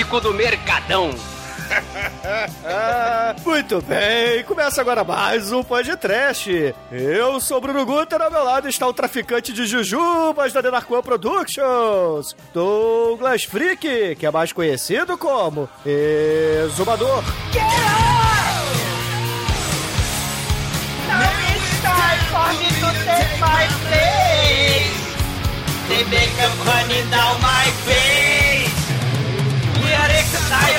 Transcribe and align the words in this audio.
Plástico 0.00 0.20
do 0.20 0.32
Mercadão! 0.32 1.10
Muito 3.44 3.82
bem, 3.82 4.42
começa 4.44 4.80
agora 4.80 5.04
mais 5.04 5.52
um 5.52 5.62
podcast. 5.62 6.74
Eu 6.90 7.38
sou 7.38 7.58
o 7.58 7.60
Bruno 7.60 7.84
Guter, 7.84 8.22
ao 8.22 8.30
meu 8.30 8.42
lado 8.42 8.68
está 8.68 8.86
o 8.86 8.94
traficante 8.94 9.52
de 9.52 9.66
jujubas 9.66 10.54
da 10.54 10.62
Denarcoa 10.62 11.02
Productions, 11.02 12.34
Douglas 12.54 13.44
Freak, 13.44 14.16
que 14.16 14.26
é 14.26 14.30
mais 14.30 14.52
conhecido 14.52 15.18
como 15.18 15.68
Exumador. 15.84 17.22
The 30.30 30.38
sky 30.38 30.70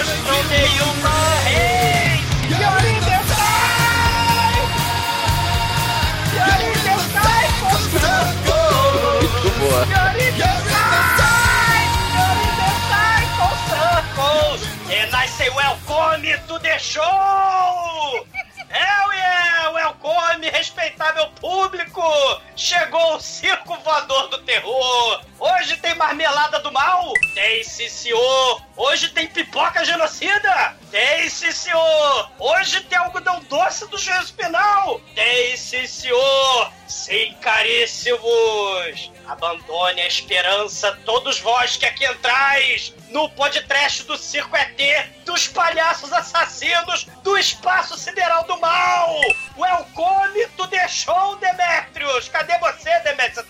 for 13.38 13.54
circles. 13.70 14.62
And 14.90 15.10
I 15.14 15.26
say 15.26 15.50
welcome 15.56 16.24
to 16.48 16.60
the 16.64 16.78
show. 16.78 18.26
Hell 18.70 19.14
yeah! 19.14 19.74
Welcome, 19.74 20.42
respeitável 20.54 21.30
público! 21.42 22.42
Chegou 22.56 23.16
o 23.16 23.20
circo 23.20 23.76
voador 23.84 24.30
do 24.30 24.38
terror! 24.44 25.31
Hoje 25.44 25.76
tem 25.78 25.96
marmelada 25.96 26.60
do 26.60 26.72
mal? 26.72 27.12
Tem, 27.34 27.64
sim, 27.64 27.90
senhor! 27.90 28.62
Hoje 28.78 29.10
tem 29.10 29.26
pipoca 29.26 29.84
genocida? 29.84 30.78
Tem, 30.92 31.28
sim, 31.28 31.52
senhor! 31.52 32.32
Hoje 32.38 32.82
tem 32.82 33.00
algodão 33.00 33.40
doce 33.50 33.88
do 33.88 33.98
juízo 33.98 34.36
penal? 34.36 35.02
Tem, 35.16 35.58
sim, 35.58 35.88
senhor! 35.88 36.72
Sim, 36.88 37.36
caríssimos! 37.42 39.12
Abandone 39.28 40.02
a 40.02 40.08
esperança, 40.08 40.96
todos 41.06 41.40
vós 41.40 41.76
que 41.76 41.88
aqui 41.88 42.06
entrais 42.06 42.94
no 43.10 43.28
podcast 43.32 44.04
do 44.04 44.18
Circo 44.18 44.56
ET, 44.56 45.10
dos 45.26 45.48
palhaços 45.48 46.14
assassinos 46.14 47.06
do 47.24 47.36
espaço 47.36 47.98
sideral 47.98 48.44
do 48.44 48.60
mal! 48.60 49.20
Welcome 49.58 50.46
to 50.56 50.68
the 50.68 50.88
show, 50.88 51.36
Demetrius! 51.38 52.30
Cadê 52.30 52.60
você, 52.60 53.00
Demetrius? 53.00 53.48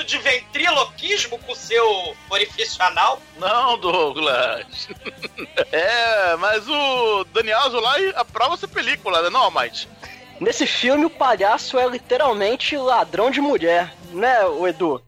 Brincando 0.00 0.04
de 0.04 0.18
ventriloquismo 0.18 1.38
com 1.38 1.54
seu 1.54 2.14
orifício 2.28 2.82
anal? 2.82 3.20
Não, 3.38 3.78
Douglas. 3.78 4.88
é, 5.72 6.36
mas 6.36 6.66
o 6.68 7.24
Daniel 7.32 7.60
Azulay 7.60 8.12
aprova 8.16 8.54
essa 8.54 8.68
película, 8.68 9.22
né? 9.22 9.30
Não, 9.30 9.50
mas. 9.50 9.88
Nesse 10.40 10.66
filme, 10.66 11.04
o 11.04 11.10
palhaço 11.10 11.78
é 11.78 11.86
literalmente 11.88 12.76
ladrão 12.76 13.30
de 13.30 13.40
mulher, 13.40 13.92
né, 14.12 14.44
o 14.46 14.66
Edu? 14.66 15.02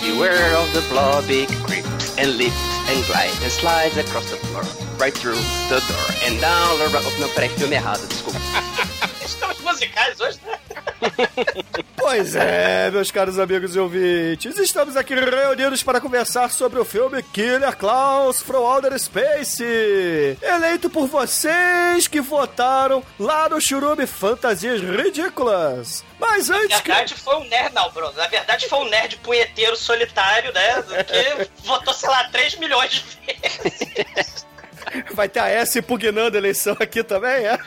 Beware 0.00 0.54
of 0.56 0.72
the 0.72 0.80
blobby 0.88 1.46
creeps 1.66 2.16
and 2.18 2.36
leaps 2.36 2.56
and 2.88 3.04
glides 3.06 3.42
and 3.42 3.50
slides 3.50 3.98
across 3.98 4.30
the 4.30 4.36
floor, 4.36 4.62
right 4.98 5.12
through 5.12 5.36
the 5.68 5.80
door 5.88 6.06
and 6.24 6.40
down 6.40 6.78
the 6.78 6.86
road. 6.88 7.20
Não, 7.20 7.28
peraí, 7.30 7.48
filme 7.50 7.76
errado, 7.76 8.06
desculpa. 8.08 8.40
Estamos 9.26 9.60
musicais 9.60 10.20
hoje, 10.20 10.38
né? 10.46 10.58
Pois 11.96 12.36
é, 12.36 12.88
meus 12.92 13.10
caros 13.10 13.36
amigos 13.36 13.74
e 13.74 13.80
ouvintes, 13.80 14.56
estamos 14.60 14.96
aqui 14.96 15.12
reunidos 15.12 15.82
para 15.82 16.00
conversar 16.00 16.52
sobre 16.52 16.78
o 16.78 16.84
filme 16.84 17.20
Killer 17.20 17.76
Clowns 17.76 18.40
from 18.40 18.58
Outer 18.58 18.96
Space, 18.96 19.64
eleito 20.40 20.88
por 20.88 21.08
vocês 21.08 22.06
que 22.06 22.20
votaram 22.20 23.02
lá 23.18 23.48
no 23.48 23.60
Churume 23.60 24.06
Fantasias 24.06 24.80
Ridículas. 24.80 26.04
Mas 26.20 26.48
Na 26.48 26.58
antes 26.58 26.80
que... 26.80 26.88
verdade 26.88 27.14
foi 27.14 27.36
um 27.38 27.44
nerd, 27.48 27.74
não, 27.74 27.90
Bruno. 27.90 28.12
Na 28.12 28.28
verdade 28.28 28.68
foi 28.68 28.78
um 28.78 28.88
nerd 28.88 29.16
punheteiro 29.16 29.76
solitário, 29.76 30.52
né? 30.52 30.84
Que 31.02 31.50
votou, 31.66 31.92
sei 31.92 32.08
lá, 32.08 32.28
3 32.30 32.56
milhões 32.56 32.92
de 32.92 33.04
vezes. 33.26 34.46
Vai 35.12 35.28
ter 35.28 35.40
a 35.40 35.48
S 35.48 35.78
impugnando 35.78 36.36
a 36.36 36.38
eleição 36.38 36.76
aqui 36.78 37.02
também, 37.02 37.46
é? 37.46 37.58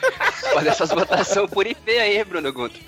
Olha 0.54 0.70
essas 0.70 0.90
votações 0.90 1.50
por 1.50 1.66
IP 1.66 1.90
aí, 1.90 2.22
Bruno 2.24 2.52
Guto. 2.52 2.78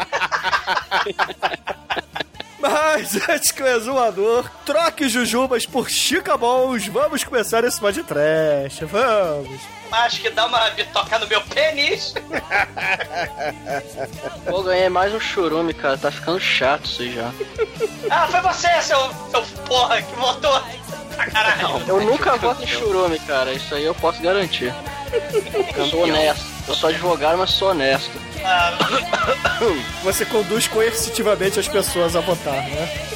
Mas 2.59 3.29
antes 3.29 3.51
que 3.51 3.63
o 3.63 3.67
exumador 3.67 4.49
troque 4.65 5.09
jujubas 5.09 5.67
por 5.67 5.91
chicabons, 5.91 6.87
vamos 6.87 7.25
começar 7.25 7.65
esse 7.65 7.81
pod 7.81 8.03
trash. 8.05 8.81
Vamos. 8.83 9.82
Acho 9.93 10.23
que 10.23 10.31
dá 10.31 10.47
uma 10.47 10.71
bitoca 10.71 11.19
no 11.19 11.27
meu 11.29 11.43
pênis. 11.43 12.15
Pô, 14.49 14.63
ganhei 14.63 14.89
mais 14.89 15.13
um 15.13 15.21
churume, 15.21 15.75
cara. 15.75 15.99
Tá 15.99 16.11
ficando 16.11 16.41
chato 16.41 16.87
isso 16.87 17.03
aí 17.03 17.13
já. 17.15 17.31
Ah, 18.11 18.27
foi 18.29 18.41
você, 18.43 18.69
seu, 18.83 18.99
seu 19.31 19.43
porra, 19.65 20.03
que 20.03 20.15
votou 20.17 20.61
pra 21.15 21.31
caralho. 21.31 21.83
Eu 21.87 22.01
nunca 22.03 22.37
voto 22.37 22.63
em 22.63 22.67
churume, 22.67 23.19
cara. 23.21 23.53
Isso 23.53 23.75
aí 23.75 23.85
eu 23.85 23.95
posso 23.95 24.21
garantir. 24.21 24.75
Eu 25.75 25.87
sou 25.87 26.03
honesto. 26.03 26.45
Eu 26.69 26.75
sou 26.75 26.91
advogado, 26.91 27.39
mas 27.39 27.51
sou 27.51 27.71
honesto. 27.71 28.11
Ah, 28.45 28.77
Você 30.05 30.27
conduz 30.27 30.69
coercitivamente 30.69 31.59
as 31.59 31.69
pessoas 31.69 32.15
a 32.17 32.21
votar, 32.21 32.53
né? 32.55 33.07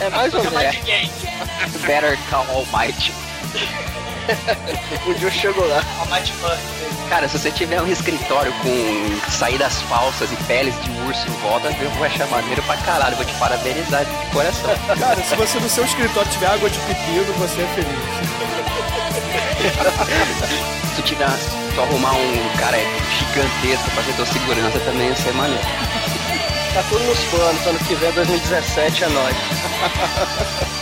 É 0.00 0.10
mais 0.10 0.34
ou 0.34 0.40
de 0.40 0.50
menos. 0.50 0.76
Better 1.86 2.18
Call 2.28 2.46
Almighty. 2.50 3.12
um 5.06 5.12
dia 5.14 5.28
eu 5.28 5.30
chego 5.30 5.64
lá. 5.66 5.82
Cara, 7.08 7.28
se 7.28 7.38
você 7.38 7.50
tiver 7.50 7.80
um 7.82 7.86
escritório 7.86 8.52
com 8.62 9.30
saídas 9.30 9.82
falsas 9.82 10.32
e 10.32 10.36
peles 10.44 10.74
de 10.82 10.90
urso 11.06 11.28
em 11.28 11.32
volta, 11.42 11.68
eu 11.68 11.90
vou 11.90 12.06
achar 12.06 12.26
maneiro 12.28 12.62
pra 12.62 12.76
caralho. 12.78 13.16
Vou 13.16 13.24
te 13.24 13.34
parabenizar 13.34 14.04
de 14.04 14.30
coração. 14.32 14.70
Cara, 14.98 15.22
se 15.22 15.34
você 15.36 15.58
no 15.58 15.68
seu 15.68 15.84
escritório 15.84 16.30
tiver 16.30 16.46
água 16.46 16.70
de 16.70 16.78
pepino, 16.80 17.32
você 17.34 17.62
é 17.62 17.66
feliz. 17.74 18.42
Se 20.88 20.96
tu 20.96 21.02
tiver, 21.02 21.28
se 21.30 21.74
tu 21.74 21.80
arrumar 21.80 22.12
um 22.12 22.56
cara 22.58 22.78
gigantesco 23.18 23.90
pra 23.90 24.02
ser 24.02 24.12
tua 24.14 24.26
segurança, 24.26 24.78
também 24.80 25.08
ia 25.08 25.16
ser 25.16 25.32
maneiro. 25.34 25.64
Tá 26.74 26.82
tudo 26.88 27.04
nos 27.04 27.18
planos, 27.24 27.66
ano 27.66 27.78
que 27.80 27.94
vem, 27.94 28.12
2017, 28.12 29.04
é 29.04 29.08
nóis. 29.08 29.36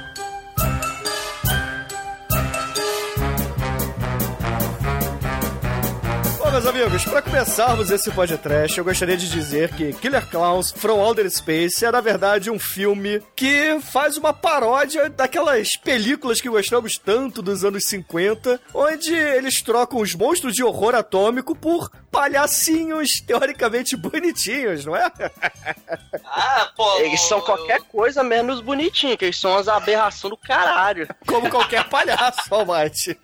Meus 6.51 6.65
amigos, 6.65 7.05
para 7.05 7.21
começarmos 7.21 7.89
esse 7.91 8.11
podcast, 8.11 8.77
eu 8.77 8.83
gostaria 8.83 9.15
de 9.15 9.29
dizer 9.29 9.73
que 9.73 9.93
Killer 9.93 10.27
Clowns 10.27 10.73
From 10.73 10.99
Outer 10.99 11.31
Space 11.31 11.85
é, 11.85 11.89
na 11.89 12.01
verdade, 12.01 12.51
um 12.51 12.59
filme 12.59 13.23
que 13.33 13.79
faz 13.79 14.17
uma 14.17 14.33
paródia 14.33 15.09
daquelas 15.09 15.77
películas 15.77 16.41
que 16.41 16.49
gostamos 16.49 16.97
tanto 16.97 17.41
dos 17.41 17.63
anos 17.63 17.85
50, 17.85 18.59
onde 18.73 19.13
eles 19.13 19.61
trocam 19.61 20.01
os 20.01 20.13
monstros 20.13 20.53
de 20.53 20.61
horror 20.61 20.93
atômico 20.93 21.55
por 21.55 21.89
palhacinhos 22.11 23.21
teoricamente 23.21 23.95
bonitinhos, 23.95 24.85
não 24.85 24.95
é? 24.95 25.09
Ah, 26.33 26.71
pô. 26.75 26.99
Eles 26.99 27.21
são 27.21 27.41
qualquer 27.41 27.81
coisa 27.81 28.23
menos 28.23 28.61
bonitinhos, 28.61 29.17
que 29.17 29.25
eles 29.25 29.37
são 29.37 29.57
as 29.57 29.67
aberrações 29.67 30.31
do 30.31 30.37
caralho. 30.37 31.07
Como 31.27 31.49
qualquer 31.49 31.87
palhaço, 31.89 32.53
Almighty. 32.53 33.17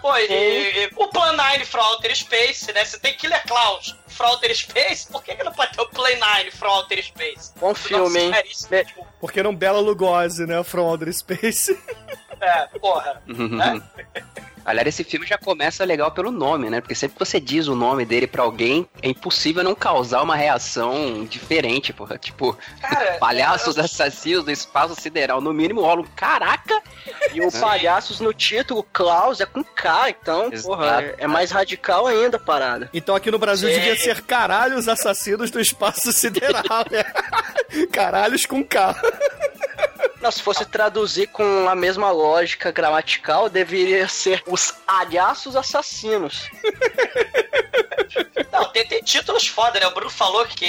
Pô, 0.00 0.16
e, 0.16 0.84
e, 0.84 0.90
o 0.96 1.08
Plan 1.08 1.32
9 1.32 1.64
From 1.64 1.82
Outer 1.82 2.16
Space, 2.16 2.63
né? 2.72 2.84
Você 2.84 2.98
tem 2.98 3.14
Killer 3.14 3.42
Clowns 3.46 3.96
From 4.08 4.26
Outer 4.28 4.56
Space, 4.56 5.10
por 5.10 5.22
que, 5.22 5.34
que 5.34 5.42
não 5.42 5.52
pode 5.52 5.72
ter 5.72 5.82
o 5.82 5.88
Plan 5.88 6.16
9 6.16 6.50
From 6.52 6.68
Outer 6.70 7.04
Space? 7.04 7.52
Bom 7.60 7.74
filme, 7.74 8.18
hein? 8.20 8.32
Porque 9.20 9.42
não 9.42 9.54
Bela 9.54 9.80
Lugosi, 9.80 10.46
né? 10.46 10.62
From 10.62 10.84
Outer 10.84 11.12
Space. 11.12 11.76
É, 12.40 12.66
porra. 12.78 13.22
né? 13.26 13.80
Aliás, 14.64 14.88
esse 14.88 15.04
filme 15.04 15.26
já 15.26 15.36
começa 15.36 15.84
legal 15.84 16.10
pelo 16.10 16.30
nome, 16.30 16.70
né? 16.70 16.80
Porque 16.80 16.94
sempre 16.94 17.16
que 17.18 17.24
você 17.24 17.38
diz 17.38 17.68
o 17.68 17.74
nome 17.74 18.04
dele 18.04 18.26
pra 18.26 18.42
alguém, 18.42 18.88
é 19.02 19.08
impossível 19.08 19.62
não 19.62 19.74
causar 19.74 20.22
uma 20.22 20.34
reação 20.34 21.24
diferente, 21.24 21.92
porra. 21.92 22.16
Tipo, 22.16 22.56
Cara, 22.80 23.18
palhaços 23.20 23.78
assassinos 23.78 24.44
do 24.44 24.50
espaço 24.50 24.98
sideral. 25.00 25.40
No 25.40 25.52
mínimo 25.52 25.82
rola 25.82 26.00
um 26.00 26.06
caraca. 26.16 26.80
E 27.32 27.40
o 27.40 27.52
palhaços 27.60 28.20
no 28.20 28.32
título, 28.32 28.82
Klaus, 28.92 29.40
é 29.40 29.46
com 29.46 29.62
K, 29.62 30.10
então, 30.10 30.52
Exato. 30.52 30.68
porra, 30.68 31.02
é, 31.02 31.14
é 31.18 31.26
mais 31.26 31.50
radical 31.50 32.06
ainda 32.06 32.36
a 32.36 32.40
parada. 32.40 32.88
Então 32.92 33.14
aqui 33.14 33.30
no 33.30 33.38
Brasil 33.38 33.68
Sim. 33.68 33.74
devia 33.74 33.96
ser 33.96 34.22
caralhos 34.22 34.88
assassinos 34.88 35.50
do 35.50 35.60
espaço 35.60 36.12
sideral, 36.12 36.84
né? 36.90 37.04
Caralhos 37.92 38.46
com 38.46 38.64
K. 38.64 38.94
Não, 40.24 40.30
se 40.30 40.40
fosse 40.40 40.64
traduzir 40.64 41.26
com 41.26 41.68
a 41.68 41.74
mesma 41.74 42.10
lógica 42.10 42.72
gramatical, 42.72 43.50
deveria 43.50 44.08
ser 44.08 44.42
os 44.46 44.72
alhaços 44.86 45.54
assassinos. 45.54 46.48
Não, 48.50 48.64
tem, 48.70 48.86
tem 48.86 49.02
títulos 49.02 49.46
foda, 49.46 49.78
né? 49.78 49.86
O 49.86 49.90
Bruno 49.90 50.08
falou 50.08 50.46
que 50.46 50.64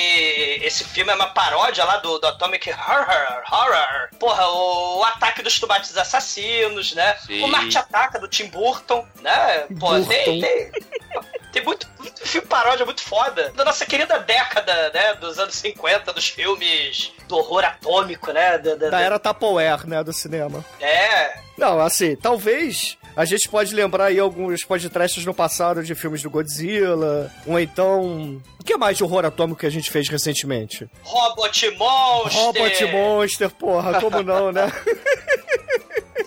esse 0.62 0.84
filme 0.84 1.10
é 1.10 1.16
uma 1.16 1.28
paródia 1.28 1.86
lá 1.86 1.98
do, 1.98 2.20
do 2.20 2.28
Atomic 2.28 2.70
Horror. 2.70 3.44
Horror. 3.50 4.10
Porra, 4.20 4.46
o, 4.50 5.04
Ataque 5.06 5.42
dos 5.42 5.58
Tomates 5.58 5.96
Assassinos, 5.96 6.94
né? 6.94 7.16
Sim. 7.26 7.42
O 7.44 7.48
Marte 7.48 7.78
Ataca 7.78 8.20
do 8.20 8.28
Tim 8.28 8.48
Burton, 8.48 9.08
né? 9.22 9.68
Pô, 9.80 9.98
tem, 10.02 10.42
tem, 10.42 10.72
tem 11.56 11.64
muito, 11.64 11.88
muito 12.00 12.28
filme 12.28 12.46
paródia 12.48 12.86
muito 12.86 13.02
foda. 13.02 13.52
Da 13.56 13.64
nossa 13.64 13.86
querida 13.86 14.20
década, 14.20 14.92
né? 14.94 15.14
Dos 15.16 15.40
anos 15.40 15.56
50, 15.56 16.12
dos 16.12 16.28
filmes 16.28 17.14
do 17.30 17.38
horror 17.38 17.64
atômico, 17.64 18.32
né? 18.34 18.58
Da, 18.58 18.76
da- 18.76 18.90
Da 18.90 19.00
era 19.00 19.18
Tupperware, 19.18 19.88
né? 19.88 20.04
Do 20.04 20.12
cinema. 20.12 20.64
É. 20.82 21.40
Não, 21.58 21.80
assim, 21.80 22.18
talvez 22.18 22.98
a 23.16 23.24
gente 23.24 23.48
pode 23.48 23.74
lembrar 23.74 24.06
aí 24.08 24.20
alguns 24.20 24.66
podcasts 24.66 25.26
no 25.26 25.34
passado 25.34 25.82
de 25.82 25.96
filmes 25.96 26.22
do 26.22 26.30
Godzilla, 26.30 27.32
ou 27.48 27.58
então... 27.58 28.42
O 28.60 28.64
que 28.66 28.76
mais 28.76 28.98
de 28.98 29.04
horror 29.04 29.24
atômico 29.26 29.60
que 29.62 29.66
a 29.66 29.70
gente 29.70 29.90
fez 29.90 30.10
recentemente? 30.10 30.90
Robot 31.04 31.72
Monster. 31.78 32.42
Robot 32.42 32.86
Monster, 32.92 33.50
porra, 33.52 34.02
como 34.02 34.22
não, 34.24 34.52
né? 34.52 34.70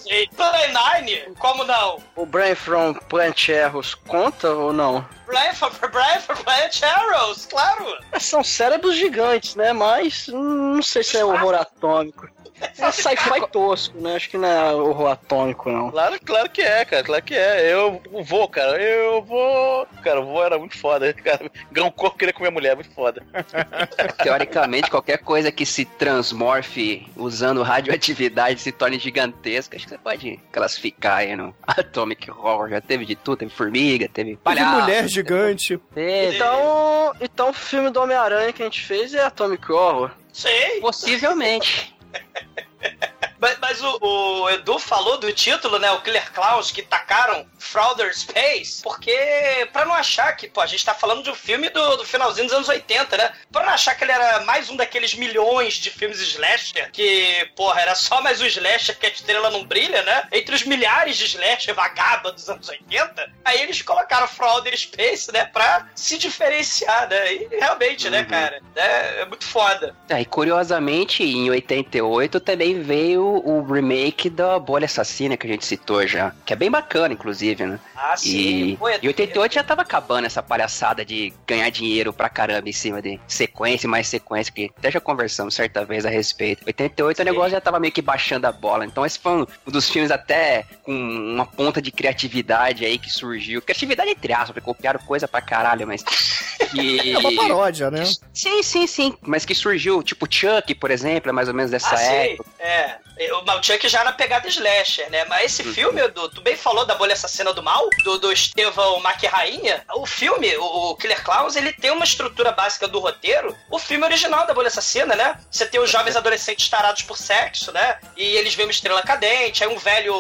Play 0.05 0.73
9, 0.73 1.35
como 1.39 1.65
não? 1.65 1.99
O 2.17 2.25
Brain 2.25 2.55
from 2.55 2.95
Plant 2.95 3.49
Erros 3.49 3.95
conta 3.95 4.51
ou 4.51 4.73
não? 4.73 5.05
Brian 5.29 5.53
for 5.53 5.71
Brian 5.91 6.21
for 6.21 6.37
Plant 6.39 6.83
Arrows, 6.83 7.47
claro. 7.47 7.85
São 8.19 8.43
cérebros 8.43 8.97
gigantes, 8.97 9.55
né? 9.55 9.73
Mas 9.73 10.29
hum, 10.29 10.75
não 10.77 10.83
sei 10.83 11.03
se 11.05 11.17
é 11.19 11.25
horror 11.25 11.55
atômico. 11.55 12.29
É 12.61 12.91
sci-fi 12.91 13.47
tosco, 13.53 13.97
né? 14.01 14.17
Acho 14.17 14.31
que 14.31 14.37
não 14.37 14.49
é 14.49 14.75
horror 14.75 15.13
atômico, 15.13 15.71
não. 15.71 15.93
Claro, 15.93 16.19
claro 16.25 16.51
que 16.51 16.61
é, 16.61 16.85
cara. 16.85 17.05
Claro 17.05 17.23
que 17.23 17.35
é. 17.35 17.73
Eu 17.73 18.03
vou, 18.25 18.49
cara. 18.49 18.83
Eu 18.83 19.23
vou. 19.23 19.87
Cara, 20.03 20.21
o 20.21 20.25
voo 20.25 20.43
era 20.43 20.59
muito 20.59 20.77
foda. 20.77 21.13
Cara, 21.23 21.49
ganhar 21.71 21.87
um 21.87 21.91
corpo 21.93 22.19
queria 22.19 22.33
comer 22.35 22.51
mulher, 22.51 22.75
muito 22.75 22.91
foda. 22.91 23.23
Teoricamente, 24.23 24.91
qualquer 24.91 25.19
coisa 25.19 25.53
que 25.53 25.65
se 25.65 25.85
transmorfe 25.85 27.07
usando 27.17 27.63
radioatividade 27.63 28.61
se 28.61 28.73
torne 28.73 28.99
gigantesca, 28.99 29.77
acho 29.77 29.85
que 29.87 29.91
você 29.91 29.99
pode 29.99 30.41
classificar 30.51 31.19
aí 31.19 31.37
no 31.37 31.55
Atomic 31.67 32.29
Horror. 32.31 32.71
Já 32.71 32.81
teve 32.81 33.05
de 33.05 33.15
tudo, 33.15 33.39
teve 33.39 33.53
formiga, 33.53 34.09
teve 34.09 34.31
Teve 34.31 34.37
palhaço. 34.43 34.81
mulher 34.81 35.09
gigante. 35.19 35.81
Então, 35.97 37.15
então 37.21 37.51
o 37.51 37.53
filme 37.53 37.91
do 37.91 38.01
Homem-Aranha 38.01 38.53
que 38.53 38.63
a 38.63 38.67
gente 38.67 38.81
fez 38.81 39.15
é 39.15 39.23
Atomic 39.23 39.71
Horror. 39.71 40.11
Sei. 40.33 40.81
Possivelmente. 40.81 41.95
Mas, 43.41 43.57
mas 43.61 43.81
o, 43.81 43.99
o 44.01 44.51
Edu 44.51 44.81
falou 44.81 45.17
do 45.17 45.33
título, 45.33 45.79
né? 45.79 45.93
O 45.93 46.01
Killer 46.01 46.33
Clowns, 46.33 46.73
que 46.73 46.83
tacaram 46.83 47.47
Frauder 47.59 48.17
Space, 48.17 48.83
porque 48.83 49.69
pra 49.73 49.85
não 49.85 49.95
achar 49.95 50.33
que, 50.37 50.49
pô, 50.49 50.61
a 50.61 50.67
gente 50.67 50.85
tá 50.85 50.95
falando 50.95 51.23
de 51.23 51.31
um 51.31 51.35
filme 51.35 51.69
do, 51.71 51.97
do 51.97 52.05
finalzinho 52.05 52.47
dos 52.47 52.55
anos 52.55 52.69
80, 52.69 53.17
né? 53.17 53.33
Pra 53.51 53.65
não 53.65 53.73
achar 53.73 53.95
que 53.95 54.05
ele 54.05 54.13
era 54.13 54.41
mais 54.45 54.71
um 54.71 54.77
daqueles 54.77 55.15
milhões 55.15 55.75
de 55.75 55.91
filmes 55.91 56.21
slasher, 56.21 56.91
que, 56.93 57.49
porra, 57.57 57.81
era 57.81 57.95
só 57.95 58.21
mais 58.21 58.41
um 58.41 58.47
slasher 58.47 58.99
que 58.99 59.07
a 59.07 59.11
estrela 59.11 59.51
não 59.51 59.65
brilha, 59.65 60.03
né? 60.03 60.29
Entre 60.33 60.55
os 60.55 60.63
milhares 60.65 61.17
de 61.17 61.25
slasher 61.25 61.75
vagaba 61.75 62.33
dos 62.33 62.49
anos 62.49 62.69
80, 62.69 63.33
aí 63.45 63.61
eles 63.63 63.83
colocaram 63.83 64.29
Frauder 64.29 64.77
Space, 64.79 65.33
né? 65.33 65.47
Pra 65.47 65.89
se 65.95 66.19
diferenciar, 66.19 67.09
né? 67.09 67.35
E 67.35 67.49
realmente, 67.51 68.09
né, 68.11 68.25
cara? 68.25 68.61
É, 68.77 69.23
é 69.23 69.25
muito 69.25 69.45
foda. 69.45 69.95
É, 70.09 70.21
e 70.21 70.25
curiosamente, 70.25 71.23
em 71.23 71.51
88 71.51 72.41
também 72.41 72.81
veio 72.81 73.25
o 73.25 73.63
remake 73.63 74.31
da 74.31 74.59
Bolha 74.59 74.85
Assassina 74.85 75.37
que 75.37 75.47
a 75.47 75.51
gente 75.51 75.67
citou 75.67 76.07
já. 76.07 76.33
Que 76.45 76.53
é 76.53 76.57
bem 76.57 76.71
bacana, 76.71 77.15
inclusive, 77.15 77.48
né? 77.67 77.81
Ah, 78.01 78.17
sim. 78.17 78.31
E 78.71 78.77
Pô, 78.77 78.89
em 78.89 79.07
88 79.09 79.55
já 79.55 79.65
tava 79.65 79.83
acabando 79.83 80.27
essa 80.27 80.41
palhaçada 80.43 81.05
de 81.05 81.33
ganhar 81.47 81.69
dinheiro 81.71 82.13
pra 82.13 82.29
caramba 82.29 82.69
em 82.69 82.73
cima 82.73 83.03
de 83.03 83.19
sequência 83.27 83.87
e 83.87 83.91
mais 83.91 84.07
sequência, 84.07 84.53
que 84.53 84.71
até 84.79 84.91
já 84.91 85.01
conversamos 85.01 85.55
certa 85.55 85.85
vez 85.85 86.07
a 86.07 86.09
respeito. 86.09 86.65
88 86.67 87.17
Sim. 87.17 87.23
o 87.23 87.25
negócio 87.25 87.51
já 87.51 87.61
tava 87.61 87.81
meio 87.81 87.93
que 87.93 88.01
baixando 88.01 88.47
a 88.47 88.53
bola. 88.53 88.85
Então 88.87 89.05
esse 89.05 89.19
foi 89.19 89.33
um 89.43 89.47
dos 89.67 89.89
filmes 89.91 90.11
até 90.13 90.65
com 90.85 90.93
uma 90.93 91.45
ponta 91.47 91.83
de 91.83 91.91
criatividade 91.91 92.85
aí 92.85 92.99
que 92.99 93.11
surgiu. 93.11 93.61
Criatividade 93.61 94.11
entre 94.11 94.33
aspas, 94.33 94.51
porque 94.51 94.61
copiaram 94.61 95.01
coisa 95.01 95.27
pra 95.27 95.41
caralho, 95.41 95.87
mas. 95.87 96.03
Que... 96.03 96.39
É 97.19 97.19
uma 97.19 97.35
paródia, 97.35 97.91
né? 97.91 98.05
Sim, 98.33 98.63
sim, 98.63 98.87
sim. 98.87 99.17
Mas 99.23 99.45
que 99.45 99.55
surgiu, 99.55 100.03
tipo 100.03 100.27
Chuck, 100.31 100.75
por 100.75 100.91
exemplo, 100.91 101.31
é 101.31 101.33
mais 101.33 101.49
ou 101.49 101.55
menos 101.55 101.71
dessa 101.71 101.95
Ah, 101.95 101.97
sim. 101.97 102.13
época. 102.13 102.49
É. 102.59 102.97
O 103.33 103.63
Chuck 103.63 103.89
já 103.89 104.05
na 104.05 104.13
pegada 104.13 104.47
slasher, 104.49 105.11
né? 105.11 105.25
Mas 105.25 105.47
esse 105.47 105.65
filme, 105.65 106.01
Edu, 106.01 106.29
tu 106.29 106.41
bem 106.41 106.57
falou 106.57 106.85
da 106.85 106.95
Bolha 106.95 107.15
Assassina 107.15 107.53
do 107.53 107.63
Mal, 107.63 107.88
do, 108.05 108.19
do 108.19 108.33
Estevão 108.33 109.01
Mac 109.01 109.23
Rainha. 109.25 109.85
O 109.95 110.07
filme, 110.07 110.57
o, 110.57 110.91
o 110.91 110.97
Killer 110.97 111.23
Clowns, 111.23 111.57
ele 111.57 111.73
tem 111.73 111.91
uma 111.91 112.05
estrutura 112.05 112.53
básica 112.53 112.89
do 112.89 112.99
roteiro. 112.99 113.57
O 113.71 113.79
filme 113.79 114.05
original 114.05 114.47
da 114.47 114.55
Bolha 114.55 114.69
Assassina, 114.69 115.15
né? 115.15 115.39
Você 115.51 115.67
tem 115.67 115.81
os 115.81 115.91
jovens 115.91 116.17
adolescentes 116.17 116.69
tarados 116.69 117.03
por 117.03 117.17
sexo, 117.17 117.73
né? 117.73 117.99
E 118.17 118.23
eles 118.23 118.55
veem 118.55 118.67
uma 118.67 118.73
estrela 118.73 119.03
cadente, 119.03 119.63
aí 119.63 119.71
um 119.71 119.79
velho 119.79 120.15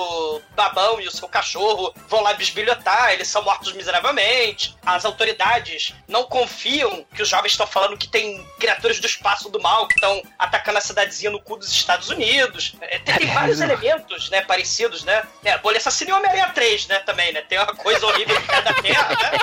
babão 0.54 1.00
e 1.00 1.06
o 1.06 1.10
seu 1.10 1.28
cachorro 1.28 1.94
vão 2.08 2.22
lá 2.22 2.34
bisbilhotar, 2.34 3.12
eles 3.12 3.28
são 3.28 3.42
mortos 3.42 3.72
miseravelmente. 3.72 4.76
As 4.84 5.04
autoridades 5.04 5.94
não 6.06 6.24
confiam 6.24 7.04
que 7.14 7.22
os 7.22 7.28
jovens 7.28 7.52
estão 7.52 7.66
falando 7.66 7.96
que 7.96 8.08
tem 8.08 8.44
criaturas 8.58 8.98
do 9.00 9.06
espaço 9.06 9.48
do 9.48 9.60
mal 9.60 9.86
que 9.86 9.94
estão 9.94 10.22
atacando 10.38 10.78
a 10.78 10.80
cidadezinha 10.80 11.30
no 11.30 11.40
cu 11.40 11.56
dos 11.56 11.70
Estados 11.70 12.08
Unidos. 12.08 12.74
É, 12.80 12.98
tem, 12.98 13.16
tem 13.16 13.26
vários 13.34 13.60
elementos, 13.60 14.30
né, 14.30 14.40
parecidos, 14.42 15.04
né? 15.04 15.22
É, 15.44 15.58
Bolha 15.58 15.78
Assassina 15.78 16.10
e 16.10 16.14
Homem-Aranha 16.14 16.50
3, 16.54 16.86
né, 16.86 16.98
também, 17.00 17.32
né? 17.32 17.42
Tem 17.42 17.57
uma 17.64 17.74
coisa 17.74 18.06
horrível 18.06 18.36
que 18.40 18.46
cai 18.46 18.62
da 18.62 18.72
terra, 18.74 19.08
né? 19.08 19.38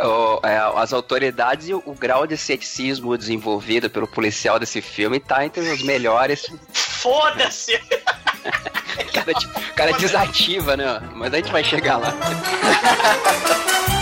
O- 0.02 0.40
é, 0.46 0.56
as 0.76 0.92
autoridades 0.92 1.68
e 1.68 1.74
o, 1.74 1.82
o 1.86 1.94
grau 1.94 2.26
de 2.26 2.36
ceticismo 2.36 3.16
desenvolvido 3.16 3.88
pelo 3.90 4.06
policial 4.06 4.58
desse 4.58 4.80
filme 4.80 5.20
tá 5.20 5.44
entre 5.44 5.60
os 5.60 5.82
melhores. 5.82 6.46
Foda-se! 6.72 7.76
O 7.76 9.12
cara, 9.12 9.34
tipo, 9.34 9.58
o 9.60 9.74
cara 9.74 9.92
desativa, 9.92 10.76
né? 10.76 11.00
Mas 11.14 11.32
a 11.32 11.36
gente 11.36 11.52
vai 11.52 11.62
chegar 11.64 11.96
lá. 11.98 12.14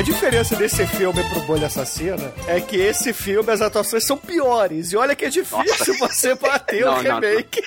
A 0.00 0.02
diferença 0.02 0.56
desse 0.56 0.86
filme 0.86 1.22
pro 1.28 1.42
Bolha 1.42 1.66
Assassina 1.66 2.32
é 2.48 2.58
que 2.58 2.74
esse 2.74 3.12
filme, 3.12 3.52
as 3.52 3.60
atuações 3.60 4.06
são 4.06 4.16
piores. 4.16 4.92
E 4.92 4.96
olha 4.96 5.14
que 5.14 5.26
é 5.26 5.28
difícil 5.28 5.98
você 5.98 6.34
bater 6.34 6.86
Não, 6.86 6.92
o 6.92 7.02
não, 7.02 7.02
não. 7.02 7.20
remake. 7.20 7.62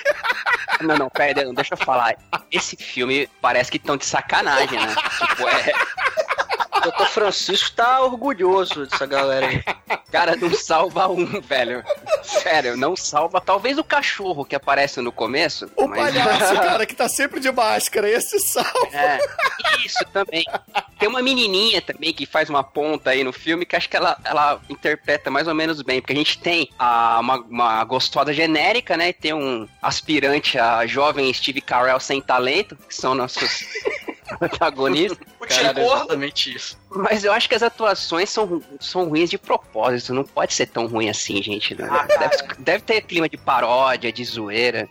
Não, 0.80 0.98
não, 0.98 1.08
pera, 1.08 1.44
deixa 1.54 1.74
eu 1.74 1.78
falar. 1.78 2.16
Esse 2.50 2.74
filme 2.74 3.30
parece 3.40 3.70
que 3.70 3.76
estão 3.76 3.96
de 3.96 4.04
sacanagem, 4.04 4.80
né? 4.80 4.96
Tipo, 5.16 5.48
é. 5.48 5.72
Dr. 6.84 7.06
Francisco 7.06 7.70
tá 7.72 8.00
orgulhoso 8.02 8.86
dessa 8.86 9.06
galera 9.06 9.46
aí. 9.46 9.64
Cara, 10.10 10.36
não 10.36 10.52
salva 10.54 11.08
um, 11.08 11.40
velho. 11.40 11.82
Sério, 12.22 12.76
não 12.76 12.94
salva. 12.96 13.40
Talvez 13.40 13.78
o 13.78 13.84
cachorro 13.84 14.44
que 14.44 14.54
aparece 14.54 15.00
no 15.00 15.10
começo. 15.10 15.70
O 15.76 15.86
mas- 15.88 16.14
palhaço, 16.14 16.54
cara, 16.60 16.86
que 16.86 16.94
tá 16.94 17.08
sempre 17.08 17.40
de 17.40 17.50
máscara, 17.50 18.08
esse 18.08 18.38
salva. 18.40 18.88
É, 18.92 19.18
isso 19.84 20.04
também. 20.12 20.44
Tem 20.98 21.08
uma 21.08 21.22
menininha 21.22 21.82
também 21.82 22.12
que 22.12 22.26
faz 22.26 22.48
uma 22.48 22.62
ponta 22.62 23.10
aí 23.10 23.24
no 23.24 23.32
filme 23.32 23.66
que 23.66 23.76
acho 23.76 23.88
que 23.88 23.96
ela, 23.96 24.16
ela 24.24 24.60
interpreta 24.68 25.30
mais 25.30 25.48
ou 25.48 25.54
menos 25.54 25.82
bem, 25.82 26.00
porque 26.00 26.12
a 26.12 26.16
gente 26.16 26.38
tem 26.38 26.70
a, 26.78 27.18
uma, 27.20 27.36
uma 27.38 27.84
gostosa 27.84 28.32
genérica, 28.32 28.96
né? 28.96 29.08
E 29.08 29.12
tem 29.12 29.32
um 29.32 29.68
aspirante 29.82 30.58
a 30.58 30.86
jovem 30.86 31.32
Steve 31.32 31.60
Carell 31.60 31.98
sem 32.00 32.20
talento, 32.20 32.76
que 32.76 32.94
são 32.94 33.14
nossos 33.14 33.64
protagonistas. 34.38 35.18
O 35.44 35.46
Cara, 35.46 35.74
gordo. 35.74 35.96
exatamente 35.96 36.56
isso. 36.56 36.78
Mas 36.88 37.22
eu 37.22 37.30
acho 37.30 37.46
que 37.46 37.54
as 37.54 37.62
atuações 37.62 38.30
são, 38.30 38.62
são 38.80 39.06
ruins 39.06 39.28
de 39.28 39.36
propósito, 39.36 40.14
não 40.14 40.24
pode 40.24 40.54
ser 40.54 40.64
tão 40.66 40.86
ruim 40.86 41.10
assim, 41.10 41.42
gente. 41.42 41.74
né? 41.74 41.86
Ah, 41.90 42.06
deve, 42.06 42.36
deve 42.60 42.82
ter 42.84 43.02
clima 43.02 43.28
de 43.28 43.36
paródia, 43.36 44.10
de 44.10 44.24
zoeira. 44.24 44.88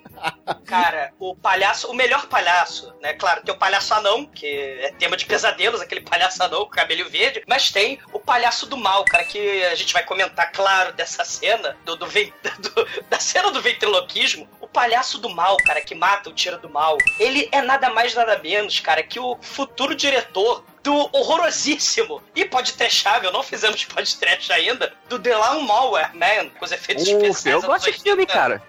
Cara, 0.65 1.11
o 1.19 1.35
palhaço, 1.35 1.89
o 1.89 1.93
melhor 1.93 2.27
palhaço, 2.27 2.93
né? 3.01 3.13
Claro, 3.13 3.41
tem 3.43 3.53
o 3.53 3.57
palhaço 3.57 3.93
anão, 3.93 4.25
que 4.25 4.45
é 4.47 4.91
tema 4.97 5.15
de 5.17 5.25
pesadelos, 5.25 5.81
aquele 5.81 6.01
palhaço 6.01 6.41
anão 6.43 6.65
com 6.65 6.71
cabelo 6.71 7.09
verde, 7.09 7.43
mas 7.47 7.71
tem 7.71 7.99
o 8.11 8.19
palhaço 8.19 8.65
do 8.65 8.77
mal, 8.77 9.03
cara, 9.05 9.23
que 9.23 9.63
a 9.65 9.75
gente 9.75 9.93
vai 9.93 10.03
comentar, 10.03 10.51
claro, 10.51 10.93
dessa 10.93 11.23
cena, 11.25 11.77
do, 11.85 11.95
do 11.95 12.05
do- 12.59 13.03
da 13.09 13.19
cena 13.19 13.51
do 13.51 13.61
ventriloquismo. 13.61 14.47
O 14.61 14.67
palhaço 14.67 15.17
do 15.19 15.29
mal, 15.29 15.57
cara, 15.57 15.81
que 15.81 15.93
mata 15.95 16.29
o 16.29 16.33
tiro 16.33 16.57
do 16.57 16.69
mal, 16.69 16.97
ele 17.19 17.47
é 17.51 17.61
nada 17.61 17.89
mais, 17.89 18.13
nada 18.15 18.37
menos, 18.39 18.79
cara, 18.79 19.03
que 19.03 19.19
o 19.19 19.37
futuro 19.41 19.93
diretor 19.95 20.63
do 20.81 21.09
horrorosíssimo 21.13 22.21
e 22.35 22.43
podcastável, 22.45 23.31
não 23.31 23.41
fizemos 23.43 23.85
podcast 23.85 24.51
ainda, 24.51 24.93
do 25.07 25.17
The 25.19 25.35
Lawn 25.35 25.61
Mower 25.61 26.09
Man, 26.15 26.49
com 26.57 26.65
os 26.65 26.71
efeitos 26.71 27.07
Uf, 27.07 27.13
especiais. 27.25 27.63
eu 27.63 27.69
gosto 27.69 27.85
de 27.85 27.91
80. 27.91 28.03
filme, 28.03 28.25
cara. 28.25 28.61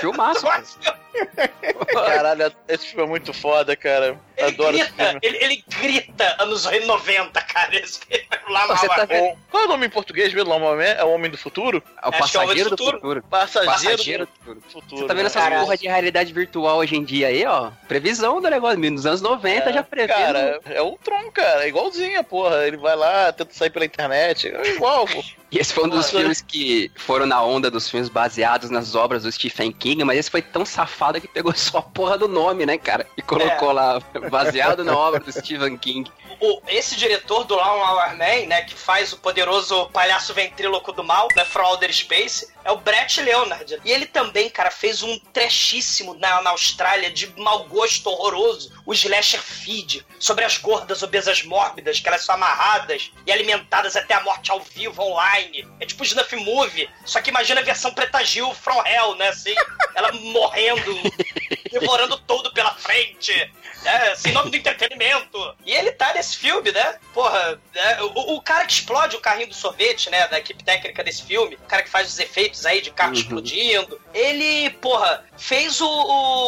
Filmaço. 0.00 0.46
Caralho, 1.92 2.52
esse 2.68 2.86
filme 2.86 3.04
é 3.04 3.08
muito 3.08 3.32
foda, 3.32 3.76
cara. 3.76 4.18
Ele 4.38 4.46
Adoro 4.54 4.78
grita, 4.78 5.18
ele, 5.20 5.36
ele 5.44 5.64
grita 5.80 6.36
anos 6.38 6.64
90, 6.64 7.40
cara. 7.42 7.76
Esse 7.76 8.00
filme. 8.00 8.24
Lá 8.48 8.66
Você 8.68 8.86
lá, 8.86 8.94
tá 8.94 9.04
vendo? 9.04 9.36
Qual 9.50 9.62
é 9.64 9.66
o 9.66 9.68
nome 9.68 9.86
em 9.86 9.90
português 9.90 10.32
mesmo? 10.32 10.52
É 10.52 11.04
o 11.04 11.10
Homem 11.10 11.30
do 11.30 11.36
Futuro? 11.36 11.82
É 12.02 12.08
o 12.08 12.14
Acho 12.14 12.30
que 12.30 12.36
é 12.36 12.40
o 12.40 12.42
passageiro 12.42 12.70
do 12.70 12.76
do 12.76 12.84
futuro. 12.84 13.00
futuro. 13.00 13.24
Passageiro, 13.28 13.72
Passageiro 13.72 14.26
do 14.26 14.54
do 14.54 14.60
futuro. 14.60 14.60
futuro. 14.72 15.00
Você 15.02 15.06
tá 15.08 15.14
vendo 15.14 15.26
essas 15.26 15.42
Caralho. 15.42 15.62
porra 15.62 15.76
de 15.76 15.86
realidade 15.88 16.32
virtual 16.32 16.78
hoje 16.78 16.96
em 16.96 17.04
dia 17.04 17.26
aí, 17.28 17.44
ó? 17.44 17.70
Previsão 17.88 18.40
do 18.40 18.48
negócio. 18.48 18.78
Nos 18.78 19.04
anos 19.04 19.20
90 19.20 19.72
já 19.72 19.82
prevendo. 19.82 20.16
Cara, 20.16 20.60
é 20.66 20.80
o 20.80 20.96
Tron, 21.02 21.30
cara. 21.32 21.64
É 21.64 21.68
igualzinho, 21.68 22.22
porra. 22.22 22.66
Ele 22.66 22.76
vai 22.76 22.94
lá, 22.94 23.32
tenta 23.32 23.52
sair 23.52 23.70
pela 23.70 23.84
internet. 23.84 24.48
É 24.48 24.68
igual, 24.74 25.06
pô. 25.06 25.22
E 25.50 25.58
esse 25.58 25.72
foi 25.72 25.84
um 25.84 25.88
dos 25.88 25.96
Nossa. 26.00 26.18
filmes 26.18 26.42
que 26.42 26.90
foram 26.94 27.24
na 27.24 27.42
onda 27.42 27.70
dos 27.70 27.88
filmes 27.88 28.10
baseados 28.10 28.68
nas 28.68 28.94
obras 28.94 29.22
do 29.22 29.32
Stephen 29.32 29.72
King, 29.72 30.04
mas 30.04 30.18
esse 30.18 30.30
foi 30.30 30.42
tão 30.42 30.62
safado 30.62 31.18
que 31.20 31.26
pegou 31.26 31.52
só 31.56 31.78
a 31.78 31.82
porra 31.82 32.18
do 32.18 32.28
nome, 32.28 32.66
né, 32.66 32.76
cara? 32.76 33.06
E 33.16 33.22
colocou 33.22 33.72
lá, 33.72 33.98
baseado 34.28 34.84
na 34.84 34.96
obra 34.96 35.20
do 35.20 35.32
Stephen 35.32 35.76
King. 35.76 36.10
O- 36.40 36.60
esse 36.68 36.94
diretor 36.96 37.44
do 37.44 37.54
Lawn 37.56 37.80
Hour 37.80 38.16
Man, 38.16 38.46
né, 38.46 38.62
que 38.62 38.74
faz 38.74 39.12
o 39.12 39.18
poderoso 39.18 39.86
palhaço 39.90 40.32
ventríloco 40.34 40.92
do 40.92 41.02
mal, 41.02 41.28
né, 41.34 41.44
From 41.44 41.64
Outer 41.64 41.92
Space, 41.92 42.52
é 42.64 42.70
o 42.70 42.76
Brett 42.76 43.20
Leonard. 43.20 43.80
E 43.84 43.90
ele 43.90 44.06
também, 44.06 44.48
cara, 44.50 44.70
fez 44.70 45.02
um 45.02 45.18
trechíssimo 45.32 46.14
na, 46.14 46.40
na 46.42 46.50
Austrália 46.50 47.10
de 47.10 47.26
mau 47.40 47.64
gosto 47.64 48.08
horroroso, 48.10 48.70
o 48.86 48.92
Slasher 48.92 49.40
Feed, 49.42 50.04
sobre 50.18 50.44
as 50.44 50.58
gordas 50.58 51.02
obesas 51.02 51.42
mórbidas, 51.42 51.98
que 51.98 52.06
elas 52.08 52.22
são 52.24 52.34
amarradas 52.34 53.10
e 53.26 53.32
alimentadas 53.32 53.96
até 53.96 54.14
a 54.14 54.20
morte 54.22 54.50
ao 54.50 54.60
vivo 54.60 55.02
online. 55.02 55.66
É 55.80 55.86
tipo 55.86 56.04
Snuff 56.04 56.36
Movie, 56.36 56.88
só 57.04 57.20
que 57.20 57.30
imagina 57.30 57.60
a 57.60 57.64
versão 57.64 57.92
Preta 57.92 58.22
Gil 58.24 58.52
From 58.54 58.82
Hell, 58.86 59.14
né, 59.16 59.28
assim, 59.28 59.54
ela 59.94 60.12
morrendo, 60.12 60.94
devorando 61.68 62.18
tudo 62.26 62.52
pela 62.52 62.74
frente, 62.74 63.32
né, 63.82 64.14
sem 64.16 64.32
nome 64.32 64.50
do 64.50 64.56
entretenimento. 64.56 65.54
E 65.64 65.72
ele 65.72 65.92
tá 65.92 66.12
nesse 66.14 66.36
filme, 66.36 66.70
né? 66.72 66.96
Porra, 67.14 67.60
né, 67.74 67.98
o, 68.02 68.34
o 68.36 68.40
cara 68.42 68.64
que 68.66 68.72
explode 68.72 69.16
o 69.16 69.20
carrinho 69.20 69.48
do 69.48 69.54
sorvete, 69.54 70.10
né? 70.10 70.26
Da 70.28 70.38
equipe 70.38 70.62
técnica 70.64 71.02
desse 71.04 71.22
filme, 71.24 71.54
o 71.56 71.68
cara 71.68 71.82
que 71.82 71.90
faz 71.90 72.08
os 72.08 72.18
efeitos 72.18 72.64
aí 72.66 72.80
de 72.80 72.90
carro 72.90 73.12
Uhum. 73.12 73.18
explodindo. 73.18 74.00
Ele, 74.12 74.70
porra, 74.70 75.24
fez 75.36 75.80
o, 75.80 75.88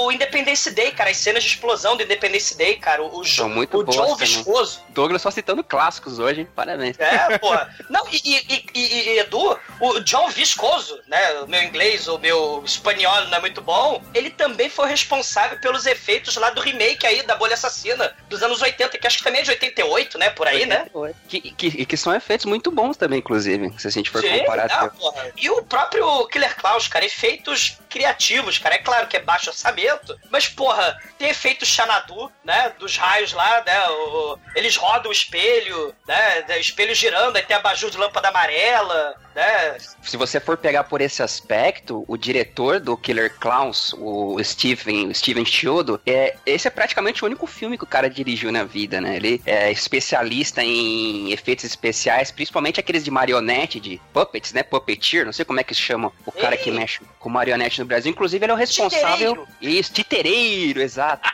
o 0.06 0.12
Independence 0.12 0.70
Day, 0.72 0.90
cara, 0.92 1.10
as 1.10 1.16
cenas 1.16 1.42
de 1.44 1.50
explosão 1.50 1.96
do 1.96 2.02
Independence 2.02 2.56
Day, 2.56 2.76
cara. 2.76 3.02
O, 3.02 3.20
o, 3.20 3.24
São 3.24 3.48
muito 3.48 3.78
o 3.78 3.84
boas 3.84 3.96
John 3.96 4.02
também. 4.16 4.26
Viscoso. 4.26 4.82
Douglas 4.90 5.22
só 5.22 5.30
citando 5.30 5.62
clássicos 5.64 6.18
hoje, 6.18 6.40
hein? 6.42 6.48
Parabéns. 6.54 6.98
É, 6.98 7.38
porra. 7.38 7.74
Não, 7.88 8.06
e, 8.10 8.16
e- 8.24 8.44
e- 8.48 8.64
e- 8.74 9.08
e, 9.14 9.18
Edu, 9.20 9.58
o 9.80 10.00
John 10.00 10.28
Viscoso, 10.30 11.00
né? 11.06 11.32
O 11.40 11.46
meu 11.46 11.62
inglês, 11.62 12.08
o 12.08 12.18
meu 12.18 12.62
espanhol 12.64 13.24
não 13.26 13.38
é 13.38 13.40
muito 13.40 13.60
bom. 13.60 14.02
Ele 14.14 14.30
também 14.30 14.68
foi 14.68 14.88
responsável 14.88 15.09
pelos 15.60 15.86
efeitos 15.86 16.36
lá 16.36 16.50
do 16.50 16.60
remake 16.60 17.06
aí 17.06 17.22
da 17.22 17.34
Bolha 17.36 17.54
Assassina 17.54 18.14
dos 18.28 18.42
anos 18.42 18.60
80, 18.62 18.96
que 18.98 19.06
acho 19.06 19.18
que 19.18 19.24
também 19.24 19.40
é 19.40 19.44
de 19.44 19.50
88, 19.50 20.18
né? 20.18 20.30
Por 20.30 20.46
aí, 20.46 20.66
né? 20.66 20.86
Que, 21.28 21.40
que, 21.40 21.84
que 21.86 21.96
são 21.96 22.14
efeitos 22.14 22.46
muito 22.46 22.70
bons 22.70 22.96
também, 22.96 23.18
inclusive, 23.18 23.72
se 23.78 23.88
a 23.88 23.90
gente 23.90 24.10
for 24.10 24.20
Sim, 24.20 24.38
comparar. 24.40 24.68
não, 24.68 24.88
porra. 24.90 25.30
E 25.36 25.50
o 25.50 25.62
próprio 25.64 26.26
Killer 26.28 26.56
Klaus, 26.56 26.86
cara, 26.88 27.04
efeitos 27.04 27.78
criativos, 27.88 28.58
cara. 28.58 28.76
É 28.76 28.78
claro 28.78 29.06
que 29.08 29.16
é 29.16 29.20
baixo 29.20 29.50
orçamento, 29.50 30.16
mas, 30.30 30.48
porra, 30.48 30.96
tem 31.18 31.28
efeito 31.28 31.66
Xanadu, 31.66 32.30
né? 32.44 32.72
Dos 32.78 32.96
raios 32.96 33.32
lá, 33.32 33.62
né? 33.66 33.88
o- 33.88 34.38
eles 34.54 34.76
rodam 34.76 35.10
o 35.10 35.12
espelho, 35.12 35.94
né? 36.06 36.44
O 36.48 36.52
espelho 36.60 36.94
girando, 36.94 37.36
aí 37.36 37.42
tem 37.42 37.56
abajur 37.56 37.90
de 37.90 37.96
lâmpada 37.98 38.28
amarela, 38.28 39.14
né? 39.34 39.76
Se 40.02 40.16
você 40.16 40.40
for 40.40 40.56
pegar 40.56 40.84
por 40.84 41.00
esse 41.00 41.22
aspecto, 41.22 42.04
o 42.06 42.16
diretor 42.16 42.80
do 42.80 42.96
Killer 42.96 43.34
Clowns, 43.38 43.94
o 43.98 44.42
Steven, 44.42 45.12
Steven 45.14 45.44
Chiodo, 45.44 46.00
é, 46.06 46.36
esse 46.44 46.66
é 46.66 46.70
praticamente 46.70 47.22
o 47.22 47.26
único 47.26 47.46
filme 47.46 47.76
que 47.76 47.84
o 47.84 47.86
cara 47.86 48.08
dirigiu 48.08 48.50
na 48.50 48.64
vida, 48.64 49.00
né? 49.00 49.16
Ele 49.16 49.40
é 49.46 49.70
especialista 49.70 50.62
em 50.62 51.32
efeitos 51.32 51.64
especiais, 51.64 52.30
principalmente 52.30 52.80
aqueles 52.80 53.04
de 53.04 53.10
marionete, 53.10 53.80
de 53.80 54.00
puppets, 54.12 54.52
né? 54.52 54.62
Puppeteer, 54.62 55.24
não 55.24 55.32
sei 55.32 55.44
como 55.44 55.60
é 55.60 55.64
que 55.64 55.74
se 55.74 55.80
chama 55.80 56.12
o 56.26 56.32
cara 56.32 56.56
que 56.56 56.70
Ei. 56.70 56.76
mexe 56.76 57.00
com 57.18 57.28
marionete 57.28 57.80
no 57.80 57.86
Brasil. 57.86 58.10
Inclusive, 58.10 58.44
ele 58.44 58.52
é 58.52 58.54
o 58.54 58.58
responsável... 58.58 59.36
Titereiro. 59.36 59.48
Isso, 59.60 59.92
titereiro, 59.92 60.80
exato. 60.80 61.30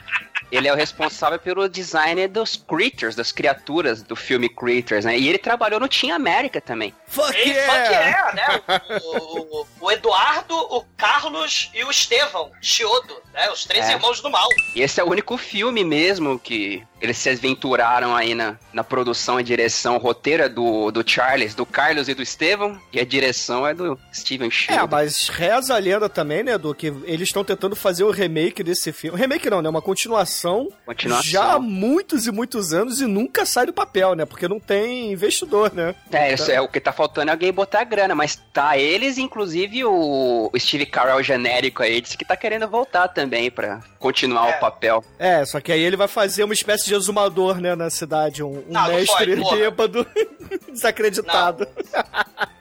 Ele 0.51 0.69
é 0.69 0.73
o 0.73 0.77
responsável 0.77 1.39
pelo 1.39 1.69
design 1.69 2.29
dos 2.29 2.57
creatures, 2.57 3.17
das 3.17 3.33
criaturas 3.33 4.03
do 4.03 4.15
filme 4.15 4.49
Creatures, 4.49 5.05
né? 5.05 5.19
E 5.19 5.29
ele 5.29 5.39
trabalhou 5.39 5.81
no 5.81 5.89
Team 5.89 6.15
América 6.15 6.61
também. 6.61 6.95
Fuck 7.09 7.37
yeah! 7.37 7.86
Fuck 7.87 7.93
yeah, 8.05 8.33
né? 8.35 9.01
O, 9.05 9.61
o- 9.63 9.67
o 9.81 9.91
Eduardo, 9.93 10.55
o 10.57 10.85
Carlos 10.97 11.71
e 11.75 11.85
o 11.85 11.91
Estevão 11.91 12.51
Chiodo, 12.61 13.15
né? 13.33 13.51
Os 13.51 13.65
três 13.65 13.89
É. 13.89 13.93
irmãos 13.93 14.21
do 14.21 14.31
mal. 14.31 14.49
E 14.75 14.81
esse 14.83 15.01
é 15.01 15.05
o 15.05 15.09
único 15.11 15.37
filme 15.37 15.85
mesmo 15.85 16.39
que 16.39 16.83
eles 17.01 17.19
se 17.19 17.29
aventuraram 17.29 18.17
aí 18.17 18.35
na, 18.35 18.57
na 18.73 18.83
produção 18.83 19.39
e 19.39 19.43
direção. 19.43 19.97
O 19.97 19.99
roteiro 19.99 20.43
é 20.45 20.49
do, 20.49 20.91
do 20.91 21.09
Charles, 21.09 21.55
do 21.55 21.67
Carlos 21.67 22.09
e 22.09 22.15
do 22.15 22.23
Estevão, 22.23 22.81
e 22.93 22.99
a 22.99 23.05
direção 23.05 23.67
é 23.67 23.75
do 23.75 23.99
Steven 24.15 24.49
É, 24.49 24.51
Shield. 24.51 24.89
mas 24.91 25.29
reza 25.29 25.75
a 25.75 25.79
lenda 25.79 26.09
também, 26.09 26.43
né, 26.43 26.57
do 26.57 26.75
que 26.75 26.87
eles 27.05 27.29
estão 27.29 27.45
tentando 27.45 27.77
fazer 27.77 28.03
o 28.05 28.11
remake 28.11 28.63
desse 28.63 28.93
filme. 28.93 29.19
Remake 29.19 29.49
não, 29.51 29.61
né? 29.61 29.69
Uma 29.69 29.83
continuação, 29.83 30.69
Continuação. 30.87 31.31
já 31.31 31.53
há 31.55 31.59
muitos 31.59 32.27
e 32.27 32.33
muitos 32.33 32.73
anos 32.73 33.01
e 33.01 33.07
nunca 33.07 33.45
sai 33.45 33.67
do 33.67 33.73
papel, 33.75 34.15
né? 34.15 34.25
Porque 34.25 34.49
não 34.49 34.59
tem 34.59 35.13
investidor, 35.13 35.73
né? 35.75 35.95
É, 36.11 36.33
isso 36.33 36.51
é 36.51 36.61
o 36.61 36.69
que 36.69 36.81
tá 36.81 36.93
faltando 36.93 37.29
é 37.29 37.33
alguém 37.33 37.53
botar 37.53 37.76
grana, 37.85 38.15
mas 38.15 38.37
tá 38.53 38.77
eles, 38.79 39.19
inclusive 39.19 39.85
o, 39.85 40.51
Steve 40.59 40.87
Carell 40.87 41.23
genérico 41.23 41.83
aí, 41.83 42.01
disse 42.01 42.17
que 42.17 42.25
tá 42.25 42.37
querendo 42.37 42.69
voltar 42.69 43.09
também 43.09 43.51
pra 43.51 43.81
continuar 43.99 44.49
É. 44.53 44.57
o 44.57 44.61
papel. 44.61 45.05
É, 45.19 45.45
só 45.45 45.61
que 45.61 45.73
aí 45.73 45.81
ele 45.81 45.97
vai 45.97 46.09
fazer 46.09 46.45
uma 46.45 46.55
espécie 46.55 46.87
de 46.87 46.95
exumador, 46.95 47.61
né, 47.61 47.75
na 47.75 47.91
cidade. 47.91 48.43
Um, 48.43 48.59
um 48.59 48.65
Não, 48.69 48.83
não 48.89 48.95
mestre 48.95 49.37
porra. 49.37 49.57
bêbado 49.57 50.07
desacreditado. 50.71 51.67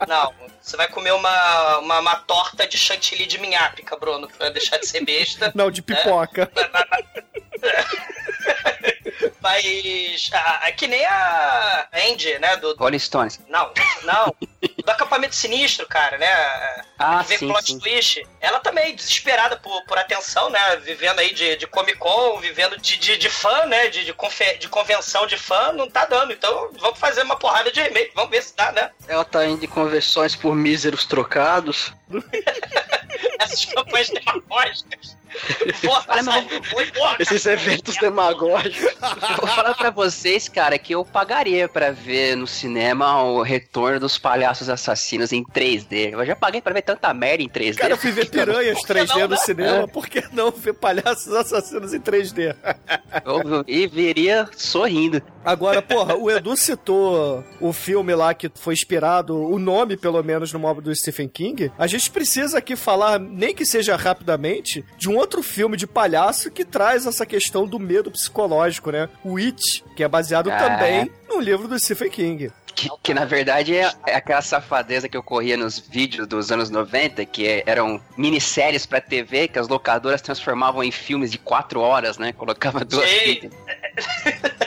Não, 0.07 0.33
você 0.61 0.77
vai 0.77 0.87
comer 0.87 1.11
uma, 1.13 1.77
uma, 1.79 1.99
uma 1.99 2.15
torta 2.15 2.67
de 2.67 2.77
chantilly 2.77 3.25
de 3.25 3.37
minhápica, 3.39 3.95
Bruno, 3.97 4.27
pra 4.37 4.49
deixar 4.49 4.77
de 4.77 4.87
ser 4.87 5.03
besta. 5.03 5.51
Não, 5.55 5.69
de 5.71 5.81
pipoca. 5.81 6.49
Mas. 9.41 10.29
ah, 10.33 10.61
é 10.63 10.71
que 10.71 10.87
nem 10.87 11.05
a 11.05 11.87
Andy, 11.93 12.37
né? 12.39 12.57
Do, 12.57 12.73
do- 12.73 12.79
Rolling 12.83 12.99
Stones. 12.99 13.39
não, 13.47 13.71
não. 14.03 14.35
Do 14.83 14.89
acampamento 14.91 15.35
sinistro, 15.35 15.87
cara, 15.87 16.17
né? 16.17 16.83
Ah, 16.99 17.19
que 17.23 17.29
vem 17.29 17.37
sim, 17.39 17.47
plot 17.47 17.65
sim. 17.65 17.79
twist. 17.79 18.27
Ela 18.39 18.59
também, 18.59 18.95
desesperada 18.95 19.57
por, 19.57 19.83
por 19.85 19.97
atenção, 19.97 20.49
né? 20.49 20.77
Vivendo 20.77 21.19
aí 21.19 21.33
de, 21.33 21.55
de 21.57 21.67
Comic 21.67 21.97
Con, 21.97 22.39
vivendo 22.39 22.77
de, 22.77 22.97
de, 22.97 23.17
de 23.17 23.29
fã, 23.29 23.65
né? 23.65 23.87
De, 23.89 24.05
de, 24.05 24.13
confe- 24.13 24.57
de 24.57 24.67
convenção 24.67 25.25
de 25.27 25.37
fã, 25.37 25.71
não 25.71 25.89
tá 25.89 26.05
dando. 26.05 26.33
Então 26.33 26.69
vamos 26.79 26.99
fazer 26.99 27.23
uma 27.23 27.37
porrada 27.37 27.71
de 27.71 27.81
remake, 27.81 28.11
vamos 28.15 28.31
ver 28.31 28.43
se 28.43 28.55
dá, 28.55 28.71
né? 28.71 28.91
Ela 29.07 29.25
tá 29.25 29.45
indo 29.45 29.63
em 29.63 29.67
conversões 29.67 30.35
por 30.35 30.55
míseros 30.55 31.05
trocados. 31.05 31.93
essas 33.39 33.65
campanhas 33.65 34.09
demagógicas. 34.09 35.15
Porra. 35.83 36.21
Esses 37.19 37.45
eventos 37.45 37.97
demagógicos. 37.97 38.93
Vou 39.37 39.47
falar 39.47 39.73
pra 39.75 39.89
vocês, 39.89 40.47
cara, 40.49 40.77
que 40.77 40.93
eu 40.93 41.03
pagaria 41.05 41.67
pra 41.67 41.91
ver 41.91 42.35
no 42.35 42.47
cinema 42.47 43.21
o 43.23 43.41
retorno 43.41 43.99
dos 43.99 44.17
palhaços 44.17 44.69
assassinos 44.69 45.31
em 45.31 45.43
3D. 45.43 46.11
Eu 46.13 46.25
já 46.25 46.35
paguei 46.35 46.61
pra 46.61 46.73
ver 46.73 46.81
tanta 46.81 47.13
merda 47.13 47.43
em 47.43 47.49
3D. 47.49 47.77
Cara, 47.77 47.93
eu 47.93 47.97
fui 47.97 48.11
ver 48.11 48.29
piranhas 48.29 48.77
Por 48.79 48.87
que 48.87 48.93
3D 48.93 49.07
não, 49.09 49.19
no 49.21 49.27
né? 49.29 49.37
cinema, 49.37 49.87
por 49.87 50.07
que 50.07 50.23
não 50.33 50.51
ver 50.51 50.73
palhaços 50.73 51.33
assassinos 51.33 51.93
em 51.93 51.99
3D? 51.99 52.55
Eu- 53.25 53.63
e 53.67 53.87
veria 53.87 54.47
sorrindo. 54.55 55.21
Agora, 55.43 55.81
porra, 55.83 56.15
o 56.15 56.29
Edu 56.29 56.55
citou 56.57 57.43
o 57.59 57.71
filme 57.73 58.13
lá 58.15 58.33
que 58.33 58.49
foi 58.55 58.73
inspirado, 58.73 59.35
o 59.37 59.59
nome 59.59 59.97
pelo 59.97 60.21
menos, 60.23 60.51
no 60.51 60.59
móvel 60.59 60.81
do 60.83 60.95
Stephen 60.95 61.27
King. 61.27 61.71
A 61.77 61.87
gente 61.87 62.09
precisa 62.11 62.57
aqui 62.57 62.75
falar, 62.75 63.19
nem 63.19 63.53
que 63.53 63.65
seja 63.65 63.95
rapidamente, 63.95 64.83
de 64.97 65.09
um 65.09 65.17
outro 65.17 65.41
filme 65.43 65.77
de 65.77 65.85
palhaço 65.87 66.49
que 66.51 66.65
traz 66.65 67.05
essa 67.05 67.25
questão 67.25 67.67
do 67.67 67.79
medo 67.79 68.09
psicológico, 68.11 68.91
né? 68.91 68.94
O 69.23 69.37
It, 69.37 69.83
que 69.95 70.03
é 70.03 70.07
baseado 70.07 70.49
Ah. 70.51 70.57
também 70.57 71.11
no 71.29 71.39
livro 71.39 71.67
do 71.67 71.77
Stephen 71.79 72.09
King. 72.09 72.51
Que, 72.75 72.89
que, 73.01 73.13
na 73.13 73.23
verdade 73.23 73.73
é, 73.73 73.89
é 74.05 74.15
aquela 74.15 74.41
safadeza 74.41 75.07
que 75.07 75.17
ocorria 75.17 75.55
nos 75.55 75.79
vídeos 75.79 76.27
dos 76.27 76.51
anos 76.51 76.69
90, 76.69 77.25
que 77.25 77.47
é- 77.47 77.63
eram 77.65 78.01
minisséries 78.17 78.85
pra 78.85 78.99
TV 78.99 79.47
que 79.47 79.57
as 79.57 79.69
locadoras 79.69 80.21
transformavam 80.21 80.83
em 80.83 80.91
filmes 80.91 81.31
de 81.31 81.37
4 81.37 81.79
horas, 81.79 82.17
né? 82.17 82.33
Colocava 82.33 82.83
duas 82.83 83.09
fitas. 83.09 83.51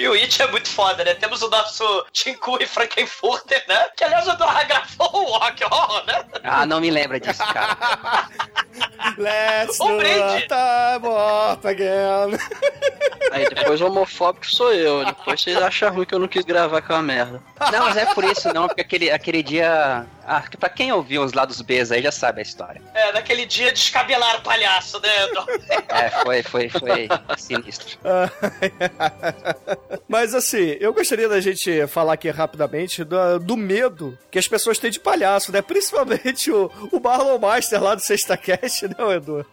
E 0.00 0.08
o 0.08 0.14
It 0.14 0.40
é 0.40 0.46
muito 0.46 0.68
foda, 0.68 1.04
né? 1.04 1.12
Temos 1.14 1.42
o 1.42 1.50
nosso 1.50 2.06
Tinku 2.10 2.56
e 2.58 2.66
Frankenfurter, 2.66 3.62
né? 3.68 3.86
Que 3.94 4.02
aliás 4.04 4.26
o 4.26 4.30
Eduardo 4.30 4.66
gravou 4.66 5.28
o 5.28 5.38
Rock 5.38 5.62
Horror, 5.64 6.06
né? 6.06 6.24
Ah, 6.42 6.64
não 6.64 6.80
me 6.80 6.90
lembra 6.90 7.20
disso, 7.20 7.42
cara. 7.52 7.76
Let's 9.18 9.78
Um 9.78 9.88
do 9.88 9.96
brinde. 9.98 10.46
time 10.48 11.06
up 11.52 11.66
again. 11.68 12.38
Aí 13.32 13.46
depois 13.48 13.80
o 13.80 13.86
homofóbico 13.86 14.46
sou 14.46 14.72
eu. 14.72 15.04
Depois 15.04 15.40
vocês 15.40 15.56
acham 15.60 15.92
ruim 15.92 16.06
que 16.06 16.14
eu 16.14 16.18
não 16.18 16.28
quis 16.28 16.44
gravar 16.44 16.78
aquela 16.78 17.02
merda. 17.02 17.42
Não, 17.70 17.80
mas 17.84 17.96
é 17.96 18.06
por 18.14 18.24
isso 18.24 18.52
não, 18.54 18.68
porque 18.68 18.80
aquele, 18.80 19.10
aquele 19.10 19.42
dia. 19.42 20.06
Ah, 20.32 20.42
que 20.42 20.56
pra 20.56 20.68
quem 20.68 20.92
ouviu 20.92 21.24
os 21.24 21.32
lados 21.32 21.60
Bs 21.60 21.90
aí 21.90 22.00
já 22.00 22.12
sabe 22.12 22.38
a 22.38 22.42
história. 22.42 22.80
É, 22.94 23.12
naquele 23.12 23.44
dia 23.44 23.72
descabelaram 23.72 24.38
o 24.38 24.42
palhaço, 24.42 25.00
né? 25.00 25.10
É, 25.88 26.08
foi, 26.22 26.42
foi, 26.44 26.68
foi 26.68 27.08
sinistro. 27.36 27.98
Mas 30.08 30.32
assim, 30.32 30.76
eu 30.78 30.94
gostaria 30.94 31.28
da 31.28 31.40
gente 31.40 31.84
falar 31.88 32.12
aqui 32.12 32.30
rapidamente 32.30 33.02
do, 33.02 33.40
do 33.40 33.56
medo 33.56 34.16
que 34.30 34.38
as 34.38 34.46
pessoas 34.46 34.78
têm 34.78 34.90
de 34.90 35.00
palhaço, 35.00 35.50
né? 35.50 35.60
Principalmente 35.60 36.52
o, 36.52 36.70
o 36.92 37.00
Marlon 37.00 37.38
Master 37.38 37.82
lá 37.82 37.96
do 37.96 38.00
Sexta 38.00 38.36
Cast, 38.36 38.86
né, 38.86 38.94
Edu? 39.16 39.44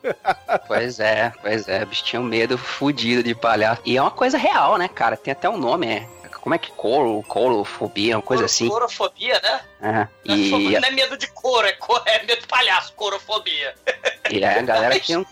Pois 0.68 1.00
é, 1.00 1.34
pois 1.42 1.68
é, 1.68 1.84
bicho 1.86 2.04
tinha 2.04 2.22
um 2.22 2.26
medo 2.26 2.56
fudido 2.56 3.24
de 3.24 3.34
palhaço. 3.34 3.82
E 3.84 3.98
é 3.98 4.02
uma 4.02 4.12
coisa 4.12 4.38
real, 4.38 4.78
né, 4.78 4.88
cara? 4.88 5.18
Tem 5.18 5.32
até 5.32 5.50
um 5.50 5.58
nome, 5.58 5.88
é. 5.88 6.08
Como 6.42 6.56
é 6.56 6.58
que 6.58 6.72
colo, 6.72 7.24
colofobia, 7.24 8.16
uma 8.18 8.22
coisa 8.22 8.46
assim. 8.46 8.70
Corofobia, 8.70 9.40
né? 9.42 9.62
Não 10.26 10.36
é 10.36 10.38
e, 10.38 10.80
não 10.80 10.88
é 10.88 10.92
medo 10.92 11.18
de 11.18 11.28
couro, 11.28 11.68
é, 11.68 11.74
co- 11.74 12.02
é 12.06 12.24
medo 12.24 12.42
de 12.42 12.48
palhaço, 12.48 12.94
corofobia. 12.94 13.76
e 14.30 14.44
aí 14.44 14.60
a 14.60 14.62
galera 14.62 14.96
um. 15.18 15.26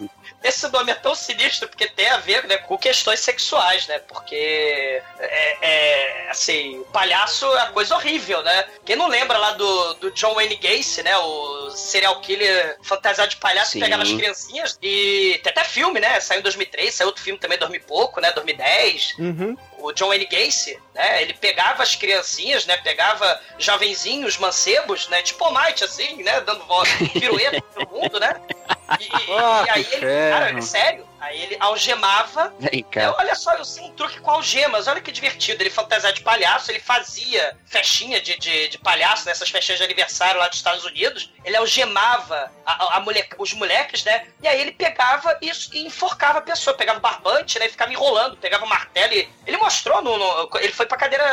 Esse 0.45 0.67
nome 0.69 0.91
é 0.91 0.95
tão 0.95 1.15
sinistro 1.15 1.67
porque 1.67 1.87
tem 1.87 2.07
a 2.07 2.17
ver 2.17 2.45
né, 2.45 2.57
com 2.57 2.77
questões 2.77 3.19
sexuais, 3.19 3.87
né? 3.87 3.97
Porque, 3.97 5.01
é, 5.19 5.57
é, 5.59 6.29
assim, 6.29 6.77
o 6.77 6.85
palhaço 6.85 7.45
é 7.47 7.63
uma 7.63 7.71
coisa 7.71 7.95
horrível, 7.95 8.43
né? 8.43 8.65
Quem 8.85 8.95
não 8.95 9.07
lembra 9.07 9.39
lá 9.39 9.53
do, 9.53 9.93
do 9.95 10.11
John 10.11 10.35
Wayne 10.35 10.55
Gacy, 10.57 11.01
né? 11.01 11.17
O 11.17 11.71
serial 11.71 12.21
killer 12.21 12.77
fantasiado 12.83 13.31
de 13.31 13.37
palhaço 13.37 13.71
que 13.71 13.79
Sim. 13.79 13.83
pegava 13.85 14.03
as 14.03 14.11
criancinhas. 14.11 14.77
E 14.83 15.39
tem 15.41 15.51
até 15.51 15.63
filme, 15.63 15.99
né? 15.99 16.19
Saiu 16.19 16.41
em 16.41 16.43
2003, 16.43 16.93
saiu 16.93 17.07
outro 17.07 17.23
filme 17.23 17.39
também, 17.39 17.57
dormi 17.57 17.79
pouco, 17.79 18.21
né? 18.21 18.31
2010 18.31 19.15
Uhum. 19.17 19.57
o 19.79 19.91
John 19.93 20.09
Wayne 20.09 20.27
Gacy, 20.27 20.79
né? 20.93 21.24
Ele 21.24 21.33
pegava 21.33 21.81
as 21.81 21.96
criancinhas, 21.96 22.67
né? 22.67 22.77
Pegava 22.77 23.41
jovenzinhos, 23.57 24.37
mancebos, 24.37 25.07
né? 25.09 25.24
Tipo 25.24 25.50
Might, 25.51 25.83
assim, 25.83 26.22
né? 26.22 26.39
Dando 26.41 26.63
voz, 26.65 26.87
pirueta 27.13 27.59
pelo 27.74 27.89
mundo, 27.89 28.20
né? 28.20 28.39
E, 29.00 29.03
e- 29.03 29.09
Ah, 29.37 29.63
e 29.65 29.69
aí 29.71 29.83
que 29.83 29.95
ele, 29.95 30.05
cara, 30.31 30.61
sério, 30.61 31.05
aí 31.19 31.41
ele 31.41 31.57
algemava. 31.59 32.53
Aí, 32.71 32.81
né? 32.81 32.87
cara. 32.91 33.15
Olha 33.17 33.35
só, 33.35 33.53
eu 33.53 33.65
sei 33.65 33.83
um 33.83 33.91
truque 33.93 34.19
com 34.19 34.31
algemas, 34.31 34.87
olha 34.87 35.01
que 35.01 35.11
divertido. 35.11 35.61
Ele 35.61 35.69
fantasiado 35.69 36.15
de 36.15 36.21
palhaço, 36.23 36.71
ele 36.71 36.79
fazia 36.79 37.57
festinha 37.65 38.19
de, 38.21 38.37
de, 38.37 38.67
de 38.69 38.77
palhaço, 38.77 39.25
nessas 39.25 39.49
festinhas 39.49 39.79
de 39.79 39.85
aniversário 39.85 40.39
lá 40.39 40.47
dos 40.47 40.57
Estados 40.57 40.83
Unidos. 40.85 41.31
Ele 41.43 41.55
algemava 41.57 42.51
a, 42.65 42.71
a- 42.85 42.97
a 42.97 42.99
mole- 42.99 43.27
os 43.37 43.53
moleques, 43.53 44.03
né? 44.03 44.27
E 44.41 44.47
aí 44.47 44.59
ele 44.61 44.71
pegava 44.71 45.37
isso 45.41 45.69
e 45.73 45.85
enforcava 45.85 46.39
a 46.39 46.41
pessoa. 46.41 46.75
Pegava 46.75 46.99
o 46.99 47.01
barbante, 47.01 47.59
né? 47.59 47.65
E 47.67 47.69
ficava 47.69 47.91
enrolando. 47.91 48.37
Pegava 48.37 48.65
o 48.65 48.69
martelo 48.69 49.13
e... 49.13 49.27
Ele 49.45 49.57
mostrou 49.57 50.01
no, 50.01 50.17
no- 50.17 50.49
Ele 50.59 50.73
foi 50.73 50.85
pra 50.85 50.97
cadeira 50.97 51.25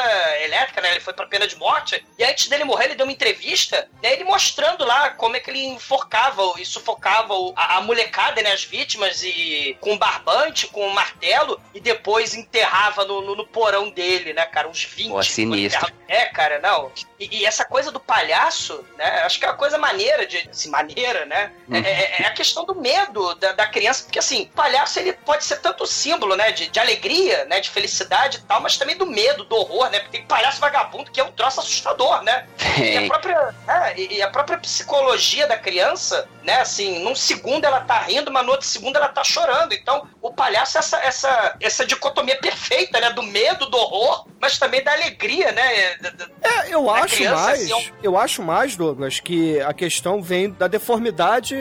elétrica, 0.43 0.81
né? 0.81 0.91
Ele 0.91 1.01
foi 1.01 1.13
pra 1.13 1.27
pena 1.27 1.47
de 1.47 1.57
morte. 1.57 2.05
E 2.19 2.25
antes 2.25 2.49
dele 2.49 2.65
morrer, 2.65 2.87
ele 2.87 2.95
deu 2.95 3.07
uma 3.07 3.13
entrevista, 3.13 3.89
né? 4.03 4.13
Ele 4.13 4.25
mostrando 4.25 4.85
lá 4.85 5.11
como 5.11 5.37
é 5.37 5.41
que 5.41 5.51
ele 5.51 5.65
enforcava 5.65 6.43
e 6.59 6.65
sufocava 6.65 7.35
a, 7.57 7.77
a 7.77 7.81
molecada, 7.81 8.41
né? 8.43 8.53
As 8.53 8.65
vítimas 8.65 9.23
e 9.23 9.72
com 9.75 9.97
barbante, 9.99 10.67
com 10.69 10.89
martelo. 10.91 11.61
E 11.75 11.81
depois 11.81 12.35
enterrava 12.35 13.05
no, 13.05 13.21
no- 13.23 13.37
no 13.37 13.47
porão 13.47 13.91
dele, 13.91 14.33
né, 14.33 14.45
cara? 14.47 14.69
Uns 14.69 14.85
20. 14.85 15.11
Pô, 15.11 15.23
sinistro. 15.23 15.93
É, 16.09 16.27
cara, 16.27 16.59
não. 16.61 16.91
E, 17.19 17.39
e 17.41 17.47
essa 17.47 17.65
coisa 17.65 17.91
do 17.91 17.99
palhaço, 18.01 18.85
né? 18.99 19.23
Acho 19.25 19.39
que 19.39 19.45
é 19.45 19.49
uma 19.49 19.57
coisa 19.57 19.79
maneira 19.79 20.27
de. 20.27 20.49
Assim, 20.51 20.69
maneira, 20.71 21.25
né? 21.27 21.53
É, 21.73 21.79
é- 21.79 22.23
é 22.23 22.27
a 22.27 22.33
questão 22.33 22.65
do 22.65 22.75
medo 22.75 23.35
da, 23.37 23.53
da 23.53 23.67
criança, 23.67 24.05
porque 24.05 24.19
assim, 24.19 24.47
palhaço 24.55 24.99
ele 24.99 25.13
pode 25.13 25.45
ser 25.45 25.57
tanto 25.61 25.87
símbolo, 25.87 26.37
né? 26.37 26.53
De, 26.53 26.69
de 26.69 26.79
alegria, 26.81 27.45
né? 27.47 27.61
De 27.61 27.71
felicidade 27.71 28.39
e 28.39 28.41
tal, 28.43 28.61
mas 28.61 28.77
também 28.77 28.97
do 28.97 29.07
medo, 29.07 29.45
do 29.45 29.57
horror, 29.57 29.89
né? 29.91 30.01
Porque 30.01 30.19
tem 30.19 30.27
palhaço 30.27 30.61
vagabundo 30.61 31.11
que 31.11 31.21
é 31.21 31.25
um 31.25 31.33
troço 31.33 31.61
assustador, 31.61 32.23
né? 32.23 32.47
E 32.79 32.97
a 32.99 33.07
própria, 33.09 33.55
é, 33.69 34.01
e 34.01 34.13
e 34.17 34.23
a 34.23 34.29
própria 34.31 34.59
psicologia 34.59 35.47
da 35.47 35.57
criança, 35.57 36.29
né? 36.43 36.61
Assim, 36.61 36.99
num 36.99 37.15
segundo 37.15 37.65
ela 37.65 37.81
tá 37.81 37.99
rindo, 38.01 38.31
mas 38.31 38.45
no 38.45 38.53
outro 38.53 38.67
segundo 38.67 38.97
ela 38.97 39.09
tá 39.09 39.23
chorando. 39.25 39.62
Então, 39.71 40.07
o 40.21 40.33
palhaço 40.33 40.77
é 40.77 40.81
essa, 40.81 40.97
essa, 40.99 41.57
essa 41.61 41.87
dicotomia 41.87 42.37
perfeita, 42.39 43.01
né? 43.01 43.11
Do 43.11 43.23
medo, 43.23 43.67
do 43.69 43.77
horror, 43.77 44.27
mas 44.41 44.59
também 44.59 44.83
da 44.83 44.93
alegria, 44.93 45.53
né? 45.53 45.97
É, 46.43 46.75
eu 46.75 46.85
Da 46.87 46.93
acho 46.95 47.15
criança, 47.17 47.35
mais, 47.43 47.61
assim, 47.63 47.73
é 47.73 47.77
um- 47.77 47.85
eu 48.03 48.17
acho 48.19 48.43
mais, 48.43 48.77
Douglas, 48.77 49.21
que 49.21 49.61
a 49.61 49.73
questão 49.73 50.23
vem 50.23 50.51
da 50.51 50.67
deformidade 50.67 51.57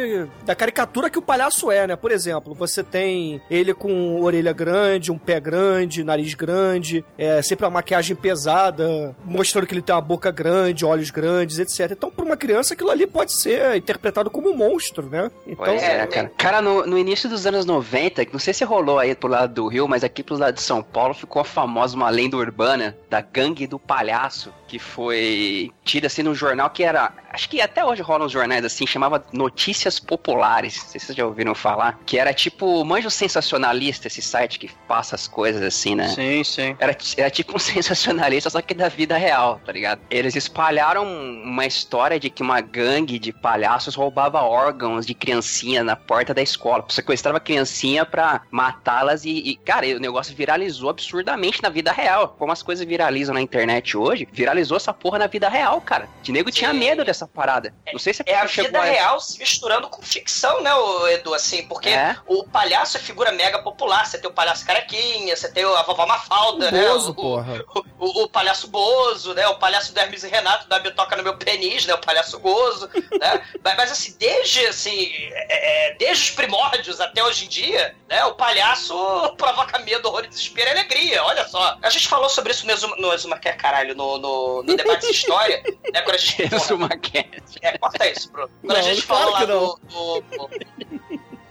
da 0.46 0.56
caricatura 0.56 1.10
que 1.10 1.18
o 1.20 1.22
palhaço 1.22 1.72
é, 1.72 1.86
né? 1.88 1.96
Por 1.96 2.12
exemplo, 2.12 2.54
você 2.54 2.84
tem 2.84 3.42
ele 3.50 3.74
com 3.74 4.22
orelha 4.22 4.54
grande, 4.54 5.12
um 5.12 5.18
pé 5.18 5.40
grande, 5.40 6.04
nariz 6.04 6.34
grande, 6.34 7.04
é, 7.18 7.42
sempre 7.42 7.66
uma 7.66 7.72
maquiagem 7.72 8.16
pesada, 8.16 9.16
mostrando 9.26 9.68
que 9.68 9.74
ele 9.74 9.82
tem 9.82 9.94
uma 9.96 10.02
boca 10.02 10.32
grande, 10.32 10.86
olhos 10.86 11.10
grandes, 11.10 11.60
etc. 11.60 11.92
Então, 11.92 12.10
pra 12.12 12.24
uma 12.26 12.38
criança, 12.38 12.74
aquilo 12.74 12.90
ali 12.92 13.06
pode 13.08 13.34
ser 13.34 13.76
interpretado 13.76 14.30
como 14.30 14.50
um 14.50 14.56
monstro, 14.56 15.10
né? 15.10 15.30
Então, 15.46 15.66
Pois 15.66 15.82
é, 15.84 16.02
é, 16.02 16.08
cara. 16.08 16.32
Cara, 16.38 16.62
no, 16.62 16.86
no 16.86 16.98
início 16.98 17.30
dos 17.30 17.46
anos 17.46 17.66
90, 17.66 17.91
não 18.32 18.40
sei 18.40 18.54
se 18.54 18.64
rolou 18.64 19.00
aí 19.00 19.14
pro 19.14 19.30
lado 19.30 19.54
do 19.54 19.68
Rio, 19.68 19.88
mas 19.88 20.04
aqui 20.04 20.24
pro 20.24 20.38
lado 20.38 20.56
de 20.56 20.62
São 20.62 20.82
Paulo 20.82 21.14
ficou 21.14 21.42
a 21.42 21.46
famosa 21.46 21.96
uma 21.96 22.10
lenda 22.10 22.38
urbana 22.38 22.98
da 23.10 23.22
gangue 23.22 23.68
do 23.68 23.78
palhaço, 23.78 24.54
que 24.72 24.80
foi 24.80 25.70
tida 25.84 26.08
assim 26.08 26.24
num 26.24 26.34
jornal 26.34 26.70
que 26.70 26.82
era. 26.82 27.12
Acho 27.30 27.50
que 27.50 27.60
até 27.60 27.84
hoje 27.84 28.02
rolam 28.02 28.28
uns 28.28 28.32
jornais 28.32 28.64
assim, 28.64 28.88
chamava 28.88 29.22
Notícias 29.34 30.00
Populares. 30.00 30.78
Não 30.78 30.86
sei 30.86 31.00
se 31.00 31.08
vocês 31.08 31.18
já 31.18 31.26
ouviram 31.26 31.54
falar. 31.54 32.00
Que 32.06 32.18
era 32.18 32.34
tipo 32.34 32.84
Manjo 32.86 33.10
Sensacionalista, 33.10 34.08
esse 34.08 34.22
site 34.22 34.58
que 34.58 34.72
passa 34.88 35.16
as 35.16 35.28
coisas 35.28 35.62
assim, 35.62 35.94
né? 35.94 36.08
Sim, 36.08 36.42
sim. 36.46 36.76
Era, 36.80 36.96
era 37.18 37.30
tipo 37.30 37.58
um 37.58 37.60
sensacionalista, 37.60 38.50
só 38.50 38.62
que 38.62 38.74
da 38.74 38.88
vida 38.88 39.18
real, 39.18 39.60
tá 39.66 39.74
ligado? 39.74 40.00
Eles 40.10 40.38
espalharam 40.38 41.04
uma 41.04 41.66
história 41.66 42.18
de 42.18 42.30
que 42.30 42.42
uma 42.42 42.62
gangue 42.62 43.20
de 43.20 43.34
palhaços 43.34 43.94
roubava 43.94 44.42
órgãos 44.42 45.06
de 45.06 45.14
criancinha 45.14 45.84
na 45.84 45.98
porta 45.98 46.34
da 46.34 46.42
escola. 46.42 46.86
Sequestrava 46.88 47.42
criancinha 47.42 48.06
pra 48.06 48.44
matá-las 48.50 49.26
e, 49.26 49.32
e, 49.32 49.56
cara, 49.58 49.86
o 49.88 50.00
negócio 50.00 50.34
viralizou 50.34 50.90
absurdamente 50.90 51.62
na 51.62 51.68
vida 51.68 51.92
real. 51.92 52.36
Como 52.40 52.54
as 52.54 52.64
coisas 52.64 52.86
viralizam 52.86 53.34
na 53.34 53.42
internet 53.42 53.98
hoje, 53.98 54.26
viralizou 54.32 54.61
essa 54.70 54.94
porra 54.94 55.18
na 55.20 55.28
vida 55.28 55.50
real, 55.50 55.80
cara. 55.82 56.08
De 56.22 56.32
nego 56.32 56.52
tinha 56.52 56.72
Sim. 56.72 56.78
medo 56.78 57.04
dessa 57.04 57.28
parada. 57.28 57.74
Não 57.92 58.00
sei 58.00 58.14
se 58.14 58.22
É 58.26 58.36
a 58.36 58.48
chegou 58.48 58.68
vida 58.72 58.80
a- 58.82 58.84
real 58.84 59.20
se 59.20 59.40
misturando 59.40 59.88
com 59.90 60.02
ficção, 60.02 60.62
né, 60.62 60.72
Edu? 61.14 61.34
Assim, 61.34 61.66
porque 61.68 61.90
É. 61.90 62.16
o 62.28 62.44
palhaço 62.44 62.98
é 62.98 63.00
figura 63.00 63.32
mega 63.32 63.60
popular. 63.64 64.06
Você 64.06 64.18
tem 64.20 64.30
o 64.30 64.34
palhaço 64.34 64.66
carequinha, 64.66 65.36
você 65.36 65.50
tem 65.52 65.64
a 65.64 65.82
vovó 65.84 66.06
Mafalda, 66.06 66.68
o 66.68 66.72
né? 66.72 66.88
Bozo, 66.88 67.12
o, 67.12 67.16
porra. 67.16 67.64
o, 68.00 68.24
o 68.24 68.30
palhaço 68.30 68.68
Bozo, 68.68 69.34
né? 69.34 69.48
O 69.48 69.56
palhaço 69.58 69.94
do 69.94 70.00
Hermes 70.00 70.24
e 70.24 70.28
Renato 70.28 70.68
da 70.68 70.80
Bitoca 70.80 71.16
no 71.16 71.24
meu 71.24 71.38
penis, 71.38 71.86
né? 71.86 71.94
O 71.94 71.98
palhaço 72.00 72.40
Gozo, 72.40 72.90
né? 73.20 73.42
Mas, 73.64 73.76
mas, 73.78 73.92
assim, 73.92 74.16
desde 74.20 74.66
assim, 74.68 75.12
é, 75.32 75.90
é, 75.92 75.96
desde 75.96 76.24
os 76.26 76.32
primórdios 76.32 77.00
até 77.00 77.24
hoje 77.24 77.46
em 77.46 77.48
dia, 77.48 77.96
né? 78.10 78.24
O 78.26 78.34
palhaço 78.34 78.94
provoca 79.38 79.78
medo, 79.80 80.08
horror, 80.08 80.28
desespero 80.28 80.70
e 80.70 80.72
alegria. 80.74 81.24
Olha 81.24 81.48
só. 81.48 81.78
A 81.82 81.90
gente 81.90 82.08
falou 82.08 82.28
sobre 82.30 82.52
isso 82.52 82.66
no 82.66 82.72
Exuma, 82.72 82.96
no 82.98 83.14
Exuma 83.14 83.38
que 83.38 83.48
é 83.48 83.54
caralho, 83.54 83.96
no, 83.96 84.18
no, 84.18 84.51
no 84.58 84.76
debate 84.76 85.08
de 85.08 85.12
história, 85.14 85.64
né? 85.94 86.02
Quando 86.02 86.16
a 86.16 86.18
gente. 86.18 86.42
Exuma 86.56 86.88
podcast. 86.90 87.60
É, 87.62 87.78
corta 87.78 88.08
isso, 88.10 88.32
Bruno. 88.32 88.50
Quando 88.62 88.72
a 88.78 88.82
Não, 88.82 88.84
gente 88.84 89.08
claro 89.08 89.32
falou 89.32 89.40
lá 89.40 89.46
do, 89.46 89.80
do, 89.90 90.50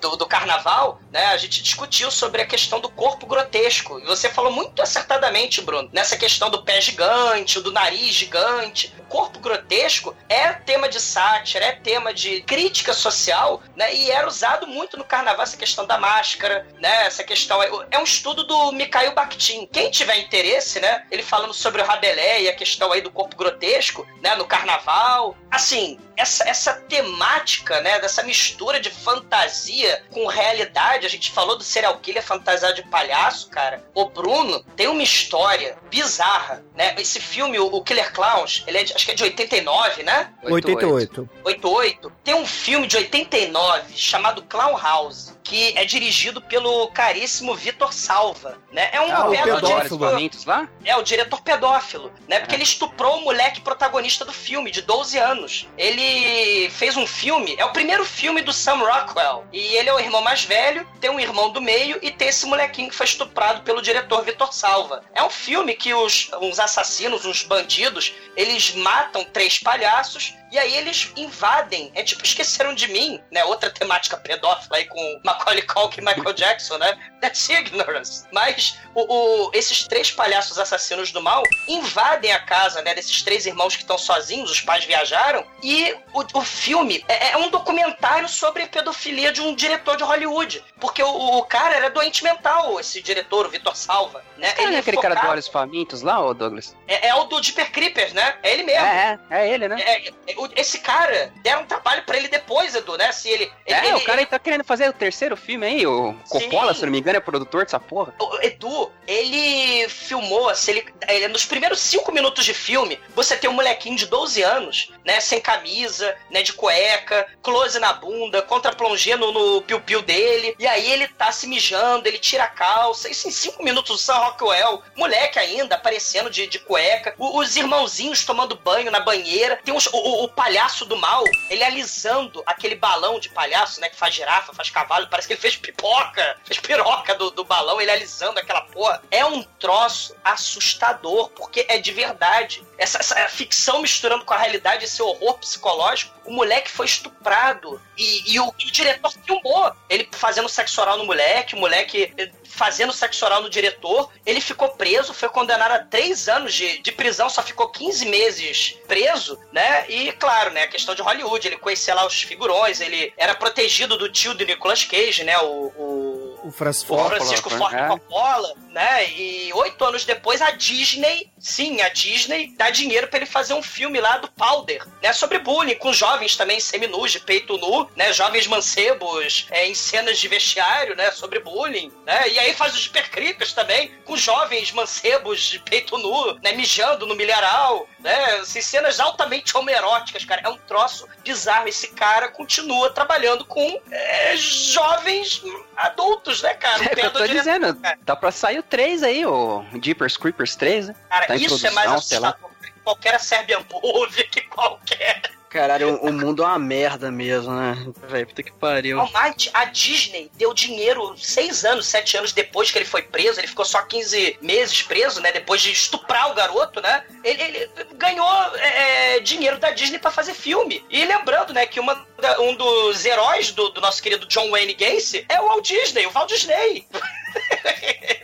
do, 0.01 0.17
do 0.17 0.27
carnaval, 0.27 1.01
né, 1.13 1.27
a 1.27 1.37
gente 1.37 1.63
discutiu 1.63 2.11
sobre 2.11 2.43
a 2.43 2.47
questão 2.47 2.81
do 2.81 2.89
corpo 2.89 3.27
grotesco. 3.27 3.99
E 3.99 4.07
você 4.07 4.29
falou 4.29 4.53
muito 4.53 4.81
acertadamente, 4.83 5.61
Bruno, 5.61 5.89
nessa 5.93 6.17
questão 6.17 6.51
do 6.51 6.63
pé 6.63 6.81
gigante, 6.81 7.61
do 7.61 7.73
nariz 7.73 8.15
gigante. 8.15 8.95
O 8.99 9.05
corpo 9.05 9.39
grotesco 9.41 10.17
é 10.29 10.53
tema 10.53 10.89
de 10.89 11.01
sátira, 11.01 11.65
é 11.65 11.73
tema 11.73 12.15
de 12.15 12.43
crítica 12.43 12.93
social, 12.93 13.63
né, 13.77 13.95
e 13.95 14.11
era 14.11 14.27
usado 14.27 14.67
muito 14.67 14.97
no 14.97 15.05
carnaval 15.05 15.43
essa 15.43 15.57
questão 15.57 15.87
da 15.87 15.99
máscara, 15.99 16.67
né, 16.81 17.07
essa 17.07 17.25
questão... 17.25 17.63
É, 17.63 17.99
um 17.99 18.05
estudo 18.05 18.45
do 18.45 18.73
Mikhail 18.73 19.13
Bakhtin. 19.13 19.69
Quem 19.71 19.91
tiver 19.91 20.17
interesse, 20.19 20.81
né, 20.81 21.05
ele 21.11 21.23
falando 21.23 21.53
sobre 21.53 21.83
o 21.83 21.85
Rabelais 21.85 22.45
e 22.45 22.49
a 22.49 22.55
questão 22.55 22.93
aí 22.93 23.01
do 23.01 23.11
corpo 23.11 23.37
grotesco, 23.37 24.07
né, 24.23 24.35
no 24.37 24.47
carnaval. 24.47 25.37
Assim, 25.51 25.99
essa, 26.17 26.49
essa 26.49 26.75
temática, 26.75 27.81
né, 27.81 27.99
dessa 27.99 28.23
mistura 28.23 28.81
de 28.81 28.91
fantasia 28.91 30.03
com 30.11 30.27
realidade, 30.27 31.00
a 31.07 31.11
gente 31.11 31.31
falou 31.31 31.57
do 31.57 31.65
serial 31.65 31.99
killer 31.99 32.23
fantasiado 32.23 32.75
de 32.75 32.83
palhaço, 32.85 33.49
cara. 33.51 33.85
O 33.95 34.07
Bruno 34.07 34.63
tem 34.77 34.89
uma 34.89 35.03
história 35.03 35.77
bizarra, 35.91 36.65
né? 36.75 36.95
Esse 36.99 37.21
filme, 37.21 37.59
o, 37.59 37.67
o 37.67 37.83
Killer 37.83 38.13
Clowns, 38.13 38.65
ele 38.67 38.79
é 38.79 38.85
de, 38.85 38.95
acho 38.95 39.05
que 39.05 39.13
é 39.13 39.15
de 39.15 39.25
89, 39.25 40.03
né? 40.03 40.33
88. 40.43 41.29
88. 41.45 42.13
Tem 42.25 42.35
um 42.35 42.47
filme 42.47 42.87
de 42.87 42.97
89 42.97 43.93
chamado 43.95 44.43
Clown 44.43 44.77
House, 44.77 45.37
que 45.43 45.77
é 45.77 45.85
dirigido 45.85 46.41
pelo 46.41 46.89
caríssimo 46.89 47.55
Vitor 47.55 47.93
Salva, 47.93 48.59
né? 48.73 48.89
É 48.93 49.01
um 49.01 49.11
Ah, 49.13 49.27
o 49.27 49.31
pedófilo. 49.31 49.61
diretor- 49.61 49.99
Momentos 50.13 50.45
lá? 50.45 50.69
é, 50.85 50.97
o 50.97 51.03
diretor 51.03 51.41
pedófilo, 51.43 52.13
né? 52.29 52.41
Porque 52.41 52.55
ele 52.55 52.63
estuprou 52.63 53.19
o 53.19 53.25
moleque 53.25 53.61
protagonista 53.61 54.25
do 54.25 54.33
filme, 54.33 54.71
de 54.71 54.83
12 54.83 55.19
anos. 55.19 55.67
Ele 55.77 56.71
fez 56.71 56.97
um 56.97 57.07
filme, 57.07 57.55
é 57.59 57.65
o 57.65 57.73
primeiro 57.73 58.05
filme 58.05 58.43
do 58.43 58.53
Sam 58.53 58.77
Rockwell. 58.79 59.45
E 59.53 59.59
ele 59.77 59.89
é 59.89 59.95
o 59.95 59.99
irmão 60.01 60.21
mais 60.23 60.45
velho, 60.45 60.87
tem 61.01 61.11
um 61.11 61.21
irmão 61.21 61.51
do 61.51 61.61
meio 61.61 61.99
e 62.03 62.11
tem 62.11 62.29
esse 62.29 62.47
molequinho 62.47 62.89
que 62.89 62.95
foi 62.95 63.07
estuprado 63.07 63.63
pelo 63.63 63.83
diretor 63.83 64.23
Vitor 64.25 64.53
Salva. 64.53 65.03
É 65.15 65.23
um 65.23 65.31
filme 65.31 65.75
que 65.75 65.93
os 65.95 66.31
uns 66.41 66.59
assassinos, 66.61 67.25
uns 67.25 67.43
bandidos, 67.43 68.13
eles 68.37 68.75
matam 68.75 69.25
três 69.25 69.59
palhaços 69.59 70.35
e 70.51 70.59
aí 70.59 70.77
eles 70.77 71.13
invadem. 71.17 71.91
É 71.95 72.03
tipo 72.03 72.25
Esqueceram 72.25 72.75
de 72.75 72.89
Mim, 72.89 73.21
né? 73.31 73.45
Outra 73.45 73.71
temática 73.71 74.17
pedófila 74.17 74.77
aí 74.77 74.85
com 74.87 75.21
Macaulay 75.25 75.63
Culkin 75.63 76.01
e 76.01 76.05
Michael 76.05 76.33
Jackson, 76.35 76.77
né? 76.79 76.99
That's 77.21 77.49
ignorance. 77.51 78.25
Mas 78.33 78.79
o, 78.95 79.03
o- 79.47 79.51
esses 79.53 79.87
três 79.87 80.11
palhaços 80.11 80.59
assassinos 80.59 81.13
do 81.13 81.21
mal 81.23 81.43
invadem 81.69 82.33
a 82.33 82.41
casa, 82.41 82.83
né? 82.83 82.95
Desses 82.95 83.23
três 83.23 83.47
irmãos 83.47 83.77
que 83.77 83.83
estão 83.83 83.99
sozinhos, 83.99 84.51
os 84.51 84.61
pais 84.61 84.85
viajaram. 84.85 85.45
E 85.63 85.95
o, 86.13 86.25
o 86.39 86.43
filme 86.43 87.05
é, 87.09 87.33
é 87.33 87.37
um 87.37 87.51
documentário 87.51 88.29
sobre 88.29 88.67
pedofilia 88.67 89.33
de 89.33 89.41
um 89.41 89.55
diretor 89.55 89.97
de 89.97 90.03
Hollywood. 90.05 90.65
Porque 90.81 91.03
o, 91.03 91.39
o 91.39 91.45
cara 91.45 91.77
era 91.77 91.91
doente 91.91 92.25
mental, 92.25 92.79
esse 92.81 93.01
diretor, 93.03 93.47
o 93.47 93.51
Vitor 93.51 93.77
Salva. 93.77 94.25
Né? 94.37 94.51
Cara 94.53 94.71
não 94.71 94.77
é 94.77 94.81
aquele 94.81 94.97
cara 94.97 95.15
do 95.15 95.19
focava- 95.19 95.33
Olhos 95.35 95.49
Famintos 95.49 96.03
lá, 96.03 96.21
ô 96.25 96.33
Douglas? 96.33 96.75
é, 96.89 97.09
é 97.09 97.15
o 97.15 97.25
do 97.25 97.41
Deeper 97.41 97.71
Creepers, 97.71 98.13
né? 98.13 98.37
É 98.43 98.53
ele 98.53 98.63
mesmo. 98.63 98.87
É, 98.87 99.19
é, 99.31 99.41
é 99.43 99.53
ele, 99.53 99.69
né? 99.69 99.77
É, 99.81 100.09
é, 100.09 100.13
o- 100.45 100.49
esse 100.57 100.79
cara 100.79 101.33
deram 101.43 101.63
um 101.63 101.67
trabalho 101.67 102.03
pra 102.05 102.17
ele 102.17 102.29
depois, 102.29 102.75
Edu, 102.75 102.97
né? 102.97 103.11
Se 103.13 103.29
ele. 103.29 103.51
ele- 103.67 103.79
É, 103.81 103.87
ele- 103.87 103.95
o 103.97 104.05
cara 104.05 104.25
tá 104.27 104.39
querendo 104.39 104.65
fazer 104.65 104.89
o 104.89 104.93
terceiro 104.93 105.37
filme 105.37 105.67
aí, 105.67 105.87
o 105.87 106.15
Coppola, 106.29 106.73
Sim. 106.75 106.81
se 106.81 106.87
não 106.87 106.93
me 106.93 106.99
engano, 106.99 107.17
é 107.19 107.21
produtor 107.21 107.65
dessa 107.65 107.81
porra. 107.81 108.15
O 108.19 108.39
Edu, 108.43 108.91
ele 109.07 109.89
filmou, 109.89 110.49
assim, 110.49 110.73
ele, 110.73 110.87
ele- 111.09 111.29
nos 111.29 111.45
primeiros 111.45 111.81
cinco 111.81 112.13
minutos 112.13 112.45
de 112.45 112.55
filme, 112.55 112.99
você 113.15 113.37
tem 113.37 113.49
um 113.49 113.55
molequinho 113.55 113.97
de 113.97 114.07
12 114.07 114.43
anos, 114.43 114.93
né, 115.05 115.21
sem 115.21 115.41
camisa, 115.41 116.17
né, 116.31 116.43
de 116.43 116.53
cueca, 116.53 117.27
close 117.43 117.79
na 117.79 117.93
bunda, 117.93 118.43
contra 118.43 118.71
no, 119.19 119.33
no 119.33 119.63
piu-piu 119.63 120.03
dele, 120.03 120.55
e 120.59 120.67
aí 120.67 120.91
ele 120.91 121.07
tá 121.09 121.31
se 121.33 121.47
mijando, 121.47 122.09
ele 122.09 122.19
tira 122.19 122.45
a 122.45 122.49
calça, 122.49 123.09
isso 123.09 123.29
em 123.29 123.31
cinco 123.31 123.63
minutos, 123.63 123.91
o 123.91 123.99
Sam 123.99 124.15
Rockwell, 124.19 124.83
moleque 124.97 125.39
ainda, 125.39 125.75
aparecendo 125.75 126.31
de, 126.31 126.47
de 126.47 126.59
cueca, 126.59 127.15
o- 127.19 127.39
os 127.39 127.57
irmãozinhos 127.57 128.25
tomando 128.25 128.57
banho 128.57 128.91
na 128.91 129.01
banheira, 129.01 129.59
tem 129.65 129.75
uns- 129.75 129.87
o- 129.93 130.25
o 130.25 130.29
palhaço 130.31 130.85
do 130.85 130.97
mal, 130.97 131.25
ele 131.49 131.65
alisando 131.65 132.43
aquele 132.47 132.75
balão 132.75 133.19
de 133.19 133.29
palhaço, 133.29 133.81
né, 133.81 133.89
que 133.89 133.97
faz 133.97 134.15
girafa, 134.15 134.53
faz 134.53 134.71
cavalo, 134.71 135.07
parece 135.09 135.29
que 135.29 135.35
ele 135.35 135.41
fez 135.41 135.57
pipoca, 135.57 136.37
fez 136.45 136.59
piroca 136.59 137.15
do, 137.15 137.31
do 137.31 137.45
balão, 137.45 137.81
ele 137.81 137.91
alisando 137.91 138.39
aquela 138.39 138.63
porra. 138.63 139.03
É 139.11 139.25
um 139.25 139.43
troço 139.43 140.15
assustador, 140.25 141.31
porque 141.31 141.67
é 141.69 141.79
de 141.79 141.93
verdade. 141.93 142.65
Essa, 142.79 142.99
essa 142.99 143.29
ficção 143.29 143.81
misturando 143.81 144.25
com 144.25 144.35
a 144.35 144.39
realidade, 144.39 144.85
esse 144.85 145.03
horror 145.03 145.39
psicológico. 145.39 146.20
O 146.31 146.33
moleque 146.33 146.71
foi 146.71 146.87
estuprado 146.87 147.83
e, 147.99 148.35
e 148.35 148.39
o, 148.39 148.55
e 148.57 148.69
o 148.69 148.71
diretor 148.71 149.13
filmou 149.27 149.73
ele 149.89 150.09
fazendo 150.13 150.49
sexo 150.49 150.81
oral 150.81 150.97
no 150.97 151.05
moleque, 151.05 151.57
o 151.57 151.59
moleque 151.59 152.15
eh, 152.17 152.31
fazendo 152.45 152.93
sexo 152.93 153.25
oral 153.25 153.43
no 153.43 153.51
diretor. 153.51 154.09
Ele 154.25 154.41
ficou 154.41 154.69
preso, 154.69 155.13
foi 155.13 155.29
condenado 155.29 155.73
a 155.73 155.81
três 155.81 156.29
anos 156.29 156.55
de, 156.55 156.79
de 156.79 156.93
prisão, 156.93 157.29
só 157.29 157.43
ficou 157.43 157.69
15 157.69 158.07
meses 158.07 158.79
preso, 158.87 159.41
né? 159.53 159.85
E 159.89 160.13
claro, 160.13 160.53
né? 160.53 160.63
A 160.63 160.69
questão 160.69 160.95
de 160.95 161.03
Hollywood, 161.03 161.49
ele 161.49 161.57
conhecia 161.57 161.97
lá 161.97 162.07
os 162.07 162.23
figurões, 162.23 162.81
ele 162.81 163.13
era 163.17 163.35
protegido 163.35 163.99
do 163.99 164.09
tio 164.09 164.33
do 164.33 164.47
Nicolas 164.47 164.85
Cage, 164.85 165.25
né? 165.25 165.37
O, 165.41 165.73
o, 165.77 166.41
O 166.45 166.53
Francis 166.53 166.85
o. 166.89 167.09
Francisco 167.09 167.51
Coppola, 167.51 167.71
Ford. 167.71 167.89
Coppola, 167.89 168.55
né? 168.69 169.11
E 169.11 169.40
oito 169.53 169.85
anos 169.85 170.05
depois 170.05 170.41
a 170.43 170.51
Disney, 170.51 171.31
sim, 171.39 171.81
a 171.81 171.89
Disney 171.89 172.55
dá 172.57 172.71
dinheiro 172.71 173.09
pra 173.09 173.19
ele 173.19 173.27
fazer 173.27 173.55
um 173.55 173.63
filme 173.63 174.01
lá 174.01 174.19
do 174.19 174.31
Powder, 174.33 174.87
né? 175.03 175.13
Sobre 175.13 175.39
bullying, 175.39 175.77
com 175.77 175.93
jovens 175.93 176.37
também 176.37 176.61
seminus, 176.61 177.13
de 177.13 177.21
peito 177.21 177.57
nu, 177.59 177.89
né? 177.97 178.13
Jovens 178.13 178.47
mancebos 178.47 179.47
é, 179.51 179.67
em 179.67 179.75
cenas 179.75 180.19
de 180.19 180.29
vestiário, 180.29 180.97
né? 180.97 181.11
Sobre 181.11 181.41
bullying, 181.41 181.91
né? 182.07 182.29
E 182.29 182.39
aí 182.39 182.55
faz 182.55 182.75
os 182.75 182.87
hipercricas 182.87 183.53
também, 183.53 183.93
com 184.05 184.17
jovens 184.17 184.73
mancebos 184.73 185.41
de 185.43 185.59
peito 185.59 185.97
nu, 185.99 186.35
né? 186.43 186.53
Mijando 186.53 187.07
no 187.07 187.15
milharal, 187.15 187.89
né? 187.99 188.37
Assim, 188.41 188.61
cenas 188.61 189.01
altamente 189.01 189.57
homeróticas, 189.57 190.25
cara. 190.25 190.43
É 190.45 190.49
um 190.49 190.59
troço 190.59 191.07
bizarro. 191.23 191.69
Esse 191.69 191.89
cara 191.89 192.29
continua 192.29 192.91
trabalhando 192.91 193.45
com 193.45 193.81
é, 193.91 194.37
jovens 194.37 195.43
adultos, 195.77 196.43
né, 196.43 196.55
cara? 196.55 196.85
É 196.85 196.93
o 196.93 196.97
que 196.97 197.01
eu 197.01 197.11
tô 197.11 197.19
diretor, 197.21 197.29
dizendo. 197.29 197.77
cara. 197.77 197.99
Tá 198.05 198.17
pra 198.17 198.31
sair 198.31 198.59
o 198.59 198.63
3 198.63 199.03
aí, 199.03 199.25
o 199.41 199.81
Jeepers 199.83 200.17
Creepers 200.17 200.57
3, 200.57 200.89
né? 200.89 200.95
Cara, 201.09 201.27
Tá 201.27 201.37
isso 201.37 201.67
é 201.67 201.71
mais 201.71 201.91
assustador 201.91 202.35
que 202.63 202.73
qualquer 202.85 203.19
Serbian 203.21 203.65
Movie, 203.71 204.25
que 204.25 204.43
qualquer. 204.43 205.23
Caralho, 205.51 205.97
o, 205.97 206.11
o 206.11 206.13
mundo 206.13 206.45
é 206.45 206.47
uma 206.47 206.61
merda 206.61 207.11
mesmo, 207.11 207.53
né? 207.53 207.77
Velho, 208.07 208.27
puta 208.29 208.41
que 208.41 208.53
pariu. 208.53 209.01
Almighty, 209.01 209.51
a 209.53 209.65
Disney 209.65 210.31
deu 210.37 210.55
dinheiro 210.55 211.17
seis 211.19 211.65
anos, 211.65 211.87
sete 211.87 212.17
anos 212.17 212.33
depois 212.33 212.71
que 212.71 212.79
ele 212.79 212.85
foi 212.85 213.03
preso. 213.03 213.41
Ele 213.41 213.49
ficou 213.49 213.65
só 213.65 213.83
15 213.83 214.39
meses 214.41 214.81
preso, 214.83 215.21
né? 215.21 215.33
Depois 215.33 215.61
de 215.61 215.73
estuprar 215.73 216.31
o 216.31 216.35
garoto, 216.35 216.81
né? 216.81 217.03
Ele, 217.25 217.43
ele 217.43 217.71
ganhou 217.97 218.57
é, 218.59 219.17
é, 219.17 219.21
dinheiro 219.21 219.59
da 219.59 219.73
Disney 219.73 219.99
pra 219.99 220.13
fazer 220.13 220.35
filme. 220.35 220.85
E 220.89 221.05
lembrando, 221.05 221.53
né, 221.53 221.67
que 221.67 221.81
uma, 221.81 222.07
da- 222.21 222.41
um 222.41 222.55
dos 222.55 223.05
heróis 223.05 223.51
do, 223.53 223.69
do 223.71 223.81
nosso 223.81 224.03
querido 224.03 224.27
John 224.27 224.51
Wayne 224.51 224.75
Gacy 224.75 225.25
é 225.29 225.41
o 225.41 225.47
Walt 225.49 225.67
Disney, 225.67 226.07
o 226.07 226.11
Walt 226.11 226.29
Disney. 226.29 226.87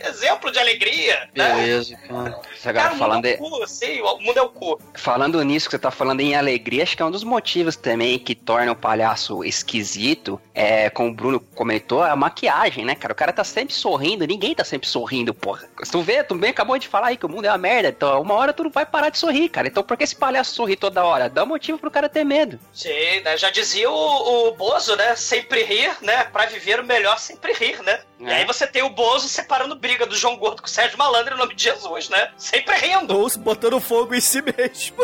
Exemplo 0.07 0.51
de 0.51 0.59
alegria, 0.59 1.29
né? 1.35 1.53
Beleza, 1.55 1.97
cara. 2.07 2.39
Essa 2.53 2.73
Cara, 2.73 2.73
galera 2.73 2.93
o 2.95 2.97
falando, 2.97 3.15
mundo 3.15 3.27
é 3.27 3.33
o 3.35 3.37
cu, 3.59 3.67
sim, 3.67 4.01
o 4.01 4.17
mundo 4.19 4.37
é 4.37 4.41
o 4.41 4.49
cu. 4.49 4.81
falando 4.95 5.41
nisso 5.43 5.67
que 5.67 5.71
você 5.71 5.79
tá 5.79 5.91
falando 5.91 6.21
em 6.21 6.35
alegria, 6.35 6.83
acho 6.83 6.95
que 6.95 7.01
é 7.01 7.05
um 7.05 7.11
dos 7.11 7.23
motivos 7.23 7.75
também 7.75 8.17
que 8.17 8.33
torna 8.33 8.71
o 8.71 8.75
palhaço 8.75 9.43
esquisito. 9.43 10.39
É, 10.53 10.89
como 10.89 11.09
o 11.09 11.13
Bruno 11.13 11.39
comentou, 11.39 12.05
é 12.05 12.09
a 12.09 12.15
maquiagem, 12.15 12.83
né, 12.85 12.95
cara? 12.95 13.13
O 13.13 13.15
cara 13.15 13.31
tá 13.33 13.43
sempre 13.43 13.73
sorrindo, 13.73 14.25
ninguém 14.25 14.55
tá 14.55 14.63
sempre 14.63 14.87
sorrindo, 14.87 15.33
porra. 15.33 15.67
Tu 15.91 16.01
vê, 16.01 16.23
tu 16.23 16.35
bem 16.35 16.49
acabou 16.49 16.77
de 16.77 16.87
falar 16.87 17.07
aí 17.07 17.17
que 17.17 17.25
o 17.25 17.29
mundo 17.29 17.45
é 17.45 17.49
uma 17.51 17.57
merda, 17.57 17.89
então 17.89 18.21
uma 18.21 18.33
hora 18.33 18.53
tu 18.53 18.63
não 18.63 18.71
vai 18.71 18.85
parar 18.85 19.09
de 19.09 19.17
sorrir, 19.17 19.49
cara. 19.49 19.67
Então 19.67 19.83
por 19.83 19.95
que 19.97 20.03
esse 20.03 20.15
palhaço 20.15 20.53
sorri 20.55 20.75
toda 20.75 21.03
hora? 21.03 21.29
Dá 21.29 21.45
motivo 21.45 21.77
pro 21.77 21.91
cara 21.91 22.09
ter 22.09 22.23
medo. 22.23 22.59
Sim, 22.73 23.19
né? 23.23 23.37
Já 23.37 23.49
dizia 23.51 23.86
o, 23.87 24.47
o 24.49 24.51
Bozo, 24.55 24.95
né? 24.95 25.15
Sempre 25.15 25.63
rir, 25.63 25.95
né? 26.01 26.25
Pra 26.25 26.45
viver 26.45 26.79
o 26.79 26.85
melhor, 26.85 27.17
sempre 27.19 27.53
rir, 27.53 27.81
né? 27.83 27.99
E 28.19 28.25
É. 28.29 28.35
aí 28.37 28.45
você 28.45 28.67
tem 28.67 28.83
o 28.83 28.89
Bozo 28.89 29.27
separando 29.27 29.75
briga 29.75 30.05
do 30.05 30.15
João 30.15 30.37
Gordo 30.37 30.61
com 30.61 30.67
o 30.67 30.71
Sérgio 30.71 30.97
Malandro 30.97 31.35
em 31.35 31.37
nome 31.37 31.55
de 31.55 31.63
Jesus, 31.63 32.09
né? 32.09 32.31
Sempre 32.37 32.75
rindo. 32.77 33.17
Ou 33.17 33.29
se 33.29 33.39
botando 33.39 33.79
fogo 33.79 34.13
em 34.13 34.21
si 34.21 34.41
mesmo. 34.41 34.97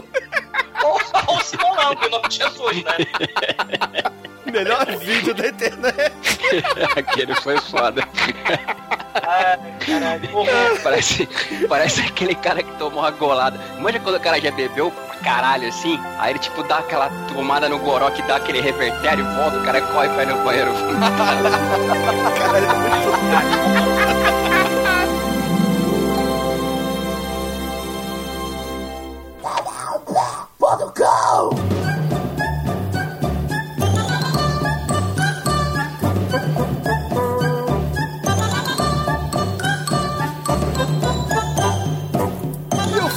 ou, 0.84 1.34
ou 1.34 1.42
se 1.42 1.58
molando 1.58 2.06
em 2.06 2.10
nome 2.10 2.28
de 2.30 2.38
Jesus, 2.38 2.84
né? 2.84 2.98
Melhor 4.54 4.86
vídeo 4.98 5.34
da 5.34 5.48
internet. 5.48 6.14
Aquele 6.96 7.34
foi 7.34 7.58
foda. 7.60 8.08
Ai, 9.16 9.58
caralho. 9.80 10.30
Parece, 10.84 11.28
parece 11.68 12.02
aquele 12.02 12.36
cara 12.36 12.62
que 12.62 12.72
tomou 12.78 13.00
uma 13.00 13.10
golada. 13.10 13.60
Manja 13.80 14.00
quando 14.00 14.18
o 14.18 14.20
cara 14.20 14.40
já 14.40 14.52
bebeu 14.52 14.92
pra 14.92 15.16
caralho 15.18 15.68
assim, 15.68 16.00
aí 16.20 16.34
ele 16.34 16.40
tipo 16.40 16.62
dá 16.64 16.78
aquela 16.78 17.10
tomada 17.34 17.68
no 17.68 17.80
goró 17.80 18.12
que 18.12 18.22
dá 18.24 18.36
aquele 18.36 18.62
revertério, 18.62 19.26
volta, 19.36 19.58
o 19.58 19.64
cara 19.64 19.82
corre 19.82 20.08
e 20.08 20.16
vai 20.16 20.26
no 20.28 20.44
banheiro. 20.44 20.72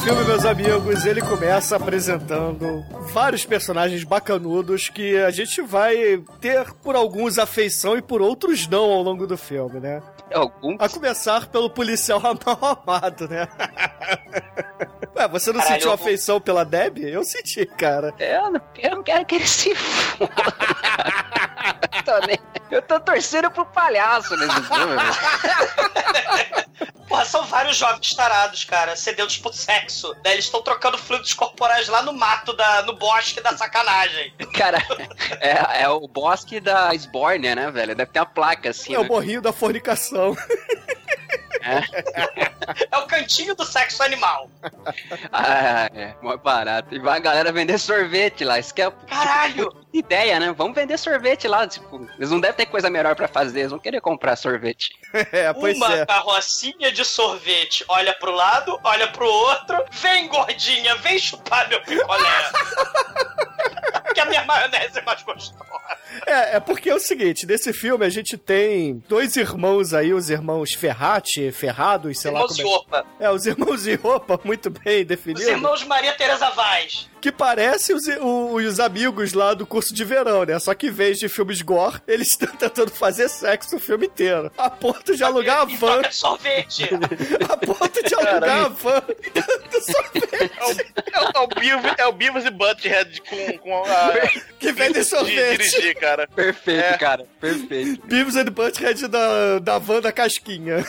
Filme, 0.07 0.23
meus 0.23 0.45
amigos, 0.45 1.05
ele 1.05 1.21
começa 1.21 1.75
apresentando 1.75 2.85
vários 3.13 3.45
personagens 3.45 4.05
bacanudos 4.05 4.89
que 4.89 5.17
a 5.17 5.33
gente 5.33 5.61
vai 5.61 6.23
ter 6.41 6.73
por 6.75 6.95
alguns 6.95 7.41
afeição 7.41 7.97
e 7.97 8.03
por 8.03 8.23
outros 8.23 8.69
não 8.69 8.85
ao 8.85 9.03
longo 9.03 9.27
do 9.27 9.37
filme, 9.37 9.81
né? 9.81 10.01
Algum? 10.33 10.77
A 10.79 10.89
começar 10.89 11.49
pelo 11.49 11.69
policial 11.69 12.21
mal 12.23 12.81
amado, 12.87 13.27
né? 13.27 13.49
Ué, 15.17 15.29
você 15.29 15.53
não 15.53 15.61
Caralho, 15.61 15.75
sentiu 15.77 15.89
eu- 15.91 15.95
afeição 15.95 16.41
pela 16.41 16.65
Deb? 16.65 16.99
Eu 16.99 17.25
senti, 17.25 17.65
cara. 17.65 18.13
Eu 18.19 18.51
não, 18.51 18.61
eu 18.79 18.91
não 18.97 19.03
quero 19.03 19.25
que 19.25 19.37
ele 19.37 19.47
se 19.47 19.75
foda. 19.75 20.31
Eu 22.71 22.83
tô 22.83 23.01
torcendo 23.01 23.51
pro 23.51 23.65
palhaço 23.67 24.37
nesse 24.37 24.63
filme. 24.63 24.97
Porra, 27.09 27.25
são 27.25 27.45
vários 27.47 27.77
jovens 27.77 28.15
tarados, 28.15 28.65
cara, 28.65 28.97
sedentos 28.97 29.39
por 29.39 29.55
sexo. 29.55 30.13
Né? 30.25 30.33
Eles 30.33 30.47
estão 30.47 30.61
trocando 30.63 30.99
fluidos 30.99 31.33
corporais 31.33 31.87
lá 31.89 32.03
no 32.03 32.13
mato, 32.13 32.53
da, 32.53 32.83
no 32.83 32.95
bosque 32.97 33.41
da 33.41 33.57
sacanagem. 33.57 34.35
Cara, 34.55 34.79
é, 35.41 35.83
é 35.83 35.89
o 35.89 36.07
bosque 36.09 36.59
da 36.61 36.93
Sborne, 36.95 37.55
né, 37.55 37.71
velho? 37.71 37.95
Deve 37.95 38.11
ter 38.11 38.19
uma 38.21 38.27
placa 38.27 38.71
assim. 38.71 38.95
É 38.95 38.99
o 38.99 39.03
né? 39.03 39.09
morrinho 39.09 39.41
da 39.41 39.53
fornicação. 39.53 40.37
É 41.63 41.81
o 42.99 43.07
cantinho 43.07 43.55
do 43.55 43.65
sexo 43.65 44.03
animal. 44.03 44.51
Ah, 45.33 45.89
é, 45.95 46.15
mó 46.23 46.37
barato. 46.37 46.95
E 46.95 46.99
vai 46.99 47.19
a 47.19 47.21
galera 47.21 47.53
vender 47.53 47.79
sorvete 47.79 48.45
lá. 48.45 48.59
Isso 48.59 48.75
que 48.75 48.83
é 48.83 48.91
Caralho! 48.91 49.71
tipo, 49.71 49.87
ideia, 49.93 50.41
né? 50.41 50.53
Vamos 50.57 50.75
vender 50.75 50.99
sorvete 50.99 51.49
lá. 51.49 51.67
Tipo, 51.67 52.09
eles 52.17 52.31
não 52.31 52.41
devem 52.41 52.57
ter 52.57 52.67
coisa 52.67 52.91
melhor 52.91 53.15
pra 53.15 53.29
fazer. 53.29 53.61
Eles 53.61 53.71
vão 53.71 53.79
querer 53.79 54.01
comprar 54.01 54.37
sorvete. 54.37 54.91
É, 55.33 55.53
pois 55.53 55.77
Uma 55.77 55.95
é. 55.95 56.07
carrocinha 56.07 56.93
de 56.93 57.05
sorvete. 57.05 57.85
Olha 57.89 58.13
pro 58.15 58.31
lado, 58.31 58.79
olha 58.85 59.09
pro 59.09 59.27
outro. 59.27 59.85
Vem, 59.91 60.29
gordinha, 60.29 60.95
vem 60.97 61.19
chupar 61.19 61.69
meu 61.69 61.83
picolé. 61.83 62.51
Que 64.17 64.21
a 64.21 64.25
minha 64.25 64.45
maionese 64.45 64.99
é 64.99 65.03
mais 65.03 65.23
gostosa. 65.23 65.67
É, 66.27 66.57
é 66.57 66.61
porque 66.61 66.89
é 66.89 66.95
o 66.95 66.99
seguinte, 66.99 67.47
nesse 67.47 67.73
filme 67.75 68.07
a 68.07 68.09
gente 68.09 68.39
tem 68.39 69.03
dois 69.07 69.37
irmãos 69.37 69.93
aí, 69.93 70.15
os 70.15 70.31
irmãos 70.31 70.73
Ferrati, 70.73 71.53
Ferrados, 71.53 72.19
sei 72.19 72.31
Irmãos 72.31 72.59
lá 72.59 72.65
como 72.65 73.05
é. 73.21 73.27
É, 73.27 73.31
os 73.31 73.45
irmãos 73.47 73.87
Iopa, 73.87 74.41
muito 74.43 74.71
bem 74.71 75.03
Os 75.03 75.07
definido. 75.07 75.43
irmãos 75.43 75.85
Maria 75.85 76.15
Tereza 76.15 76.49
Vaz. 76.51 77.11
Que 77.27 77.33
parecem 77.33 77.97
os, 77.97 78.05
os 78.07 78.79
amigos 78.79 79.33
lá 79.33 79.53
do 79.53 79.67
curso 79.67 79.93
de 79.93 80.05
verão, 80.05 80.45
né? 80.45 80.61
Só 80.61 80.73
que 80.75 80.87
em 80.87 80.93
vez 80.93 81.19
de 81.19 81.29
filmes 81.29 81.61
gore, 81.61 82.01
eles 82.07 82.29
estão 82.29 82.55
tentando 82.55 82.93
fazer 82.93 83.29
sexo 83.29 83.75
o 83.75 83.81
filme 83.81 84.07
inteiro. 84.07 84.49
A 84.57 84.71
ponto 84.71 85.17
de 85.17 85.25
alugar 85.25 85.63
a 85.63 85.65
van, 85.65 86.03
sorvete. 86.13 86.89
a 87.51 87.57
ponto 87.57 88.01
de 88.05 88.15
alugar 88.15 88.67
a 88.67 88.69
van 88.69 89.01
do 89.01 89.81
sorvete, 89.81 90.53
É 91.13 91.21
o, 91.21 91.25
é 91.35 91.41
o 91.41 91.47
Beavis, 91.49 91.93
é 91.99 92.07
o 92.07 92.13
Beavis 92.13 92.45
e 92.45 92.51
Butthead 92.51 93.21
com, 93.23 93.59
com 93.59 93.85
a. 93.85 94.13
que 94.61 94.71
vende 94.71 95.01
de 95.01 95.05
sorvete. 95.05 95.59
dirigir, 95.59 95.97
cara. 95.97 96.29
Perfeito, 96.29 96.85
É. 96.85 96.97
cara. 96.97 97.27
Perfeito. 97.41 98.07
Beavis 98.07 98.37
and 98.37 98.45
Butthead 98.53 99.09
da, 99.09 99.59
da 99.59 99.79
van 99.79 100.01
da 100.01 100.13
casquinha. 100.13 100.87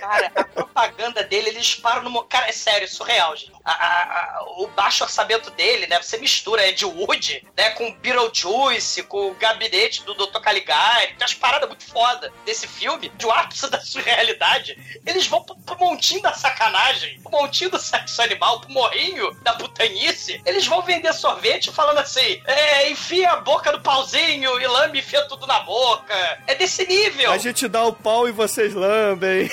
Cara, 0.00 0.32
a 0.34 0.44
propaganda 0.44 1.22
dele, 1.24 1.48
eles 1.50 1.74
param 1.76 2.10
no. 2.10 2.22
Cara, 2.24 2.48
é 2.48 2.52
sério, 2.52 2.84
é 2.84 2.88
surreal, 2.88 3.34
gente. 3.36 3.52
A- 3.64 3.72
a- 3.72 4.36
a- 4.38 4.42
o 4.58 4.66
baixo 4.68 5.04
orçamento 5.04 5.50
dele, 5.50 5.86
né? 5.86 6.00
Você 6.02 6.16
mistura 6.18 6.66
Ed 6.66 6.84
Wood, 6.84 7.46
né? 7.56 7.70
Com 7.70 7.92
Beetlejuice, 7.94 9.02
com 9.04 9.30
o 9.30 9.34
gabinete 9.34 10.02
do 10.04 10.14
Dr. 10.14 10.40
Caligari. 10.40 11.08
Tem 11.08 11.16
umas 11.20 11.34
paradas 11.34 11.68
muito 11.68 11.84
foda 11.84 12.32
desse 12.44 12.66
filme, 12.66 13.10
de 13.16 13.26
um 13.26 13.30
ápice 13.30 13.68
da 13.70 13.80
surrealidade. 13.80 14.76
Eles 15.06 15.26
vão 15.26 15.42
pro, 15.42 15.54
pro 15.56 15.78
montinho 15.78 16.22
da 16.22 16.32
sacanagem, 16.32 17.20
pro 17.20 17.30
montinho 17.32 17.70
do 17.70 17.78
sexo 17.78 18.22
animal, 18.22 18.60
pro 18.60 18.70
morrinho 18.70 19.32
da 19.42 19.52
putanice. 19.54 20.40
Eles 20.46 20.66
vão 20.66 20.82
vender 20.82 21.12
sorvete 21.12 21.70
falando 21.70 21.98
assim: 21.98 22.42
é, 22.46 22.90
enfia 22.90 23.30
a 23.32 23.36
boca 23.36 23.70
no 23.72 23.80
pauzinho 23.80 24.60
e 24.60 24.66
lame 24.66 24.98
e 24.98 25.00
enfia 25.00 25.22
tudo 25.28 25.46
na 25.46 25.60
boca. 25.60 26.14
É 26.46 26.54
desse 26.54 26.86
nível. 26.86 27.30
A 27.32 27.38
gente 27.38 27.68
dá 27.68 27.84
o 27.84 27.92
pau 27.92 28.28
e 28.28 28.32
vocês 28.32 28.74
lambem. 28.74 29.50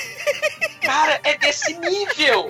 Cara, 0.81 1.19
é 1.23 1.37
desse 1.37 1.73
nível. 1.73 2.49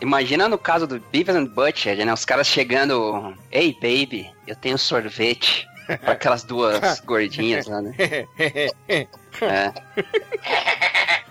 Imagina 0.00 0.48
no 0.48 0.58
caso 0.58 0.86
do 0.86 1.00
Beavis 1.12 1.34
and 1.34 1.46
Butthead, 1.46 2.04
né? 2.04 2.12
Os 2.12 2.24
caras 2.24 2.46
chegando... 2.46 3.34
Ei, 3.50 3.72
baby, 3.74 4.30
eu 4.46 4.54
tenho 4.54 4.78
sorvete. 4.78 5.66
Pra 6.00 6.12
aquelas 6.12 6.44
duas 6.44 7.00
gordinhas 7.00 7.66
lá, 7.66 7.80
né? 7.80 7.94
É. 9.40 9.72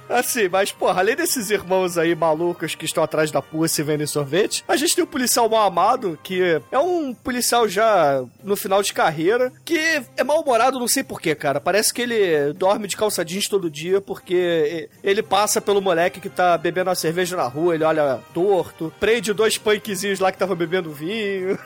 Assim, 0.10 0.48
mas, 0.48 0.72
porra, 0.72 1.00
além 1.00 1.16
desses 1.16 1.50
irmãos 1.50 1.98
aí 1.98 2.16
malucos 2.16 2.76
que 2.76 2.86
estão 2.86 3.04
atrás 3.04 3.32
da 3.32 3.42
Pussy 3.42 3.84
vendem 3.84 4.08
sorvete, 4.08 4.64
a 4.68 4.76
gente 4.76 4.96
tem 4.96 5.04
um 5.04 5.08
policial 5.08 5.50
mal 5.50 5.68
amado, 5.68 6.18
que 6.24 6.62
é 6.72 6.80
um 6.80 7.14
policial 7.14 7.68
já 7.68 8.24
no 8.44 8.56
final 8.56 8.82
de 8.82 8.94
carreira, 8.94 9.52
que 9.66 9.78
é 10.16 10.24
mal-humorado, 10.24 10.80
não 10.80 10.88
sei 10.88 11.04
porquê, 11.04 11.36
cara. 11.36 11.60
Parece 11.60 11.94
que 11.94 12.02
ele 12.02 12.54
dorme 12.54 12.88
de 12.88 12.98
calça 12.98 13.24
jeans 13.24 13.48
todo 13.48 13.70
dia, 13.70 14.00
porque 14.00 14.90
ele 15.04 15.22
passa 15.22 15.62
pelo 15.62 15.82
moleque 15.82 16.20
que 16.20 16.30
tá 16.30 16.58
bebendo 16.58 16.90
uma 16.90 16.96
cerveja 16.96 17.36
na 17.36 17.48
rua, 17.48 17.76
ele 17.76 17.84
olha 17.84 18.20
torto, 18.34 18.94
prende 19.00 19.34
dois 19.34 19.58
punkzinhos 19.58 20.20
lá 20.20 20.32
que 20.32 20.38
tava 20.38 20.56
bebendo 20.56 20.92
vinho. 20.92 21.58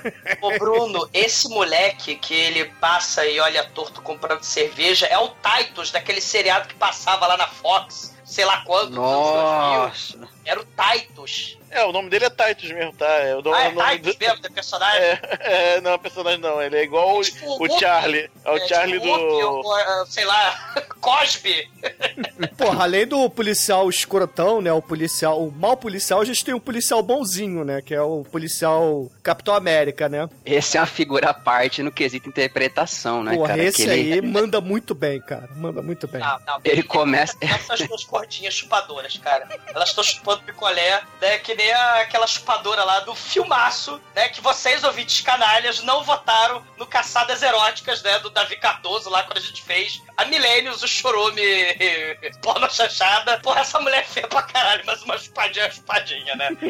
Ô 0.42 0.58
Bruno, 0.58 1.08
esse 1.14 1.48
moleque 1.50 2.16
que 2.16 2.34
ele 2.34 2.66
passa 2.80 3.26
e 3.26 3.40
olha 3.40 3.64
torto 3.64 4.02
comprando 4.02 4.44
cerveja 4.44 5.06
é 5.06 5.18
o 5.18 5.30
Titus 5.30 5.92
daquele 5.92 6.22
seriado 6.22 6.68
que 6.68 6.76
passava 6.76 7.28
lá 7.28 7.38
na 7.38 7.48
Fox, 7.48 8.14
sei 8.32 8.46
lá 8.46 8.64
2000. 8.66 8.96
Nossa. 8.96 10.30
Era 10.46 10.60
o 10.60 10.66
Titus. 10.66 11.58
É, 11.70 11.86
o 11.86 11.92
nome 11.94 12.10
dele 12.10 12.26
é 12.26 12.30
Titus 12.30 12.70
mesmo, 12.72 12.92
tá? 12.94 13.06
É 13.08 13.34
o, 13.36 13.38
Ah, 13.54 13.70
o 13.70 13.72
nome 13.72 13.82
é 13.82 13.98
Titus 13.98 14.16
do- 14.16 14.20
mesmo, 14.20 14.42
do 14.42 14.52
personagem? 14.52 15.00
É, 15.02 15.20
é, 15.78 15.82
não 15.82 15.92
é 15.92 15.98
personagem 15.98 16.40
não, 16.40 16.62
ele 16.62 16.76
é 16.78 16.84
igual 16.84 17.18
o, 17.18 17.22
Tipo, 17.22 17.46
o 17.46 17.60
Whoopi. 17.64 17.80
Charlie. 17.80 18.30
É 18.44 18.52
o 18.52 18.58
É, 18.58 18.68
Charlie 18.68 19.00
tipo, 19.00 19.18
do. 19.18 19.72
Ah, 19.72 20.04
sei 20.08 20.26
lá, 20.26 20.74
Cosby. 21.00 21.70
Porra, 22.58 22.84
além 22.84 23.08
do 23.08 23.30
policial 23.30 23.90
escrotão, 23.90 24.62
né? 24.62 24.72
O 24.74 24.82
policial, 24.82 25.42
o 25.42 25.52
mau 25.52 25.78
policial, 25.78 26.20
a 26.22 26.26
gente 26.26 26.44
tem 26.44 26.54
um 26.54 26.60
policial 26.60 27.02
bonzinho, 27.02 27.64
né? 27.64 27.82
Que 27.82 27.94
é 27.94 28.02
o 28.02 28.24
policial 28.30 29.10
Capitão 29.24 29.54
América, 29.56 30.10
né? 30.10 30.28
Esse 30.46 30.78
é 30.78 30.80
uma 30.82 30.86
figura 30.88 31.30
à 31.30 31.34
parte 31.34 31.82
no 31.82 31.92
quesito 31.92 32.28
interpretação, 32.28 33.24
né, 33.24 33.36
Porra, 33.36 33.48
cara? 33.50 33.64
esse 33.64 33.86
Que 33.86 33.90
ele, 33.90 34.14
aí 34.14 34.22
manda 34.22 34.60
muito 34.62 34.94
bem, 34.94 35.20
cara. 35.22 35.48
Manda 35.56 35.82
muito 35.82 36.08
bem. 36.08 36.22
Não, 36.22 36.40
não. 36.46 36.60
ele 36.64 36.84
começa... 36.84 37.36
Essas 37.42 37.82
duas 37.88 38.04
gordinhas 38.04 38.54
chupadoras, 38.54 39.18
cara. 39.18 39.48
Elas 39.74 39.90
estão 39.90 40.04
chupando 40.04 40.31
picolé, 40.40 41.02
né? 41.22 41.38
Que 41.40 41.54
nem 41.56 41.72
a- 41.72 42.02
aquela 42.02 42.26
chupadora 42.28 42.84
lá 42.84 43.00
do 43.02 43.14
filmaço, 43.16 44.00
né? 44.16 44.30
Que 44.30 44.42
vocês, 44.42 44.84
ouvintes 44.84 45.22
canalhas, 45.22 45.82
não 45.84 46.04
votaram 46.04 46.64
no 46.78 46.86
Caçadas 46.86 47.42
Eróticas, 47.44 48.02
né? 48.04 48.20
Do 48.20 48.30
Davi 48.30 48.56
Cardoso 48.58 49.10
lá 49.10 49.24
quando 49.24 49.38
a 49.38 49.42
gente 49.42 49.62
fez 49.64 50.02
a 50.18 50.26
Milênios, 50.26 50.82
o 50.84 50.88
chorume 50.88 51.42
porno 52.42 52.70
chanchada. 52.70 53.40
Porra, 53.40 53.62
essa 53.62 53.80
mulher 53.80 54.00
é 54.02 54.04
feia 54.04 54.28
pra 54.28 54.42
caralho, 54.44 54.84
mas 54.86 55.02
uma 55.04 55.18
chupadinha 55.18 55.66
é 55.66 55.72
chupadinha, 55.72 56.36
né? 56.36 56.50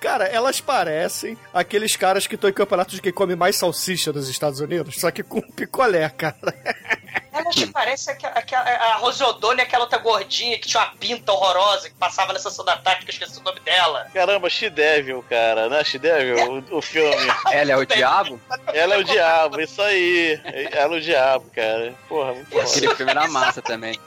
Cara, 0.00 0.24
elas 0.26 0.60
parecem 0.60 1.36
aqueles 1.52 1.94
caras 1.94 2.26
que 2.26 2.34
estão 2.34 2.48
em 2.48 2.52
campeonato 2.54 2.94
de 2.94 3.02
quem 3.02 3.12
come 3.12 3.36
mais 3.36 3.56
salsicha 3.56 4.12
nos 4.12 4.28
Estados 4.28 4.58
Unidos, 4.60 4.96
só 4.98 5.10
que 5.10 5.22
com 5.22 5.40
picolé, 5.42 6.08
cara. 6.08 6.36
Elas 7.40 7.54
te 7.54 7.66
parecem 7.66 8.14
aquela, 8.14 8.34
aquela- 8.34 8.62
a 8.70 8.96
Rose 8.96 9.22
O'Donnell, 9.22 9.64
aquela 9.66 9.84
outra 9.84 9.98
gordinha 9.98 10.58
que 10.58 10.68
tinha 10.68 10.82
uma 10.82 10.92
pinta 10.96 11.32
horrorosa 11.32 11.88
que 11.88 11.94
passava 11.96 12.32
na 12.32 12.38
sessão 12.38 12.64
da 12.64 12.76
tarde, 12.76 13.04
que 13.04 13.10
eu 13.10 13.14
esqueci 13.14 13.40
o 13.40 13.42
nome 13.42 13.60
dela. 13.60 14.06
Caramba, 14.12 14.48
She-Devil, 14.50 15.24
cara, 15.28 15.68
né? 15.68 15.82
She-Devil, 15.84 16.64
o, 16.70 16.78
o 16.78 16.82
filme. 16.82 17.14
Ela 17.52 17.72
é 17.72 17.76
o 17.76 17.84
diabo? 17.86 18.40
Ela 18.72 18.94
é 18.94 18.98
o 18.98 19.04
diabo, 19.04 19.60
isso 19.60 19.80
aí. 19.82 20.40
Ela 20.72 20.94
é 20.94 20.98
o 20.98 21.00
diabo, 21.00 21.46
cara. 21.54 21.94
Porra, 22.08 22.32
muito 22.34 22.50
foda. 22.50 22.62
Aquele 22.64 22.94
filme 22.94 23.10
era 23.12 23.28
massa 23.28 23.62
também. 23.62 23.98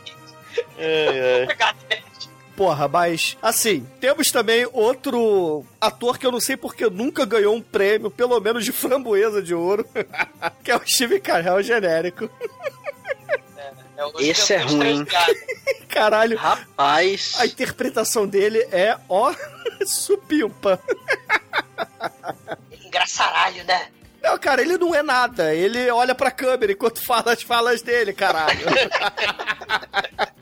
Ai, 0.77 1.19
ai. 1.37 1.43
Obrigado, 1.43 1.77
né? 1.89 2.01
Porra, 2.55 2.87
mas 2.87 3.35
assim, 3.41 3.83
temos 3.99 4.29
também 4.31 4.67
outro 4.71 5.65
ator 5.81 6.19
que 6.19 6.25
eu 6.27 6.31
não 6.31 6.39
sei 6.39 6.55
porque 6.55 6.87
nunca 6.87 7.25
ganhou 7.25 7.55
um 7.55 7.61
prêmio, 7.61 8.11
pelo 8.11 8.39
menos 8.39 8.63
de 8.63 8.71
framboesa 8.71 9.41
de 9.41 9.55
ouro, 9.55 9.83
que 10.63 10.69
é 10.69 10.75
o 10.75 10.81
Steve 10.87 11.19
Carell 11.19 11.63
genérico. 11.63 12.29
É, 14.17 14.23
Esse 14.23 14.53
é 14.53 14.57
ruim. 14.61 15.05
Caralho, 15.89 16.37
Rapaz. 16.37 17.33
a 17.37 17.45
interpretação 17.45 18.27
dele 18.27 18.59
é, 18.71 18.97
ó, 19.07 19.33
supimpa. 19.85 20.79
Engraçaralho, 22.85 23.63
né? 23.65 23.87
Não, 24.21 24.37
cara, 24.37 24.61
ele 24.61 24.77
não 24.77 24.95
é 24.95 25.03
nada. 25.03 25.53
Ele 25.53 25.91
olha 25.91 26.15
pra 26.15 26.31
câmera 26.31 26.71
enquanto 26.71 27.05
fala 27.05 27.33
as 27.33 27.43
falas 27.43 27.81
dele, 27.81 28.13
caralho. 28.13 28.65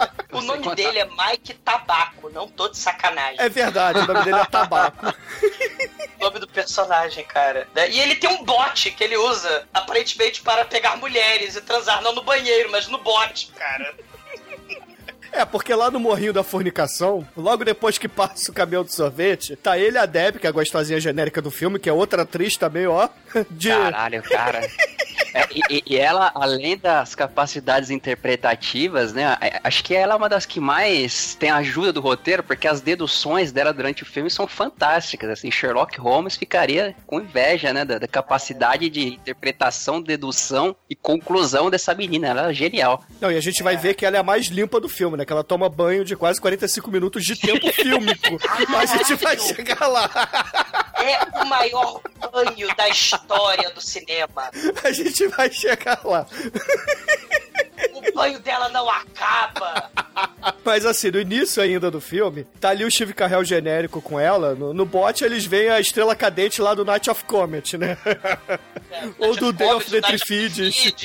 O 0.41 0.47
nome 0.47 0.63
contar. 0.63 0.75
dele 0.75 0.99
é 0.99 1.06
Mike 1.06 1.54
Tabaco, 1.56 2.30
não 2.30 2.47
tô 2.47 2.67
de 2.67 2.77
sacanagem. 2.77 3.36
É 3.39 3.49
verdade, 3.49 3.99
o 3.99 4.08
nome 4.08 4.23
dele 4.23 4.39
é 4.39 4.45
Tabaco. 4.45 5.08
O 5.08 6.23
nome 6.23 6.39
do 6.39 6.47
personagem, 6.47 7.23
cara. 7.23 7.67
Né? 7.73 7.89
E 7.89 7.99
ele 7.99 8.15
tem 8.15 8.30
um 8.30 8.43
bote 8.43 8.91
que 8.91 9.04
ele 9.04 9.17
usa, 9.17 9.67
aparentemente, 9.73 10.41
para 10.41 10.65
pegar 10.65 10.97
mulheres 10.97 11.56
e 11.56 11.62
transar, 11.62 12.01
não 12.01 12.13
no 12.13 12.23
banheiro, 12.23 12.69
mas 12.71 12.88
no 12.88 12.97
bote, 12.97 13.47
cara. 13.58 13.95
É, 15.34 15.45
porque 15.45 15.73
lá 15.73 15.89
no 15.89 15.97
Morrinho 15.99 16.34
da 16.34 16.43
Fornicação, 16.43 17.25
logo 17.38 17.63
depois 17.63 17.97
que 17.97 18.10
passa 18.10 18.51
o 18.51 18.54
caminhão 18.54 18.84
do 18.84 18.91
sorvete, 18.91 19.56
tá 19.56 19.77
ele 19.77 19.95
e 19.95 19.97
a 19.97 20.06
Deb, 20.06 20.38
que 20.38 20.45
é 20.45 20.49
a 20.49 20.51
gostosinha 20.51 20.99
genérica 20.99 21.41
do 21.41 21.49
filme, 21.49 21.80
que 21.80 21.89
é 21.89 21.93
outra 21.93 22.23
atriz 22.23 22.58
também, 22.58 22.86
ó. 22.86 23.08
De... 23.49 23.69
Caralho, 23.69 24.21
cara. 24.23 24.62
É, 25.34 25.48
e, 25.70 25.84
e, 25.86 25.98
ela, 25.98 26.32
além 26.36 26.78
das 26.78 27.15
capacidades 27.15 27.89
interpretativas, 27.89 29.13
né? 29.13 29.38
Acho 29.63 29.84
que 29.84 29.96
ela 29.96 30.13
é 30.13 30.17
uma 30.17 30.30
das 30.30 30.46
que 30.46 30.60
mais 30.60 31.36
tem 31.36 31.50
a 31.50 31.58
ajuda 31.58 31.94
do 31.94 32.02
roteiro, 32.02 32.44
porque 32.44 32.67
as 32.67 32.82
deduções 32.82 33.52
dela 33.52 33.74
durante 33.74 34.04
o 34.04 34.06
filme 34.06 34.30
são 34.30 34.48
fantásticas. 34.48 35.30
Assim, 35.30 35.52
Sherlock 35.52 36.00
Holmes 36.00 36.36
ficaria 36.36 36.96
com 37.06 37.20
inveja, 37.20 37.74
né? 37.74 37.86
Da, 37.86 37.98
da 37.98 38.08
capacidade 38.08 38.89
de 38.89 39.08
interpretação, 39.08 40.02
dedução 40.02 40.76
e 40.89 40.96
conclusão 40.96 41.70
dessa 41.70 41.94
menina. 41.94 42.28
Ela 42.28 42.50
é 42.50 42.54
genial. 42.54 43.04
Não, 43.20 43.32
e 43.32 43.38
a 43.38 43.41
gente 43.41 43.63
vai 43.63 43.78
ver 43.78 43.94
que 43.94 44.06
ela 44.06 44.17
é 44.17 44.20
a 44.20 44.24
mais 44.24 44.48
limpa 44.48 44.80
do 44.80 44.89
filme, 44.89 45.17
né? 45.17 45.26
Que 45.26 45.32
ela 45.34 45.44
toma 45.44 45.70
banho 45.70 46.04
de 46.04 46.15
quase 46.15 46.41
45 46.41 46.91
minutos 46.91 47.24
de 47.26 47.36
tempo 47.36 47.67
fílmico. 47.74 48.38
Mas 48.70 48.91
a 48.91 48.98
gente 48.98 49.15
vai 49.15 49.38
chegar 49.38 49.88
lá. 49.88 50.10
É 50.98 51.41
o 51.41 51.46
maior 51.46 52.02
banho 52.32 52.76
da 52.76 52.89
história 52.89 53.70
do 53.72 53.82
cinema. 53.82 54.50
A 54.84 54.91
gente 54.91 55.20
vai 55.27 55.51
chegar 55.51 55.99
lá. 56.03 56.25
O 57.93 58.13
banho 58.13 58.39
dela 58.39 58.69
não 58.69 58.89
acaba. 58.89 59.89
Mas 60.63 60.86
assim, 60.86 61.12
no 61.12 61.19
início 61.19 61.62
ainda 61.62 61.89
do 61.89 62.01
filme, 62.01 62.45
tá 62.60 62.69
ali 62.69 62.84
o 62.84 62.91
Steve 62.91 63.13
Carell 63.13 63.43
genérico 63.43 64.01
com 64.01 64.19
ela. 64.19 64.55
No, 64.55 64.73
no 64.73 64.86
bote 64.86 65.23
eles 65.23 65.45
veem 65.45 65.69
a 65.69 65.79
estrela 65.79 66.15
cadente 66.15 66.62
lá 66.62 66.73
do 66.73 66.86
Night 66.86 67.10
of 67.10 67.23
Comet, 67.25 67.77
né? 67.77 67.97
É, 68.91 69.07
Ou 69.25 69.36
do 69.36 69.51
Day 69.51 69.71
of 69.71 69.89
the 69.89 70.01
Trifides. 70.01 70.93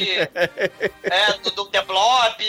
É, 1.02 1.32
do, 1.38 1.50
do 1.50 1.64
The 1.66 1.82
Blob. 1.82 2.44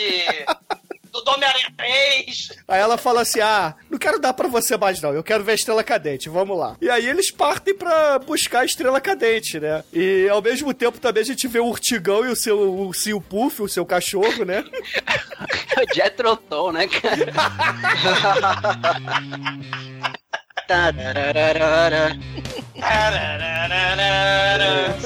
Do 1.22 1.28
do 1.28 1.30
Homem-Aranha 1.32 1.72
3. 1.76 2.52
Aí 2.66 2.80
ela 2.80 2.96
fala 2.96 3.22
assim: 3.22 3.40
Ah, 3.40 3.74
não 3.90 3.98
quero 3.98 4.18
dar 4.18 4.32
pra 4.32 4.48
você 4.48 4.76
mais, 4.76 5.00
não. 5.00 5.12
Eu 5.12 5.22
quero 5.22 5.44
ver 5.44 5.52
a 5.52 5.54
estrela 5.54 5.84
cadente, 5.84 6.28
vamos 6.28 6.58
lá. 6.58 6.76
E 6.80 6.88
aí 6.88 7.06
eles 7.06 7.30
partem 7.30 7.74
pra 7.74 8.18
buscar 8.18 8.60
a 8.60 8.64
estrela 8.64 9.00
cadente, 9.00 9.60
né? 9.60 9.84
E 9.92 10.28
ao 10.28 10.42
mesmo 10.42 10.72
tempo 10.72 10.98
também 10.98 11.22
a 11.22 11.26
gente 11.26 11.46
vê 11.46 11.60
o 11.60 11.66
Urtigão 11.66 12.24
e 12.24 12.28
o 12.28 12.36
seu 12.36 12.58
ursinho 12.58 13.20
Puff, 13.20 13.62
o 13.62 13.68
seu 13.68 13.84
cachorro, 13.84 14.44
né? 14.44 14.64
o 15.76 15.94
Jethro 15.94 16.36
Tull, 16.36 16.72
né, 16.72 16.86
cara? 16.86 17.32
Tarararara. 20.66 22.18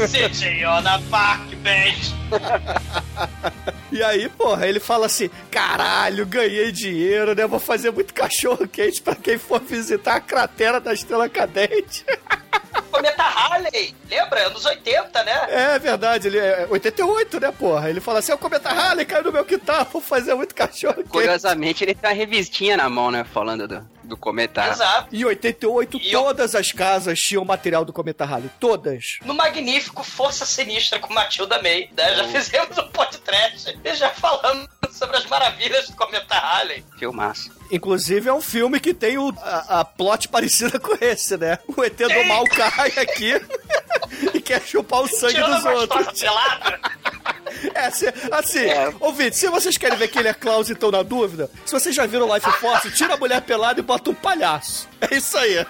Sitting 0.06 0.64
on 0.64 0.86
a 0.86 1.00
park 1.10 1.54
bench. 1.62 2.12
E 3.92 4.02
aí, 4.02 4.26
porra, 4.30 4.66
ele 4.66 4.80
fala 4.80 5.04
assim: 5.04 5.28
caralho, 5.50 6.24
ganhei 6.24 6.72
dinheiro, 6.72 7.34
né? 7.34 7.46
Vou 7.46 7.60
fazer 7.60 7.90
muito 7.90 8.14
cachorro 8.14 8.66
quente 8.66 9.02
pra 9.02 9.14
quem 9.14 9.36
for 9.36 9.60
visitar 9.60 10.16
a 10.16 10.20
cratera 10.20 10.80
da 10.80 10.94
estrela 10.94 11.28
cadente. 11.28 12.04
Cometa 12.90 13.22
Harley, 13.22 13.94
lembra? 14.08 14.46
Anos 14.46 14.64
80, 14.64 15.24
né? 15.24 15.46
É 15.48 15.78
verdade, 15.78 16.28
ele 16.28 16.38
é 16.38 16.66
88, 16.70 17.40
né, 17.40 17.52
porra? 17.52 17.90
Ele 17.90 18.00
fala 18.00 18.20
assim: 18.20 18.32
o 18.32 18.38
cometa 18.38 18.70
Harley 18.70 19.04
caiu 19.04 19.24
no 19.24 19.32
meu 19.32 19.44
quintal, 19.44 19.86
vou 19.92 20.00
fazer 20.00 20.34
muito 20.34 20.54
cachorro 20.54 20.94
quente. 20.96 21.08
Curiosamente, 21.08 21.84
ele 21.84 21.94
tem 21.94 22.08
uma 22.08 22.16
revistinha 22.16 22.76
na 22.78 22.88
mão, 22.88 23.10
né? 23.10 23.24
Falando 23.24 23.68
do, 23.68 23.86
do 24.12 24.16
cometa. 24.18 24.68
Exato. 24.68 25.14
Em 25.16 25.24
88, 25.24 25.98
E 25.98 26.12
eu- 26.12 26.20
todas 26.22 26.54
as 26.54 26.70
casas 26.70 27.18
tinham 27.18 27.42
material 27.46 27.82
do 27.82 27.92
Cometa 27.94 28.26
Halley. 28.26 28.50
Todas. 28.60 29.18
No 29.24 29.32
magnífico 29.32 30.04
Força 30.04 30.44
Sinistra 30.44 30.98
com 30.98 31.14
Matilda 31.14 31.62
May, 31.62 31.88
né? 31.96 32.14
Já 32.14 32.24
fizemos 32.28 32.76
um 32.76 32.88
podcast 32.88 33.78
e 33.82 33.94
já 33.94 34.10
falamos 34.10 34.68
sobre 34.92 35.16
as 35.16 35.24
maravilhas 35.26 35.88
do 35.88 35.96
Cometa 35.96 36.34
Harley. 36.34 36.84
Filmaço. 36.98 37.50
Inclusive, 37.70 38.28
é 38.28 38.32
um 38.34 38.42
filme 38.42 38.78
que 38.78 38.92
tem 38.92 39.16
o, 39.16 39.32
a, 39.40 39.80
a 39.80 39.84
plot 39.84 40.28
parecida 40.28 40.78
com 40.78 40.94
esse, 41.00 41.38
né? 41.38 41.58
O 41.74 41.82
ET 41.82 41.96
do 41.96 42.24
mal 42.24 42.44
cai 42.44 42.92
aqui 42.98 43.32
e 44.34 44.42
quer 44.42 44.60
chupar 44.60 45.00
o 45.00 45.06
sangue 45.08 45.34
Tirando 45.36 45.54
a 45.54 45.58
dos 45.72 45.80
outros. 45.80 46.20
pelada. 46.20 46.80
É, 47.74 47.90
se- 47.90 48.12
assim, 48.30 48.60
É. 48.66 48.92
ouvinte, 49.00 49.36
se 49.36 49.48
vocês 49.48 49.76
querem 49.76 49.96
ver 49.98 50.08
Killer 50.08 50.36
Klaus 50.38 50.68
e 50.68 50.72
estão 50.72 50.90
na 50.90 51.02
dúvida, 51.02 51.50
se 51.64 51.72
vocês 51.72 51.94
já 51.94 52.06
viram 52.06 52.32
Life 52.32 52.50
Force, 52.52 52.90
tira 52.92 53.14
a 53.14 53.16
mulher 53.16 53.40
pelada 53.42 53.80
e 53.80 53.82
bota 53.82 54.10
um 54.10 54.14
palhaço. 54.14 54.88
É 55.00 55.16
isso 55.16 55.36
aí. 55.38 55.64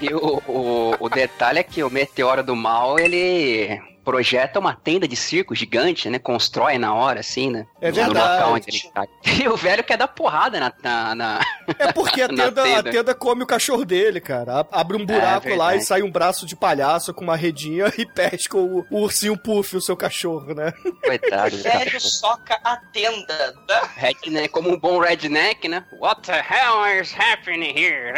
E 0.00 0.12
o, 0.12 0.42
o, 0.46 0.96
o 1.00 1.08
detalhe 1.08 1.58
é 1.58 1.62
que 1.62 1.82
o 1.82 1.90
Meteoro 1.90 2.42
do 2.42 2.54
Mal, 2.56 2.98
ele 2.98 3.80
projeta 4.04 4.60
uma 4.60 4.74
tenda 4.74 5.08
de 5.08 5.16
circo 5.16 5.54
gigante, 5.54 6.08
né? 6.10 6.18
Constrói 6.18 6.76
na 6.78 6.92
hora, 6.94 7.20
assim, 7.20 7.50
né? 7.50 7.66
É 7.80 7.88
No 7.88 7.94
verdade. 7.94 8.18
local 8.36 8.52
onde 8.54 8.68
ele 8.68 8.82
tá. 8.92 9.06
E 9.44 9.48
o 9.48 9.56
velho 9.56 9.82
quer 9.82 9.96
dar 9.96 10.08
porrada 10.08 10.60
na... 10.60 10.72
na, 10.82 11.14
na- 11.14 11.40
É 11.78 11.92
porque 11.92 12.22
a 12.22 12.28
na 12.28 12.44
tenda, 12.44 12.62
a 12.62 12.64
tenda. 12.64 12.90
tenda 12.90 13.14
come 13.14 13.42
o 13.42 13.46
cachorro 13.46 13.84
dele, 13.84 14.20
cara. 14.20 14.66
Abre 14.70 14.96
um 14.96 15.04
buraco 15.06 15.48
lá 15.48 15.68
verdade. 15.68 15.82
e 15.82 15.86
sai 15.86 16.02
um 16.02 16.10
braço 16.10 16.44
de 16.46 16.54
palhaço 16.54 17.12
com 17.14 17.24
uma 17.24 17.36
redinha 17.36 17.92
e 17.98 18.04
pesca 18.04 18.56
o, 18.56 18.84
o 18.90 19.00
ursinho 19.02 19.36
Puff, 19.38 19.76
o 19.76 19.80
seu 19.80 19.96
cachorro, 19.96 20.54
né? 20.54 20.72
Coitado 21.02 21.56
O 21.56 21.62
velho 21.62 22.00
soca 22.00 22.58
a 22.62 22.76
tenda. 22.76 23.54
Né? 23.68 23.80
Redneck, 23.96 24.48
como 24.50 24.70
um 24.70 24.78
bom 24.78 24.98
redneck, 24.98 25.66
né? 25.68 25.84
What 26.00 26.22
the 26.22 26.38
hell 26.40 27.00
is 27.00 27.12
happening 27.18 27.72
here? 27.76 28.14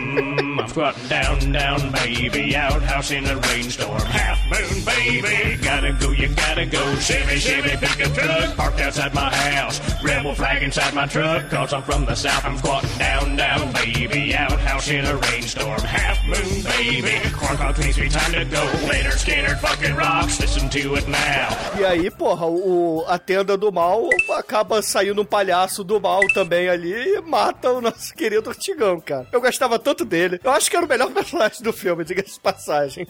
Mm, 0.00 0.49
I'm 0.60 0.68
squatting 0.68 1.08
down, 1.08 1.52
down, 1.52 1.92
baby. 1.92 2.54
Outhouse 2.54 3.10
in 3.10 3.26
a 3.26 3.34
rainstorm. 3.36 3.98
Half 4.00 4.38
moon, 4.44 4.84
baby. 4.84 5.56
Gotta 5.62 5.92
go, 5.92 6.10
you 6.10 6.28
gotta 6.34 6.66
go. 6.66 6.94
Shimmy, 6.96 7.36
shimmy, 7.36 7.76
pickup 7.78 8.12
truck 8.12 8.56
parked 8.56 8.80
outside 8.80 9.14
my 9.14 9.34
house. 9.34 9.80
Rebel 10.04 10.34
flag 10.34 10.62
inside 10.62 10.94
my 10.94 11.06
truck, 11.06 11.48
cause 11.48 11.72
I'm 11.72 11.82
from 11.82 12.04
the 12.04 12.14
south. 12.14 12.44
I'm 12.44 12.58
squatting 12.58 12.98
down, 12.98 13.36
down, 13.36 13.72
baby. 13.72 14.34
Outhouse 14.34 14.88
in 14.90 15.06
a 15.06 15.16
rainstorm. 15.16 15.80
Half 15.80 16.24
moon, 16.26 16.62
baby. 16.62 17.30
Corn 17.32 17.74
Queen 17.74 17.92
Street, 17.92 18.12
time 18.12 18.32
to 18.32 18.44
go. 18.44 18.62
Later, 18.86 19.12
Skinner, 19.12 19.56
fucking 19.56 19.94
rocks. 19.94 20.40
Listen 20.40 20.68
to 20.68 20.96
it 20.96 21.08
now. 21.08 21.48
E 21.78 21.84
aí, 21.86 22.10
porra, 22.10 22.46
o, 22.46 23.02
a 23.08 23.18
tenda 23.18 23.56
do 23.56 23.72
mal 23.72 24.10
acaba 24.36 24.82
saindo 24.82 25.22
um 25.22 25.24
palhaço 25.24 25.82
do 25.82 25.98
mal 25.98 26.20
também 26.34 26.68
ali 26.68 26.92
e 26.92 27.20
mata 27.22 27.70
o 27.70 27.80
nosso 27.80 28.12
querido 28.14 28.50
Ortigão, 28.50 29.00
cara. 29.00 29.26
Eu 29.32 29.40
gostava 29.40 29.78
tanto 29.78 30.04
dele. 30.04 30.40
Eu 30.42 30.49
acho 30.52 30.70
que 30.70 30.76
era 30.76 30.84
o 30.86 30.88
melhor 30.88 31.10
personagem 31.12 31.62
do 31.62 31.72
filme, 31.72 32.04
diga-se 32.04 32.34
de 32.34 32.40
passagem. 32.40 33.06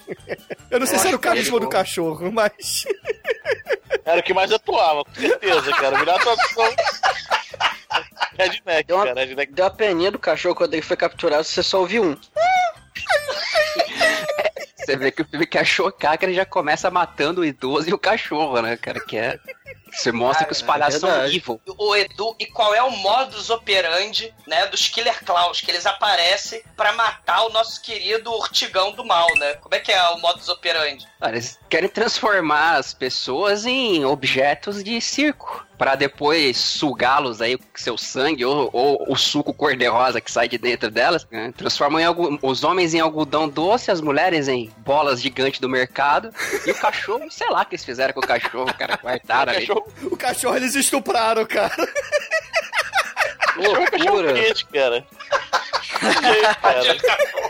Eu 0.70 0.80
não 0.80 0.86
sei 0.86 0.98
se 0.98 1.06
era 1.08 1.16
o 1.16 1.20
carisma 1.20 1.58
do 1.60 1.68
cachorro, 1.68 2.30
mas. 2.32 2.84
Era 4.04 4.20
o 4.20 4.22
que 4.22 4.32
mais 4.32 4.50
atuava, 4.50 5.04
com 5.04 5.14
certeza, 5.14 5.70
cara. 5.72 5.98
Melhor 5.98 6.18
atuação. 6.18 6.74
Redneck, 8.38 8.84
Deu 8.86 8.96
uma- 8.96 9.04
cara. 9.06 9.20
Redneck. 9.20 9.52
Deu 9.52 9.66
a 9.66 9.70
peninha 9.70 10.10
do 10.10 10.18
cachorro 10.18 10.54
quando 10.54 10.72
ele 10.74 10.82
foi 10.82 10.96
capturado, 10.96 11.44
você 11.44 11.62
só 11.62 11.80
ouviu 11.80 12.02
um. 12.04 12.16
Você 14.76 14.96
vê 14.96 15.10
que 15.12 15.22
o 15.22 15.24
filme 15.28 15.46
quer 15.46 15.64
chocar 15.64 16.16
que 16.18 16.24
ele 16.24 16.34
já 16.34 16.44
começa 16.46 16.90
matando 16.90 17.42
o 17.42 17.44
idoso 17.44 17.88
e 17.90 17.92
o 17.94 17.98
cachorro, 17.98 18.60
né, 18.62 18.76
cara? 18.76 18.98
Que 19.00 19.16
é... 19.18 19.38
Você 19.92 20.12
mostra 20.12 20.46
que 20.46 20.52
os 20.52 20.62
é 20.62 20.66
palhaços 20.66 21.00
são 21.00 21.10
verdade. 21.10 21.36
evil. 21.36 21.60
O 21.78 21.96
Edu, 21.96 22.36
e 22.38 22.46
qual 22.46 22.74
é 22.74 22.82
o 22.82 22.90
modus 22.90 23.50
operandi, 23.50 24.34
né, 24.46 24.66
dos 24.66 24.88
Killer 24.88 25.24
Klaus, 25.24 25.60
que 25.60 25.70
eles 25.70 25.86
aparecem 25.86 26.62
pra 26.76 26.92
matar 26.92 27.42
o 27.44 27.50
nosso 27.50 27.80
querido 27.82 28.30
urtigão 28.32 28.92
do 28.92 29.04
mal, 29.04 29.28
né? 29.38 29.54
Como 29.54 29.74
é 29.74 29.78
que 29.80 29.92
é 29.92 30.08
o 30.10 30.18
modus 30.18 30.48
operandi? 30.48 31.06
Cara, 31.20 31.32
Eles 31.32 31.58
querem 31.68 31.88
transformar 31.88 32.76
as 32.76 32.94
pessoas 32.94 33.66
em 33.66 34.04
objetos 34.04 34.82
de 34.82 35.00
circo. 35.00 35.66
Pra 35.80 35.94
depois 35.94 36.58
sugá-los 36.58 37.40
aí 37.40 37.56
com 37.56 37.64
seu 37.74 37.96
sangue 37.96 38.44
ou, 38.44 38.68
ou 38.70 39.02
o 39.10 39.16
suco 39.16 39.54
cor-de-rosa 39.54 40.20
que 40.20 40.30
sai 40.30 40.46
de 40.46 40.58
dentro 40.58 40.90
delas. 40.90 41.26
né? 41.30 41.54
Transformam 41.56 41.98
em 41.98 42.04
algu- 42.04 42.38
os 42.42 42.62
homens 42.62 42.92
em 42.92 43.00
algodão 43.00 43.48
doce, 43.48 43.90
as 43.90 44.02
mulheres 44.02 44.46
em 44.46 44.70
bolas 44.76 45.22
gigantes 45.22 45.58
do 45.58 45.70
mercado. 45.70 46.30
E 46.66 46.70
o 46.70 46.74
cachorro, 46.74 47.24
sei 47.32 47.48
lá 47.48 47.62
o 47.62 47.64
que 47.64 47.76
eles 47.76 47.84
fizeram 47.86 48.12
com 48.12 48.20
o 48.20 48.26
cachorro, 48.26 48.70
cara. 48.74 48.98
Guardaram 49.02 49.52
ali. 49.54 49.66
Cachorro, 49.66 49.86
O 50.02 50.16
cachorro 50.18 50.56
eles 50.56 50.74
estupraram, 50.74 51.46
cara. 51.46 51.70
cachorro, 53.56 53.90
cachorro 53.90 54.14
Loucura. 54.20 54.34
quente, 54.34 54.66
cara. 54.66 55.06
Que 55.98 56.54
cara. 56.60 57.49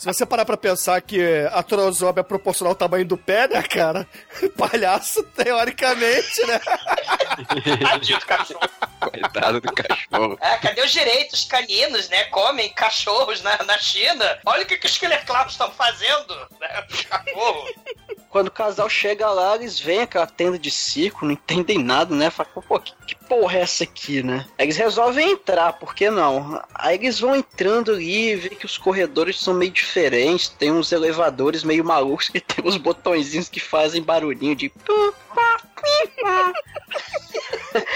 Se 0.00 0.06
você 0.06 0.24
parar 0.24 0.46
pra 0.46 0.56
pensar 0.56 0.98
que 1.02 1.20
a 1.52 1.62
trozóbia 1.62 2.22
é 2.22 2.24
proporcional 2.24 2.70
ao 2.70 2.74
tamanho 2.74 3.04
do 3.04 3.18
pé, 3.18 3.46
né, 3.46 3.62
cara? 3.62 4.08
Palhaço, 4.56 5.22
teoricamente, 5.24 6.46
né? 6.46 6.58
Tadinho 7.82 8.18
do 8.18 8.24
cachorro. 8.24 8.60
Coitado 8.98 9.60
do 9.60 9.70
cachorro. 9.74 10.38
É, 10.40 10.56
cadê 10.56 10.80
os 10.80 10.90
direitos 10.90 11.44
caninos, 11.44 12.08
né? 12.08 12.24
Comem 12.24 12.72
cachorros 12.72 13.42
na, 13.42 13.62
na 13.64 13.76
China. 13.76 14.38
Olha 14.46 14.62
o 14.62 14.66
que, 14.66 14.78
que 14.78 14.86
os 14.86 14.96
Killer 14.96 15.22
Klaus 15.26 15.52
estão 15.52 15.70
fazendo, 15.70 16.34
né? 16.58 16.86
Os 16.90 17.02
cachorros. 17.02 17.70
Quando 18.30 18.46
o 18.48 18.52
casal 18.52 18.88
chega 18.88 19.28
lá, 19.28 19.56
eles 19.56 19.78
veem 19.78 20.00
aquela 20.00 20.26
tenda 20.26 20.58
de 20.58 20.70
circo, 20.70 21.26
não 21.26 21.32
entendem 21.32 21.76
nada, 21.76 22.14
né? 22.14 22.30
Falam, 22.30 22.50
pô, 22.66 22.80
que, 22.80 22.94
que 23.10 23.24
porra 23.26 23.58
é 23.58 23.62
essa 23.62 23.82
aqui, 23.82 24.22
né? 24.22 24.46
Aí 24.56 24.66
eles 24.66 24.76
resolvem 24.76 25.32
entrar, 25.32 25.72
por 25.72 25.94
que 25.94 26.08
não? 26.10 26.62
Aí 26.72 26.96
eles 26.96 27.18
vão 27.18 27.34
entrando 27.34 27.90
ali 27.90 28.30
e 28.30 28.36
vê 28.36 28.50
que 28.50 28.66
os 28.66 28.78
corredores 28.78 29.40
são 29.40 29.52
meio 29.52 29.72
diferentes, 29.72 30.48
tem 30.48 30.70
uns 30.70 30.92
elevadores 30.92 31.64
meio 31.64 31.84
malucos 31.84 32.28
que 32.28 32.40
tem 32.40 32.64
uns 32.64 32.76
botõezinhos 32.76 33.48
que 33.48 33.58
fazem 33.58 34.02
barulhinho 34.02 34.54
de. 34.54 34.72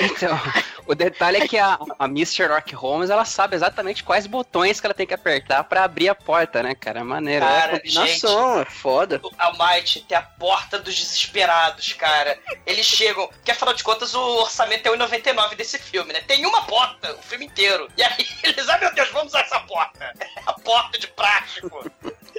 Então, 0.01 0.41
o 0.87 0.95
detalhe 0.95 1.39
é 1.39 1.49
que 1.49 1.59
a, 1.59 1.79
a 1.99 2.07
Miss 2.07 2.33
Sherlock 2.35 2.75
Holmes, 2.75 3.11
ela 3.11 3.25
sabe 3.25 3.57
exatamente 3.57 4.05
quais 4.05 4.27
botões 4.27 4.81
que 4.81 4.87
ela 4.87 4.95
tem 4.95 5.07
que 5.07 5.15
apertar 5.15 5.65
pra 5.65 5.85
abrir 5.85 6.09
a 6.09 6.15
porta, 6.15 6.63
né, 6.63 6.75
cara? 6.75 7.01
É 7.01 7.03
maneiro. 7.03 7.45
É 7.45 7.49
Cara, 7.49 7.81
combinação, 7.81 8.61
é 8.61 8.65
foda. 8.65 9.21
O 9.23 9.31
Almighty 9.39 10.01
tem 10.01 10.17
a 10.17 10.23
porta 10.23 10.79
dos 10.79 10.95
desesperados, 10.95 11.93
cara. 11.95 12.39
Eles 12.67 12.87
chegam, 12.87 13.29
que 13.45 13.51
afinal 13.51 13.75
de 13.75 13.83
contas 13.83 14.15
o 14.15 14.43
orçamento 14.43 14.87
é 14.87 14.91
1,99 15.09 15.57
desse 15.57 15.79
filme, 15.79 16.13
né? 16.13 16.21
Tem 16.23 16.45
uma 16.47 16.63
porta, 16.63 17.15
o 17.15 17.23
filme 17.23 17.47
inteiro. 17.47 17.89
E 17.97 18.03
aí 18.03 18.27
eles, 18.43 18.69
ah 18.69 18.79
meu 18.79 18.95
Deus, 18.95 19.09
vamos 19.11 19.29
usar 19.29 19.41
essa 19.41 19.61
porta. 19.61 20.13
A 20.47 20.53
porta 20.53 20.99
de 20.99 21.07
plástico. 21.09 21.91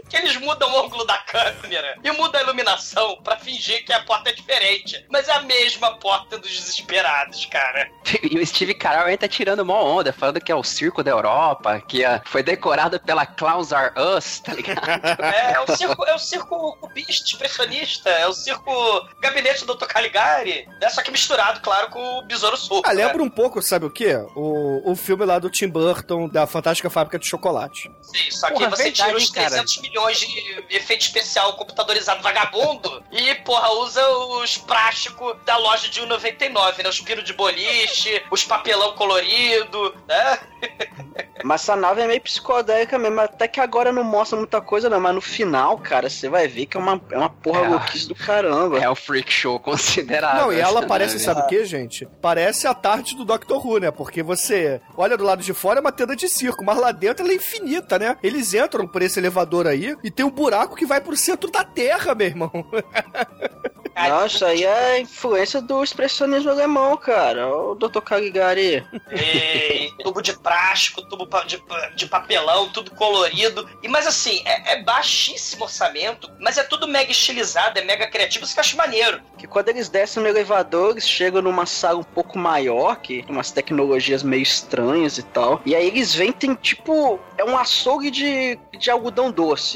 Que 0.10 0.18
eles 0.18 0.36
mudam 0.38 0.72
o 0.72 0.86
ângulo 0.86 1.06
da 1.06 1.18
câmera 1.18 1.98
e 2.04 2.12
mudam 2.12 2.40
a 2.40 2.44
iluminação 2.44 3.18
pra 3.24 3.38
fingir 3.38 3.84
que 3.86 3.92
a 3.92 4.04
porta 4.04 4.30
é 4.30 4.34
diferente. 4.34 5.06
Mas 5.10 5.28
é 5.28 5.34
a 5.34 5.42
mesma 5.42 5.98
porta 5.98 6.38
dos 6.38 6.52
desesperados, 6.52 7.46
cara. 7.46 7.90
E 8.26 8.40
o 8.40 8.46
Steve 8.46 8.74
Carell 8.74 9.06
aí 9.06 9.18
tá 9.18 9.28
tirando 9.28 9.66
mó 9.66 9.82
onda, 9.84 10.12
falando 10.12 10.42
que 10.42 10.52
é 10.52 10.56
o 10.56 10.64
circo 10.64 11.04
da 11.04 11.12
Europa, 11.12 11.80
que 11.82 12.04
ah, 12.04 12.22
foi 12.26 12.42
decorado 12.42 13.00
pela 13.00 13.26
Clowns 13.26 13.72
Are 13.72 13.94
Us, 13.98 14.40
tá 14.40 14.54
ligado? 14.54 14.86
É, 15.36 15.54
é 15.54 15.60
o 15.60 15.76
circo, 15.76 16.06
é 16.06 16.16
o 16.16 16.20
circo 16.20 16.78
cubista, 16.80 17.26
expressionista, 17.26 18.10
é 18.10 18.28
o 18.28 18.34
circo 18.34 18.72
gabinete 19.20 19.66
do 19.66 19.76
Dr. 19.76 19.86
Caligari, 19.86 20.68
né? 20.80 20.90
Só 20.90 21.02
que 21.02 21.12
misturado, 21.12 21.62
claro, 21.62 21.90
com 21.90 22.20
o 22.20 22.22
Besouro 22.24 22.58
Suco. 22.58 22.82
Ah, 22.86 22.94
né? 22.94 23.06
lembra 23.06 23.24
um 23.24 23.30
pouco, 23.30 23.62
sabe 23.62 23.86
o 23.86 23.90
quê? 23.90 24.16
O, 24.36 24.92
o 24.92 24.96
filme 24.96 25.26
lá 25.26 25.40
do 25.40 25.50
Tim 25.50 25.68
Burton, 25.68 26.28
da 26.28 26.48
Fantástica 26.48 26.90
Fábrica 26.90 27.20
de 27.20 27.28
Chocolate. 27.28 27.92
Sim, 28.02 28.32
só 28.32 28.48
que 28.48 28.54
Porra, 28.54 28.70
você 28.70 28.84
verdade, 28.84 29.04
tira 29.04 29.18
os 29.18 29.24
hein, 29.24 29.32
cara? 29.34 29.50
300 29.50 29.78
milhões 30.06 30.20
de 30.20 30.64
efeito 30.70 31.02
especial 31.02 31.54
computadorizado 31.54 32.22
vagabundo 32.22 33.04
e, 33.12 33.34
porra, 33.36 33.70
usa 33.74 34.08
os 34.42 34.58
plásticos 34.58 35.36
da 35.46 35.58
loja 35.58 35.88
de 35.90 36.02
1,99, 36.02 36.84
né? 36.84 36.90
Os 36.90 37.02
piro 37.02 37.24
de 37.24 37.34
boliche, 37.34 38.22
os 38.32 38.44
papelão 38.44 38.94
colorido, 38.94 39.96
né? 40.08 40.40
Mas 41.44 41.62
essa 41.62 41.76
nave 41.76 42.02
é 42.02 42.08
meio 42.08 42.22
psicodélica 42.22 42.98
mesmo. 42.98 43.20
Até 43.22 43.48
que 43.48 43.60
agora 43.60 43.92
não 43.92 44.04
mostra 44.04 44.36
muita 44.38 44.60
coisa, 44.62 44.90
não. 44.90 45.00
Mas 45.00 45.14
no 45.14 45.22
final, 45.22 45.78
cara, 45.78 46.10
você 46.10 46.28
vai 46.28 46.48
ver 46.48 46.66
que 46.66 46.76
é 46.76 46.80
uma, 46.80 47.00
é 47.12 47.18
uma 47.18 47.30
porra 47.30 47.66
É. 47.66 47.68
louquice 47.68 48.08
do 48.08 48.16
caramba. 48.16 48.80
É 48.80 48.90
o 48.90 48.96
freak 48.96 49.32
show 49.32 49.60
considerável. 49.62 50.42
Não, 50.46 50.54
e 50.54 50.60
ela 50.60 50.82
parece, 50.88 51.20
sabe 51.20 51.42
o 51.42 51.48
que, 51.48 51.64
gente? 51.66 52.08
Parece 52.20 52.66
a 52.68 52.74
tarde 52.74 53.16
do 53.16 53.24
Doctor 53.24 53.64
Who, 53.66 53.78
né? 53.80 53.92
Porque 53.92 54.24
você 54.24 54.82
olha 54.98 55.16
do 55.16 55.24
lado 55.24 55.44
de 55.44 55.54
fora 55.54 55.80
é 55.80 55.82
uma 55.82 55.92
tenda 55.92 56.16
de 56.16 56.28
circo, 56.28 56.64
mas 56.64 56.78
lá 56.80 56.92
dentro 56.92 57.24
ela 57.24 57.32
é 57.32 57.36
infinita, 57.36 58.00
né? 58.00 58.18
Eles 58.24 58.54
entram 58.56 58.88
por 58.88 59.04
esse 59.04 59.20
elevador 59.20 59.68
aí 59.68 59.85
e 60.04 60.12
tem 60.12 60.26
um 60.26 60.32
buraco 60.32 60.76
que 60.76 60.86
vai 60.86 61.02
pro 61.02 61.16
centro 61.18 61.50
da 61.52 61.64
Terra, 61.64 62.16
meu 62.16 62.28
irmão. 62.28 62.52
Não, 63.96 64.26
isso 64.26 64.46
aí 64.46 64.64
é 64.64 65.00
influência 65.00 65.62
do 65.62 65.82
expressionismo 65.82 66.52
alemão, 66.52 66.98
cara. 66.98 67.48
O 67.48 67.76
Dr. 67.76 68.02
Caligari. 68.02 68.86
E 69.10 69.90
tubo 70.04 70.22
de 70.22 70.38
plástico, 70.38 71.02
tubo 71.04 71.26
de, 71.46 71.64
de 71.96 72.06
papelão, 72.06 72.70
tudo 72.70 72.92
colorido. 72.92 73.68
E 73.82 73.88
mas 73.88 74.06
assim, 74.06 74.42
é, 74.46 74.74
é 74.74 74.84
baixíssimo 74.84 75.64
orçamento, 75.64 76.30
mas 76.40 76.58
é 76.58 76.64
tudo 76.64 76.88
mega 76.88 77.10
estilizado, 77.10 77.80
é 77.80 77.84
mega 77.86 78.08
criativo, 78.08 78.44
isso 78.44 78.54
que 78.54 78.60
eu 78.60 78.64
acho 78.64 78.76
maneiro. 78.76 79.22
Que 79.38 79.48
quando 79.48 79.70
eles 79.70 79.88
descem 79.88 80.22
no 80.22 80.28
elevador, 80.28 80.92
eles 80.92 81.08
chegam 81.08 81.42
numa 81.42 81.66
sala 81.66 82.00
um 82.00 82.04
pouco 82.04 82.38
maior, 82.38 82.98
que 82.98 83.24
tem 83.24 83.32
umas 83.32 83.52
tecnologias 83.52 84.24
meio 84.24 84.44
estranhas 84.44 85.18
e 85.18 85.24
tal. 85.24 85.62
E 85.66 85.74
aí 85.74 85.88
eles 85.88 86.14
veem, 86.14 86.34
tem 86.34 86.54
tipo. 86.56 87.18
É 87.38 87.46
um 87.46 87.58
açougue 87.58 88.12
de, 88.12 88.60
de 88.78 88.92
algodão 88.92 89.32
doce. 89.32 89.75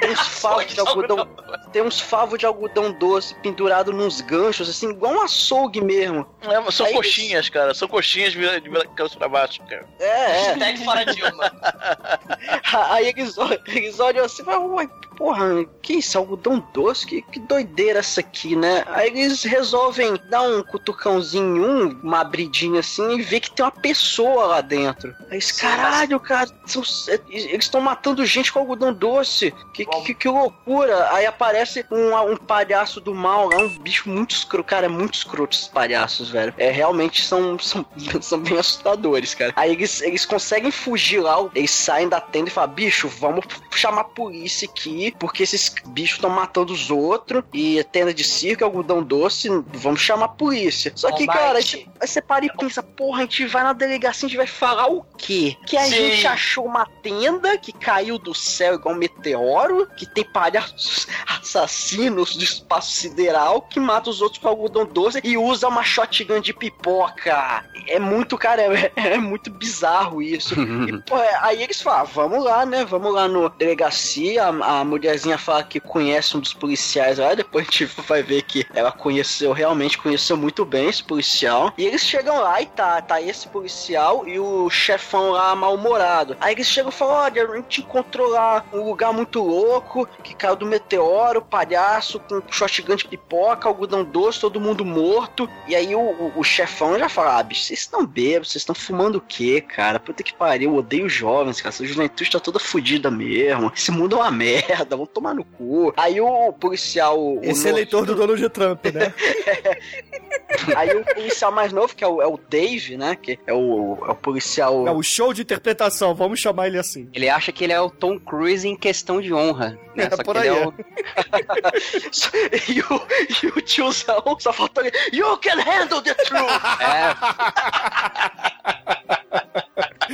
Tem 0.00 0.10
uns 0.10 0.20
favos 0.40 0.66
de 0.66 0.80
algodão. 0.80 1.28
Tem 1.72 1.82
uns 1.82 2.00
favos 2.00 2.38
de 2.38 2.46
algodão 2.46 2.92
doce 2.92 3.34
pendurado 3.36 3.92
nos 3.92 4.20
ganchos, 4.20 4.68
assim, 4.68 4.90
igual 4.90 5.14
um 5.14 5.22
açougue 5.22 5.80
mesmo. 5.80 6.26
É, 6.42 6.70
são 6.70 6.86
Aí- 6.86 6.92
coxinhas, 6.94 7.48
cara. 7.48 7.74
São 7.74 7.86
coxinhas 7.88 8.32
de 8.32 8.60
de 8.60 8.70
cabeça 8.94 9.16
pra 9.18 9.28
baixo, 9.28 9.60
cara. 9.68 9.86
É, 9.98 10.04
é. 10.06 10.26
Hashtag 10.52 10.84
fora 10.84 11.04
Dilma. 11.06 11.52
Aí 12.90 13.08
eles 13.08 13.36
olham, 13.38 13.58
eles 13.66 14.00
olham 14.00 14.24
assim 14.24 14.42
e 14.42 14.44
falam, 14.44 14.66
uai, 14.74 14.88
porra, 15.16 15.64
que 15.82 15.94
isso? 15.94 16.16
Algodão 16.16 16.66
doce? 16.72 17.06
Que, 17.06 17.22
que 17.22 17.38
doideira 17.40 17.98
essa 17.98 18.20
aqui, 18.20 18.56
né? 18.56 18.84
Aí 18.88 19.08
eles 19.08 19.42
resolvem 19.42 20.14
dar 20.30 20.42
um 20.42 20.62
cutucãozinho 20.62 21.56
em 21.56 21.60
um, 21.60 22.00
uma 22.02 22.20
abridinha 22.20 22.80
assim, 22.80 23.18
e 23.18 23.22
ver 23.22 23.40
que 23.40 23.50
tem 23.50 23.64
uma 23.64 23.70
pessoa 23.70 24.46
lá 24.46 24.60
dentro. 24.60 25.14
Aí 25.28 25.32
eles, 25.34 25.52
caralho, 25.52 26.18
cara, 26.20 26.48
são- 26.66 26.82
eles 27.28 27.64
estão 27.64 27.80
matando 27.80 28.24
gente 28.24 28.52
com 28.52 28.60
algodão 28.60 28.92
doce. 28.92 29.52
Que, 29.74 29.84
que, 29.84 30.14
que 30.14 30.28
loucura. 30.28 31.10
Aí 31.12 31.26
aparece 31.26 31.84
um, 31.90 32.14
um 32.32 32.36
palhaço 32.36 33.00
do 33.00 33.14
mal 33.14 33.48
lá, 33.48 33.58
um 33.58 33.78
bicho 33.78 34.08
muito 34.08 34.34
escroto. 34.34 34.64
Cara, 34.64 34.86
é 34.86 34.88
muito 34.88 35.14
escroto 35.14 35.56
esses 35.56 35.68
palhaços, 35.68 36.29
velho. 36.30 36.54
É, 36.56 36.70
realmente 36.70 37.22
são, 37.22 37.58
são, 37.58 37.84
são 38.20 38.38
bem 38.38 38.58
assustadores, 38.58 39.34
cara. 39.34 39.52
Aí 39.56 39.72
eles, 39.72 40.00
eles 40.00 40.24
conseguem 40.24 40.70
fugir 40.70 41.20
lá, 41.20 41.36
eles 41.54 41.70
saem 41.70 42.08
da 42.08 42.20
tenda 42.20 42.48
e 42.48 42.52
falam, 42.52 42.74
bicho, 42.74 43.08
vamos 43.08 43.44
chamar 43.72 44.02
a 44.02 44.04
polícia 44.04 44.68
aqui, 44.68 45.14
porque 45.18 45.42
esses 45.42 45.74
bichos 45.86 46.16
estão 46.16 46.30
matando 46.30 46.72
os 46.72 46.90
outros, 46.90 47.42
e 47.52 47.78
a 47.78 47.84
tenda 47.84 48.12
de 48.12 48.24
circo, 48.24 48.64
algodão 48.64 49.02
doce, 49.02 49.48
vamos 49.72 50.00
chamar 50.00 50.26
a 50.26 50.28
polícia. 50.28 50.92
Só 50.94 51.12
que, 51.12 51.26
cara, 51.26 51.58
aí 51.58 51.86
você, 52.00 52.20
para 52.20 52.44
e 52.44 52.52
pensa, 52.56 52.82
porra, 52.82 53.18
a 53.18 53.22
gente 53.22 53.46
vai 53.46 53.62
na 53.62 53.72
delegacia, 53.72 54.26
a 54.26 54.28
gente 54.28 54.36
vai 54.36 54.46
falar 54.46 54.86
o 54.90 55.04
quê? 55.16 55.56
Que 55.66 55.76
a 55.76 55.84
Sim. 55.84 55.90
gente 55.90 56.26
achou 56.26 56.64
uma 56.64 56.86
tenda 57.02 57.56
que 57.58 57.72
caiu 57.72 58.18
do 58.18 58.34
céu 58.34 58.74
igual 58.74 58.94
um 58.94 58.98
meteoro, 58.98 59.88
que 59.96 60.06
tem 60.06 60.24
palhaços 60.24 61.06
assassinos 61.26 62.36
do 62.36 62.44
espaço 62.44 62.92
sideral 62.92 63.62
que 63.62 63.80
mata 63.80 64.10
os 64.10 64.20
outros 64.20 64.40
com 64.40 64.48
algodão 64.48 64.84
doce 64.86 65.20
e 65.22 65.36
usa 65.36 65.68
uma 65.68 65.82
shotgun 66.20 66.40
de 66.40 66.52
pipoca. 66.52 67.64
É 67.86 67.98
muito, 67.98 68.36
cara, 68.36 68.62
é, 68.74 68.92
é 68.96 69.18
muito 69.18 69.50
bizarro 69.50 70.22
isso. 70.22 70.54
E, 70.60 70.98
pô, 71.02 71.16
é, 71.18 71.38
aí 71.42 71.62
eles 71.62 71.80
falam, 71.80 72.06
vamos 72.06 72.44
lá, 72.44 72.64
né? 72.66 72.84
Vamos 72.84 73.12
lá 73.12 73.26
no 73.26 73.48
delegacia. 73.48 74.44
A, 74.44 74.80
a 74.80 74.84
mulherzinha 74.84 75.38
fala 75.38 75.62
que 75.62 75.80
conhece 75.80 76.36
um 76.36 76.40
dos 76.40 76.52
policiais 76.52 77.18
lá. 77.18 77.34
Depois 77.34 77.66
a 77.66 77.70
gente 77.70 77.84
vai 78.06 78.22
ver 78.22 78.42
que 78.42 78.66
ela 78.74 78.92
conheceu, 78.92 79.52
realmente 79.52 79.98
conheceu 79.98 80.36
muito 80.36 80.64
bem 80.64 80.88
esse 80.88 81.02
policial. 81.02 81.72
E 81.76 81.84
eles 81.84 82.02
chegam 82.02 82.40
lá 82.40 82.60
e 82.60 82.66
tá, 82.66 83.00
tá 83.00 83.20
esse 83.20 83.48
policial 83.48 84.26
e 84.26 84.38
o 84.38 84.68
chefão 84.70 85.30
lá 85.30 85.54
mal-humorado. 85.54 86.36
Aí 86.40 86.54
eles 86.54 86.66
chegam 86.66 86.90
e 86.90 86.94
falam: 86.94 87.14
Olha, 87.14 87.44
a 87.44 87.56
gente 87.56 87.80
encontrou 87.80 88.28
lá 88.28 88.64
um 88.72 88.84
lugar 88.84 89.12
muito 89.12 89.42
louco 89.42 90.06
que 90.22 90.34
caiu 90.34 90.56
do 90.56 90.66
meteoro, 90.66 91.42
palhaço 91.42 92.20
com 92.20 92.42
shotgun 92.50 92.96
de 92.96 93.06
pipoca, 93.06 93.68
algodão 93.68 94.04
doce, 94.04 94.40
todo 94.40 94.60
mundo 94.60 94.84
morto. 94.84 95.48
E 95.66 95.74
aí 95.74 95.94
o, 95.94 96.09
o, 96.10 96.32
o 96.40 96.44
chefão 96.44 96.98
já 96.98 97.08
fala: 97.08 97.38
Ah, 97.38 97.42
bicho, 97.42 97.62
vocês 97.62 97.80
estão 97.80 98.06
bêbados, 98.06 98.50
vocês 98.52 98.62
estão 98.62 98.74
fumando 98.74 99.16
o 99.16 99.20
quê, 99.20 99.60
cara? 99.60 99.98
Puta 100.00 100.22
que 100.22 100.32
pariu, 100.34 100.70
eu 100.72 100.76
odeio 100.76 101.08
jovens, 101.08 101.60
cara. 101.60 101.74
Essa 101.74 101.84
juventude 101.84 102.30
tá 102.30 102.40
toda 102.40 102.58
fodida 102.58 103.10
mesmo. 103.10 103.72
Esse 103.74 103.90
mundo 103.90 104.16
é 104.16 104.18
uma 104.20 104.30
merda, 104.30 104.96
vamos 104.96 105.10
tomar 105.12 105.34
no 105.34 105.44
cu. 105.44 105.92
Aí 105.96 106.20
o 106.20 106.52
policial. 106.52 107.18
o 107.18 107.40
Esse 107.42 107.64
novo- 107.64 107.68
eleitor 107.68 108.06
do 108.06 108.14
Donald 108.14 108.48
Trump, 108.50 108.84
né? 108.86 109.12
Aí 110.76 110.96
o 110.96 111.04
policial 111.04 111.52
mais 111.52 111.72
novo, 111.72 111.94
que 111.94 112.02
é 112.04 112.06
o, 112.06 112.20
é 112.20 112.26
o 112.26 112.38
Dave, 112.48 112.96
né? 112.96 113.16
Que 113.16 113.38
é 113.46 113.52
o, 113.52 113.98
é 114.06 114.10
o 114.10 114.14
policial. 114.14 114.86
É 114.86 114.90
o 114.90 115.02
show 115.02 115.32
de 115.32 115.42
interpretação, 115.42 116.14
vamos 116.14 116.40
chamar 116.40 116.66
ele 116.66 116.78
assim. 116.78 117.08
Ele 117.12 117.28
acha 117.28 117.52
que 117.52 117.64
ele 117.64 117.72
é 117.72 117.80
o 117.80 117.88
Tom 117.90 118.18
Cruise 118.18 118.66
em 118.66 118.76
questão 118.76 119.20
de 119.20 119.32
honra. 119.32 119.78
Né? 119.94 120.04
É, 120.04 120.10
Só 120.16 120.22
por 120.22 120.34
que 120.34 120.40
ele 120.40 120.48
aí. 120.48 120.62
é 120.62 120.66
o... 120.66 120.74
e, 122.70 122.80
o, 122.80 123.02
e 123.42 123.46
o 123.58 123.62
tiozão 123.62 124.22
só 124.38 124.52
faltou 124.52 124.84
ele. 124.84 124.92
You 125.12 125.36
can 125.38 125.60
handle 125.60 125.99
the 126.02 126.14
truth! 126.14 126.50
É, 126.80 127.14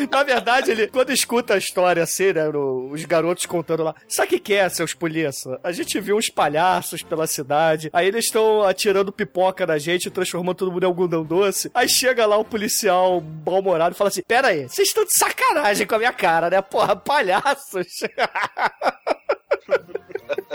Na 0.10 0.22
verdade, 0.22 0.70
ele, 0.70 0.86
quando 0.88 1.10
escuta 1.10 1.54
a 1.54 1.58
história 1.58 2.02
assim, 2.02 2.30
né, 2.32 2.44
no- 2.48 2.90
os 2.92 3.02
garotos 3.06 3.46
contando 3.46 3.82
lá, 3.82 3.94
sabe 4.06 4.36
o 4.36 4.40
que, 4.40 4.52
é, 4.52 4.68
seus 4.68 4.92
polícia? 4.92 5.58
A 5.64 5.72
gente 5.72 5.98
viu 6.00 6.16
uns 6.18 6.28
palhaços 6.28 7.02
pela 7.02 7.26
cidade, 7.26 7.88
aí 7.94 8.06
eles 8.08 8.26
estão 8.26 8.62
atirando 8.62 9.10
pipoca 9.10 9.66
na 9.66 9.78
gente, 9.78 10.10
transformando 10.10 10.56
todo 10.56 10.70
mundo 10.70 10.82
em 10.82 10.86
algodão 10.86 11.24
doce. 11.24 11.70
Aí 11.74 11.88
chega 11.88 12.26
lá 12.26 12.36
o 12.36 12.44
policial 12.44 13.22
mal-humorado 13.44 13.94
e 13.94 13.98
fala 13.98 14.08
assim: 14.08 14.22
Pera 14.22 14.48
aí, 14.48 14.68
vocês 14.68 14.88
estão 14.88 15.04
de 15.04 15.14
sacanagem 15.16 15.86
com 15.86 15.94
a 15.94 15.98
minha 15.98 16.12
cara, 16.12 16.50
né? 16.50 16.60
Porra, 16.60 16.94
palhaços. 16.94 17.86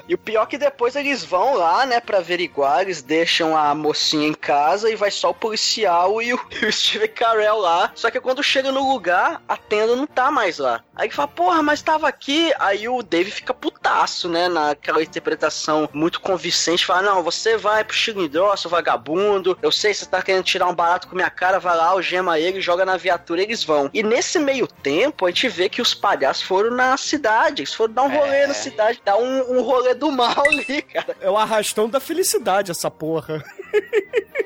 E 0.07 0.13
o 0.13 0.17
pior 0.17 0.43
é 0.43 0.45
que 0.45 0.57
depois 0.57 0.95
eles 0.95 1.23
vão 1.23 1.55
lá, 1.55 1.85
né, 1.85 1.99
pra 1.99 2.17
averiguar, 2.17 2.81
eles 2.81 3.01
deixam 3.01 3.55
a 3.55 3.73
mocinha 3.73 4.27
em 4.27 4.33
casa 4.33 4.89
e 4.89 4.95
vai 4.95 5.11
só 5.11 5.29
o 5.29 5.33
policial 5.33 6.21
e 6.21 6.33
o, 6.33 6.39
e 6.61 6.65
o 6.65 6.73
Steve 6.73 7.07
Carell 7.07 7.57
lá. 7.57 7.91
Só 7.95 8.09
que 8.11 8.19
quando 8.19 8.43
chega 8.43 8.71
no 8.71 8.91
lugar, 8.91 9.41
a 9.47 9.57
tenda 9.57 9.95
não 9.95 10.07
tá 10.07 10.31
mais 10.31 10.57
lá. 10.57 10.83
Aí 11.01 11.07
ele 11.07 11.15
fala, 11.15 11.27
porra, 11.27 11.63
mas 11.63 11.81
tava 11.81 12.07
aqui. 12.07 12.53
Aí 12.59 12.87
o 12.87 13.01
Dave 13.01 13.31
fica 13.31 13.55
putaço, 13.55 14.29
né, 14.29 14.47
naquela 14.47 15.01
interpretação 15.01 15.89
muito 15.91 16.21
convincente. 16.21 16.85
Fala, 16.85 17.01
não, 17.01 17.23
você 17.23 17.57
vai 17.57 17.83
pro 17.83 17.95
Chilindró, 17.95 18.55
seu 18.55 18.69
vagabundo. 18.69 19.57
Eu 19.63 19.71
sei, 19.71 19.95
você 19.95 20.05
tá 20.05 20.21
querendo 20.21 20.43
tirar 20.43 20.67
um 20.67 20.75
barato 20.75 21.07
com 21.07 21.15
minha 21.15 21.31
cara, 21.31 21.57
vai 21.57 21.75
lá, 21.75 21.85
algema 21.85 22.37
ele, 22.37 22.61
joga 22.61 22.85
na 22.85 22.97
viatura, 22.97 23.41
eles 23.41 23.63
vão. 23.63 23.89
E 23.91 24.03
nesse 24.03 24.37
meio 24.37 24.67
tempo, 24.67 25.25
a 25.25 25.29
gente 25.29 25.49
vê 25.49 25.67
que 25.69 25.81
os 25.81 25.95
palhaços 25.95 26.43
foram 26.43 26.69
na 26.69 26.95
cidade, 26.97 27.63
eles 27.63 27.73
foram 27.73 27.93
dar 27.95 28.03
um 28.03 28.15
rolê 28.15 28.45
na 28.45 28.53
cidade, 28.53 29.01
dar 29.03 29.17
um, 29.17 29.57
um 29.57 29.61
rolê 29.63 29.95
do 29.95 30.11
mal 30.11 30.43
ali, 30.45 30.83
cara. 30.83 31.17
É 31.19 31.31
o 31.31 31.35
arrastão 31.35 31.89
da 31.89 31.99
felicidade, 31.99 32.69
essa 32.69 32.91
porra. 32.91 33.43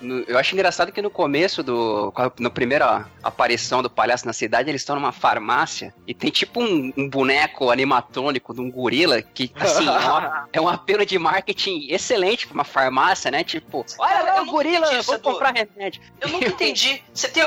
no- 0.00 0.20
eu 0.28 0.38
acho 0.38 0.54
engraçado 0.54 0.92
que 0.92 1.02
no 1.02 1.10
começo 1.10 1.62
do. 1.62 2.12
Na 2.38 2.50
primeira 2.50 3.06
aparição 3.22 3.82
do 3.82 3.90
palhaço 3.90 4.26
na 4.26 4.32
cidade, 4.32 4.68
eles 4.70 4.82
estão 4.82 4.96
numa 4.96 5.12
farmácia 5.12 5.94
e 6.06 6.14
tem 6.14 6.30
tipo 6.30 6.60
um, 6.62 6.92
um 6.96 7.08
boneco 7.08 7.70
animatrônico 7.70 8.54
de 8.54 8.60
um 8.60 8.70
gorila 8.70 9.20
que, 9.22 9.52
assim, 9.58 9.86
é, 9.86 9.90
uma- 9.90 10.48
é 10.52 10.60
um 10.60 10.68
apelo 10.68 11.04
de 11.04 11.18
marketing 11.18 11.86
excelente 11.90 12.46
pra 12.46 12.54
uma 12.54 12.64
farmácia, 12.64 13.30
né? 13.30 13.42
Tipo, 13.44 13.84
olha 13.98 14.22
lá 14.22 14.34
o 14.34 14.38
nunca 14.40 14.50
gorila, 14.52 14.86
entendi 14.86 15.06
vou 15.06 15.16
do- 15.18 15.22
comprar 15.22 15.52
remédio. 15.54 16.00
Eu 16.20 16.28
nunca 16.28 16.46
entendi. 16.48 17.02
Você 17.12 17.28
tem. 17.28 17.42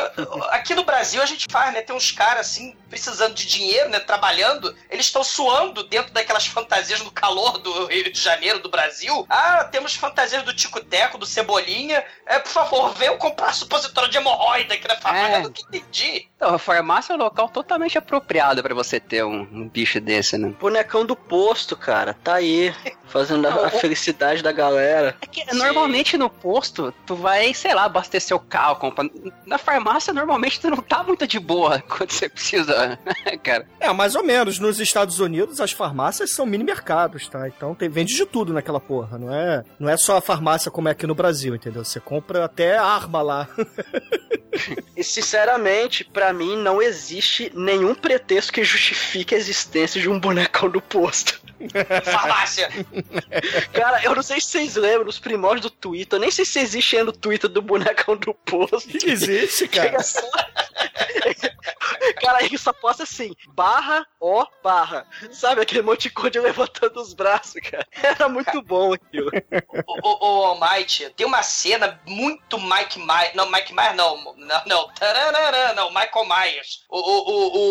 Aqui 0.52 0.76
no 0.76 0.84
Brasil 0.84 1.22
a 1.22 1.26
gente 1.26 1.47
faz, 1.49 1.74
né? 1.74 1.82
Tem 1.82 1.95
uns 1.95 2.12
caras 2.12 2.47
assim, 2.47 2.76
precisando 2.89 3.34
de 3.34 3.45
dinheiro, 3.45 3.89
né? 3.89 3.99
Trabalhando. 3.99 4.76
Eles 4.89 5.06
estão 5.06 5.24
suando 5.24 5.84
dentro 5.84 6.12
daquelas 6.14 6.45
fantasias 6.47 7.02
no 7.02 7.12
calor 7.12 7.58
do 7.60 7.86
Rio 7.88 8.12
de 8.12 8.20
Janeiro, 8.20 8.60
do 8.60 8.70
Brasil. 8.70 9.26
Ah, 9.30 9.64
temos 9.64 9.95
fantasias 9.95 10.43
do 10.43 10.54
Tico-Teco, 10.54 11.18
do 11.18 11.26
Cebolinha. 11.26 12.04
É, 12.26 12.40
por 12.41 12.49
favor, 12.49 12.93
venham 12.93 13.17
comprar 13.17 13.53
supositório 13.53 14.09
de 14.09 14.17
hemorroida 14.17 14.73
aqui 14.73 14.87
na 14.87 14.95
farmácia. 14.95 15.35
É. 15.35 15.39
Eu 15.39 15.43
nunca 15.43 15.61
entendi. 15.61 16.27
Então, 16.35 16.55
a 16.55 16.57
farmácia 16.57 17.13
é 17.13 17.15
um 17.15 17.19
local 17.19 17.49
totalmente 17.49 17.97
apropriado 17.97 18.63
pra 18.63 18.73
você 18.73 18.99
ter 18.99 19.23
um, 19.23 19.47
um 19.51 19.69
bicho 19.69 20.01
desse, 20.01 20.37
né? 20.37 20.53
Bonecão 20.59 21.05
do 21.05 21.15
posto, 21.15 21.75
cara. 21.75 22.15
Tá 22.23 22.35
aí. 22.35 22.73
Fazendo 23.05 23.47
a, 23.47 23.67
a 23.67 23.69
felicidade 23.69 24.41
da 24.41 24.51
galera. 24.51 25.15
É 25.21 25.27
que 25.27 25.41
Sim. 25.41 25.57
normalmente 25.57 26.17
no 26.17 26.29
posto, 26.29 26.93
tu 27.05 27.15
vai, 27.15 27.53
sei 27.53 27.73
lá, 27.73 27.83
abastecer 27.83 28.35
o 28.35 28.39
carro, 28.39 28.77
comprar. 28.77 29.05
Na 29.45 29.57
farmácia, 29.57 30.13
normalmente 30.13 30.59
tu 30.59 30.69
não 30.69 30.77
tá 30.77 31.03
muito 31.03 31.27
de 31.27 31.39
boa 31.39 31.79
quando 31.87 32.11
você 32.11 32.27
precisa, 32.29 32.97
cara. 33.43 33.67
É, 33.79 33.91
mais 33.93 34.15
ou 34.15 34.23
menos. 34.23 34.57
Nos 34.59 34.79
Estados 34.79 35.19
Unidos, 35.19 35.59
as 35.59 35.71
farmácias 35.71 36.31
são 36.31 36.45
mini 36.45 36.63
mercados, 36.63 37.27
tá? 37.27 37.47
Então 37.47 37.75
tem, 37.75 37.89
vende 37.89 38.15
de 38.15 38.25
tudo 38.25 38.53
naquela 38.53 38.79
porra. 38.79 39.17
Não 39.17 39.33
é, 39.33 39.63
não 39.79 39.89
é 39.89 39.97
só 39.97 40.17
a 40.17 40.21
farmácia 40.21 40.71
como 40.71 40.87
é 40.87 40.91
aqui 40.91 41.05
no 41.05 41.13
Brasil, 41.13 41.53
entendeu? 41.53 41.83
Você 41.83 41.99
compra 41.99 42.30
até 42.38 42.77
arma 42.77 43.21
lá. 43.21 43.49
E 44.97 45.03
sinceramente, 45.03 46.03
pra 46.03 46.34
mim, 46.34 46.57
não 46.57 46.82
existe 46.82 47.51
nenhum 47.55 47.95
pretexto 47.95 48.51
que 48.51 48.63
justifique 48.63 49.34
a 49.34 49.38
existência 49.38 49.99
de 49.99 50.09
um 50.09 50.19
bonecão 50.19 50.69
do 50.69 50.82
posto. 50.82 51.41
Farmácia. 52.03 52.69
Cara, 53.71 54.03
eu 54.03 54.13
não 54.13 54.21
sei 54.21 54.41
se 54.41 54.47
vocês 54.47 54.75
lembram 54.75 55.05
dos 55.05 55.19
primórdios 55.19 55.63
do 55.63 55.69
Twitter. 55.69 56.17
Eu 56.17 56.21
nem 56.21 56.32
sei 56.32 56.43
se 56.43 56.59
existe 56.59 56.97
ainda 56.97 57.11
o 57.11 57.13
Twitter 57.13 57.49
do 57.49 57.61
bonecão 57.61 58.15
do 58.17 58.34
posto. 58.34 58.89
Existe, 59.07 59.67
cara. 59.67 59.88
Chega 59.88 60.03
só. 60.03 60.29
Cara, 62.22 62.43
ele 62.43 62.57
só 62.57 62.74
posta 62.74 63.03
assim, 63.03 63.34
barra, 63.49 64.05
ó, 64.20 64.45
barra. 64.64 65.05
Sabe 65.32 65.62
aquele 65.62 65.80
emoticone 65.82 66.39
levantando 66.39 66.99
os 67.01 67.14
braços, 67.14 67.62
cara? 67.62 67.86
Era 68.01 68.28
muito 68.30 68.62
bom 68.62 68.93
aquilo. 68.93 69.30
Ô, 69.86 70.09
ô, 70.09 70.18
ô, 70.41 70.45
Almighty, 70.45 71.09
tem 71.12 71.26
uma 71.26 71.43
cena 71.43 71.99
muito 72.05 72.59
Mike 72.59 72.99
Myers. 72.99 73.34
Não, 73.34 73.49
Mike 73.49 73.74
Myers 73.74 73.95
não. 73.95 74.36
Não, 74.36 74.62
não. 74.66 74.93
Tararara, 74.93 75.74
não, 75.74 75.89
Michael 75.89 76.26
Myers. 76.26 76.86
O, 76.89 76.97
o, 76.99 77.22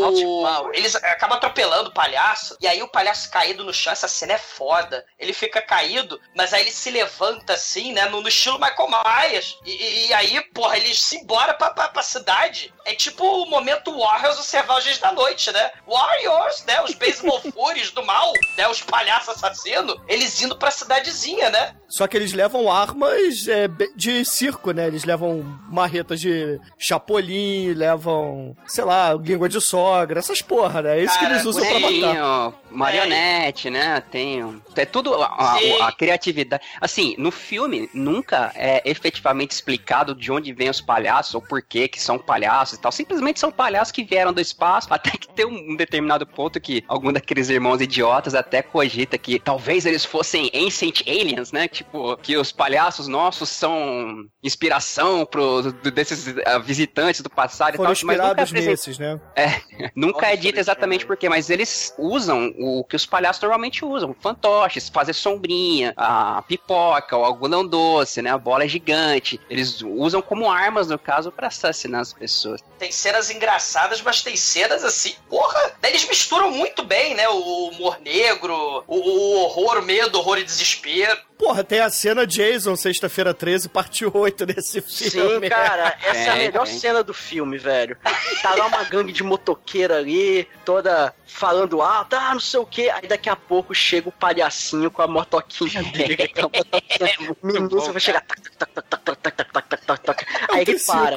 o, 0.06 0.40
o, 0.42 0.46
Powers. 0.56 0.78
eles 0.78 0.94
acabam 0.96 1.36
atropelando 1.36 1.90
o 1.90 1.94
palhaço. 1.94 2.56
E 2.60 2.66
aí 2.66 2.82
o 2.82 2.88
palhaço 2.88 3.30
caído 3.30 3.64
no 3.64 3.72
chão. 3.74 3.92
Essa 3.92 4.08
cena 4.08 4.34
é 4.34 4.38
foda. 4.38 5.04
Ele 5.18 5.32
fica 5.32 5.60
caído, 5.62 6.20
mas 6.36 6.52
aí 6.52 6.62
ele 6.62 6.70
se 6.70 6.90
levanta 6.90 7.54
assim, 7.54 7.92
né? 7.92 8.06
No, 8.06 8.20
no 8.20 8.28
estilo 8.28 8.58
Michael 8.58 8.88
Myers. 8.88 9.58
E, 9.64 9.70
e- 9.70 10.00
e 10.08 10.14
aí, 10.14 10.40
porra, 10.52 10.76
eles 10.76 11.00
se 11.00 11.16
embora 11.16 11.54
pra, 11.54 11.70
pra, 11.70 11.88
pra 11.88 12.02
cidade. 12.02 12.72
É 12.90 12.94
tipo 12.94 13.24
o 13.24 13.46
momento 13.48 13.96
Warriors 13.96 14.38
os 14.38 14.46
Selvagens 14.46 14.98
da 14.98 15.12
Noite, 15.12 15.52
né? 15.52 15.70
Warriors, 15.86 16.64
né? 16.66 16.82
Os 16.82 16.92
Baseball 16.94 17.40
Furies 17.52 17.90
do 17.92 18.04
mal, 18.04 18.32
né? 18.58 18.66
Os 18.68 18.82
palhaços 18.82 19.28
assassinos. 19.36 19.96
Eles 20.08 20.42
indo 20.42 20.56
pra 20.56 20.70
cidadezinha, 20.72 21.50
né? 21.50 21.74
Só 21.88 22.06
que 22.06 22.16
eles 22.16 22.32
levam 22.32 22.70
armas 22.70 23.46
é, 23.48 23.68
de 23.96 24.24
circo, 24.24 24.72
né? 24.72 24.86
Eles 24.88 25.04
levam 25.04 25.42
marretas 25.68 26.20
de 26.20 26.58
chapolim, 26.78 27.72
levam, 27.74 28.56
sei 28.66 28.84
lá, 28.84 29.12
língua 29.14 29.48
de 29.48 29.60
sogra, 29.60 30.18
essas 30.20 30.42
porra, 30.42 30.82
né? 30.82 30.98
É 30.98 31.04
isso 31.04 31.14
que 31.14 31.20
Cara, 31.20 31.34
eles 31.34 31.44
usam 31.46 31.62
pra 31.64 31.70
Tem, 31.78 32.00
matar. 32.00 32.22
ó, 32.22 32.52
marionete, 32.70 33.70
né? 33.70 34.00
Tem. 34.10 34.60
É 34.76 34.84
tudo. 34.84 35.14
A, 35.14 35.26
a- 35.54 35.58
Sim. 35.58 35.80
a 35.82 35.92
criatividade. 35.92 36.62
Assim, 36.80 37.14
no 37.18 37.30
filme 37.30 37.88
nunca 37.94 38.52
é 38.54 38.82
efetivamente 38.84 39.52
explicado 39.52 40.14
de 40.14 40.30
onde 40.32 40.52
vêm 40.52 40.70
os 40.70 40.80
palhaços 40.80 41.34
ou 41.34 41.42
por 41.42 41.62
que 41.62 41.88
que 41.88 42.00
são 42.00 42.18
palhaços 42.18 42.78
tal. 42.80 42.92
Simplesmente 42.92 43.38
são 43.40 43.50
palhaços 43.50 43.92
que 43.92 44.04
vieram 44.04 44.32
do 44.32 44.40
espaço. 44.40 44.88
Até 44.90 45.10
que 45.10 45.28
tem 45.28 45.46
um, 45.46 45.72
um 45.72 45.76
determinado 45.76 46.26
ponto 46.26 46.60
que 46.60 46.84
algum 46.88 47.12
daqueles 47.12 47.48
irmãos 47.48 47.80
idiotas 47.80 48.34
até 48.34 48.62
cogita 48.62 49.16
que 49.18 49.38
talvez 49.38 49.86
eles 49.86 50.04
fossem 50.04 50.50
ancient 50.54 51.02
aliens, 51.06 51.52
né? 51.52 51.68
Tipo, 51.68 52.16
que 52.16 52.36
os 52.36 52.52
palhaços 52.52 53.06
nossos 53.08 53.48
são 53.48 54.24
inspiração 54.42 55.24
pro, 55.26 55.62
do- 55.72 55.90
desses 55.90 56.34
ah, 56.46 56.58
visitantes 56.58 57.20
do 57.20 57.30
passado 57.30 57.76
Foram 57.76 57.92
e 57.92 57.96
tal. 57.96 58.04
Mas 58.06 58.16
nunca 58.16 58.32
inspirados 58.32 58.50
apresenta- 58.50 58.70
nesses, 58.70 58.98
né? 58.98 59.20
Nunca 59.94 60.26
é 60.26 60.30
Nossa, 60.30 60.36
dito 60.42 60.54
isso 60.54 60.60
exatamente 60.60 61.04
é- 61.04 61.06
por 61.06 61.16
quê, 61.16 61.28
mas 61.28 61.50
eles 61.50 61.94
usam 61.98 62.52
o 62.58 62.84
que 62.84 62.96
os 62.96 63.06
palhaços 63.06 63.40
normalmente 63.42 63.84
usam: 63.84 64.14
fantoches, 64.20 64.88
fazer 64.88 65.12
sombrinha, 65.12 65.92
a 65.96 66.42
pipoca, 66.42 67.16
o 67.16 67.24
algodão 67.24 67.66
doce, 67.66 68.20
né? 68.22 68.30
A 68.30 68.38
bola 68.38 68.66
gigante. 68.68 69.40
Eles 69.48 69.82
usam 69.82 70.20
como 70.22 70.50
armas, 70.50 70.88
no 70.88 70.98
caso, 70.98 71.30
pra 71.32 71.48
assassinar 71.48 72.00
as 72.00 72.12
pessoas. 72.12 72.59
Tem 72.78 72.90
cenas 72.90 73.30
engraçadas, 73.30 74.00
mas 74.00 74.22
tem 74.22 74.34
cenas 74.36 74.82
assim, 74.82 75.14
porra! 75.28 75.72
Daí 75.82 75.90
eles 75.90 76.08
misturam 76.08 76.50
muito 76.50 76.82
bem, 76.82 77.14
né? 77.14 77.28
O 77.28 77.68
humor 77.68 77.98
negro, 78.00 78.54
o, 78.86 78.96
o 78.96 79.40
horror, 79.42 79.78
o 79.78 79.82
medo, 79.82 80.16
o 80.16 80.20
horror 80.20 80.38
e 80.38 80.44
desespero. 80.44 81.18
Porra, 81.38 81.62
tem 81.62 81.80
a 81.80 81.90
cena 81.90 82.26
Jason, 82.26 82.76
sexta-feira 82.76 83.32
13, 83.34 83.68
parte 83.68 84.04
8 84.06 84.46
desse 84.46 84.80
filme. 84.80 85.46
Sim, 85.46 85.50
cara, 85.50 85.96
essa 86.02 86.18
é, 86.18 86.28
a 86.28 86.32
Tem, 86.32 86.46
melhor 86.46 86.66
tem. 86.66 86.78
cena 86.78 87.02
do 87.02 87.12
filme, 87.14 87.58
velho. 87.58 87.96
Tá 88.42 88.54
lá 88.54 88.66
uma 88.66 88.84
gangue 88.84 89.12
de 89.12 89.22
motoqueira 89.22 89.98
ali, 89.98 90.48
toda 90.64 91.14
falando 91.26 91.80
alto, 91.80 92.14
ah, 92.14 92.32
não 92.32 92.40
sei 92.40 92.60
o 92.60 92.66
que. 92.66 92.88
Aí 92.90 93.06
daqui 93.06 93.28
a 93.28 93.36
pouco 93.36 93.74
chega 93.74 94.08
o 94.08 94.12
palhacinho 94.12 94.90
com 94.90 95.00
a 95.02 95.06
motoquinha 95.06 95.82
dele. 95.82 96.28
com 96.28 96.40
a 96.40 96.50
motoquinha 96.58 97.36
minúscula, 97.42 97.86
bom, 97.86 97.92
vai 97.92 98.00
chegar. 98.00 98.20
tac, 98.22 98.40
tac, 98.42 98.72
tac, 98.72 98.72
tac, 98.72 99.04
tac, 99.04 99.22
tac, 99.22 99.36
tac, 99.36 99.52
tac, 99.52 99.68
tac, 99.68 99.86
tac, 99.86 100.02
tac. 100.04 100.26
Aí 100.50 100.62
ele 100.62 100.78
para. 100.80 101.16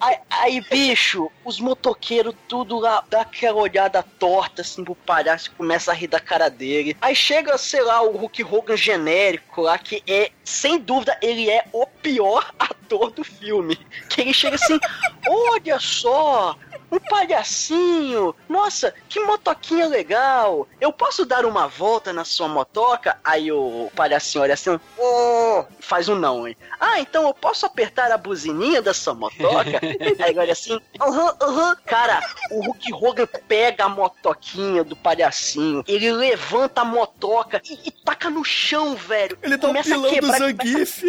Aí, 0.00 0.18
aí, 0.30 0.60
bicho, 0.60 1.30
os 1.44 1.60
motoqueiros 1.60 2.34
tudo 2.48 2.78
lá, 2.78 3.04
dá 3.08 3.22
aquela 3.22 3.60
olhada 3.60 4.02
torta 4.02 4.62
assim 4.62 4.84
pro 4.84 4.94
palhaço 4.94 5.52
começa 5.56 5.90
a 5.90 5.94
rir 5.94 6.08
da 6.08 6.20
cara 6.20 6.48
dele. 6.48 6.96
Aí 7.00 7.14
chega, 7.14 7.56
sei 7.58 7.82
lá, 7.82 8.02
o 8.02 8.16
Hulk 8.16 8.44
Hogan 8.44 8.76
genérico 8.76 9.62
lá, 9.62 9.78
que 9.78 10.02
é, 10.06 10.30
sem 10.44 10.78
dúvida, 10.78 11.16
ele 11.22 11.50
é 11.50 11.64
o 11.72 11.86
pior 11.86 12.52
ator 12.58 13.10
do 13.10 13.24
filme. 13.24 13.78
Que 14.08 14.20
ele 14.20 14.34
chega 14.34 14.56
assim, 14.56 14.78
olha 15.26 15.78
só, 15.78 16.56
um 16.92 16.98
palhacinho, 16.98 18.34
nossa, 18.46 18.94
que 19.08 19.18
motoquinha 19.20 19.86
legal, 19.88 20.68
eu 20.78 20.92
posso 20.92 21.24
dar 21.24 21.46
uma 21.46 21.66
volta 21.66 22.12
na 22.12 22.22
sua 22.22 22.48
motoca? 22.48 23.16
Aí 23.24 23.50
o 23.50 23.90
palhacinho 23.96 24.44
olha 24.44 24.52
assim, 24.52 24.78
oh, 24.98 25.64
faz 25.80 26.10
um 26.10 26.14
não, 26.14 26.46
hein? 26.46 26.54
Ah, 26.78 27.00
então 27.00 27.26
eu 27.26 27.32
posso 27.32 27.64
apertar 27.64 28.12
a 28.12 28.18
buzininha 28.18 28.82
da 28.82 28.92
sua 28.92 29.14
motoca? 29.14 29.80
Aí 30.20 30.30
ele 30.30 30.38
olha 30.38 30.52
assim, 30.52 30.78
aham, 31.00 31.34
aham. 31.40 31.76
Cara, 31.86 32.20
o 32.50 32.60
Hulk 32.66 32.92
Hogan 32.92 33.26
pega 33.48 33.84
a 33.84 33.88
motoquinha 33.88 34.84
do 34.84 34.94
palhacinho, 34.94 35.82
ele 35.88 36.12
levanta 36.12 36.82
a 36.82 36.84
motoca 36.84 37.62
e, 37.64 37.88
e 37.88 37.90
taca 37.90 38.28
no 38.28 38.44
chão, 38.44 38.94
velho. 38.94 39.38
Ele 39.42 39.56
um 39.56 39.58
Começa 39.58 39.94
a 39.94 39.98
pilão 39.98 40.10
do 40.38 40.38
Zangief. 40.38 41.02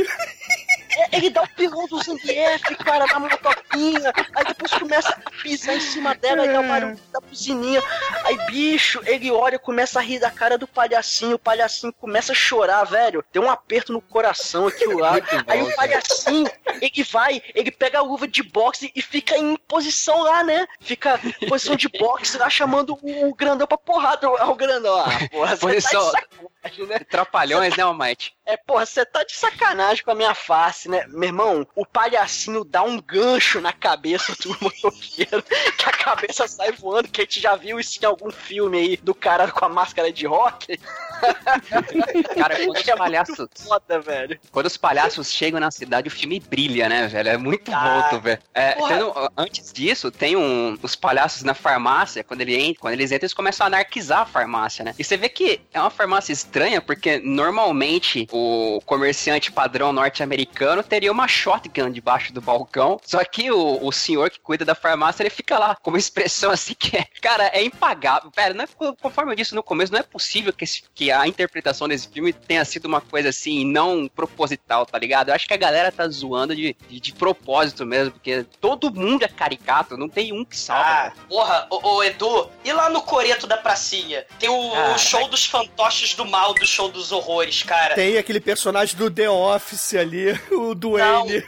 é, 0.97 1.17
Ele 1.17 1.29
dá 1.29 1.41
o 1.43 1.47
pilão 1.47 1.87
do 1.87 2.01
Zangief, 2.03 2.75
cara, 2.83 3.05
na 3.07 3.19
motoquinha. 3.19 4.13
Aí 4.35 4.45
depois 4.45 4.71
começa 4.73 5.09
a 5.09 5.31
pisar 5.41 5.75
em 5.75 5.79
cima 5.79 6.13
dela 6.15 6.45
e 6.45 6.49
dá 6.51 6.59
o 6.59 6.67
barulho 6.67 6.99
da 7.11 7.19
buzininha. 7.21 7.81
Aí, 8.23 8.37
bicho, 8.47 9.01
ele 9.05 9.31
olha 9.31 9.55
e 9.55 9.59
começa 9.59 9.99
a 9.99 10.01
rir 10.01 10.19
da 10.19 10.29
cara 10.31 10.57
do 10.57 10.67
palhacinho. 10.67 11.35
O 11.35 11.39
palhacinho 11.39 11.93
começa 11.93 12.31
a 12.31 12.35
chorar, 12.35 12.83
velho. 12.83 13.23
Tem 13.31 13.41
um 13.41 13.49
aperto 13.49 13.91
no 13.93 14.01
coração 14.01 14.67
aqui 14.67 14.87
o 14.87 14.97
lado. 14.97 15.25
Aí 15.47 15.61
o 15.61 15.75
palhacinho, 15.75 16.49
ele 16.81 17.03
vai, 17.03 17.41
ele 17.55 17.71
pega 17.71 17.99
a 17.99 18.01
luva 18.01 18.27
de 18.27 18.43
boxe 18.43 18.91
e 18.95 19.01
fica 19.01 19.37
em 19.37 19.55
posição 19.67 20.21
lá, 20.21 20.43
né? 20.43 20.65
Fica 20.79 21.19
em 21.41 21.47
posição 21.47 21.75
de 21.75 21.87
boxe 21.89 22.37
lá, 22.37 22.49
chamando 22.49 22.97
o, 23.01 23.33
grandão 23.35 23.65
pra 23.67 23.77
porrada. 23.77 24.27
É 24.27 24.43
o 24.45 24.55
grandão. 24.55 24.95
Ah, 24.99 25.09
porra, 25.31 25.57
Posição- 25.57 26.11
tá 26.11 26.21
sacanagem, 26.63 26.85
né? 26.87 26.99
Trapalhões, 27.09 27.75
né, 27.77 27.83
Almighty? 27.83 28.33
É, 28.45 28.57
porra, 28.57 28.85
você 28.85 29.05
tá 29.05 29.23
de 29.23 29.33
sacanagem 29.33 30.03
com 30.03 30.11
a 30.11 30.15
minha 30.15 30.33
face, 30.35 30.89
né? 30.89 31.05
Meu 31.07 31.23
irmão, 31.29 31.67
o 31.75 31.85
palhacinho 31.85 32.63
dá 32.63 32.83
um 32.83 32.99
gancho 32.99 33.61
na 33.61 33.71
cabeça 33.71 34.33
do 34.41 34.49
motoqueiro, 34.61 35.41
que 35.77 35.85
a 35.89 35.91
cabeça 35.91 36.47
sai 36.47 36.71
voando, 36.73 37.07
que 37.07 37.21
a 37.21 37.23
gente 37.23 37.39
já 37.39 37.55
viu 37.55 37.79
isso 37.79 37.99
em 38.01 38.05
algum 38.05 38.31
filme 38.31 38.77
aí 38.77 38.97
do 38.97 39.13
cara 39.15 39.49
com 39.51 39.63
a 39.65 39.69
máscara 39.69 40.11
de 40.11 40.25
rock. 40.25 40.77
Cara, 42.35 42.55
quando 42.65 42.77
os 42.77 42.87
É 42.87 42.95
palhaços. 42.97 43.47
foda, 43.65 43.99
velho. 44.01 44.39
Quando 44.51 44.65
os 44.65 44.75
palhaços 44.75 45.31
chegam 45.31 45.59
na 45.59 45.71
cidade, 45.71 46.07
o 46.09 46.11
filme 46.11 46.39
brilha, 46.39 46.89
né, 46.89 47.07
velho? 47.07 47.29
É 47.29 47.37
muito 47.37 47.71
Ah, 47.73 48.09
velho. 48.21 48.39
É, 48.53 48.75
um- 48.81 49.27
antes 49.37 49.71
disso, 49.71 50.11
tem 50.11 50.35
um, 50.35 50.77
os 50.81 50.95
palhaços 50.97 51.43
na 51.43 51.53
farmácia, 51.53 52.23
quando, 52.25 52.41
ele 52.41 52.55
entra, 52.55 52.81
quando 52.81 52.93
eles 52.93 53.11
entram, 53.11 53.25
eles 53.25 53.33
começam 53.33 53.63
a 53.65 53.67
anarquizar 53.67 54.19
a 54.21 54.25
farmácia, 54.25 54.83
né? 54.83 54.93
E 54.99 55.03
você 55.03 55.15
vê 55.15 55.29
que 55.29 55.61
é 55.73 55.79
uma 55.79 55.89
farmácia 55.89 56.33
estranha, 56.53 56.79
porque 56.81 57.19
normalmente 57.19 58.27
o 58.31 58.79
comerciante 58.85 59.51
padrão 59.51 59.91
norte-americano 59.91 60.83
teria 60.83 61.11
uma 61.11 61.27
shotgun 61.27 61.89
debaixo 61.89 62.31
do 62.31 62.41
balcão, 62.41 62.99
só 63.03 63.23
que 63.25 63.51
o, 63.51 63.79
o 63.83 63.91
senhor 63.91 64.29
que 64.29 64.39
cuida 64.39 64.63
da 64.63 64.75
farmácia, 64.75 65.23
ele 65.23 65.31
fica 65.31 65.57
lá 65.57 65.75
com 65.75 65.89
uma 65.89 65.97
expressão 65.97 66.51
assim 66.51 66.75
que 66.77 66.95
é, 66.95 67.07
cara, 67.19 67.47
é 67.53 67.63
impagável. 67.63 68.29
Pera, 68.29 68.53
não 68.53 68.63
é, 68.63 68.67
conforme 69.01 69.31
eu 69.31 69.35
disse 69.35 69.55
no 69.55 69.63
começo, 69.63 69.91
não 69.91 69.99
é 69.99 70.03
possível 70.03 70.53
que, 70.53 70.63
esse- 70.63 70.83
que 70.93 71.11
a 71.11 71.27
interpretação 71.27 71.87
desse 71.87 72.07
filme 72.07 72.31
tenha 72.31 72.63
sido 72.63 72.85
uma 72.85 73.01
coisa 73.01 73.29
assim, 73.29 73.65
não 73.65 74.07
proposital, 74.07 74.85
tá 74.85 74.99
ligado? 74.99 75.29
Eu 75.29 75.35
acho 75.35 75.47
que 75.47 75.53
a 75.53 75.57
galera 75.57 75.91
tá 75.91 76.07
zoando 76.07 76.55
de, 76.55 76.75
de, 76.87 76.99
de 76.99 77.13
propósito 77.13 77.83
mesmo, 77.83 78.11
porque 78.11 78.45
todo 78.61 78.93
mundo 78.93 79.23
é 79.23 79.27
caricato, 79.27 79.97
não 79.97 80.07
tem 80.07 80.31
um 80.31 80.45
que 80.45 80.55
salva. 80.57 80.83
Ah, 80.83 81.13
porra, 81.27 81.67
ô, 81.71 81.95
ô, 81.95 82.03
Edu, 82.03 82.49
e 82.63 82.71
lá 82.71 82.89
no 82.91 83.01
Coreto 83.01 83.47
da 83.47 83.57
Pracinha? 83.57 84.23
Tem 84.37 84.49
o, 84.49 84.71
Caraca. 84.71 84.97
show 84.99 85.27
dos 85.27 85.45
fantoches 85.45 86.13
do 86.13 86.25
do 86.51 86.65
show 86.65 86.89
dos 86.89 87.11
horrores, 87.11 87.61
cara. 87.61 87.93
Tem 87.93 88.17
aquele 88.17 88.39
personagem 88.39 88.97
do 88.97 89.09
The 89.09 89.29
Office 89.29 89.93
ali, 89.93 90.31
o 90.51 90.73
Duane. 90.73 91.43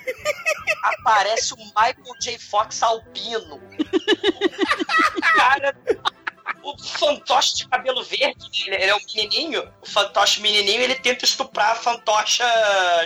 Aparece 0.83 1.53
o 1.53 1.57
Michael 1.57 2.19
J. 2.21 2.37
Fox 2.37 2.83
albino. 2.83 3.59
cara, 5.35 5.75
o 6.79 6.83
fantoche 6.83 7.55
de 7.55 7.67
cabelo 7.67 8.03
verde, 8.03 8.63
ele, 8.67 8.75
ele 8.75 8.91
é 8.91 8.95
um 8.95 8.99
menininho. 9.15 9.71
O 9.81 9.85
fantoche 9.89 10.41
menininho, 10.41 10.81
ele 10.81 10.95
tenta 10.95 11.25
estuprar 11.25 11.71
a 11.71 11.75
fantocha 11.75 12.45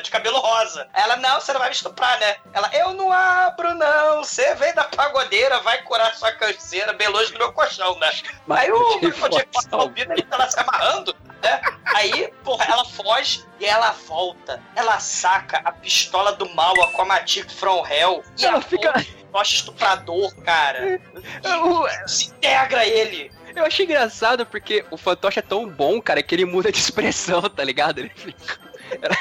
de 0.03 0.09
cabelo 0.09 0.39
rosa. 0.39 0.87
Ela, 0.93 1.15
não, 1.17 1.39
você 1.39 1.51
não 1.53 1.59
vai 1.59 1.69
me 1.69 1.75
estuprar, 1.75 2.19
né? 2.19 2.35
Ela, 2.53 2.69
eu 2.73 2.93
não 2.93 3.11
abro, 3.11 3.73
não. 3.75 4.23
Você 4.23 4.55
vem 4.55 4.73
da 4.73 4.83
pagodeira, 4.85 5.59
vai 5.61 5.81
curar 5.83 6.13
sua 6.15 6.31
canseira, 6.31 6.93
bem 6.93 7.07
longe 7.07 7.31
do 7.31 7.37
meu 7.39 7.51
colchão, 7.53 7.97
né? 7.99 8.11
Aí 8.49 8.71
o. 8.71 8.99
Fox 9.19 9.67
albino, 9.71 10.13
ele 10.13 10.23
tá 10.23 10.37
lá 10.37 10.49
se 10.49 10.59
amarrando, 10.59 11.15
né? 11.41 11.61
Aí, 11.95 12.31
porra, 12.43 12.65
ela 12.65 12.85
foge 12.85 13.43
e 13.59 13.65
ela 13.65 13.91
volta. 13.91 14.61
Ela 14.75 14.99
saca 14.99 15.61
a 15.63 15.71
pistola 15.71 16.33
do 16.33 16.47
mal, 16.55 16.73
a 16.83 16.87
Comatic 16.91 17.49
from 17.51 17.85
Hell. 17.87 18.23
E 18.37 18.45
Ela 18.45 18.57
a 18.57 18.61
fica- 18.61 18.93
fantoche 18.93 19.55
estuprador, 19.57 20.33
cara. 20.43 20.99
Eu, 21.43 22.07
Se 22.07 22.27
integra 22.27 22.85
ele. 22.85 23.31
Eu 23.55 23.65
achei 23.65 23.85
engraçado 23.85 24.45
porque 24.45 24.83
o 24.91 24.97
fantoche 24.97 25.39
é 25.39 25.41
tão 25.41 25.67
bom, 25.67 26.01
cara, 26.01 26.21
que 26.23 26.33
ele 26.35 26.45
muda 26.45 26.71
de 26.71 26.77
expressão, 26.79 27.41
tá 27.41 27.63
ligado? 27.63 27.99
Ele 27.99 28.11
fica. 28.15 28.69
Ela, 29.01 29.15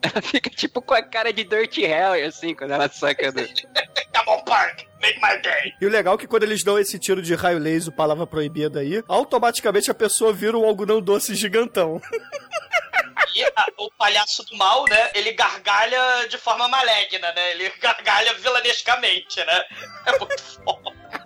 ela 0.00 0.22
fica 0.22 0.48
tipo 0.48 0.80
com 0.80 0.94
a 0.94 1.02
cara 1.02 1.32
de 1.32 1.44
Dirty 1.44 1.84
Harry, 1.84 2.22
assim, 2.22 2.54
quando 2.54 2.70
ela 2.72 2.88
saca 2.88 3.30
do. 3.30 3.42
Come 4.14 4.28
on, 4.38 4.44
Park, 4.44 4.82
make 5.02 5.20
my 5.20 5.36
day. 5.42 5.74
E 5.80 5.86
o 5.86 5.90
legal 5.90 6.14
é 6.14 6.18
que 6.18 6.26
quando 6.26 6.44
eles 6.44 6.62
dão 6.64 6.78
esse 6.78 6.98
tiro 6.98 7.20
de 7.20 7.34
raio 7.34 7.58
laser, 7.58 7.92
palavra 7.94 8.26
proibida 8.26 8.80
aí, 8.80 9.02
automaticamente 9.08 9.90
a 9.90 9.94
pessoa 9.94 10.32
vira 10.32 10.56
um 10.56 10.64
algodão 10.64 11.00
doce 11.00 11.34
gigantão. 11.34 12.00
E 13.34 13.42
a- 13.44 13.66
o 13.78 13.90
palhaço 13.92 14.44
do 14.44 14.56
mal, 14.56 14.84
né? 14.88 15.10
Ele 15.14 15.32
gargalha 15.32 16.26
de 16.28 16.36
forma 16.38 16.68
maligna, 16.68 17.32
né? 17.32 17.50
Ele 17.52 17.70
gargalha 17.80 18.34
vilanescamente, 18.34 19.38
né? 19.44 19.64
É 20.06 20.18
muito 20.18 20.42
foda. 20.42 21.21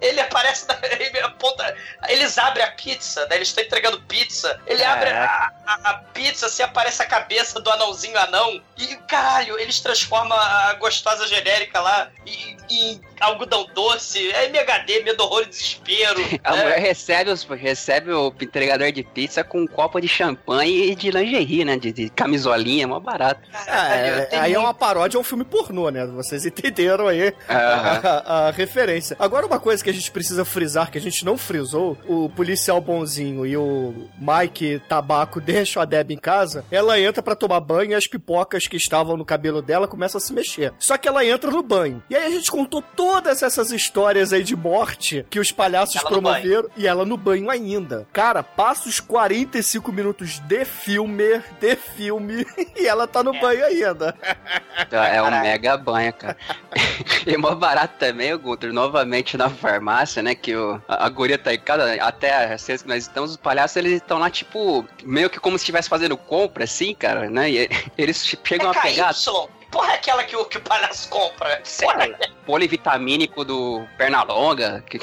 Ele 0.00 0.20
aparece 0.20 0.66
na. 0.68 0.76
Ele 0.98 1.18
aponta. 1.20 1.74
Eles 2.08 2.36
abrem 2.38 2.64
a 2.64 2.70
pizza, 2.72 3.26
né? 3.26 3.36
Eles 3.36 3.48
estão 3.48 3.64
entregando 3.64 4.00
pizza. 4.02 4.60
Ele 4.66 4.82
abre 4.84 5.10
a, 5.10 5.50
a- 5.66 5.80
a 5.90 5.94
pizza, 6.12 6.46
assim, 6.46 6.62
aparece 6.62 7.02
a 7.02 7.06
cabeça 7.06 7.60
do 7.60 7.70
anãozinho 7.70 8.18
anão. 8.18 8.60
E, 8.78 8.96
caralho, 9.08 9.58
eles 9.58 9.80
transformam 9.80 10.36
a 10.38 10.74
gostosa 10.74 11.26
genérica 11.26 11.80
lá 11.80 12.08
em, 12.26 12.56
em 12.70 13.00
algodão 13.20 13.66
doce. 13.74 14.30
É 14.32 14.46
MHD, 14.46 15.02
medo, 15.04 15.22
horror 15.24 15.42
e 15.42 15.46
desespero. 15.46 16.20
A 16.44 16.56
né? 16.56 16.62
mulher 16.64 16.78
recebe, 16.78 17.30
os, 17.30 17.44
recebe 17.44 18.12
o 18.12 18.32
entregador 18.40 18.90
de 18.92 19.02
pizza 19.02 19.42
com 19.44 19.60
um 19.60 19.66
copo 19.66 20.00
de 20.00 20.08
champanhe 20.08 20.90
e 20.90 20.94
de 20.94 21.10
lingerie, 21.10 21.64
né? 21.64 21.76
De, 21.76 21.92
de 21.92 22.10
camisolinha, 22.10 22.86
mó 22.86 22.98
barato. 23.00 23.40
Caralho, 23.50 24.26
É, 24.30 24.38
aí 24.38 24.54
é 24.54 24.58
uma 24.58 24.74
paródia 24.74 25.16
ao 25.18 25.24
filme 25.24 25.44
pornô, 25.44 25.90
né? 25.90 26.04
Vocês 26.06 26.44
entenderam 26.44 27.06
aí 27.08 27.32
Aham. 27.48 28.00
a, 28.26 28.48
a 28.48 28.50
referência. 28.50 29.16
Agora, 29.18 29.46
uma 29.46 29.60
coisa 29.60 29.71
que 29.80 29.90
a 29.90 29.92
gente 29.92 30.10
precisa 30.10 30.44
frisar, 30.44 30.90
que 30.90 30.98
a 30.98 31.00
gente 31.00 31.24
não 31.24 31.38
frisou, 31.38 31.96
o 32.06 32.28
policial 32.28 32.80
bonzinho 32.80 33.46
e 33.46 33.56
o 33.56 34.08
Mike 34.18 34.82
Tabaco 34.88 35.40
deixam 35.40 35.80
a 35.80 35.84
Deb 35.84 36.10
em 36.10 36.18
casa, 36.18 36.64
ela 36.70 36.98
entra 36.98 37.22
pra 37.22 37.36
tomar 37.36 37.60
banho 37.60 37.92
e 37.92 37.94
as 37.94 38.06
pipocas 38.06 38.66
que 38.66 38.76
estavam 38.76 39.16
no 39.16 39.24
cabelo 39.24 39.62
dela 39.62 39.86
começam 39.86 40.18
a 40.18 40.20
se 40.20 40.32
mexer. 40.32 40.72
Só 40.78 40.98
que 40.98 41.08
ela 41.08 41.24
entra 41.24 41.50
no 41.50 41.62
banho. 41.62 42.02
E 42.10 42.16
aí 42.16 42.24
a 42.24 42.30
gente 42.30 42.50
contou 42.50 42.82
todas 42.82 43.42
essas 43.42 43.70
histórias 43.70 44.32
aí 44.32 44.42
de 44.42 44.56
morte 44.56 45.24
que 45.30 45.38
os 45.38 45.52
palhaços 45.52 45.96
Ela 45.96 46.08
promoveram 46.08 46.68
e 46.76 46.86
ela 46.86 47.04
no 47.04 47.16
banho 47.16 47.50
ainda. 47.50 48.06
Cara, 48.12 48.42
passa 48.42 48.88
os 48.88 48.98
45 49.00 49.92
minutos 49.92 50.38
de 50.40 50.64
filme, 50.64 51.42
de 51.60 51.76
filme, 51.76 52.46
e 52.76 52.86
ela 52.86 53.06
tá 53.06 53.22
no 53.22 53.38
banho 53.38 53.64
ainda. 53.64 54.16
É 54.90 55.20
um 55.20 55.24
Caralho. 55.24 55.42
mega 55.42 55.76
banho, 55.76 56.12
cara. 56.12 56.36
e 57.26 57.36
mó 57.36 57.54
barato 57.54 57.94
também, 57.98 58.32
o 58.32 58.38
Gunter, 58.38 58.72
novamente 58.72 59.36
na 59.36 59.48
farmácia, 59.62 60.22
né? 60.22 60.34
Que 60.34 60.54
o, 60.54 60.82
a, 60.88 61.06
a 61.06 61.08
guria 61.08 61.38
tá 61.38 61.54
em 61.54 61.60
casa, 61.60 61.94
até 62.02 62.52
as 62.52 62.66
vezes 62.66 62.82
que 62.82 62.88
nós 62.88 63.04
estamos, 63.04 63.30
os 63.30 63.36
palhaços, 63.36 63.76
eles 63.76 63.92
estão 63.94 64.18
lá, 64.18 64.28
tipo, 64.28 64.86
meio 65.04 65.30
que 65.30 65.38
como 65.38 65.56
se 65.56 65.62
estivesse 65.62 65.88
fazendo 65.88 66.16
compra, 66.16 66.64
assim, 66.64 66.94
cara, 66.94 67.30
né? 67.30 67.50
E 67.50 67.70
eles 67.96 68.36
chegam 68.44 68.70
a 68.70 68.74
pegar 68.74 69.14
KY. 69.14 69.48
Porra, 69.70 69.92
é 69.92 69.94
aquela 69.94 70.22
que 70.24 70.36
o, 70.36 70.44
que 70.44 70.58
o 70.58 70.60
palhaço 70.60 71.08
compra. 71.08 71.62
Porra, 71.80 72.10
polivitamínico 72.44 73.42
do 73.42 73.86
Pernalonga. 73.96 74.84
Que, 74.86 74.98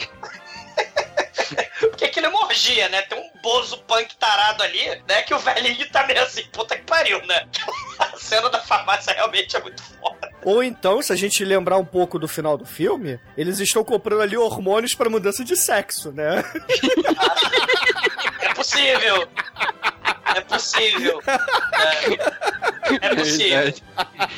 porque 1.88 2.06
aquilo 2.06 2.26
é 2.28 2.30
uma 2.30 2.46
orgia, 2.46 2.90
né? 2.90 3.02
Tem 3.04 3.18
um 3.20 3.42
bozo 3.42 3.78
punk 3.84 4.16
tarado 4.18 4.64
ali, 4.64 5.02
né? 5.08 5.22
Que 5.24 5.34
o 5.34 5.40
velhinho 5.40 5.90
tá 5.90 6.06
meio 6.06 6.22
assim, 6.22 6.44
puta 6.52 6.76
que 6.76 6.84
pariu, 6.84 7.26
né? 7.26 7.48
A 8.00 8.18
cena 8.18 8.50
da 8.50 8.60
farmácia 8.60 9.14
realmente 9.14 9.56
é 9.56 9.62
muito 9.62 9.82
foda. 9.84 10.30
Ou 10.44 10.64
então, 10.64 11.02
se 11.02 11.12
a 11.12 11.16
gente 11.16 11.44
lembrar 11.44 11.78
um 11.78 11.86
pouco 11.86 12.18
do 12.18 12.28
final 12.28 12.58
do 12.58 12.66
filme, 12.66 13.20
eles 13.38 13.60
estão 13.60 13.84
comprando 13.84 14.22
ali 14.22 14.38
hormônios 14.38 14.96
pra 14.96 15.10
mudança 15.10 15.44
de 15.44 15.56
sexo, 15.56 16.12
né? 16.12 16.44
É 18.42 18.54
possível. 18.54 19.28
É 20.36 20.42
possível. 20.42 21.22
É, 21.28 23.08
é 23.08 23.16
possível. 23.16 23.74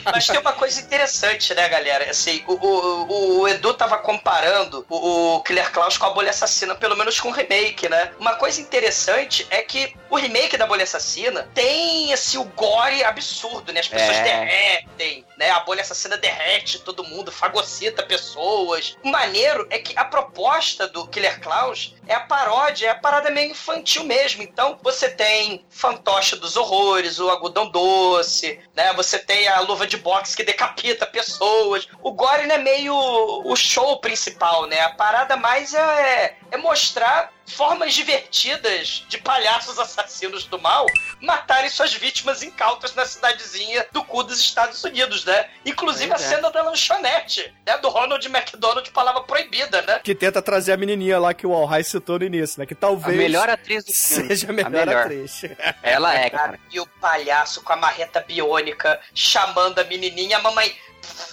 Mas 0.05 0.27
tem 0.27 0.39
uma 0.39 0.53
coisa 0.53 0.79
interessante, 0.81 1.53
né, 1.53 1.67
galera? 1.69 2.09
Assim, 2.09 2.43
o, 2.47 2.53
o, 2.53 3.39
o 3.41 3.47
Edu 3.47 3.73
tava 3.73 3.97
comparando 3.97 4.85
o, 4.89 5.35
o 5.35 5.41
Killer 5.43 5.71
Klaus 5.71 5.97
com 5.97 6.05
a 6.05 6.09
Bolha 6.11 6.29
Assassina, 6.29 6.75
pelo 6.75 6.95
menos 6.95 7.19
com 7.19 7.29
o 7.29 7.31
remake, 7.31 7.87
né? 7.89 8.11
Uma 8.19 8.35
coisa 8.35 8.59
interessante 8.61 9.45
é 9.49 9.61
que 9.61 9.95
o 10.09 10.15
remake 10.15 10.57
da 10.57 10.65
Bolha 10.65 10.83
Assassina 10.83 11.49
tem, 11.53 12.13
assim, 12.13 12.37
o 12.37 12.43
gore 12.43 13.03
absurdo, 13.03 13.71
né? 13.71 13.79
As 13.79 13.87
pessoas 13.87 14.17
É. 14.17 14.23
derretem, 14.23 15.25
né? 15.37 15.49
A 15.51 15.59
Bolha 15.61 15.81
Assassina 15.81 16.17
derrete 16.17 16.79
todo 16.79 17.03
mundo, 17.03 17.31
fagocita 17.31 18.03
pessoas. 18.03 18.97
O 19.03 19.09
maneiro 19.09 19.67
é 19.69 19.79
que 19.79 19.97
a 19.97 20.03
proposta 20.03 20.87
do 20.87 21.07
Killer 21.07 21.39
Klaus 21.39 21.95
é 22.07 22.15
a 22.15 22.19
paródia, 22.21 22.87
é 22.87 22.89
a 22.89 22.95
parada 22.95 23.29
meio 23.29 23.51
infantil 23.51 24.03
mesmo. 24.03 24.41
Então, 24.41 24.79
você 24.81 25.09
tem 25.09 25.65
Fantoche 25.81 26.35
dos 26.35 26.55
Horrores, 26.55 27.19
o 27.19 27.27
Algodão 27.27 27.67
Doce, 27.67 28.59
né? 28.75 28.93
Você 28.93 29.17
tem 29.17 29.47
a 29.47 29.61
luva 29.61 29.87
de 29.87 29.97
boxe 29.97 30.37
que 30.37 30.43
decapita 30.43 31.07
pessoas. 31.07 31.87
O 32.03 32.11
Gore 32.11 32.49
é 32.51 32.57
meio 32.59 32.93
o 32.95 33.55
show 33.55 33.99
principal, 33.99 34.67
né? 34.67 34.79
A 34.81 34.91
parada 34.91 35.35
mais 35.35 35.73
é, 35.73 36.37
é 36.51 36.57
mostrar 36.57 37.33
formas 37.55 37.93
divertidas 37.93 39.05
de 39.07 39.17
palhaços 39.17 39.79
assassinos 39.79 40.45
do 40.45 40.59
mal 40.59 40.85
matarem 41.19 41.69
suas 41.69 41.93
vítimas 41.93 42.43
incautas 42.43 42.93
na 42.95 43.05
cidadezinha 43.05 43.85
do 43.91 44.03
cu 44.03 44.23
dos 44.23 44.39
Estados 44.39 44.83
Unidos, 44.83 45.25
né? 45.25 45.49
Inclusive 45.65 46.09
Pois 46.09 46.21
a 46.21 46.25
é. 46.25 46.29
cena 46.29 46.49
da 46.51 46.61
lanchonete, 46.63 47.53
né? 47.65 47.77
Do 47.77 47.89
Ronald 47.89 48.25
McDonald, 48.27 48.89
palavra 48.91 49.21
proibida, 49.23 49.81
né? 49.83 49.99
Que 50.03 50.13
tenta 50.15 50.41
trazer 50.41 50.73
a 50.73 50.77
menininha 50.77 51.19
lá 51.19 51.33
que 51.33 51.45
o 51.47 51.53
Alhai 51.53 51.83
citou 51.83 52.19
no 52.19 52.25
início, 52.25 52.59
né? 52.59 52.65
Que 52.65 52.73
a 52.73 52.77
talvez 52.77 53.17
melhor 53.17 53.49
atriz 53.49 53.83
do 53.85 53.93
filme. 53.93 54.27
seja 54.27 54.49
a 54.49 54.53
melhor, 54.53 54.71
melhor. 54.71 55.05
atriz. 55.05 55.41
Ela 55.81 56.13
é, 56.15 56.29
cara. 56.29 56.41
Cara, 56.41 56.59
e 56.71 56.79
o 56.79 56.87
palhaço 56.99 57.61
com 57.61 57.71
a 57.71 57.75
marreta 57.75 58.19
biônica 58.19 58.99
chamando 59.13 59.79
a 59.79 59.83
menininha, 59.83 60.37
a 60.37 60.41
mamãe. 60.41 60.75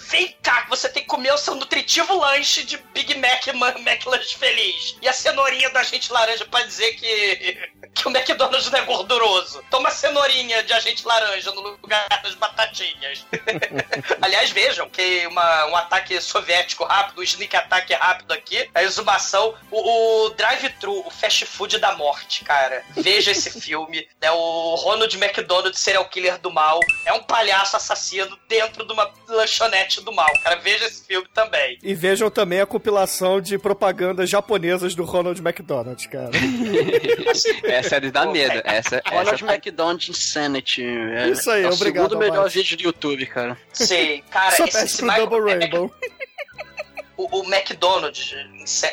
Vem 0.09 0.35
cá, 0.41 0.65
você 0.69 0.89
tem 0.89 1.03
que 1.03 1.09
comer 1.09 1.31
o 1.33 1.37
seu 1.37 1.55
nutritivo 1.55 2.17
lanche 2.19 2.63
de 2.63 2.77
Big 2.93 3.15
Mac, 3.17 3.47
Ma- 3.53 3.69
McLanche 3.79 4.35
feliz. 4.37 4.95
E 5.01 5.07
a 5.07 5.13
cenourinha 5.13 5.69
do 5.69 5.77
agente 5.77 6.11
laranja 6.11 6.45
pra 6.45 6.63
dizer 6.63 6.93
que, 6.93 7.69
que 7.93 8.07
o 8.07 8.11
McDonald's 8.11 8.69
não 8.71 8.79
é 8.79 8.81
gorduroso. 8.83 9.63
Toma 9.69 9.91
cenourinha 9.91 10.63
de 10.63 10.73
agente 10.73 11.05
laranja 11.05 11.51
no 11.51 11.61
lugar 11.61 12.07
das 12.23 12.33
batatinhas. 12.35 13.25
Aliás, 14.21 14.49
vejam 14.51 14.89
que 14.89 15.27
uma, 15.27 15.65
um 15.67 15.75
ataque 15.75 16.19
soviético 16.21 16.83
rápido, 16.85 17.19
um 17.19 17.23
sneak 17.23 17.55
attack 17.55 17.93
rápido 17.93 18.31
aqui, 18.31 18.69
a 18.73 18.83
exumação, 18.83 19.55
o, 19.71 20.25
o 20.25 20.29
drive-thru, 20.31 21.05
o 21.05 21.11
fast 21.11 21.45
food 21.45 21.77
da 21.79 21.95
morte, 21.95 22.43
cara. 22.43 22.83
Veja 22.95 23.31
esse 23.31 23.49
filme. 23.61 24.07
É 24.21 24.31
o 24.31 24.75
Ronald 24.75 25.13
McDonald, 25.15 25.77
serial 25.77 26.05
killer 26.09 26.37
do 26.39 26.51
mal. 26.51 26.79
É 27.05 27.13
um 27.13 27.23
palhaço 27.23 27.75
assassino 27.77 28.37
dentro 28.47 28.85
de 28.85 28.93
uma 28.93 29.11
lanchonete 29.27 29.98
do 30.01 30.11
mal, 30.11 30.27
cara. 30.43 30.55
Veja 30.57 30.85
esse 30.85 31.05
filme 31.05 31.27
também. 31.33 31.77
E 31.81 31.93
vejam 31.93 32.29
também 32.29 32.59
a 32.61 32.65
compilação 32.65 33.39
de 33.41 33.57
propagandas 33.57 34.29
japonesas 34.29 34.95
do 34.95 35.03
Ronald 35.03 35.39
McDonald, 35.41 36.07
cara. 36.09 36.31
Essa 37.63 37.95
é 37.97 37.99
de 37.99 38.11
dar 38.11 38.27
medo. 38.27 38.61
Essa, 38.63 39.01
Ronald 39.07 39.33
essa 39.43 39.53
McDonald 39.53 40.09
Insanity. 40.11 40.83
É, 40.83 41.29
Isso 41.29 41.49
aí, 41.51 41.63
é 41.63 41.69
o 41.69 41.73
obrigado, 41.73 42.09
segundo 42.09 42.19
melhor 42.19 42.49
vídeo 42.49 42.77
do 42.77 42.83
YouTube, 42.83 43.25
cara. 43.25 43.57
Sei, 43.73 44.23
cara, 44.29 44.51
Só 44.55 44.65
esse, 44.65 44.83
esse 44.85 44.97
pro 44.97 45.05
Michael- 45.07 45.27
Double 45.27 45.51
é- 45.51 45.55
é- 45.55 45.59
Rainbow. 45.59 45.93
o, 47.17 47.39
o 47.41 47.53
McDonald's 47.53 48.33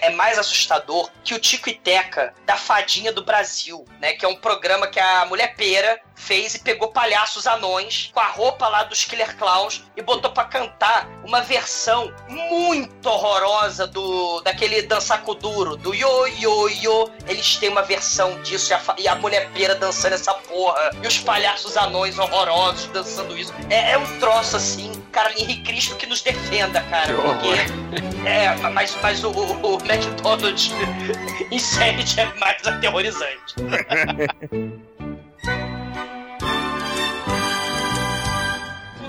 é 0.01 0.11
mais 0.11 0.39
assustador 0.39 1.11
que 1.25 1.35
o 1.35 1.39
Tico 1.39 1.69
e 1.69 1.75
Teca 1.75 2.35
da 2.45 2.57
Fadinha 2.57 3.13
do 3.13 3.25
Brasil, 3.25 3.85
né? 4.01 4.13
Que 4.15 4.25
é 4.25 4.29
um 4.29 4.37
programa 4.37 4.87
que 4.87 4.99
a 4.99 5.25
mulher 5.27 5.55
pera 5.57 6.01
fez 6.17 6.55
e 6.55 6.59
pegou 6.59 6.89
palhaços 6.89 7.47
anões 7.47 8.11
com 8.12 8.19
a 8.19 8.27
roupa 8.27 8.67
lá 8.69 8.83
dos 8.83 9.05
Killer 9.05 9.37
Clowns 9.37 9.85
e 9.97 10.03
botou 10.03 10.33
pra 10.33 10.45
cantar 10.45 11.07
uma 11.23 11.43
versão 11.43 12.12
muito 12.29 13.07
horrorosa 13.07 13.87
do 13.87 14.41
daquele 14.41 14.83
dançar 14.83 15.23
com 15.23 15.35
duro, 15.35 15.77
do 15.77 15.95
yo 15.95 16.27
yo 16.27 16.69
yo. 16.69 17.11
Eles 17.29 17.57
têm 17.57 17.69
uma 17.69 17.83
versão 17.83 18.41
disso 18.43 18.73
e 18.73 18.75
a, 18.75 18.81
e 18.99 19.09
a 19.09 19.14
mulher 19.14 19.51
pera 19.53 19.75
dançando 19.75 20.14
essa 20.14 20.33
porra 20.35 20.91
e 21.03 21.07
os 21.07 21.19
palhaços 21.19 21.77
anões 21.77 22.19
horrorosos 22.19 22.87
dançando 22.87 23.37
isso. 23.39 23.53
É, 23.69 23.93
é 23.93 23.99
um 23.99 24.19
troço 24.19 24.57
assim, 24.57 24.91
cara, 25.12 25.33
Henrique 25.39 25.62
Cristo 25.62 25.97
que 25.97 26.07
nos 26.07 26.23
defenda, 26.23 26.81
cara, 26.83 27.14
Que 27.14 27.23
porque 27.23 28.27
é, 28.27 28.55
mas, 28.71 28.97
mas 29.03 29.23
o, 29.23 29.31
o, 29.31 29.77
o 29.77 29.79
McDonald's 29.85 30.71
Insanity 31.53 32.21
é 32.21 32.27
mais 32.35 32.67
aterrorizante. 32.67 33.55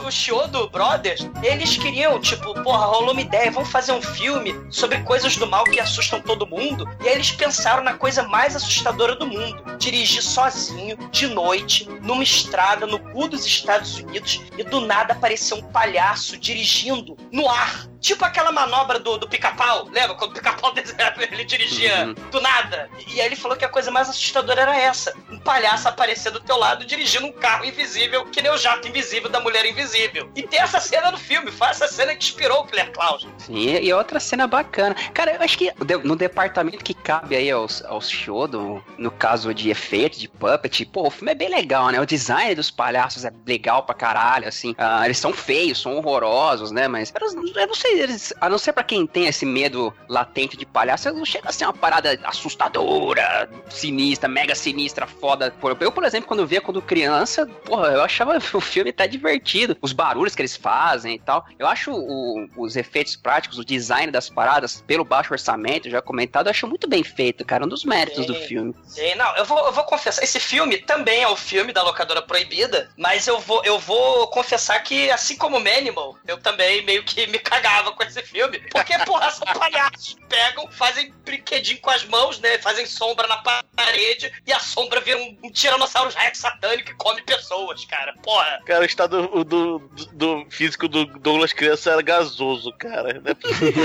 O 0.08 0.10
Chiodo 0.10 0.70
Brothers, 0.70 1.30
eles 1.43 1.76
queriam, 1.76 2.18
tipo, 2.22 2.53
porra, 2.64 2.86
rolou 2.86 3.12
uma 3.12 3.20
ideia, 3.20 3.51
vamos 3.51 3.70
fazer 3.70 3.91
um 3.91 4.01
filme 4.01 4.55
sobre 4.72 4.99
coisas 4.99 5.36
do 5.36 5.45
mal 5.45 5.66
que 5.66 5.82
assustam 5.82 6.22
todo 6.22 6.47
mundo. 6.47 6.88
E 7.03 7.10
aí 7.10 7.16
eles 7.16 7.32
pensaram 7.32 7.84
na 7.84 7.93
coisa 7.93 8.24
mais 8.24 8.55
assustadora 8.55 9.18
do 9.18 9.28
mundo: 9.28 9.62
dirigir 9.78 10.24
sozinho, 10.24 10.95
de 11.12 11.28
noite, 11.28 11.89
numa 12.01 12.24
estrada 12.24 12.88
no 12.88 12.99
cu 12.99 13.28
dos 13.28 13.45
Estados 13.45 13.97
Unidos, 13.97 14.39
e 14.58 14.64
do 14.64 14.80
nada 14.80 15.12
aparecer 15.12 15.55
um 15.55 15.62
palhaço 15.62 16.38
dirigindo 16.38 17.18
no 17.30 17.49
ar. 17.49 17.89
Tipo 18.08 18.24
aquela 18.24 18.53
manobra 18.53 18.99
do, 18.99 19.18
do 19.18 19.28
pica-pau, 19.28 19.84
lembra? 19.91 20.16
Quando 20.16 20.32
o 20.32 20.34
pica-pau 20.34 20.74
ele 21.30 21.43
dirigia 21.43 22.05
Uhum. 22.08 22.14
do 22.32 22.39
nada. 22.39 22.89
E 23.05 23.20
aí 23.20 23.26
ele 23.28 23.36
falou 23.36 23.58
que 23.58 23.66
a 23.66 23.70
coisa 23.70 23.91
mais 23.91 24.08
assustadora 24.08 24.62
era 24.62 24.78
essa: 24.80 25.14
um 25.30 25.38
palhaço 25.38 25.89
aparecer 25.89 26.32
do 26.32 26.39
teu 26.39 26.58
lado 26.58 26.86
dirigindo 26.86 27.26
um 27.28 27.34
carro 27.34 27.66
invisível, 27.66 28.26
que 28.28 28.41
nem 28.41 28.49
o 28.49 28.58
jato 28.58 28.88
invisível 28.88 29.30
da 29.30 29.41
mulher 29.41 29.66
invisível. 29.66 30.30
E 30.38 30.43
tem 30.43 30.62
essa 30.62 30.80
cena 30.80 31.12
no 31.12 31.18
filme, 31.18 31.51
foi 31.51 31.68
essa 31.68 31.86
cena 31.89 32.16
que 32.16 32.24
inspirou 32.24 32.62
o 32.62 32.66
Killer 32.66 32.93
Klaus. 32.93 33.28
Sim, 33.39 33.78
e 33.78 33.91
outra 33.93 34.22
cena 34.22 34.47
bacana. 34.47 34.95
Cara, 35.14 35.34
eu 35.36 35.41
acho 35.41 35.58
que 35.58 35.74
no 36.05 36.16
departamento 36.16 36.86
que 36.86 36.93
cabe 36.93 37.36
aí 37.36 37.51
aos, 37.51 37.84
aos 37.84 38.10
Shodo, 38.10 38.82
no 38.97 39.12
caso 39.12 39.53
de 39.53 39.70
efeito, 39.70 40.18
de 40.18 40.30
puppet, 40.30 40.86
pô, 40.86 41.08
o 41.08 41.12
filme 41.12 41.34
é 41.34 41.36
bem 41.36 41.49
legal, 41.49 41.89
né? 41.89 41.99
O 41.99 42.05
design 42.05 42.55
dos 42.55 42.72
palhaços 42.72 43.26
é 43.26 43.34
legal 43.45 43.84
pra 43.84 43.93
caralho, 43.93 44.47
assim. 44.47 44.74
Ah, 44.78 45.01
eles 45.03 45.18
são 45.18 45.34
feios, 45.34 45.82
são 45.82 45.97
horrorosos, 45.97 46.72
né? 46.72 46.88
Mas 46.88 47.12
eu 47.55 47.68
não 47.68 47.76
sei, 47.76 47.97
eles, 48.00 48.34
a 48.39 48.50
não 48.50 48.58
ser 48.58 48.74
pra 48.74 48.84
quem 48.84 49.06
tem 49.08 49.28
esse 49.28 49.45
medo 49.45 49.93
latente 50.08 50.56
de 50.58 50.66
palhaço, 50.66 51.12
não 51.14 51.26
chega 51.26 51.50
a 51.50 51.52
ser 51.52 51.66
uma 51.66 51.74
parada 51.74 52.18
assustadora, 52.24 53.50
sinistra, 53.70 54.28
mega 54.28 54.56
sinistra, 54.56 55.08
foda. 55.08 55.54
Eu, 55.80 55.91
por 55.91 56.04
exemplo, 56.04 56.28
quando 56.28 56.45
via 56.45 56.62
quando 56.62 56.82
criança, 56.82 57.45
porra, 57.66 57.88
eu 57.89 58.02
achava 58.02 58.38
o 58.54 58.62
filme 58.62 58.91
tá 58.91 59.06
divertido. 59.06 59.78
Os 59.82 59.93
barulhos 59.93 60.36
que 60.36 60.41
eles 60.41 60.56
fazem 60.56 61.16
e 61.16 61.20
tal. 61.20 61.45
Eu 61.58 61.68
acho 61.68 61.91
o- 61.91 62.48
os 62.58 62.76
efeitos 62.76 63.16
práticos, 63.16 63.58
o 63.60 63.66
design 63.66 64.12
das 64.12 64.30
paradas, 64.30 64.84
pelo 64.86 65.04
baixo 65.04 65.34
orçamento, 65.34 65.89
já 65.89 66.02
comentado, 66.02 66.48
eu 66.48 66.52
acho 66.52 66.68
muito 66.68 66.88
bem 66.88 67.04
feito, 67.04 67.45
cara. 67.45 67.66
Um 67.66 67.68
dos 67.68 67.84
méritos 67.86 68.26
do 68.26 68.34
Sim. 68.36 68.41
filme. 68.48 68.76
Sim, 68.86 69.16
não, 69.16 69.36
eu 69.38 69.45
vou, 69.45 69.60
eu 69.66 69.72
vou 69.72 69.84
confessar, 69.84 70.24
esse 70.24 70.39
filme 70.39 70.78
também 70.78 71.24
é 71.24 71.28
o 71.28 71.36
filme 71.36 71.72
da 71.74 71.84
locadora 71.84 72.22
proibida, 72.22 72.89
mas 72.98 73.28
eu 73.28 73.39
vou, 73.39 73.62
eu 73.64 73.80
vou 73.80 74.28
confessar 74.28 74.80
que, 74.84 75.10
assim 75.12 75.38
como 75.38 75.58
o 75.58 75.64
Manimal, 75.64 76.18
eu 76.28 76.38
também 76.38 76.84
meio 76.86 77.04
que 77.04 77.28
me 77.28 77.39
cagava 77.39 77.76
com 77.84 78.03
esse 78.03 78.21
filme. 78.21 78.59
Porque, 78.71 78.97
porra, 78.99 79.30
são 79.32 79.45
palhaços 79.53 80.13
que 80.13 80.25
pegam, 80.25 80.69
fazem 80.71 81.13
brinquedinho 81.25 81.80
com 81.80 81.89
as 81.89 82.05
mãos, 82.05 82.39
né? 82.39 82.57
Fazem 82.59 82.86
sombra 82.86 83.28
na 83.28 83.38
parede 83.75 84.32
e 84.45 84.53
a 84.53 84.59
sombra 84.59 85.01
vira 85.01 85.17
um, 85.17 85.38
um 85.43 85.51
tiranossauro 85.51 86.11
rex 86.15 86.39
satânico 86.39 86.91
e 86.91 86.95
come 86.95 87.21
pessoas, 87.21 87.86
cara. 87.86 88.13
Porra. 88.23 88.59
Cara, 88.65 88.82
o 88.82 88.86
estado 88.86 89.28
do, 89.43 89.43
do, 89.43 89.80
do 90.13 90.47
físico 90.49 90.88
do 90.88 91.05
Douglas 91.05 91.53
criança 91.53 91.91
era 91.91 92.01
gasoso, 92.01 92.71
cara. 92.78 93.13
Né? 93.13 93.36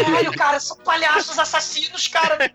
Caralho, 0.04 0.32
cara, 0.32 0.60
são 0.60 0.76
palhaços 0.78 1.38
assassinos, 1.38 2.08
cara. 2.08 2.50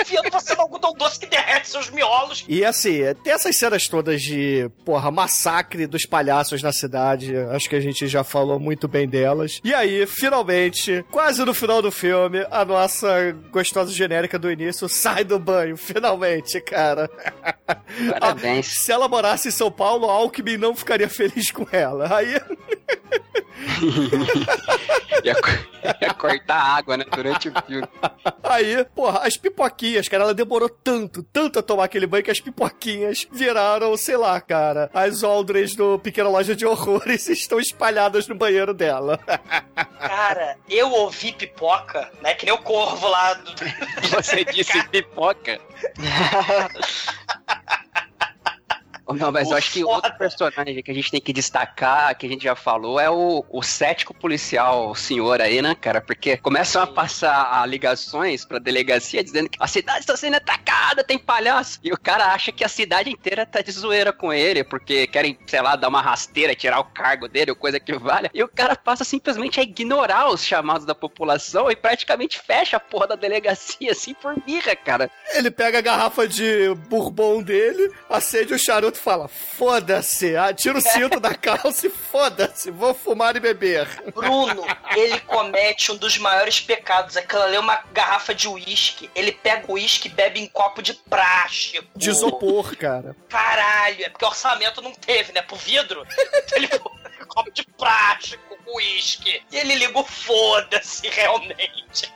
Enfiando 0.00 0.30
você 0.30 0.54
no 0.54 0.62
algodão 0.62 0.92
doce 0.94 1.20
que 1.20 1.26
derrete 1.26 1.68
seus 1.68 1.90
miolos. 1.90 2.44
E 2.48 2.64
assim, 2.64 3.00
tem 3.22 3.32
essas 3.32 3.56
cenas 3.56 3.86
todas 3.88 4.22
de, 4.22 4.70
porra, 4.84 5.10
massacre 5.10 5.86
dos 5.86 6.06
palhaços 6.06 6.62
na 6.62 6.72
cidade. 6.72 7.36
Acho 7.52 7.68
que 7.68 7.76
a 7.76 7.80
gente 7.80 8.06
já 8.06 8.24
falou 8.24 8.58
muito 8.58 8.88
bem 8.88 9.08
delas. 9.08 9.60
E 9.62 9.74
aí, 9.74 10.06
finalmente, 10.06 10.71
quase 11.10 11.44
no 11.44 11.54
final 11.54 11.82
do 11.82 11.90
filme, 11.90 12.46
a 12.50 12.64
nossa 12.64 13.32
gostosa 13.50 13.92
genérica 13.92 14.38
do 14.38 14.50
início 14.50 14.88
sai 14.88 15.24
do 15.24 15.38
banho. 15.38 15.76
Finalmente, 15.76 16.60
cara. 16.60 17.10
Parabéns. 18.18 18.66
Se 18.78 18.92
ela 18.92 19.08
morasse 19.08 19.48
em 19.48 19.52
São 19.52 19.70
Paulo, 19.70 20.08
Alckmin 20.08 20.56
não 20.56 20.74
ficaria 20.74 21.08
feliz 21.08 21.50
com 21.50 21.66
ela. 21.72 22.16
Aí, 22.16 22.40
ia, 25.24 25.34
co- 25.34 25.50
ia 26.00 26.14
cortar 26.14 26.56
a 26.56 26.76
água, 26.76 26.96
né? 26.96 27.04
Durante 27.14 27.48
o 27.48 27.52
filme. 27.66 27.86
aí, 28.42 28.84
porra, 28.94 29.20
as 29.26 29.36
pipoquinhas, 29.36 30.08
cara, 30.08 30.24
ela 30.24 30.34
demorou 30.34 30.68
tanto, 30.68 31.22
tanto 31.22 31.58
a 31.58 31.62
tomar 31.62 31.84
aquele 31.84 32.06
banho 32.06 32.24
que 32.24 32.30
as 32.30 32.40
pipoquinhas 32.40 33.26
viraram, 33.32 33.96
sei 33.96 34.16
lá, 34.16 34.40
cara, 34.40 34.90
as 34.94 35.22
Aldres 35.22 35.74
do 35.74 35.98
Pequena 35.98 36.28
Loja 36.28 36.54
de 36.56 36.66
Horrores 36.66 37.28
estão 37.30 37.58
espalhadas 37.60 38.26
no 38.28 38.34
banheiro 38.34 38.72
dela. 38.74 39.18
Cara, 39.98 40.56
eu 40.68 40.90
ouvi 40.90 41.32
pipoca, 41.32 42.10
né? 42.22 42.34
Que 42.34 42.46
nem 42.46 42.54
o 42.54 42.58
corvo 42.58 43.06
lá 43.08 43.34
do. 43.34 43.52
Você 44.10 44.44
disse 44.44 44.82
pipoca. 44.88 45.60
Não, 49.14 49.32
mas 49.32 49.48
eu 49.48 49.54
O 49.54 49.58
acho 49.58 49.72
que 49.72 49.84
outro 49.84 50.12
personagem 50.16 50.82
que 50.82 50.90
a 50.90 50.94
gente 50.94 51.10
tem 51.10 51.20
que 51.20 51.32
destacar, 51.32 52.16
que 52.16 52.26
a 52.26 52.28
gente 52.28 52.44
já 52.44 52.54
falou, 52.54 52.98
é 52.98 53.10
o, 53.10 53.44
o 53.48 53.62
cético 53.62 54.14
policial, 54.14 54.90
o 54.90 54.94
senhor 54.94 55.40
aí, 55.40 55.60
né, 55.62 55.74
cara? 55.74 56.00
Porque 56.00 56.36
começam 56.36 56.82
a 56.82 56.86
passar 56.86 57.60
a 57.60 57.66
ligações 57.66 58.44
pra 58.44 58.58
delegacia 58.58 59.22
dizendo 59.22 59.48
que 59.48 59.58
a 59.60 59.66
cidade 59.66 60.00
está 60.00 60.16
sendo 60.16 60.36
atacada, 60.36 61.04
tem 61.04 61.18
palhaço. 61.18 61.78
E 61.82 61.92
o 61.92 61.98
cara 61.98 62.26
acha 62.32 62.52
que 62.52 62.64
a 62.64 62.68
cidade 62.68 63.10
inteira 63.10 63.46
tá 63.46 63.60
de 63.60 63.70
zoeira 63.72 64.12
com 64.12 64.32
ele, 64.32 64.64
porque 64.64 65.06
querem, 65.06 65.38
sei 65.46 65.60
lá, 65.60 65.76
dar 65.76 65.88
uma 65.88 66.00
rasteira, 66.00 66.54
tirar 66.54 66.80
o 66.80 66.84
cargo 66.84 67.28
dele, 67.28 67.50
ou 67.50 67.56
coisa 67.56 67.78
que 67.78 67.92
valha. 67.98 68.30
E 68.34 68.42
o 68.42 68.48
cara 68.48 68.76
passa 68.76 69.04
simplesmente 69.04 69.60
a 69.60 69.62
ignorar 69.62 70.28
os 70.30 70.44
chamados 70.44 70.86
da 70.86 70.94
população 70.94 71.70
e 71.70 71.76
praticamente 71.76 72.38
fecha 72.38 72.76
a 72.76 72.80
porra 72.80 73.08
da 73.08 73.16
delegacia, 73.16 73.92
assim, 73.92 74.14
por 74.14 74.38
birra, 74.40 74.74
cara. 74.76 75.10
Ele 75.34 75.50
pega 75.50 75.78
a 75.78 75.82
garrafa 75.82 76.26
de 76.26 76.74
bourbon 76.88 77.42
dele, 77.42 77.92
acende 78.08 78.54
o 78.54 78.58
charuto 78.58 78.98
fala: 79.02 79.28
Foda-se, 79.28 80.36
ah, 80.36 80.54
tira 80.54 80.78
o 80.78 80.80
cinto 80.80 81.18
da 81.18 81.34
calça 81.34 81.86
e 81.86 81.90
foda-se, 81.90 82.70
vou 82.70 82.94
fumar 82.94 83.36
e 83.36 83.40
beber. 83.40 83.86
Bruno, 84.14 84.64
ele 84.96 85.18
comete 85.20 85.90
um 85.90 85.96
dos 85.96 86.16
maiores 86.18 86.60
pecados. 86.60 87.16
Aquela 87.16 87.44
ali 87.44 87.56
é 87.56 87.60
uma 87.60 87.82
garrafa 87.92 88.34
de 88.34 88.48
uísque. 88.48 89.10
Ele 89.14 89.32
pega 89.32 89.70
o 89.70 89.74
uísque 89.74 90.08
e 90.08 90.10
bebe 90.10 90.40
em 90.40 90.46
copo 90.46 90.80
de 90.80 90.94
plástico. 90.94 91.86
De 91.96 92.10
isopor, 92.10 92.76
cara. 92.76 93.16
Caralho, 93.28 94.04
é 94.04 94.08
porque 94.08 94.24
orçamento 94.24 94.80
não 94.80 94.92
teve, 94.92 95.32
né? 95.32 95.42
Pro 95.42 95.56
vidro. 95.56 96.06
Ele 96.54 96.68
copo 97.32 97.50
de 97.50 97.64
plástico, 97.64 98.51
uísque. 98.74 99.42
E 99.50 99.56
ele 99.56 99.74
liga 99.74 99.98
o 99.98 100.04
foda-se, 100.04 101.08
realmente. 101.08 102.12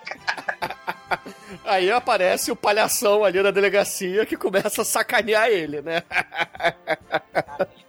Aí 1.65 1.91
aparece 1.91 2.51
o 2.51 2.57
palhação 2.57 3.25
ali 3.25 3.43
na 3.43 3.51
delegacia 3.51 4.27
que 4.27 4.37
começa 4.37 4.83
a 4.83 4.85
sacanear 4.85 5.49
ele, 5.49 5.81
né? 5.83 6.03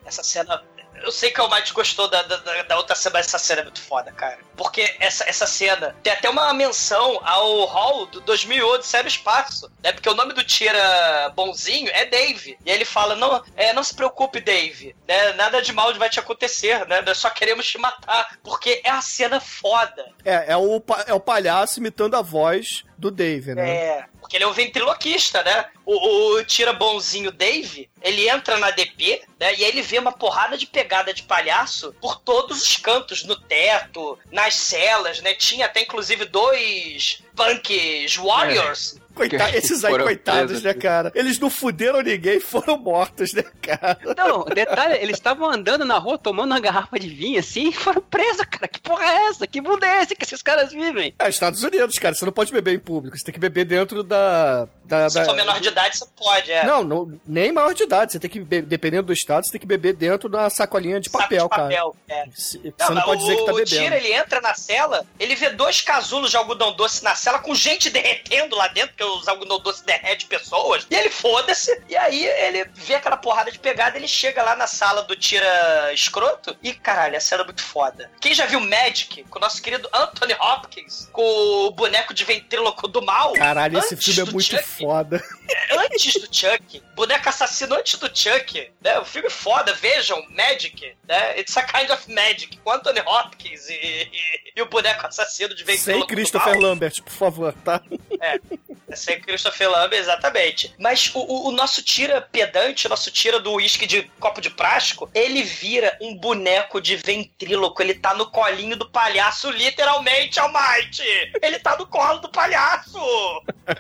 Essa 0.05 0.24
cena. 0.24 0.63
Eu 1.04 1.12
sei 1.12 1.32
que 1.32 1.41
o 1.41 1.50
Mike 1.50 1.74
gostou 1.74 2.10
da, 2.10 2.22
da, 2.24 2.64
da 2.64 2.78
outra 2.78 2.95
cena, 2.95 3.14
mas 3.14 3.28
essa 3.28 3.39
cena 3.39 3.62
é 3.62 3.64
muito 3.64 3.82
foda, 3.82 4.12
cara. 4.12 4.38
Porque 4.56 4.95
essa, 5.00 5.28
essa 5.30 5.48
cena 5.48 5.95
tem 6.04 6.14
até 6.14 6.30
uma 6.30 6.54
menção 6.54 7.20
ao 7.24 7.66
Hall 7.66 8.06
do 8.08 8.22
2008 8.22 8.86
Sério 8.86 9.08
Espaço, 9.08 9.72
né? 9.84 9.91
Porque 9.91 10.10
o 10.10 10.16
nome 10.16 10.34
do 10.34 10.43
tira 10.43 11.32
bonzinho 11.36 11.89
é 11.93 12.06
Dave. 12.06 12.58
E 12.66 12.72
ele 12.72 12.86
fala: 12.86 13.16
não, 13.16 13.43
é, 13.56 13.74
não 13.74 13.84
se 13.84 13.95
preocupe, 13.95 14.39
Dave, 14.39 14.95
né? 15.08 15.34
Nada 15.34 15.62
de 15.62 15.72
mal 15.74 15.93
vai 15.95 16.10
te 16.10 16.20
acontecer, 16.20 16.86
né? 16.88 17.02
Nós 17.02 17.18
só 17.18 17.30
queremos 17.30 17.68
te 17.68 17.78
matar. 17.78 18.38
Porque 18.43 18.82
é 18.84 18.89
a 18.89 19.02
cena 19.02 19.39
foda. 19.39 20.12
É, 20.24 20.54
é 20.54 20.58
o, 20.58 20.82
é 21.06 21.14
o 21.14 21.20
palhaço 21.20 21.80
imitando 21.80 22.16
a 22.16 22.22
voz 22.22 22.84
do 22.98 23.12
Dave, 23.12 23.54
né? 23.54 23.70
É, 23.70 24.06
porque 24.20 24.36
ele 24.38 24.43
é 24.43 24.48
um 24.48 24.54
ventriloquista, 24.54 25.43
né? 25.43 25.66
O, 25.86 26.36
o 26.36 26.43
tira 26.43 26.74
bonzinho 26.74 27.32
Dave, 27.32 27.89
ele 28.02 28.28
entra 28.28 28.58
na 28.58 28.72
DP, 28.72 29.22
né? 29.39 29.54
E 29.56 29.64
aí 29.64 29.66
ele 29.66 29.82
vê 29.82 30.00
uma 30.00 30.12
porrada 30.12 30.58
de 30.58 30.66
pegada 30.66 31.14
de 31.14 31.24
palhaço 31.24 31.95
por 32.02 32.20
todos 32.20 32.62
os 32.64 32.76
cantos, 32.78 33.24
no 33.24 33.36
teto, 33.36 34.18
nas 34.32 34.56
celas, 34.56 35.22
né? 35.22 35.34
Tinha 35.34 35.68
até 35.68 35.82
inclusive 35.82 36.26
dois 36.26 37.22
punks 37.36 38.18
warriors. 38.18 39.00
Coita- 39.18 39.55
esses 39.57 39.84
aí, 39.84 39.97
coitados, 39.97 40.45
presos. 40.45 40.63
né, 40.63 40.74
cara? 40.74 41.11
Eles 41.15 41.39
não 41.39 41.49
fuderam 41.49 42.01
ninguém, 42.01 42.39
foram 42.39 42.78
mortos, 42.78 43.34
né, 43.34 43.43
cara? 43.61 43.97
Não, 44.15 44.45
detalhe, 44.45 44.95
eles 45.01 45.18
estavam 45.18 45.49
andando 45.49 45.84
na 45.86 45.97
rua 45.97 46.18
tomando 46.18 46.51
uma 46.51 46.59
garrafa 46.59 46.99
de 46.99 47.09
vinho 47.09 47.39
assim 47.39 47.70
e 47.70 47.74
foram 47.74 48.01
presos, 48.01 48.45
cara. 48.49 48.68
Que 48.68 48.80
porra 48.80 49.03
é 49.05 49.26
essa? 49.30 49.47
Que 49.47 49.59
mundo 49.61 49.84
é 49.84 50.03
esse 50.03 50.15
que 50.15 50.24
esses 50.24 50.41
caras 50.41 50.72
vivem? 50.72 51.13
É, 51.20 51.30
Estados 51.30 51.63
Unidos, 51.63 51.97
cara, 51.99 52.15
você 52.15 52.26
não 52.26 52.32
pode 52.32 52.51
beber 52.51 52.74
em 52.76 52.80
público, 52.80 53.18
você 53.18 53.24
tem 53.26 53.34
que 53.34 53.39
beber 53.39 53.65
dentro 53.65 54.03
da. 54.03 54.68
da, 54.86 55.09
Se 55.09 55.15
da- 55.20 55.26
for 55.26 55.36
menor 55.36 55.59
de 55.59 55.68
idade, 55.68 55.97
você 55.97 56.05
pode, 56.15 56.51
é. 56.51 56.65
Não, 56.65 56.84
não, 56.84 57.20
nem 57.26 57.51
maior 57.51 57.74
de 57.74 57.84
idade, 57.84 58.11
você 58.11 58.20
tem 58.20 58.30
que 58.30 58.39
beber, 58.39 58.63
dependendo 58.68 59.07
do 59.07 59.13
estado, 59.13 59.45
você 59.45 59.51
tem 59.51 59.59
que 59.61 59.68
beber 59.68 59.93
dentro 59.93 60.30
da 60.30 60.49
sacolinha 60.49 60.99
de 60.99 61.09
Saco 61.09 61.24
papel, 61.24 61.43
de 61.43 61.49
papel, 61.49 61.95
é. 62.07 62.13
cara. 62.15 62.30
Se- 62.36 62.57
Você 62.57 62.74
Não, 62.89 62.95
não, 62.95 63.01
pode 63.03 63.22
dizer 63.22 63.36
que 63.36 63.45
tá 63.45 63.51
o 63.51 63.55
bebendo. 63.55 63.70
Tira, 63.84 63.97
ele 63.97 64.13
entra 64.13 64.41
na 64.41 64.53
cela, 64.53 65.05
ele 65.20 65.36
vê 65.36 65.49
dois 65.49 65.82
casulos 65.82 66.32
de 66.32 66.38
algodão 66.38 66.74
doce 66.76 67.03
na 67.03 67.15
cela 67.15 67.39
com 67.39 67.53
gente 67.55 67.89
derretendo 67.89 68.55
lá 68.55 68.68
dentro, 68.68 68.89
porque 68.95 69.03
os 69.08 69.28
algodão 69.28 69.60
doce 69.60 69.86
derrete 69.86 70.26
pessoas. 70.26 70.86
E 70.89 70.95
ele 70.95 71.10
foda-se. 71.10 71.82
E 71.89 71.95
aí 71.97 72.26
ele 72.26 72.66
vê 72.74 72.95
aquela 72.95 73.18
porrada 73.18 73.51
de 73.51 73.60
pegada, 73.60 73.97
ele 73.97 74.08
chega 74.08 74.41
lá 74.43 74.55
na 74.55 74.68
sala 74.68 75.03
do 75.03 75.16
Tira 75.16 75.91
escroto 75.93 76.55
e, 76.62 76.74
caralho, 76.74 77.18
a 77.18 77.20
cena 77.20 77.41
é 77.43 77.45
muito 77.45 77.64
foda. 77.64 78.10
Quem 78.20 78.34
já 78.34 78.45
viu 78.45 78.60
Magic, 78.60 79.24
com 79.26 79.38
o 79.38 79.41
nosso 79.41 79.62
querido 79.62 79.89
Anthony 79.93 80.34
Hopkins, 80.39 81.10
com 81.12 81.22
o 81.68 81.72
boneco 81.72 82.14
de 82.14 82.24
ventríloco 82.24 82.88
do 82.88 83.01
mal? 83.01 83.34
Caralho, 83.34 83.78
esse 83.80 83.95
filme 83.95 84.22
é 84.30 84.32
muito 84.34 84.45
Chuck, 84.55 84.64
foda. 84.64 85.24
antes 85.72 86.14
do 86.14 86.28
Chuck, 86.36 86.84
boneco 86.95 87.30
assassino 87.30 87.76
antes 87.76 87.97
do 87.99 88.08
Chuck, 88.08 88.72
né? 88.82 88.99
O 88.99 89.05
filme 89.05 89.30
foda, 89.30 89.74
vejam, 89.74 90.22
Magic, 90.30 90.95
né? 91.08 91.39
It's 91.39 91.55
a 91.58 91.64
kind 91.64 91.89
of 91.91 92.12
magic, 92.12 92.58
com 92.58 92.72
Anthony 92.72 93.01
Hopkins 93.01 93.70
e, 93.70 93.74
e- 93.74 94.10
e 94.55 94.62
o 94.62 94.66
boneco 94.68 95.05
assassino 95.08 95.53
de 95.53 95.64
Sem 95.66 95.76
ventríloco 95.76 96.08
do 96.08 96.16
Christopher. 96.16 96.60
Lambert, 96.60 97.01
por 97.03 97.12
favor, 97.14 97.53
tá? 97.64 97.82
É, 98.22 98.39
sem 98.98 99.20
Christopher 99.22 99.70
Lambert, 99.70 100.02
exatamente. 100.02 100.74
Mas 100.78 101.12
o, 101.14 101.48
o- 101.50 101.52
nosso 101.52 101.82
tira 101.84 102.22
pedante, 102.22 102.86
o 102.88 102.89
nosso 102.89 103.10
tira 103.12 103.39
do 103.39 103.54
uísque 103.54 103.86
de 103.88 104.04
copo 104.20 104.41
de 104.41 104.50
plástico, 104.50 105.10
ele 105.14 105.43
vira 105.43 105.98
um 106.02 106.16
boneco 106.16 106.82
de 106.82 106.95
ventríloco. 106.95 107.82
Ele 107.82 107.93
tá 107.93 108.14
no 108.14 108.30
colinho 108.32 108.76
do 108.76 108.89
palhaço, 108.89 109.50
literalmente, 109.52 110.39
Almighty! 110.39 111.04
Ele 111.41 111.60
tá 111.60 111.76
no 111.78 111.88
colo 111.88 112.20
do 112.20 112.30
palhaço! 112.30 113.00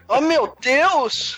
Oh 0.07 0.21
meu 0.21 0.55
Deus! 0.59 1.37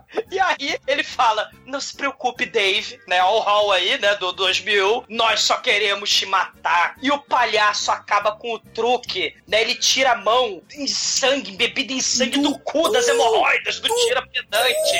E 0.30 0.40
aí 0.40 0.76
ele 0.86 1.02
fala: 1.02 1.50
Não 1.64 1.80
se 1.80 1.96
preocupe, 1.96 2.46
Dave, 2.46 2.98
né? 3.06 3.22
O 3.22 3.38
Hall 3.38 3.72
aí, 3.72 3.98
né? 3.98 4.16
Do 4.16 4.32
2000, 4.32 5.04
nós 5.08 5.40
só 5.40 5.56
queremos 5.56 6.10
te 6.10 6.26
matar. 6.26 6.96
E 7.00 7.10
o 7.10 7.18
palhaço 7.18 7.90
acaba 7.90 8.32
com 8.32 8.54
o 8.54 8.58
truque, 8.58 9.34
né? 9.46 9.62
Ele 9.62 9.74
tira 9.74 10.12
a 10.12 10.16
mão 10.16 10.62
em 10.74 10.86
sangue, 10.86 11.52
bebida 11.52 11.92
em 11.92 12.00
sangue 12.00 12.40
do, 12.40 12.58
cu 12.58 12.88
das 12.90 13.08
hemorroidas 13.08 13.80
do 13.80 13.88
tira 13.88 14.26
pedante. 14.26 14.98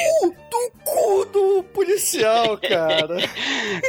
Do 0.50 0.72
cu 0.84 1.24
do 1.26 1.62
policial, 1.74 2.56
cara. 2.62 3.16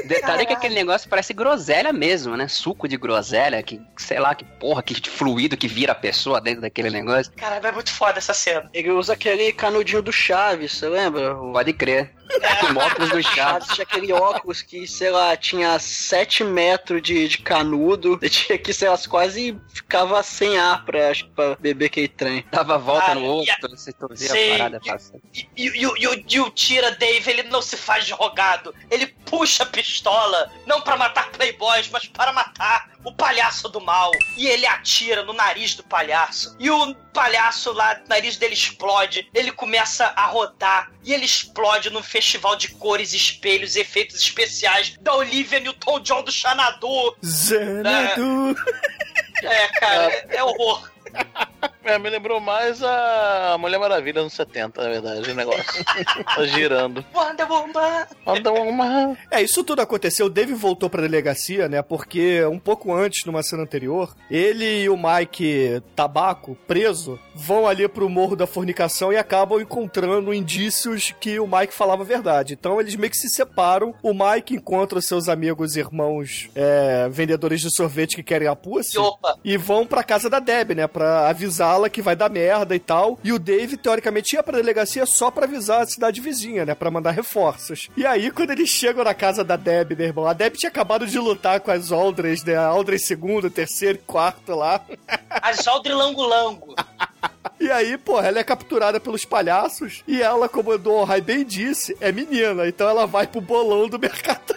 Detalhe 0.05 0.45
que 0.45 0.53
aquele 0.53 0.75
negócio 0.75 1.09
parece 1.09 1.33
groselha 1.33 1.93
mesmo, 1.93 2.35
né? 2.35 2.47
Suco 2.47 2.87
de 2.87 2.97
groselha, 2.97 3.61
que 3.63 3.79
sei 3.97 4.19
lá 4.19 4.33
que 4.35 4.43
porra, 4.43 4.83
que 4.83 4.95
fluido 5.09 5.55
que 5.55 5.67
vira 5.67 5.91
a 5.91 5.95
pessoa 5.95 6.41
dentro 6.41 6.61
daquele 6.61 6.89
negócio. 6.89 7.31
Cara, 7.35 7.55
é 7.65 7.71
muito 7.71 7.91
foda 7.91 8.17
essa 8.17 8.33
cena. 8.33 8.69
Ele 8.73 8.91
usa 8.91 9.13
aquele 9.13 9.51
canudinho 9.53 10.01
do 10.01 10.11
Chaves, 10.11 10.73
você 10.73 10.89
lembra? 10.97 11.35
Pode 11.35 11.73
crer. 11.73 12.13
Com 12.59 12.77
óculos 12.77 13.09
do 13.09 13.23
Chaves. 13.23 13.33
Chaves 13.33 13.67
tinha 13.69 13.83
aquele 13.83 14.11
óculos 14.13 14.61
que, 14.61 14.85
sei 14.85 15.09
lá, 15.09 15.35
tinha 15.37 15.79
7 15.79 16.43
metros 16.43 17.01
de, 17.01 17.27
de 17.27 17.37
canudo. 17.37 18.19
Ele 18.21 18.29
tinha 18.29 18.57
que, 18.57 18.73
sei 18.73 18.89
lá, 18.89 18.97
quase 19.07 19.57
ficava 19.73 20.21
sem 20.21 20.57
ar 20.57 20.83
pra, 20.83 21.09
acho 21.09 21.23
que 21.25 21.29
pra 21.31 21.55
beber 21.55 21.85
aquele 21.85 22.09
trem. 22.09 22.45
Dava 22.51 22.75
a 22.75 22.77
volta 22.77 23.11
Ah, 23.11 23.15
no 23.15 23.21
e 23.21 23.27
outro, 23.27 23.69
você 23.69 23.91
vê 24.09 24.17
Sim. 24.17 24.51
a 24.53 24.57
parada 24.57 24.79
passando. 24.85 25.21
E, 25.33 25.47
e, 25.55 25.65
e, 25.81 25.87
o- 25.87 25.95
e 25.97 26.37
e 26.37 26.51
Tira 26.51 26.91
Dave, 26.91 27.29
ele 27.31 27.43
não 27.43 27.61
se 27.61 27.77
faz 27.77 28.05
de 28.05 28.11
rogado. 28.11 28.75
Ele 28.91 29.07
puxa 29.25 29.63
a 29.63 29.65
pistola, 29.65 30.51
não 30.65 30.81
pra 30.81 30.97
matar 30.97 31.29
playboys, 31.31 31.89
mas 31.89 32.07
para 32.07 32.33
matar 32.33 32.89
o 33.05 33.13
palhaço 33.13 33.69
do 33.69 33.79
mal. 33.79 34.11
E 34.37 34.47
ele 34.47 34.65
atira 34.65 35.23
no 35.23 35.31
nariz 35.31 35.75
do 35.75 35.83
palhaço. 35.83 36.55
E 36.59 36.69
o 36.69 36.93
palhaço 37.13 37.71
lá, 37.71 38.01
o 38.05 38.09
nariz 38.09 38.35
dele 38.37 38.53
explode. 38.53 39.29
Ele 39.33 39.51
começa 39.51 40.05
a 40.15 40.25
rodar. 40.25 40.76
E 41.03 41.13
ele 41.13 41.25
explode 41.25 41.89
num 41.89 42.03
festival 42.03 42.55
de 42.55 42.69
cores, 42.69 43.13
espelhos 43.13 43.75
e 43.75 43.81
efeitos 43.81 44.17
especiais 44.17 44.97
da 45.01 45.15
Olivia 45.15 45.59
Newton-John 45.59 46.23
do 46.23 46.31
Xanadu. 46.31 47.15
Xanadu. 47.23 48.55
É, 49.43 49.67
cara, 49.79 50.11
é, 50.11 50.37
é 50.37 50.43
horror. 50.43 50.89
É, 51.83 51.97
me 51.97 52.09
lembrou 52.09 52.39
mais 52.39 52.83
a 52.83 53.55
Mulher 53.57 53.79
Maravilha 53.79 54.21
nos 54.21 54.33
70, 54.33 54.83
na 54.83 54.89
verdade, 54.89 55.31
o 55.31 55.35
negócio. 55.35 55.85
tá 56.35 56.45
girando. 56.45 57.03
Wonder 57.13 57.49
Woman. 57.49 58.07
Manda 58.25 58.51
uma. 58.51 59.17
É, 59.31 59.41
isso 59.41 59.63
tudo 59.63 59.81
aconteceu. 59.81 60.25
O 60.25 60.29
Dave 60.29 60.53
voltou 60.53 60.89
pra 60.89 61.01
delegacia, 61.01 61.69
né? 61.69 61.81
Porque 61.81 62.43
um 62.45 62.59
pouco 62.59 62.93
antes, 62.93 63.23
numa 63.25 63.41
cena 63.41 63.63
anterior, 63.63 64.13
ele 64.29 64.83
e 64.83 64.89
o 64.89 64.97
Mike 64.97 65.81
Tabaco, 65.95 66.57
preso, 66.67 67.17
vão 67.37 67.67
ali 67.67 67.87
pro 67.87 68.09
Morro 68.09 68.35
da 68.35 68.47
Fornicação 68.47 69.13
e 69.13 69.17
acabam 69.17 69.61
encontrando 69.61 70.33
indícios 70.33 71.13
que 71.19 71.39
o 71.39 71.47
Mike 71.47 71.73
falava 71.73 72.03
a 72.03 72.05
verdade. 72.05 72.53
Então 72.53 72.79
eles 72.79 72.95
meio 72.95 73.11
que 73.11 73.17
se 73.17 73.29
separam. 73.29 73.93
O 74.01 74.13
Mike 74.13 74.55
encontra 74.55 75.01
seus 75.01 75.29
amigos 75.29 75.75
e 75.75 75.79
irmãos 75.79 76.49
é, 76.55 77.07
vendedores 77.09 77.61
de 77.61 77.69
sorvete 77.69 78.15
que 78.15 78.23
querem 78.23 78.47
a 78.47 78.55
pussy. 78.55 78.97
E 78.97 78.99
opa. 78.99 79.37
E 79.43 79.57
vão 79.57 79.85
pra 79.85 80.03
casa 80.03 80.29
da 80.29 80.39
Deb, 80.39 80.71
né? 80.71 80.87
Pra 80.87 81.29
avisá-la 81.29 81.89
que 81.89 82.01
vai 82.01 82.15
dar 82.15 82.29
merda 82.29 82.75
e 82.75 82.79
tal. 82.79 83.19
E 83.23 83.31
o 83.31 83.39
Dave, 83.39 83.77
teoricamente, 83.77 84.35
ia 84.35 84.43
pra 84.43 84.57
delegacia 84.57 85.05
só 85.05 85.29
pra 85.29 85.45
avisar 85.45 85.81
a 85.81 85.85
cidade 85.85 86.19
vizinha, 86.21 86.65
né? 86.65 86.73
Pra 86.73 86.91
mandar 86.91 87.11
reforços. 87.11 87.89
E 87.95 88.05
aí, 88.05 88.31
quando 88.31 88.51
eles 88.51 88.69
chegam 88.69 89.03
na 89.03 89.13
casa 89.13 89.43
da 89.43 89.55
Deb, 89.55 89.93
meu 89.95 90.07
irmão, 90.07 90.25
a 90.25 90.33
Deb 90.33 90.55
tinha 90.55 90.69
acabado 90.69 91.05
de 91.05 91.19
lutar 91.19 91.59
com 91.59 91.71
as 91.71 91.91
Aldres, 91.91 92.43
né? 92.43 92.55
A 92.55 92.65
Aldres 92.65 93.05
segundo, 93.05 93.49
terceiro 93.49 93.97
e 93.97 94.01
quarto 94.01 94.55
lá. 94.55 94.81
As 95.29 95.65
Lango 95.65 96.25
Lango. 96.25 96.75
E 97.59 97.71
aí, 97.71 97.97
pô, 97.97 98.21
ela 98.21 98.37
é 98.37 98.43
capturada 98.43 98.99
pelos 98.99 99.25
palhaços. 99.25 100.03
E 100.07 100.21
ela, 100.21 100.47
como 100.47 100.71
o 100.71 100.77
Don 100.77 101.07
bem 101.23 101.43
disse, 101.43 101.97
é 101.99 102.11
menina. 102.11 102.67
Então 102.67 102.87
ela 102.87 103.07
vai 103.07 103.25
pro 103.25 103.41
bolão 103.41 103.89
do 103.89 103.97
Mercadão. 103.97 104.55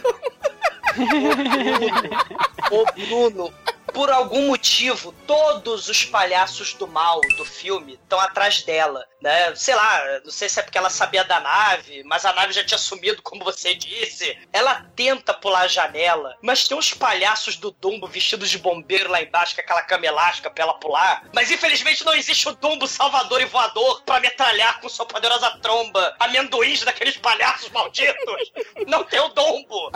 Ô, 2.70 2.84
Bruno, 3.06 3.50
por 3.92 4.10
algum 4.10 4.48
motivo, 4.48 5.12
todos 5.26 5.88
os 5.88 6.04
palhaços 6.04 6.74
do 6.74 6.86
mal 6.86 7.20
do 7.36 7.44
filme 7.44 7.94
estão 7.94 8.18
atrás 8.20 8.62
dela, 8.62 9.06
né? 9.20 9.54
Sei 9.54 9.74
lá, 9.74 10.20
não 10.24 10.30
sei 10.30 10.48
se 10.48 10.60
é 10.60 10.62
porque 10.62 10.78
ela 10.78 10.90
sabia 10.90 11.24
da 11.24 11.40
nave, 11.40 12.02
mas 12.04 12.24
a 12.24 12.32
nave 12.32 12.52
já 12.52 12.64
tinha 12.64 12.78
sumido, 12.78 13.22
como 13.22 13.44
você 13.44 13.74
disse. 13.74 14.36
Ela 14.52 14.86
tenta 14.96 15.34
pular 15.34 15.62
a 15.62 15.68
janela, 15.68 16.36
mas 16.42 16.66
tem 16.66 16.76
uns 16.76 16.94
palhaços 16.94 17.56
do 17.56 17.70
Dumbo 17.70 18.06
vestidos 18.06 18.50
de 18.50 18.58
bombeiro 18.58 19.10
lá 19.10 19.22
embaixo, 19.22 19.54
com 19.54 19.60
aquela 19.60 19.82
cama 19.82 20.06
elástica 20.06 20.50
pra 20.50 20.64
ela 20.64 20.74
pular. 20.74 21.28
Mas 21.32 21.50
infelizmente 21.50 22.04
não 22.04 22.14
existe 22.14 22.48
o 22.48 22.54
Dumbo 22.54 22.86
salvador 22.86 23.40
e 23.40 23.46
voador 23.46 24.02
pra 24.02 24.20
metralhar 24.20 24.80
com 24.80 24.88
sua 24.88 25.06
poderosa 25.06 25.50
tromba 25.62 26.14
amendoins 26.18 26.82
daqueles 26.82 27.16
palhaços 27.16 27.68
malditos. 27.70 28.52
Não 28.86 29.04
tem 29.04 29.20
o 29.20 29.28
Dumbo. 29.28 29.90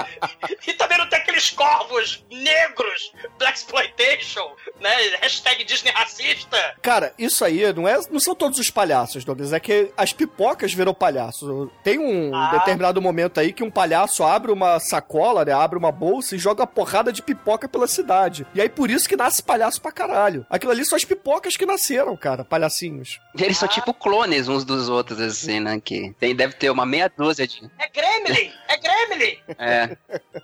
E 0.67 0.73
também 0.75 0.99
não 0.99 1.09
tem 1.09 1.19
aqueles 1.19 1.51
corvos 1.51 2.25
negros, 2.31 3.13
Black 3.39 3.59
Exploitation, 3.85 4.51
né? 4.81 4.91
Hashtag 5.21 5.65
Disney 5.65 5.91
racista. 5.93 6.57
Cara, 6.83 7.13
isso 7.19 7.45
aí 7.45 7.73
não, 7.73 7.87
é, 7.89 7.99
não 8.11 8.21
são 8.21 8.35
todos 8.35 8.59
os 8.59 8.71
palhaços, 8.71 9.25
Douglas. 9.25 9.53
É 9.53 9.61
que 9.61 9.91
as 9.97 10.13
pipocas 10.13 10.73
viram 10.73 10.95
palhaços. 10.95 11.69
Tem 11.83 11.99
um 11.99 12.35
Ah. 12.35 12.51
determinado 12.59 13.01
momento 13.01 13.39
aí 13.41 13.53
que 13.53 13.63
um 13.63 13.71
palhaço 13.71 14.23
abre 14.25 14.51
uma 14.53 14.79
sacola, 14.81 15.45
né? 15.45 15.53
Abre 15.53 15.79
uma 15.79 15.93
bolsa 15.93 16.35
e 16.35 16.39
joga 16.39 16.67
porrada 16.67 17.13
de 17.13 17.23
pipoca 17.23 17.69
pela 17.69 17.87
cidade. 17.87 18.47
E 18.55 18.61
aí 18.61 18.69
por 18.69 18.91
isso 18.91 19.09
que 19.09 19.17
nasce 19.17 19.43
palhaço 19.43 19.81
pra 19.81 19.93
caralho. 19.93 20.47
Aquilo 20.51 20.73
ali 20.73 20.85
são 20.85 20.97
as 20.97 21.05
pipocas 21.05 21.57
que 21.57 21.67
nasceram, 21.67 22.17
cara, 22.17 22.45
palhacinhos. 22.45 23.21
E 23.39 23.43
Eles 23.43 23.59
são 23.59 23.69
tipo 23.69 23.93
clones 23.95 24.49
uns 24.49 24.65
dos 24.65 24.89
outros, 24.89 25.21
assim, 25.21 25.61
né? 25.61 25.81
Que 25.83 26.15
tem, 26.19 26.35
deve 26.35 26.55
ter 26.55 26.71
uma 26.71 26.87
meia 26.87 27.11
dúzia 27.15 27.47
de. 27.47 27.71
É 27.79 27.89
Gremlin! 27.89 28.53
É 28.69 28.77
Gremlin! 28.79 29.39
É. 29.59 29.97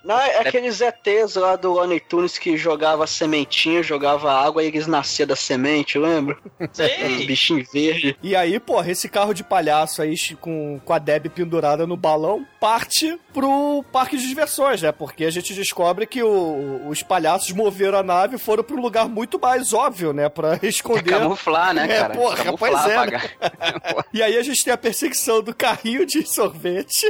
Não, 0.04 0.18
é 0.18 0.38
aqueles 0.40 0.80
ETs 0.80 1.34
lá 1.36 1.56
do 1.56 1.72
Looney 1.72 2.00
Tunes 2.00 2.38
que 2.38 2.56
jogava 2.56 3.06
sementinha, 3.30 3.82
jogava 3.82 4.32
água 4.32 4.62
e 4.62 4.66
eles 4.66 4.86
nasciam 4.86 5.26
da 5.26 5.36
semente, 5.36 5.98
lembra? 5.98 6.36
Sim! 6.72 7.26
bichinhos 7.26 7.68
verdes. 7.72 8.14
E 8.22 8.34
aí, 8.34 8.58
porra, 8.58 8.90
esse 8.90 9.08
carro 9.08 9.32
de 9.32 9.44
palhaço 9.44 10.02
aí 10.02 10.14
com, 10.40 10.80
com 10.84 10.92
a 10.92 10.98
Deb 10.98 11.26
pendurada 11.28 11.86
no 11.86 11.96
balão 11.96 12.44
parte 12.58 13.18
pro 13.32 13.84
parque 13.92 14.16
de 14.16 14.26
diversões, 14.28 14.82
né? 14.82 14.90
Porque 14.92 15.24
a 15.24 15.30
gente 15.30 15.54
descobre 15.54 16.06
que 16.06 16.22
o- 16.22 16.88
os 16.88 17.02
palhaços 17.02 17.52
moveram 17.52 17.98
a 17.98 18.02
nave 18.02 18.36
e 18.36 18.38
foram 18.38 18.62
pro 18.64 18.80
lugar 18.80 19.08
muito 19.08 19.38
mais 19.40 19.72
óbvio, 19.72 20.12
né? 20.12 20.28
Pra 20.28 20.58
esconder. 20.62 21.04
Camuflar, 21.18 21.72
né, 21.72 21.84
É, 21.84 22.00
cara? 22.00 22.14
porra, 22.14 22.36
Camuflar, 22.44 22.72
pois 22.72 22.84
é, 22.84 22.88
né? 22.88 22.96
apagar. 22.96 23.30
E 24.12 24.22
aí 24.22 24.36
a 24.36 24.42
gente 24.42 24.64
tem 24.64 24.72
a 24.72 24.76
perseguição 24.78 25.40
do 25.42 25.54
carrinho 25.54 26.04
de 26.04 26.26
sorvete 26.28 27.06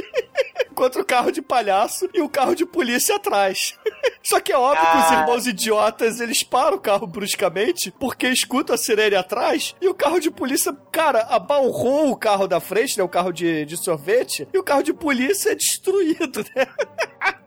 contra 0.75 1.01
o 1.01 1.05
carro 1.05 1.31
de 1.31 1.41
palhaço 1.41 2.07
e 2.13 2.21
o 2.21 2.29
carro 2.29 2.55
de 2.55 2.65
polícia 2.65 3.15
atrás. 3.15 3.75
Só 4.23 4.39
que 4.39 4.51
é 4.51 4.57
óbvio 4.57 4.85
que 4.91 4.97
os 4.97 5.11
Ah. 5.11 5.19
irmãos 5.21 5.47
idiotas, 5.47 6.10
eles 6.19 6.43
param 6.43 6.77
o 6.77 6.81
carro 6.81 7.07
bruscamente 7.07 7.93
porque 7.99 8.27
escutam 8.27 8.75
a 8.75 8.77
sirene 8.77 9.15
atrás 9.15 9.75
e 9.81 9.87
o 9.87 9.93
carro 9.93 10.19
de 10.19 10.29
polícia, 10.29 10.75
cara, 10.91 11.21
abalrou 11.29 12.11
o 12.11 12.17
carro 12.17 12.47
da 12.47 12.59
frente, 12.59 12.97
né, 12.97 13.03
o 13.03 13.09
carro 13.09 13.31
de, 13.31 13.65
de 13.65 13.77
sorvete, 13.77 14.47
e 14.53 14.57
o 14.57 14.63
carro 14.63 14.83
de 14.83 14.93
polícia 14.93 15.51
é 15.51 15.55
destruído, 15.55 16.43
né? 16.55 16.67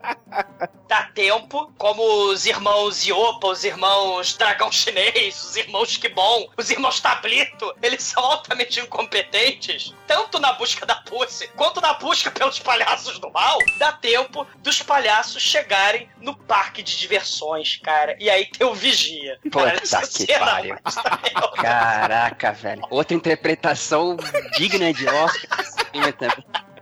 Dá 0.87 1.03
tempo, 1.13 1.71
como 1.77 2.03
os 2.29 2.45
irmãos 2.45 3.05
Iopa, 3.05 3.47
os 3.47 3.63
irmãos 3.63 4.35
Dragão 4.35 4.71
Chinês, 4.71 5.43
os 5.43 5.55
irmãos 5.55 5.97
Kibon, 5.97 6.47
os 6.55 6.69
irmãos 6.69 6.99
Tablito, 6.99 7.73
eles 7.81 8.03
são 8.03 8.23
altamente 8.23 8.79
incompetentes, 8.79 9.93
tanto 10.05 10.39
na 10.39 10.53
busca 10.53 10.85
da 10.85 10.95
Pussy, 10.95 11.47
quanto 11.55 11.81
na 11.81 11.93
busca 11.93 12.29
pelos 12.29 12.59
palhaços 12.59 13.17
do 13.19 13.31
mal, 13.31 13.57
dá 13.77 13.93
tempo 13.93 14.45
dos 14.59 14.81
palhaços 14.81 15.41
chegarem 15.41 16.09
no 16.19 16.35
parque 16.35 16.83
de 16.83 16.97
diversões, 16.97 17.77
cara. 17.77 18.15
E 18.19 18.29
aí 18.29 18.45
tem 18.45 18.65
o 18.67 18.73
Vigia. 18.73 19.39
Puta 19.43 19.65
Cara, 19.65 19.79
que 19.79 19.87
cena 19.87 20.39
pariu. 20.45 20.75
é 20.75 21.61
Caraca, 21.61 22.51
velho. 22.51 22.81
Outra 22.89 23.15
interpretação 23.15 24.17
digna 24.57 24.93
de 24.93 25.07
Oscar. 25.07 25.65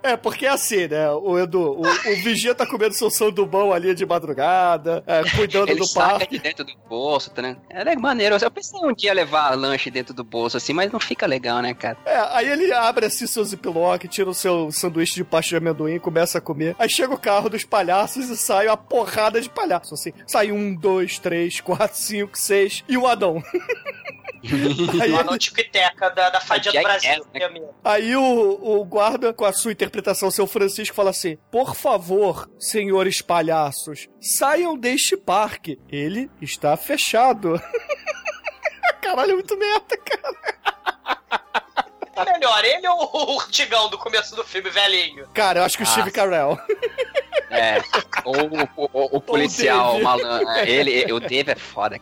É, 0.03 0.17
porque 0.17 0.45
é 0.45 0.49
assim, 0.49 0.87
né? 0.87 1.09
O 1.11 1.39
Edu, 1.39 1.61
o, 1.61 1.81
o 1.81 2.15
vigia 2.23 2.53
tá 2.53 2.65
comendo 2.65 2.93
seu 2.93 3.09
sandubão 3.09 3.71
ali 3.71 3.95
de 3.95 4.05
madrugada, 4.05 5.01
é, 5.07 5.23
cuidando 5.31 5.69
Ele 5.69 5.79
do 5.79 5.93
parque. 5.93 6.37
de 6.37 6.43
dentro 6.43 6.65
do 6.65 6.73
bolso, 6.89 7.31
tá, 7.31 7.41
né? 7.41 7.55
É 7.69 7.95
maneiro. 7.95 8.37
Eu 8.41 8.51
pensei 8.51 8.79
um 8.81 8.93
dia 8.93 9.13
levar 9.13 9.55
lanche 9.57 9.89
dentro 9.89 10.13
do 10.13 10.23
bolso, 10.23 10.57
assim, 10.57 10.73
mas 10.73 10.91
não 10.91 10.99
fica 10.99 11.25
legal, 11.25 11.61
né, 11.61 11.73
cara? 11.73 11.97
É, 12.05 12.17
aí 12.35 12.49
ele 12.49 12.73
abre 12.73 13.05
assim 13.05 13.25
seu 13.25 13.43
ziplock, 13.45 14.05
tira 14.09 14.29
o 14.29 14.33
seu 14.33 14.71
sanduíche 14.71 15.15
de 15.15 15.23
pasta 15.23 15.49
de 15.49 15.55
amendoim, 15.55 15.99
começa 15.99 16.37
a 16.37 16.41
comer. 16.41 16.75
Aí 16.77 16.89
chega 16.89 17.13
o 17.13 17.17
carro 17.19 17.49
dos 17.49 17.63
palhaços 17.63 18.29
e 18.29 18.35
sai 18.35 18.67
uma 18.67 18.75
porrada 18.77 19.39
de 19.39 19.49
palhaços, 19.49 19.99
assim. 19.99 20.11
Sai 20.27 20.51
um, 20.51 20.75
dois, 20.75 21.17
três, 21.17 21.61
quatro, 21.61 21.97
cinco, 21.97 22.37
seis 22.37 22.83
e 22.89 22.97
o 22.97 23.07
Adão. 23.07 23.41
aí, 25.01 25.11
uma 25.11 25.21
ele- 25.21 25.39
da, 26.15 26.29
da 26.29 26.41
Fadinha 26.41 26.71
do 26.71 26.75
Jackass, 26.75 27.03
Brasil. 27.03 27.23
né? 27.33 27.39
meu 27.39 27.47
amigo. 27.47 27.69
aí 27.83 28.15
o, 28.15 28.79
o 28.79 28.83
guarda, 28.85 29.33
com 29.33 29.45
a 29.45 29.53
sua 29.53 29.71
interpretação, 29.71 29.92
seu 30.31 30.47
Francisco, 30.47 30.95
fala 30.95 31.09
assim: 31.11 31.37
Por 31.51 31.75
favor, 31.75 32.49
senhores 32.59 33.21
palhaços, 33.21 34.07
saiam 34.21 34.77
deste 34.77 35.15
parque. 35.17 35.79
Ele 35.89 36.29
está 36.41 36.75
fechado. 36.77 37.61
Caralho, 39.01 39.31
é 39.31 39.35
muito 39.35 39.57
merda, 39.57 39.97
cara. 39.97 40.53
Tá 42.15 42.25
melhor, 42.25 42.63
ele 42.63 42.87
ou 42.87 43.09
o 43.11 43.33
Urtigão 43.35 43.89
do 43.89 43.97
começo 43.97 44.35
do 44.35 44.43
filme, 44.43 44.69
velhinho? 44.69 45.27
Cara, 45.33 45.59
eu 45.59 45.63
acho 45.65 45.75
que 45.77 45.83
o 45.83 45.87
Ah. 45.87 45.89
Steve 45.89 46.11
Carell. 46.11 46.57
É. 47.49 47.81
Ou 48.23 48.35
o, 48.35 48.87
o- 48.93 49.17
o 49.17 49.21
policial, 49.21 49.97
o 49.97 50.03
malandro. 50.03 50.47
Ele, 50.59 51.11
o 51.11 51.19
Dave 51.19 51.51
é 51.51 51.55
foda. 51.55 51.99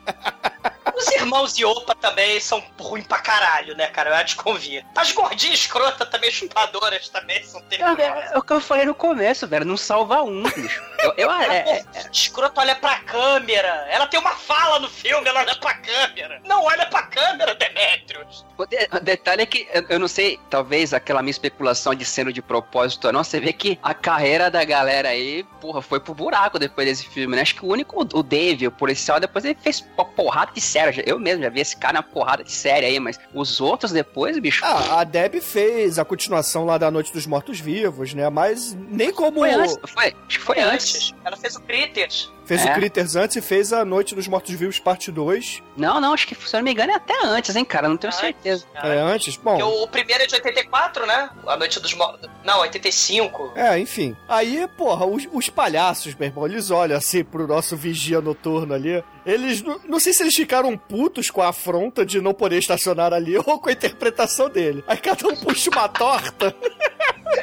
Os 1.01 1.11
irmãos 1.15 1.57
Iopa 1.57 1.95
também 1.95 2.39
são 2.39 2.63
ruins 2.79 3.05
pra 3.07 3.19
caralho, 3.19 3.75
né, 3.75 3.87
cara? 3.87 4.09
Eu 4.11 4.15
ia 4.17 4.23
te 4.23 4.35
convir. 4.35 4.85
As 4.95 5.11
gordinhas 5.11 5.59
escrotas 5.59 6.07
também, 6.09 6.31
chupadoras 6.31 7.09
também, 7.09 7.43
são 7.43 7.59
É, 7.61 7.63
terríveis. 7.63 8.31
é 8.31 8.37
o 8.37 8.41
que 8.41 8.53
eu 8.53 8.61
falei 8.61 8.85
no 8.85 8.93
começo, 8.93 9.47
velho. 9.47 9.65
Não 9.65 9.77
salva 9.77 10.21
um, 10.23 10.43
bicho. 10.43 10.81
Eu, 10.99 11.13
eu- 11.17 11.31
é- 11.31 11.57
é- 11.57 11.85
Escroto 12.11 12.59
olha 12.59 12.75
pra 12.75 12.99
câmera. 12.99 13.87
Ela 13.89 14.07
tem 14.07 14.19
uma 14.19 14.31
fala 14.35 14.79
no 14.79 14.89
filme, 14.89 15.27
ela 15.27 15.39
olha 15.41 15.55
pra 15.55 15.73
câmera. 15.73 16.39
Não 16.45 16.63
olha 16.63 16.85
pra 16.85 17.03
câmera, 17.03 17.55
Demetrius. 17.55 18.45
O, 18.57 18.65
de- 18.65 18.87
o 18.91 18.99
detalhe 18.99 19.41
é 19.41 19.45
que, 19.45 19.67
eu, 19.73 19.85
eu 19.89 19.99
não 19.99 20.07
sei, 20.07 20.39
talvez 20.49 20.93
aquela 20.93 21.21
minha 21.21 21.31
especulação 21.31 21.95
de 21.95 22.05
sendo 22.05 22.31
de 22.31 22.41
propósito 22.41 23.05
ou 23.07 23.13
não, 23.13 23.23
você 23.23 23.39
vê 23.39 23.51
que 23.53 23.79
a 23.81 23.93
carreira 23.93 24.51
da 24.51 24.63
galera 24.63 25.09
aí, 25.09 25.43
porra, 25.59 25.81
foi 25.81 25.99
pro 25.99 26.13
buraco 26.13 26.59
depois 26.59 26.87
desse 26.87 27.07
filme, 27.09 27.35
né? 27.35 27.41
Acho 27.41 27.55
que 27.55 27.65
o 27.65 27.69
único, 27.69 28.01
o 28.01 28.23
Dave, 28.23 28.67
o 28.67 28.71
policial, 28.71 29.19
depois 29.19 29.43
ele 29.45 29.57
fez 29.59 29.83
uma 29.97 30.05
porrada 30.05 30.51
de 30.51 30.61
Eu 31.05 31.19
mesmo 31.19 31.43
já 31.43 31.49
vi 31.49 31.61
esse 31.61 31.75
cara 31.77 31.93
na 31.93 32.03
porrada 32.03 32.43
de 32.43 32.51
série 32.51 32.85
aí, 32.85 32.99
mas 32.99 33.19
os 33.33 33.61
outros 33.61 33.91
depois, 33.91 34.37
bicho. 34.39 34.63
Ah, 34.65 34.99
a 35.01 35.03
Deb 35.03 35.35
fez 35.41 35.97
a 35.99 36.05
continuação 36.05 36.65
lá 36.65 36.77
da 36.77 36.91
Noite 36.91 37.13
dos 37.13 37.25
Mortos-Vivos, 37.25 38.13
né? 38.13 38.29
Mas 38.29 38.75
nem 38.89 39.11
como. 39.13 39.39
foi 39.39 39.51
antes, 39.51 39.77
foi? 39.87 40.05
Acho 40.07 40.15
que 40.27 40.39
foi 40.39 40.55
Foi 40.55 40.63
antes. 40.63 40.95
antes. 40.95 41.15
Ela 41.23 41.37
fez 41.37 41.55
o 41.55 41.61
Critters. 41.61 42.31
Fez 42.45 42.65
É. 42.65 42.71
o 42.71 42.75
Critters 42.75 43.15
antes 43.15 43.35
e 43.37 43.41
fez 43.41 43.71
a 43.71 43.85
Noite 43.85 44.13
dos 44.15 44.27
Mortos-Vivos 44.27 44.79
parte 44.79 45.11
2. 45.11 45.61
Não, 45.77 46.01
não, 46.01 46.13
acho 46.13 46.27
que, 46.27 46.35
se 46.35 46.55
eu 46.55 46.59
não 46.59 46.65
me 46.65 46.71
engano, 46.71 46.91
é 46.91 46.95
até 46.95 47.13
antes, 47.25 47.55
hein, 47.55 47.63
cara? 47.63 47.87
Não 47.87 47.95
tenho 47.97 48.11
Antes. 48.11 48.19
certeza. 48.19 48.65
É, 48.75 48.99
antes? 48.99 49.37
Bom. 49.37 49.57
Porque 49.57 49.63
o 49.63 49.87
primeiro 49.87 50.23
é 50.23 50.27
de 50.27 50.35
84, 50.35 51.05
né? 51.05 51.29
A 51.47 51.55
Noite 51.55 51.79
dos 51.79 51.93
Mortos. 51.93 52.29
Não, 52.43 52.59
85. 52.61 53.53
É, 53.55 53.79
enfim. 53.79 54.15
Aí, 54.27 54.67
porra, 54.77 55.05
os, 55.05 55.27
os 55.31 55.49
palhaços, 55.49 56.15
meu 56.15 56.27
irmão, 56.27 56.45
eles 56.45 56.71
olham 56.71 56.97
assim 56.97 57.23
pro 57.23 57.47
nosso 57.47 57.77
vigia 57.77 58.19
noturno 58.19 58.73
ali. 58.73 59.03
Eles. 59.25 59.61
Não, 59.61 59.79
não 59.87 59.99
sei 59.99 60.11
se 60.13 60.23
eles 60.23 60.35
ficaram 60.35 60.75
putos 60.77 61.29
com 61.29 61.41
a 61.41 61.49
afronta 61.49 62.05
de 62.05 62.19
não 62.19 62.33
poder 62.33 62.57
estacionar 62.57 63.13
ali 63.13 63.37
ou 63.45 63.59
com 63.59 63.69
a 63.69 63.71
interpretação 63.71 64.49
dele. 64.49 64.83
Aí 64.87 64.97
cada 64.97 65.27
um 65.27 65.35
puxa 65.35 65.69
uma 65.69 65.87
torta. 65.87 66.53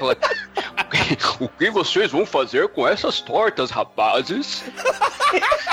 o 1.41 1.49
que 1.49 1.71
vocês 1.71 2.11
vão 2.11 2.27
fazer 2.27 2.69
com 2.69 2.87
essas 2.87 3.21
tortas, 3.21 3.71
rapazes? 3.71 4.63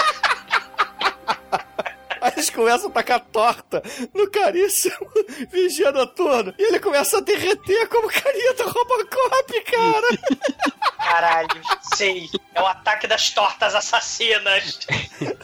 Aí 2.26 2.32
eles 2.36 2.50
começam 2.50 2.90
a 2.90 2.92
tacar 2.94 3.20
torta 3.20 3.84
no 4.12 4.28
caríssimo 4.32 4.96
vigia 5.52 5.92
noturno. 5.92 6.56
E 6.58 6.64
ele 6.64 6.80
começa 6.80 7.20
a 7.20 7.22
derreter 7.22 7.88
como 7.88 8.10
carinha 8.10 8.54
do 8.56 8.64
Robocop, 8.64 9.62
cara. 9.66 10.08
Caralho, 10.98 11.62
sei. 11.96 12.28
É 12.56 12.62
o 12.62 12.66
ataque 12.66 13.06
das 13.06 13.30
tortas 13.30 13.76
assassinas. 13.76 14.80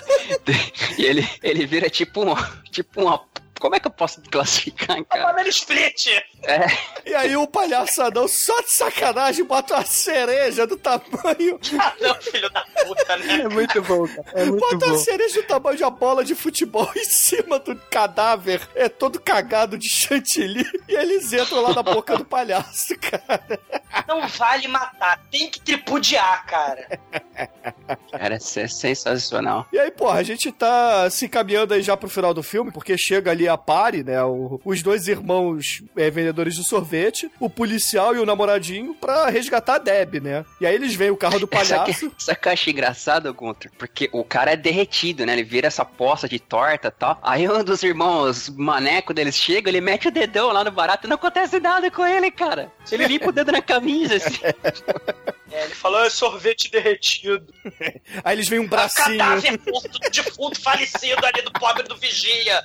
E 0.97 1.05
ele, 1.05 1.27
ele 1.41 1.65
vira 1.65 1.89
tipo 1.89 2.21
um, 2.23 2.35
tipo 2.69 3.01
uma. 3.01 3.25
Como 3.61 3.75
é 3.75 3.79
que 3.79 3.87
eu 3.87 3.91
posso 3.91 4.19
classificar, 4.29 4.97
A 4.97 5.03
cara? 5.05 5.25
banana 5.27 5.47
split. 5.49 6.07
É, 6.43 6.65
E 7.05 7.13
aí 7.13 7.37
o 7.37 7.45
palhaçadão, 7.47 8.27
só 8.27 8.59
de 8.61 8.71
sacanagem, 8.71 9.45
bota 9.45 9.75
uma 9.75 9.85
cereja 9.85 10.65
do 10.65 10.75
tamanho. 10.77 11.59
Ah, 11.79 11.93
não, 12.01 12.15
filho 12.15 12.49
da 12.49 12.61
puta, 12.83 13.17
né? 13.17 13.41
É 13.41 13.47
muito 13.47 13.81
bom, 13.83 14.07
cara. 14.07 14.25
É 14.33 14.45
muito 14.45 14.59
Bota 14.59 14.77
bom. 14.77 14.85
uma 14.87 14.97
cereja 14.97 15.41
do 15.41 15.47
tamanho 15.47 15.77
de 15.77 15.83
uma 15.83 15.91
bola 15.91 16.23
de 16.25 16.33
futebol 16.33 16.89
em 16.97 17.05
cima 17.05 17.59
do 17.59 17.75
cadáver. 17.75 18.67
É 18.73 18.89
todo 18.89 19.19
cagado 19.21 19.77
de 19.77 19.87
chantilly. 19.87 20.65
E 20.87 20.95
eles 20.95 21.31
entram 21.31 21.61
lá 21.61 21.73
na 21.73 21.83
boca 21.83 22.17
do 22.17 22.25
palhaço, 22.25 22.95
cara. 22.99 23.59
Não 24.07 24.27
vale 24.27 24.67
matar. 24.67 25.21
Tem 25.31 25.49
que 25.49 25.61
tripudiar, 25.61 26.45
cara. 26.47 26.99
cara, 28.11 28.35
isso 28.37 28.59
é 28.59 28.67
sensacional. 28.67 29.67
E 29.71 29.79
aí, 29.79 29.91
porra, 29.91 30.19
a 30.19 30.23
gente 30.23 30.51
tá 30.51 31.09
se 31.09 31.25
encaminhando 31.25 31.73
aí 31.73 31.81
já 31.81 31.95
pro 31.95 32.09
final 32.09 32.33
do 32.33 32.41
filme, 32.43 32.71
porque 32.71 32.97
chega 32.97 33.29
ali 33.31 33.47
a 33.51 33.57
pare, 33.57 34.03
né? 34.03 34.23
o- 34.23 34.59
os 34.65 34.81
dois 34.81 35.07
irmãos 35.07 35.83
é, 35.95 36.09
vendedores 36.09 36.55
de 36.55 36.63
sorvete, 36.63 37.29
o 37.39 37.49
policial 37.49 38.15
e 38.15 38.19
o 38.19 38.25
namoradinho, 38.25 38.93
pra 38.95 39.27
resgatar 39.29 39.75
a 39.75 39.77
Deb, 39.77 40.15
né? 40.21 40.45
E 40.59 40.65
aí 40.65 40.73
eles 40.75 40.95
veem 40.95 41.11
o 41.11 41.17
carro 41.17 41.39
do 41.39 41.47
palhaço. 41.47 42.09
que, 42.09 42.23
sabe 42.23 42.39
que 42.39 42.47
eu 42.47 42.51
acho 42.53 42.69
engraçado, 42.69 43.33
Gunter? 43.33 43.71
Porque 43.77 44.09
o 44.11 44.23
cara 44.23 44.51
é 44.51 44.55
derretido, 44.55 45.25
né? 45.25 45.33
Ele 45.33 45.43
vira 45.43 45.67
essa 45.67 45.85
poça 45.85 46.27
de 46.27 46.39
torta 46.39 46.87
e 46.87 46.91
tal. 46.91 47.19
Aí 47.21 47.47
um 47.49 47.63
dos 47.63 47.83
irmãos 47.83 48.49
maneco 48.49 49.13
deles 49.13 49.35
chega, 49.35 49.69
ele 49.69 49.81
mete 49.81 50.07
o 50.07 50.11
dedão 50.11 50.51
lá 50.51 50.63
no 50.63 50.71
barato 50.71 51.05
e 51.05 51.09
não 51.09 51.15
acontece 51.15 51.59
nada 51.59 51.89
com 51.91 52.05
ele, 52.05 52.31
cara. 52.31 52.71
Ele 52.91 53.05
limpa 53.07 53.29
o 53.29 53.31
dedo 53.31 53.51
na 53.51 53.61
camisa, 53.61 54.15
assim. 54.15 54.39
É, 55.51 55.65
ele 55.65 55.75
falou, 55.75 56.03
é 56.03 56.09
sorvete 56.09 56.69
derretido. 56.71 57.53
Aí 58.23 58.35
eles 58.35 58.47
veem 58.47 58.61
um 58.61 58.65
O 58.65 58.69
bracinho. 58.69 59.17
cadáver 59.17 59.59
morto 59.67 59.89
do 59.89 60.09
defunto 60.09 60.61
falecido 60.61 61.25
ali 61.25 61.41
do 61.41 61.51
pobre 61.51 61.83
do 61.83 61.97
vigia. 61.97 62.63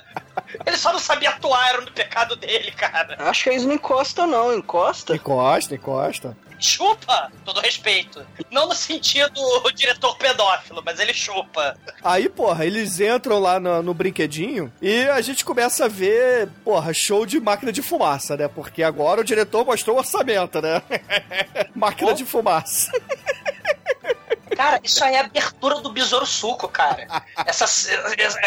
Ele 0.65 0.77
só 0.77 0.93
não 0.93 0.99
sabia 0.99 1.29
atuar, 1.31 1.69
era 1.69 1.81
no 1.81 1.91
pecado 1.91 2.35
dele, 2.35 2.71
cara. 2.71 3.15
Acho 3.19 3.43
que 3.43 3.49
eles 3.49 3.65
não 3.65 3.73
encostam, 3.73 4.25
não. 4.27 4.53
Encosta? 4.55 5.15
Encosta, 5.15 5.75
encosta. 5.75 6.37
Chupa, 6.59 7.31
todo 7.45 7.59
respeito. 7.59 8.25
Não 8.49 8.67
no 8.67 8.73
sentido 8.73 9.39
diretor 9.75 10.17
pedófilo, 10.17 10.81
mas 10.83 10.99
ele 10.99 11.13
chupa. 11.13 11.77
Aí, 12.03 12.27
porra, 12.27 12.65
eles 12.65 12.99
entram 12.99 13.37
lá 13.37 13.59
no, 13.59 13.83
no 13.83 13.93
brinquedinho 13.93 14.73
e 14.81 15.03
a 15.03 15.21
gente 15.21 15.45
começa 15.45 15.85
a 15.85 15.87
ver, 15.87 16.49
porra, 16.63 16.93
show 16.95 17.27
de 17.27 17.39
máquina 17.39 17.71
de 17.71 17.83
fumaça, 17.83 18.35
né? 18.35 18.47
Porque 18.47 18.81
agora 18.81 19.21
o 19.21 19.23
diretor 19.23 19.63
mostrou 19.65 19.97
o 19.97 19.99
orçamento, 19.99 20.59
né? 20.59 20.81
máquina 21.75 22.15
de 22.15 22.25
fumaça. 22.25 22.76
Cara, 24.57 24.79
isso 24.83 25.03
aí 25.03 25.13
é 25.13 25.19
a 25.19 25.25
abertura 25.25 25.75
do 25.81 25.91
Besouro 25.91 26.25
Suco, 26.25 26.67
cara. 26.67 27.07
Essa, 27.45 27.65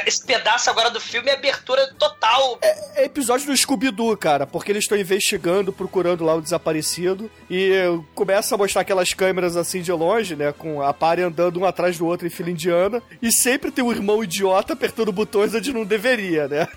esse 0.04 0.26
pedaço 0.26 0.68
agora 0.68 0.90
do 0.90 1.00
filme 1.00 1.30
é 1.30 1.34
abertura 1.34 1.86
total. 1.94 2.58
É 2.96 3.04
episódio 3.04 3.46
do 3.46 3.56
Scooby-Doo, 3.56 4.16
cara, 4.16 4.44
porque 4.44 4.72
eles 4.72 4.82
estão 4.82 4.98
investigando, 4.98 5.72
procurando 5.72 6.24
lá 6.24 6.34
o 6.34 6.40
desaparecido 6.40 7.30
e 7.48 7.72
começa 8.12 8.56
a 8.56 8.58
mostrar 8.58 8.82
aquelas 8.82 9.14
câmeras 9.14 9.56
assim 9.56 9.82
de 9.82 9.92
longe, 9.92 10.34
né, 10.34 10.52
com 10.52 10.82
a 10.82 10.92
pare 10.92 11.22
andando 11.22 11.60
um 11.60 11.64
atrás 11.64 11.96
do 11.96 12.06
outro 12.06 12.26
em 12.26 12.30
fila 12.30 12.50
indiana 12.50 13.00
e 13.22 13.30
sempre 13.30 13.70
tem 13.70 13.84
um 13.84 13.92
irmão 13.92 14.24
idiota 14.24 14.72
apertando 14.72 15.12
botões 15.12 15.54
onde 15.54 15.72
não 15.72 15.84
deveria, 15.84 16.48
né? 16.48 16.68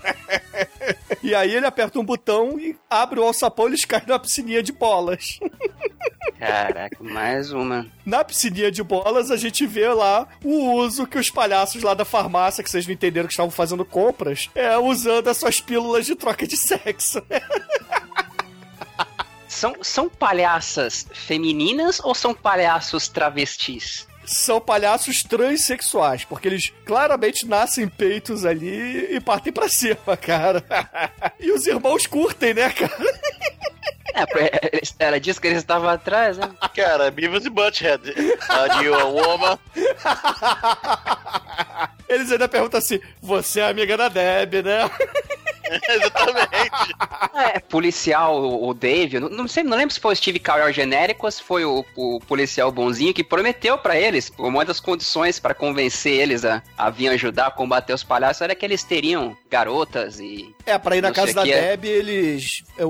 E 1.22 1.34
aí 1.34 1.54
ele 1.54 1.64
aperta 1.64 1.98
um 1.98 2.04
botão 2.04 2.60
e 2.60 2.76
abre 2.88 3.18
o 3.18 3.22
alçapão 3.24 3.64
e 3.64 3.70
eles 3.70 3.84
caem 3.86 4.04
na 4.06 4.18
piscininha 4.18 4.62
de 4.62 4.72
bolas. 4.72 5.38
Caraca, 6.46 6.96
mais 7.00 7.52
uma. 7.52 7.86
Na 8.04 8.24
piscininha 8.24 8.70
de 8.70 8.82
bolas, 8.82 9.30
a 9.30 9.36
gente 9.36 9.66
vê 9.66 9.88
lá 9.88 10.28
o 10.42 10.72
uso 10.74 11.06
que 11.06 11.18
os 11.18 11.30
palhaços 11.30 11.82
lá 11.82 11.94
da 11.94 12.04
farmácia, 12.04 12.62
que 12.62 12.70
vocês 12.70 12.86
não 12.86 12.94
entenderam 12.94 13.26
que 13.26 13.32
estavam 13.32 13.50
fazendo 13.50 13.84
compras, 13.84 14.50
é 14.54 14.76
usando 14.76 15.28
as 15.28 15.36
suas 15.36 15.60
pílulas 15.60 16.06
de 16.06 16.14
troca 16.14 16.46
de 16.46 16.56
sexo. 16.56 17.22
São, 19.46 19.72
são 19.82 20.08
palhaças 20.08 21.06
femininas 21.12 22.00
ou 22.02 22.12
são 22.14 22.34
palhaços 22.34 23.08
travestis? 23.08 24.06
São 24.26 24.60
palhaços 24.60 25.22
transexuais, 25.22 26.24
porque 26.24 26.48
eles 26.48 26.72
claramente 26.84 27.46
nascem 27.46 27.88
peitos 27.88 28.44
ali 28.44 29.14
e 29.14 29.20
partem 29.20 29.52
pra 29.52 29.68
cima, 29.68 30.16
cara. 30.20 30.64
E 31.38 31.50
os 31.52 31.66
irmãos 31.66 32.06
curtem, 32.06 32.54
né, 32.54 32.70
cara? 32.70 32.94
É, 34.14 34.80
ela 35.00 35.18
disse 35.18 35.40
que 35.40 35.48
eles 35.48 35.58
estavam 35.58 35.88
atrás, 35.88 36.38
né? 36.38 36.48
Cara, 36.74 37.10
Beavis 37.10 37.44
e 37.44 37.50
Butthead. 37.50 38.14
A 38.48 38.80
new 38.80 38.94
woman. 39.12 39.58
Eles 42.08 42.30
ainda 42.30 42.48
perguntam 42.48 42.78
assim: 42.78 43.00
você 43.20 43.60
é 43.60 43.68
amiga 43.68 43.96
da 43.96 44.08
Deb, 44.08 44.62
né? 44.64 44.88
Exatamente. 45.88 46.94
É, 47.54 47.58
policial, 47.60 48.40
o 48.42 48.64
o 48.68 48.74
Dave, 48.74 49.20
não, 49.20 49.28
não 49.28 49.48
sei, 49.48 49.62
não 49.62 49.76
lembro 49.76 49.92
se 49.94 50.00
foi 50.00 50.12
o 50.12 50.16
Steve 50.16 50.38
Carell 50.38 50.72
genérico 50.72 51.26
ou 51.26 51.30
se 51.30 51.42
foi 51.42 51.64
o, 51.64 51.84
o 51.96 52.18
policial 52.26 52.70
bonzinho 52.72 53.12
que 53.12 53.22
prometeu 53.22 53.76
pra 53.76 53.98
eles, 53.98 54.32
uma 54.38 54.64
das 54.64 54.80
condições 54.80 55.38
pra 55.38 55.52
convencer 55.54 56.12
eles 56.20 56.44
a, 56.44 56.62
a 56.78 56.88
vir 56.90 57.08
ajudar 57.08 57.46
a 57.48 57.50
combater 57.50 57.92
os 57.92 58.02
palhaços 58.02 58.40
era 58.42 58.54
que 58.54 58.64
eles 58.64 58.82
teriam 58.82 59.36
garotas 59.50 60.18
e. 60.20 60.54
É, 60.66 60.78
pra 60.78 60.96
ir 60.96 61.02
na 61.02 61.12
casa 61.12 61.34
da 61.34 61.42
que 61.42 61.52
é. 61.52 61.76
Deb, 61.76 61.84
eles. 61.84 62.62
O, 62.78 62.84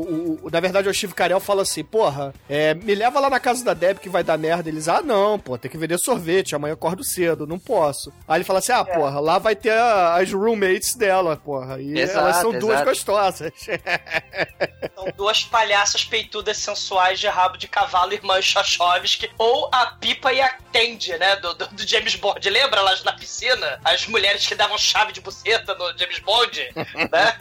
o- 0.46 0.50
na 0.50 0.60
verdade, 0.60 0.88
o 0.88 0.94
Steve 0.94 1.14
Carell 1.14 1.40
fala 1.40 1.62
assim: 1.62 1.82
porra, 1.82 2.32
é, 2.48 2.72
me 2.74 2.94
leva 2.94 3.18
lá 3.20 3.28
na 3.28 3.40
casa 3.40 3.64
da 3.64 3.74
Deb 3.74 3.98
que 3.98 4.08
vai 4.08 4.22
dar 4.22 4.38
merda. 4.38 4.68
Eles, 4.68 4.88
ah, 4.88 5.02
não, 5.02 5.38
pô, 5.38 5.58
tem 5.58 5.70
que 5.70 5.76
vender 5.78 5.98
sorvete, 5.98 6.54
amanhã 6.54 6.72
eu 6.72 6.76
acordo 6.76 7.02
cedo, 7.04 7.46
não 7.46 7.58
posso. 7.58 8.12
Aí 8.28 8.36
ele 8.38 8.44
fala 8.44 8.60
assim: 8.60 8.72
ah, 8.72 8.84
porra, 8.84 9.18
lá 9.20 9.38
vai 9.38 9.56
ter 9.56 9.70
a- 9.72 10.14
as 10.16 10.32
roommates 10.32 10.94
dela, 10.94 11.36
porra. 11.36 11.80
E 11.80 11.98
Exato, 11.98 12.18
elas 12.20 12.36
são 12.36 12.52
duas 12.66 12.84
gostosas. 12.84 13.52
São 14.94 15.06
duas 15.16 15.42
palhaças 15.44 16.04
peitudas 16.04 16.56
sensuais 16.56 17.18
de 17.20 17.26
rabo 17.28 17.56
de 17.56 17.68
cavalo, 17.68 18.12
irmãs 18.12 18.44
Chachovsky, 18.44 19.30
ou 19.38 19.68
a 19.72 19.86
Pipa 19.86 20.32
e 20.32 20.40
a 20.40 20.48
Tandy, 20.72 21.16
né, 21.18 21.36
do, 21.36 21.54
do, 21.54 21.66
do 21.68 21.86
James 21.86 22.14
Bond. 22.16 22.48
Lembra 22.48 22.80
elas 22.80 23.02
na 23.04 23.12
piscina? 23.12 23.80
As 23.84 24.06
mulheres 24.06 24.46
que 24.46 24.54
davam 24.54 24.76
chave 24.78 25.12
de 25.12 25.20
buceta 25.20 25.74
no 25.74 25.96
James 25.98 26.18
Bond, 26.20 26.68
né? 27.12 27.38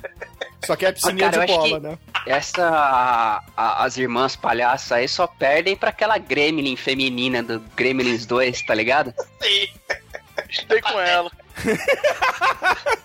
Só 0.65 0.75
que 0.75 0.85
é 0.85 0.89
a 0.89 0.93
piscininha 0.93 1.29
Cara, 1.29 1.43
eu 1.43 1.47
de 1.47 1.53
bola, 1.53 1.79
né? 1.79 1.97
Essa. 2.25 2.65
a- 3.57 3.83
as 3.83 3.97
irmãs 3.97 4.35
palhaças 4.35 4.91
aí 4.93 5.07
só 5.07 5.27
perdem 5.27 5.75
pra 5.75 5.89
aquela 5.89 6.17
gremlin 6.17 6.75
feminina 6.77 7.43
do 7.43 7.59
Gremlins 7.75 8.25
2, 8.25 8.65
tá 8.65 8.73
ligado? 8.73 9.13
Sim. 9.41 9.67
Estudei 10.49 10.81
com 10.81 10.99
ela. 10.99 11.29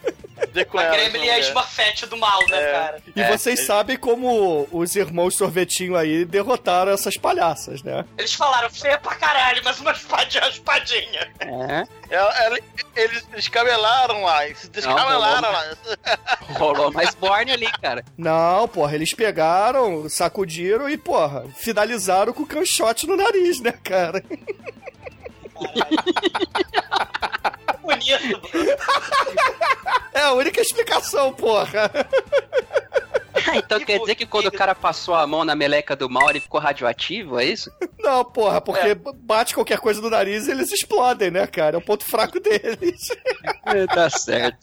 Com 0.71 0.79
A. 0.79 0.87
Gremlin 0.89 1.29
é 1.29 1.35
a. 1.35 1.39
Smurfette 1.39 2.07
do 2.07 2.17
mal, 2.17 2.41
né, 2.49 2.61
É. 2.61 2.73
cara? 2.73 3.03
E 3.15 3.21
É, 3.21 3.29
vocês 3.37 3.65
sabem 3.65 3.97
como 3.97 4.67
os 4.73 4.97
irmãos 4.97 5.37
sorvetinho 5.37 5.95
aí 5.97 6.25
derrotaram 6.25 6.91
essas 6.91 7.17
palhaças, 7.17 7.81
né? 7.83 8.05
Eles 8.19 8.35
falaram, 8.35 8.69
feia 8.69 8.99
pra 8.99 9.15
caralho, 9.15 9.63
mas 9.65 9.79
uma 9.79 9.93
espadinha, 9.93 10.43
uma 10.43 10.51
espadinha. 10.51 11.33
É. 11.39 11.85
Ela- 12.11 12.45
ela- 12.45 12.59
eles 12.97 13.23
descabelaram 13.27 14.23
lá, 14.25 14.47
eles 14.47 14.59
se 14.59 14.69
descabelaram 14.71 15.53
lá. 15.53 15.65
Rolou 16.59 16.93
mais 16.93 17.15
borne 17.15 17.53
ali, 17.53 17.71
cara. 17.81 18.05
Não, 18.17 18.67
porra, 18.67 18.97
eles 18.97 19.15
pegaram, 19.15 20.09
sacudiram 20.09 20.89
e, 20.91 20.97
porra, 20.99 21.45
finalizaram 21.57 22.33
com 22.33 22.43
o 22.43 22.47
canchote 22.47 23.07
no 23.07 23.17
nariz, 23.17 23.61
né, 23.61 23.73
cara? 23.85 24.25
Bonito. 27.83 28.41
É 30.15 30.21
a 30.23 30.33
única 30.33 30.61
explicação, 30.61 31.33
porra. 31.33 31.91
então 33.57 33.79
Que 33.79 33.87
quer 33.87 33.99
dizer 34.01 34.15
que 34.15 34.27
quando 34.27 34.47
o 34.47 34.53
cara 34.53 34.75
passou 34.75 35.15
a 35.15 35.27
mão 35.27 35.45
na 35.45 35.55
meleca 35.55 35.95
do 35.97 36.09
mal, 36.09 36.31
ele 36.31 36.41
ficou 36.41 36.61
radioativo, 36.61 37.39
é 37.39 37.45
isso? 37.45 37.71
Não, 37.99 38.25
porra, 38.25 38.61
porque 38.61 38.95
bate 38.95 39.55
qualquer 39.55 39.79
coisa 39.79 40.01
no 40.01 40.11
nariz 40.11 40.47
e 40.47 40.51
eles 40.51 40.73
explodem, 40.73 41.31
né, 41.31 41.47
cara? 41.47 41.77
É 41.77 41.79
o 41.79 41.83
ponto 41.85 42.05
fraco 42.05 42.39
deles. 42.41 43.09
tá 43.95 44.09
certo. 44.11 44.59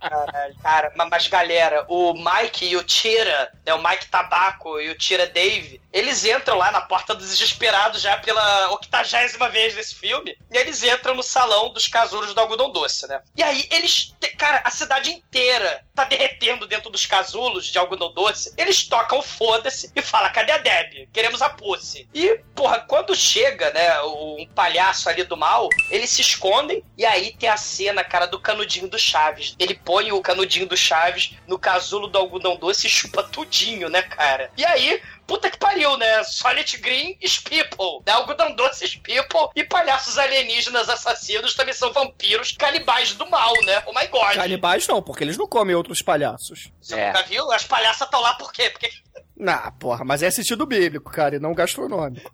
Caralho, 0.00 0.54
cara, 0.62 0.92
ma- 0.96 1.06
mas 1.06 1.26
galera, 1.26 1.84
o 1.88 2.12
Mike 2.14 2.64
e 2.66 2.76
o 2.76 2.84
Tira, 2.84 3.50
né, 3.66 3.74
o 3.74 3.82
Mike 3.82 4.06
Tabaco 4.06 4.78
e 4.80 4.90
o 4.90 4.96
Tira 4.96 5.26
Dave, 5.26 5.80
eles 5.92 6.24
entram 6.24 6.56
lá 6.56 6.70
na 6.70 6.80
porta 6.82 7.14
dos 7.14 7.28
desesperados 7.30 8.02
já 8.02 8.16
pela 8.18 8.70
octagésima 8.72 9.48
vez 9.48 9.74
nesse 9.74 9.94
filme, 9.96 10.36
e 10.52 10.56
eles 10.56 10.84
entram 10.84 11.14
no 11.14 11.22
salão 11.22 11.72
dos 11.72 11.88
casulos 11.88 12.34
do 12.34 12.40
algodão 12.40 12.70
doce, 12.70 13.08
né? 13.08 13.20
E 13.36 13.42
aí 13.42 13.66
eles, 13.70 14.14
cara, 14.38 14.60
a 14.62 14.70
cidade 14.70 15.10
inteira 15.10 15.80
tá 15.94 16.04
derretendo 16.04 16.66
dentro 16.66 16.90
dos 16.90 17.04
casulos 17.06 17.66
de 17.66 17.78
algodão 17.78 18.12
doce, 18.16 18.54
eles 18.56 18.82
tocam 18.88 19.20
foda-se 19.20 19.92
e 19.94 20.00
falam, 20.00 20.32
cadê 20.32 20.52
a 20.52 20.58
Deb? 20.58 21.06
Queremos 21.12 21.42
a 21.42 21.50
Pussy. 21.50 22.08
E, 22.14 22.40
porra, 22.54 22.80
quando 22.80 23.14
chega, 23.14 23.70
né, 23.72 24.00
um 24.00 24.48
palhaço 24.54 25.10
ali 25.10 25.22
do 25.22 25.36
mal, 25.36 25.68
eles 25.90 26.08
se 26.08 26.22
escondem 26.22 26.82
e 26.96 27.04
aí 27.04 27.36
tem 27.38 27.50
a 27.50 27.58
cena, 27.58 28.02
cara, 28.02 28.24
do 28.24 28.40
canudinho 28.40 28.88
do 28.88 28.98
Chaves. 28.98 29.54
Ele 29.58 29.74
põe 29.74 30.10
o 30.12 30.22
canudinho 30.22 30.66
do 30.66 30.76
Chaves 30.76 31.34
no 31.46 31.58
casulo 31.58 32.08
do 32.08 32.16
algodão 32.16 32.56
doce 32.56 32.86
e 32.86 32.90
chupa 32.90 33.22
tudinho, 33.22 33.90
né, 33.90 34.00
cara? 34.00 34.50
E 34.56 34.64
aí, 34.64 35.02
puta 35.26 35.50
que 35.50 35.58
pariu, 35.58 35.96
né? 35.96 36.22
Solid 36.24 36.76
Green 36.78 37.16
is 37.20 37.38
people, 37.38 38.02
né? 38.06 38.12
Algodão 38.12 38.54
doce 38.54 38.84
is 38.84 38.94
people 38.96 39.48
e 39.54 39.64
palhaços 39.64 40.18
alienígenas 40.18 40.88
assassinos 40.88 41.54
também 41.54 41.74
são 41.74 41.92
vampiros 41.92 42.52
canibais 42.52 43.14
do 43.14 43.28
mal, 43.28 43.52
né? 43.64 43.82
Oh 43.86 43.92
my 43.92 44.06
god. 44.08 44.34
Canibais 44.34 44.86
não, 44.86 45.02
porque 45.02 45.24
eles 45.24 45.36
não 45.36 45.46
comem 45.46 45.74
outros 45.74 46.00
palhaços. 46.02 46.70
Você 46.80 46.94
É. 46.98 47.08
nunca 47.08 47.22
viu? 47.24 47.50
As 47.52 47.64
palhaças 47.64 48.02
estão 48.06 48.20
lá 48.20 48.34
por 48.34 48.52
quê? 48.52 48.70
Porque 48.70 48.90
Nah, 49.38 49.70
porra, 49.72 50.02
mas 50.04 50.22
é 50.22 50.30
sentido 50.30 50.64
bíblico, 50.64 51.10
cara, 51.12 51.36
e 51.36 51.38
não 51.38 51.54
gastronômico. 51.54 52.32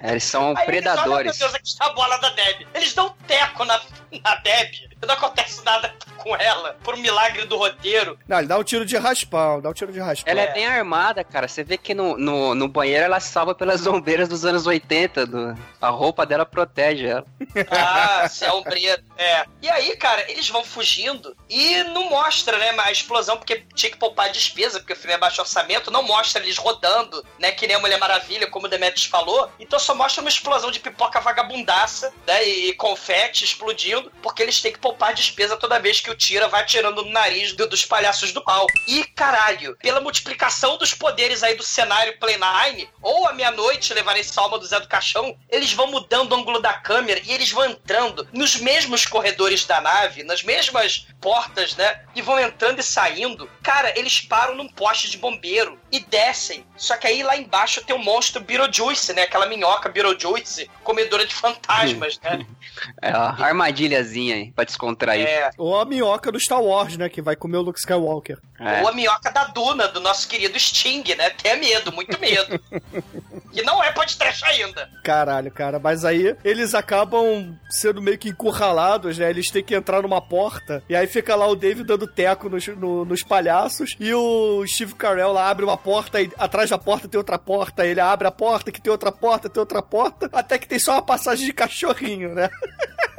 É, 0.00 0.10
Eles 0.12 0.24
são 0.24 0.54
Aí 0.56 0.66
predadores. 0.66 1.06
Eles, 1.06 1.08
olham, 1.08 1.24
meu 1.24 1.32
Deus, 1.38 1.54
aqui 1.54 1.68
está 1.68 1.86
a 1.86 1.92
bola 1.92 2.16
da 2.18 2.30
Deb. 2.30 2.66
Eles 2.74 2.94
dão 2.94 3.10
teco 3.26 3.64
na, 3.64 3.80
na 4.22 4.34
Deb. 4.36 4.72
Não 5.06 5.14
acontece 5.14 5.64
nada 5.64 5.92
com 6.22 6.34
ela. 6.36 6.76
Por 6.82 6.94
um 6.94 6.98
milagre 6.98 7.44
do 7.44 7.56
roteiro. 7.56 8.18
Não, 8.26 8.38
ele 8.38 8.46
dá 8.46 8.58
um 8.58 8.64
tiro 8.64 8.84
de 8.84 8.96
raspão, 8.96 9.60
dá 9.60 9.70
um 9.70 9.72
tiro 9.72 9.92
de 9.92 10.00
raspão. 10.00 10.30
Ela 10.30 10.42
é 10.42 10.52
bem 10.52 10.66
armada, 10.66 11.24
cara. 11.24 11.48
Você 11.48 11.64
vê 11.64 11.76
que 11.76 11.94
no, 11.94 12.16
no, 12.16 12.54
no 12.54 12.68
banheiro 12.68 13.04
ela 13.04 13.20
salva 13.20 13.54
pelas 13.54 13.86
ombreiras 13.86 14.28
dos 14.28 14.44
anos 14.44 14.66
80. 14.66 15.26
Do... 15.26 15.58
A 15.80 15.88
roupa 15.88 16.24
dela 16.24 16.46
protege 16.46 17.06
ela. 17.06 17.26
Ah, 17.70 18.28
se 18.28 18.44
é 18.44 18.52
ombreiro. 18.52 19.02
É. 19.16 19.44
E 19.60 19.68
aí, 19.68 19.96
cara, 19.96 20.30
eles 20.30 20.48
vão 20.48 20.64
fugindo 20.64 21.36
e 21.48 21.82
não 21.84 22.08
mostra, 22.08 22.56
né, 22.58 22.74
a 22.78 22.92
explosão, 22.92 23.36
porque 23.36 23.64
tinha 23.74 23.90
que 23.90 23.98
poupar 23.98 24.30
despesa, 24.30 24.78
porque 24.78 24.92
o 24.92 24.96
filme 24.96 25.14
é 25.14 25.18
baixo 25.18 25.40
orçamento, 25.40 25.90
não 25.90 26.02
mostra 26.02 26.42
eles 26.42 26.56
rodando, 26.56 27.24
né, 27.38 27.52
que 27.52 27.66
nem 27.66 27.76
a 27.76 27.78
Mulher 27.78 27.98
Maravilha, 27.98 28.46
como 28.46 28.66
o 28.66 28.68
Demetrius 28.68 29.06
falou. 29.06 29.50
Então 29.58 29.78
só 29.78 29.94
mostra 29.94 30.22
uma 30.22 30.28
explosão 30.28 30.70
de 30.70 30.80
pipoca 30.80 31.20
vagabundaça, 31.20 32.12
né, 32.26 32.44
e 32.44 32.72
confete 32.74 33.44
explodindo, 33.44 34.10
porque 34.22 34.42
eles 34.42 34.60
têm 34.60 34.72
que 34.72 34.78
poupar 34.78 35.14
despesa 35.14 35.56
toda 35.56 35.78
vez 35.78 36.00
que 36.00 36.10
o 36.12 36.16
Tira 36.16 36.48
vai 36.48 36.62
atirando 36.62 37.02
no 37.04 37.10
nariz 37.10 37.52
do- 37.52 37.66
dos 37.68 37.84
palhaços 37.84 38.32
do 38.32 38.42
mal. 38.44 38.66
E, 38.86 39.04
caralho, 39.04 39.76
pela 39.80 40.00
multiplicação 40.00 40.76
dos 40.78 40.94
poderes 40.94 41.42
aí 41.42 41.54
do 41.56 41.62
cenário 41.62 42.18
Play 42.18 42.36
9, 42.36 42.88
ou 43.00 43.26
a 43.26 43.32
meia-noite 43.32 43.92
levarei 43.94 44.22
salma 44.22 44.58
do 44.58 44.66
Zé 44.66 44.78
do 44.80 44.88
Caixão, 44.88 45.36
eles 45.48 45.72
vão 45.72 45.88
mudando 45.88 46.32
o 46.32 46.34
ângulo 46.36 46.60
da 46.60 46.72
câmera 46.74 47.20
e 47.24 47.32
eles 47.32 47.50
vão 47.50 47.64
entrando 47.64 48.26
nos 48.32 48.56
mesmos 48.56 49.06
corredores 49.06 49.64
da 49.64 49.80
nave, 49.80 50.22
nas 50.22 50.42
mesmas 50.42 51.06
portas, 51.20 51.74
né? 51.76 52.00
E 52.14 52.22
vão 52.22 52.38
entrando 52.38 52.78
e 52.80 52.82
saindo. 52.82 53.48
Cara, 53.62 53.92
eles 53.98 54.20
param 54.20 54.54
num 54.54 54.68
poste 54.68 55.10
de 55.10 55.16
bombeiro 55.18 55.78
e 55.90 56.00
descem. 56.00 56.64
Só 56.76 56.96
que 56.96 57.06
aí 57.06 57.22
lá 57.22 57.36
embaixo 57.36 57.82
tem 57.84 57.94
o 57.94 57.98
monstro 57.98 58.40
Beetlejuice, 58.40 59.12
né? 59.12 59.22
Aquela 59.22 59.46
minhoca 59.46 59.88
Beetlejuice, 59.88 60.70
comedora 60.82 61.26
de 61.26 61.34
fantasmas, 61.34 62.18
né? 62.20 62.44
É 63.00 63.10
a 63.12 63.36
armadilhazinha 63.38 64.34
aí, 64.34 64.50
pra 64.50 64.64
descontrair. 64.64 65.26
É. 65.26 65.50
Ou 65.58 65.78
a 65.78 65.84
minhoca 65.84 66.01
do 66.32 66.40
Star 66.40 66.60
Wars, 66.62 66.96
né, 66.96 67.08
que 67.08 67.22
vai 67.22 67.36
comer 67.36 67.58
o 67.58 67.62
Luke 67.62 67.78
Skywalker. 67.78 68.38
É. 68.58 68.82
Ou 68.82 68.88
a 68.88 68.92
minhoca 68.92 69.30
da 69.30 69.44
Duna, 69.44 69.88
do 69.88 70.00
nosso 70.00 70.28
querido 70.28 70.58
Sting, 70.58 71.02
né? 71.16 71.30
Tenha 71.30 71.56
medo, 71.56 71.92
muito 71.92 72.18
medo. 72.20 72.60
que 73.52 73.62
não 73.62 73.82
é 73.82 73.90
podcast 73.92 74.44
ainda. 74.44 74.88
Caralho, 75.04 75.50
cara, 75.50 75.78
mas 75.78 76.04
aí 76.04 76.36
eles 76.44 76.74
acabam 76.74 77.56
sendo 77.70 78.00
meio 78.00 78.18
que 78.18 78.28
encurralados, 78.28 79.18
né? 79.18 79.30
Eles 79.30 79.50
têm 79.50 79.62
que 79.64 79.74
entrar 79.74 80.02
numa 80.02 80.20
porta, 80.20 80.82
e 80.88 80.94
aí 80.96 81.06
fica 81.06 81.34
lá 81.34 81.46
o 81.46 81.56
Dave 81.56 81.82
dando 81.84 82.06
teco 82.06 82.48
nos, 82.48 82.66
no- 82.68 83.04
nos 83.04 83.22
palhaços, 83.22 83.96
e 83.98 84.12
o 84.14 84.64
Steve 84.66 84.94
Carell 84.94 85.32
lá 85.32 85.48
abre 85.48 85.64
uma 85.64 85.76
porta, 85.76 86.20
e 86.20 86.30
atrás 86.38 86.70
da 86.70 86.78
porta 86.78 87.08
tem 87.08 87.18
outra 87.18 87.38
porta, 87.38 87.84
ele 87.86 88.00
abre 88.00 88.26
a 88.28 88.32
porta, 88.32 88.70
que 88.72 88.80
tem 88.80 88.90
outra 88.92 89.12
porta, 89.12 89.48
tem 89.48 89.60
outra 89.60 89.82
porta, 89.82 90.28
até 90.32 90.58
que 90.58 90.66
tem 90.68 90.78
só 90.78 90.92
uma 90.92 91.02
passagem 91.02 91.46
de 91.46 91.52
cachorrinho, 91.52 92.34
né? 92.34 92.48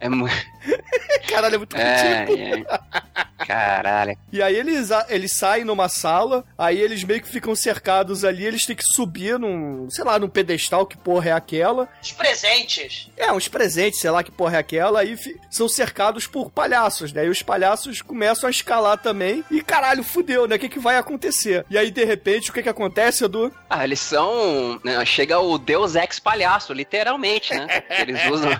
É 0.00 0.08
muito. 0.08 0.34
Caralho, 1.28 1.54
é 1.54 1.58
muito 1.58 1.76
É, 1.76 2.24
ridículo. 2.24 2.66
é. 2.68 3.22
Caralho. 3.46 4.16
E 4.32 4.40
aí 4.40 4.54
eles, 4.54 4.90
eles 5.08 5.32
saem 5.32 5.64
numa 5.64 5.88
sala, 5.88 6.44
aí 6.56 6.80
eles 6.80 7.02
meio 7.02 7.20
que 7.20 7.28
ficam 7.28 7.54
cercados 7.56 8.24
ali, 8.24 8.44
eles 8.44 8.64
têm 8.64 8.76
que 8.76 8.84
subir 8.84 9.36
num, 9.38 9.88
sei 9.90 10.04
lá, 10.04 10.16
num 10.18 10.28
pedestal, 10.28 10.86
que 10.86 10.96
porra 10.96 11.30
é 11.30 11.32
aquela. 11.32 11.88
Os 12.00 12.12
presentes. 12.12 13.10
É, 13.16 13.32
uns 13.32 13.48
presentes, 13.48 14.00
sei 14.00 14.10
lá 14.10 14.22
que 14.22 14.30
porra 14.30 14.56
é 14.56 14.60
aquela, 14.60 15.00
aí 15.00 15.18
são 15.50 15.68
cercados 15.68 16.26
por 16.26 16.50
palhaços, 16.50 17.12
né? 17.12 17.26
E 17.26 17.30
os 17.30 17.42
palhaços 17.42 18.00
começam 18.00 18.46
a 18.46 18.50
escalar 18.50 18.96
também, 18.98 19.44
e 19.50 19.60
caralho, 19.60 20.04
fudeu, 20.04 20.46
né? 20.46 20.54
O 20.54 20.58
que, 20.58 20.68
que 20.68 20.78
vai 20.78 20.96
acontecer? 20.96 21.66
E 21.68 21.76
aí, 21.76 21.90
de 21.90 22.04
repente, 22.04 22.50
o 22.50 22.52
que 22.52 22.62
que 22.62 22.68
acontece, 22.68 23.24
Edu? 23.24 23.52
Ah, 23.68 23.82
eles 23.82 23.98
são. 24.00 24.80
né, 24.84 25.04
chega 25.04 25.40
o 25.40 25.58
Deus 25.58 25.96
Ex 25.96 26.20
Palhaço, 26.20 26.72
literalmente, 26.72 27.52
né? 27.54 27.66
Eles 27.90 28.24
usam. 28.30 28.50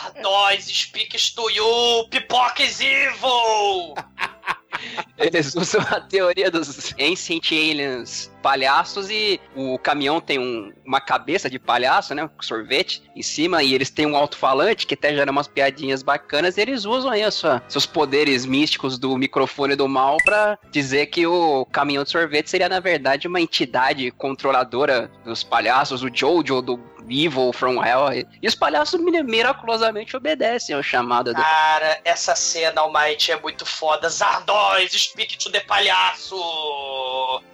Zardoz 0.00 0.64
speaks 0.64 1.30
to 1.34 1.50
you, 1.50 2.08
pipoca 2.10 2.62
is 2.62 2.80
evil! 2.80 3.94
Eles 5.18 5.54
usam 5.54 5.82
a 5.90 6.00
teoria 6.00 6.50
dos 6.50 6.94
Ancient 6.98 7.52
Aliens 7.52 8.30
palhaços 8.42 9.10
e 9.10 9.38
o 9.54 9.78
caminhão 9.78 10.18
tem 10.18 10.38
um- 10.38 10.72
uma 10.86 10.98
cabeça 10.98 11.50
de 11.50 11.58
palhaço, 11.58 12.14
né? 12.14 12.24
Um 12.24 12.30
sorvete 12.42 13.02
em 13.14 13.20
cima 13.20 13.62
e 13.62 13.74
eles 13.74 13.90
têm 13.90 14.06
um 14.06 14.16
alto-falante 14.16 14.86
que 14.86 14.94
até 14.94 15.14
gera 15.14 15.30
umas 15.30 15.46
piadinhas 15.46 16.02
bacanas 16.02 16.56
e 16.56 16.62
eles 16.62 16.86
usam 16.86 17.10
aí 17.10 17.30
sua- 17.30 17.62
seus 17.68 17.84
poderes 17.84 18.46
místicos 18.46 18.96
do 18.98 19.14
microfone 19.18 19.76
do 19.76 19.86
mal 19.86 20.16
pra 20.24 20.58
dizer 20.70 21.06
que 21.06 21.26
o 21.26 21.66
caminhão 21.66 22.02
de 22.02 22.08
sorvete 22.10 22.48
seria 22.48 22.68
na 22.70 22.80
verdade 22.80 23.28
uma 23.28 23.40
entidade 23.42 24.10
controladora 24.12 25.10
dos 25.22 25.42
palhaços, 25.44 26.02
o 26.02 26.08
Jojo 26.10 26.62
do 26.62 26.78
Evil 27.10 27.52
from 27.52 27.82
Hell. 27.84 28.26
E 28.42 28.46
os 28.48 28.54
palhaços 28.54 29.00
mi- 29.00 29.22
miraculosamente 29.22 30.16
obedecem 30.16 30.74
ao 30.74 30.82
chamado 30.82 31.34
do 31.34 31.40
Cara, 31.42 32.00
essa 32.04 32.34
cena 32.36 32.80
Almighty 32.82 33.32
é 33.32 33.40
muito 33.40 33.66
foda. 33.66 34.08
Zardoz, 34.08 34.92
speak 34.92 35.36
to 35.38 35.50
the 35.50 35.60
palhaço! 35.60 36.36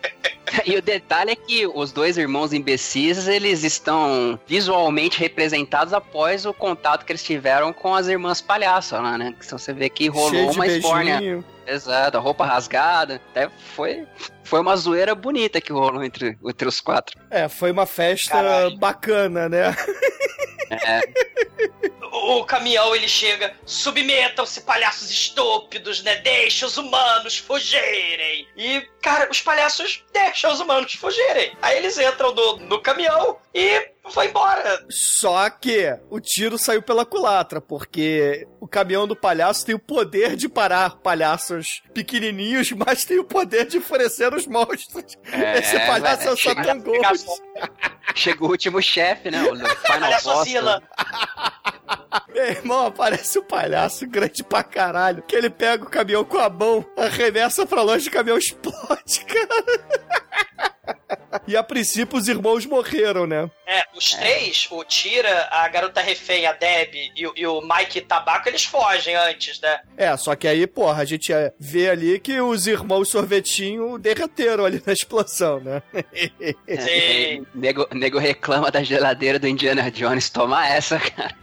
E 0.65 0.77
o 0.77 0.81
detalhe 0.83 1.33
é 1.33 1.37
que 1.37 1.67
os 1.67 1.91
dois 1.91 2.17
irmãos 2.17 2.53
imbecis, 2.53 3.27
eles 3.27 3.65
estão 3.65 4.39
visualmente 4.47 5.19
representados 5.19 5.93
após 5.93 6.47
o 6.47 6.55
contato 6.55 7.05
que 7.05 7.11
eles 7.13 7.23
tiveram 7.25 7.73
com 7.73 7.93
as 7.95 8.07
irmãs 8.07 8.41
palhaças 8.41 9.01
lá, 9.03 9.19
né? 9.19 9.35
Então 9.45 9.59
você 9.59 9.73
vê 9.73 9.89
que 9.91 10.07
rolou 10.09 10.31
de 10.51 10.57
uma 10.57 10.67
espórnia. 10.67 11.45
Exato, 11.67 12.17
a 12.17 12.21
roupa 12.21 12.45
rasgada. 12.45 13.21
Até 13.31 13.51
foi, 13.75 14.07
foi 14.45 14.61
uma 14.61 14.77
zoeira 14.77 15.15
bonita 15.15 15.61
que 15.61 15.73
rolou 15.73 16.03
entre, 16.03 16.39
entre 16.45 16.69
os 16.69 16.81
quatro. 16.81 17.19
É, 17.31 17.49
foi 17.49 17.71
uma 17.71 17.87
festa 17.87 18.31
Caralho. 18.35 18.77
bacana, 18.79 19.49
né? 19.49 19.75
O 22.13 22.45
caminhão 22.45 22.95
ele 22.95 23.07
chega, 23.07 23.55
submetam-se, 23.65 24.63
palhaços 24.63 25.11
estúpidos, 25.11 26.03
né? 26.03 26.17
Deixa 26.17 26.67
os 26.67 26.77
humanos 26.77 27.37
fugirem. 27.39 28.49
E, 28.57 28.81
cara, 29.03 29.31
os 29.31 29.41
palhaços 29.41 30.05
deixam 30.13 30.51
os 30.53 30.59
humanos 30.59 30.95
fugirem. 30.95 31.57
Aí 31.63 31.77
eles 31.77 31.99
entram 31.99 32.35
no, 32.35 32.57
no 32.57 32.81
caminhão 32.81 33.39
e 33.55 33.91
vão 34.15 34.25
embora. 34.25 34.85
Só 34.91 35.49
que 35.51 35.99
o 36.11 36.21
tiro 36.21 36.57
saiu 36.59 36.83
pela 36.83 37.05
culatra, 37.07 37.61
porque 37.61 38.47
o 38.61 38.67
caminhão 38.69 39.07
do 39.07 39.17
palhaço 39.17 39.65
tem 39.67 39.75
o 39.75 39.79
poder 39.79 40.37
de 40.37 40.49
parar 40.49 40.97
palhaços 40.97 41.83
pequenininhos, 41.95 42.71
mas 42.77 43.05
tem 43.05 43.19
o 43.19 43.25
poder 43.25 43.67
de 43.67 43.79
enfurecer 43.79 44.35
os 44.35 44.47
monstros. 44.47 45.17
É, 45.33 45.59
Esse 45.59 45.79
palhaço 45.87 46.23
é 46.23 46.27
o 46.27 46.31
mas 46.31 46.39
chega- 46.41 46.63
Satan 46.65 46.79
Ghost. 46.81 47.27
Chega 48.15 48.45
o 48.45 48.49
último 48.49 48.83
chefe, 48.83 49.31
né? 49.31 49.43
O 49.43 49.55
Final 49.57 49.77
Palhaço 50.01 50.29
Boss. 50.31 50.45
Zila. 50.49 50.83
Meu 52.33 52.45
irmão, 52.45 52.87
aparece 52.87 53.39
o 53.39 53.43
palhaço 53.43 54.07
grande 54.07 54.45
pra 54.45 54.63
caralho, 54.63 55.23
que 55.23 55.35
ele 55.35 55.49
pega 55.51 55.85
o 55.85 55.91
caminhão 55.91 56.25
com 56.25 56.39
a 56.39 56.49
mão, 56.51 56.85
arremessa 56.97 57.65
pra 57.67 57.83
longe, 57.83 58.09
o 58.09 58.13
caminhão 58.13 58.37
explode, 58.39 59.25
cara. 59.25 60.46
E 61.47 61.57
a 61.57 61.63
princípio 61.63 62.19
os 62.19 62.29
irmãos 62.29 62.65
morreram, 62.67 63.27
né? 63.27 63.51
É, 63.67 63.83
os 63.95 64.11
três, 64.13 64.67
o 64.71 64.85
Tira, 64.85 65.49
a 65.51 65.67
garota 65.69 66.01
refém, 66.01 66.47
a 66.47 66.53
Deb 66.53 66.95
e, 67.17 67.27
o- 67.27 67.33
e 67.37 67.47
o 67.47 67.61
Mike 67.61 68.01
Tabaco, 68.03 68.49
eles 68.49 68.65
fogem 68.65 69.15
antes, 69.17 69.61
né? 69.61 69.81
É, 69.97 70.17
só 70.17 70.35
que 70.37 70.47
aí, 70.47 70.67
porra, 70.67 71.03
a 71.03 71.05
gente 71.05 71.33
é, 71.33 71.53
vê 71.59 71.91
ali 71.91 72.19
que 72.21 72.41
os 72.41 72.67
irmãos 72.67 73.09
sorvetinho 73.09 73.99
derreteram 73.99 74.65
ali 74.65 74.83
na 74.87 74.93
explosão, 74.93 75.61
né? 75.61 75.83
Sim. 76.81 77.47
Nego, 77.55 77.87
nego 77.93 78.19
reclama 78.19 78.71
da 78.71 78.83
geladeira 78.83 79.39
do 79.39 79.49
Indiana 79.49 79.91
Jones. 79.91 80.31
Toma 80.31 80.67
essa, 80.69 80.99
cara. 80.99 81.35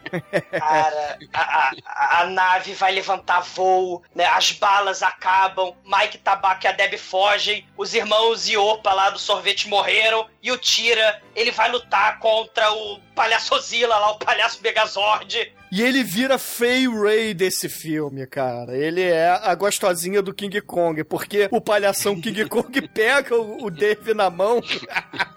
Cara, 0.51 1.19
a, 1.33 1.41
a- 1.41 2.19
a 2.21 2.25
nave 2.27 2.73
vai 2.73 2.91
levantar 2.93 3.41
voo, 3.41 4.01
né? 4.13 4.25
As 4.25 4.51
balas 4.51 5.01
acabam, 5.03 5.75
Mike 5.85 6.17
Tabaco 6.19 6.65
e 6.65 6.67
a 6.67 6.71
Deb 6.71 6.97
fogem, 6.97 7.67
os 7.77 7.93
irmãos 7.93 8.47
Iopa 8.47 8.93
lá 8.93 9.09
do 9.09 9.19
sorvete 9.19 9.67
morreram, 9.67 10.27
e 10.41 10.51
o 10.51 10.57
Tira, 10.57 11.21
ele 11.35 11.51
vai 11.51 11.69
lutar 11.69 12.19
contra 12.19 12.71
o 12.73 12.99
palhaço 13.15 13.59
Zila 13.59 13.97
lá, 13.97 14.11
o 14.11 14.19
palhaço 14.19 14.61
Megazord. 14.61 15.53
E 15.75 15.81
ele 15.81 16.03
vira 16.03 16.37
Fay 16.37 16.87
Ray 16.87 17.33
desse 17.33 17.67
filme, 17.67 18.27
cara. 18.27 18.77
Ele 18.77 19.01
é 19.01 19.27
a 19.29 19.55
gostosinha 19.55 20.21
do 20.21 20.31
King 20.31 20.61
Kong, 20.61 21.03
porque 21.03 21.47
o 21.49 21.59
palhação 21.59 22.21
King 22.21 22.45
Kong 22.49 22.79
pega 22.89 23.35
o, 23.35 23.65
o 23.65 23.71
Dave 23.71 24.13
na 24.13 24.29
mão 24.29 24.61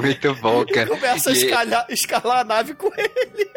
Muito 0.00 0.34
bom, 0.36 0.62
e 0.62 0.66
cara. 0.72 0.86
começa 0.88 1.30
a 1.30 1.32
E- 1.32 1.36
escalar, 1.36 1.86
escalar 1.90 2.38
a 2.40 2.44
nave 2.44 2.74
com 2.74 2.90
ele. 2.96 3.50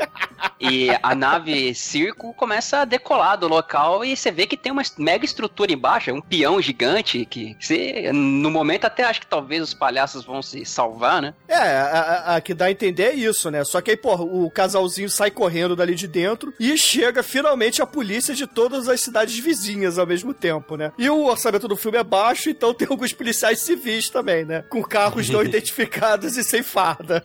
E 0.59 0.89
a 1.01 1.15
nave 1.15 1.73
Circo 1.73 2.33
começa 2.33 2.79
a 2.79 2.85
decolar 2.85 3.37
do 3.37 3.47
local 3.47 4.03
e 4.03 4.15
você 4.17 4.31
vê 4.31 4.45
que 4.45 4.57
tem 4.57 4.71
uma 4.71 4.81
mega 4.97 5.23
estrutura 5.25 5.71
embaixo, 5.71 6.09
é 6.09 6.13
um 6.13 6.21
peão 6.21 6.61
gigante 6.61 7.25
que 7.25 7.55
se, 7.59 8.11
no 8.11 8.51
momento 8.51 8.85
até 8.85 9.03
acho 9.03 9.21
que 9.21 9.27
talvez 9.27 9.61
os 9.63 9.73
palhaços 9.73 10.25
vão 10.25 10.41
se 10.41 10.65
salvar, 10.65 11.21
né? 11.21 11.33
É, 11.47 11.55
a, 11.55 11.85
a- 11.85 12.35
a 12.35 12.41
que 12.41 12.53
dá 12.53 12.65
a 12.65 12.71
entender 12.71 13.03
é 13.03 13.13
isso, 13.13 13.49
né? 13.49 13.63
Só 13.63 13.81
que 13.81 13.91
aí, 13.91 13.97
porra, 13.97 14.23
o 14.23 14.49
casalzinho 14.51 15.09
sai 15.09 15.31
correndo 15.37 15.75
dali 15.75 15.93
de 15.93 16.07
dentro 16.07 16.51
e 16.59 16.75
chega 16.75 17.21
finalmente 17.21 17.79
a 17.79 17.85
polícia 17.85 18.33
de 18.33 18.47
todas 18.47 18.89
as 18.89 19.01
cidades 19.01 19.37
vizinhas 19.37 19.99
ao 19.99 20.07
mesmo 20.07 20.33
tempo, 20.33 20.75
né? 20.75 20.91
E 20.97 21.07
o 21.11 21.25
orçamento 21.25 21.67
do 21.67 21.77
filme 21.77 21.99
é 21.99 22.03
baixo, 22.03 22.49
então 22.49 22.73
tem 22.73 22.87
alguns 22.89 23.13
policiais 23.13 23.59
civis 23.59 24.09
também, 24.09 24.43
né? 24.43 24.63
Com 24.67 24.81
carros 24.81 25.29
não 25.29 25.43
identificados 25.45 26.37
e 26.37 26.43
sem 26.43 26.63
farda. 26.63 27.23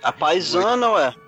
A 0.00 0.12
paisana, 0.12 0.90
ué. 0.90 1.14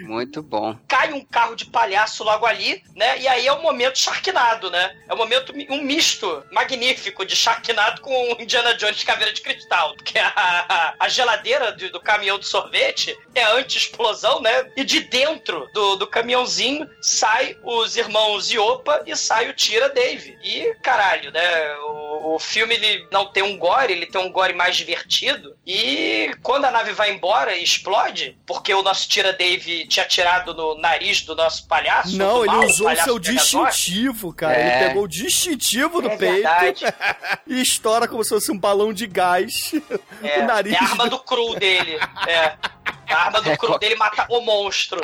Muito 0.00 0.42
bom. 0.42 0.76
Cai 0.88 1.12
um 1.12 1.24
carro 1.24 1.54
de 1.54 1.66
palhaço 1.66 2.24
logo 2.24 2.46
ali, 2.46 2.82
né? 2.96 3.18
E 3.18 3.28
aí 3.28 3.46
é 3.46 3.52
o 3.52 3.62
momento 3.62 3.98
Sharknado, 3.98 4.70
né? 4.70 4.96
É 5.08 5.12
o 5.12 5.16
momento, 5.16 5.52
um 5.68 5.82
misto 5.82 6.42
magnífico 6.50 7.24
de 7.24 7.36
Sharknado 7.36 8.00
com 8.00 8.12
Indiana 8.40 8.74
Jones 8.74 9.04
Caveira 9.04 9.32
de 9.32 9.42
Cristal. 9.42 9.94
Porque 9.94 10.18
a, 10.18 10.94
a 10.98 11.08
geladeira 11.08 11.72
do, 11.72 11.90
do 11.90 12.00
caminhão 12.00 12.38
de 12.38 12.46
sorvete 12.46 13.16
é 13.34 13.44
anti-explosão, 13.44 14.40
né? 14.40 14.70
E 14.76 14.84
de 14.84 15.00
dentro 15.00 15.68
do, 15.74 15.96
do 15.96 16.06
caminhãozinho 16.06 16.88
sai 17.00 17.56
os 17.62 17.96
irmãos 17.96 18.50
Iopa 18.50 19.02
e 19.06 19.14
sai 19.14 19.50
o 19.50 19.54
Tira 19.54 19.88
Dave. 19.90 20.38
E, 20.42 20.74
caralho, 20.82 21.30
né? 21.30 21.76
O, 21.76 22.34
o 22.34 22.38
filme 22.38 22.74
ele 22.74 23.06
não 23.10 23.26
tem 23.26 23.42
um 23.42 23.58
gore, 23.58 23.92
ele 23.92 24.06
tem 24.06 24.20
um 24.20 24.32
gore 24.32 24.54
mais 24.54 24.76
divertido. 24.76 25.56
E 25.66 26.34
quando 26.42 26.64
a 26.64 26.70
nave 26.70 26.92
vai 26.92 27.12
embora 27.12 27.56
e 27.56 27.62
explode, 27.62 28.38
porque 28.46 28.72
o 28.72 28.82
nosso 28.82 29.08
Tira 29.08 29.32
Dave 29.32 29.81
tinha 29.86 30.04
atirado 30.04 30.54
no 30.54 30.76
nariz 30.78 31.22
do 31.22 31.34
nosso 31.34 31.66
palhaço. 31.66 32.16
Não, 32.16 32.38
do 32.38 32.44
ele 32.44 32.56
mal, 32.56 32.66
usou 32.66 32.90
o 32.90 32.96
seu 32.96 33.18
distintivo, 33.18 34.32
cara. 34.32 34.56
É. 34.56 34.60
Ele 34.78 34.88
pegou 34.88 35.04
o 35.04 35.08
distintivo 35.08 36.00
do 36.02 36.08
É 36.10 36.16
peito 36.16 36.84
e 37.46 37.60
estoura 37.60 38.06
como 38.08 38.22
se 38.22 38.30
fosse 38.30 38.50
um 38.50 38.58
balão 38.58 38.92
de 38.92 39.06
gás 39.06 39.72
É, 40.22 40.40
o 40.40 40.46
nariz. 40.46 40.72
é 40.72 40.78
a 40.78 40.82
arma 40.82 41.08
do 41.08 41.18
cru 41.18 41.54
dele. 41.56 41.98
É. 42.26 42.56
A 43.08 43.16
arma 43.24 43.40
do 43.40 43.50
É, 43.52 43.56
cru 43.56 43.78
dele 43.78 43.96
mata 43.96 44.26
o 44.28 44.40
monstro. 44.40 45.00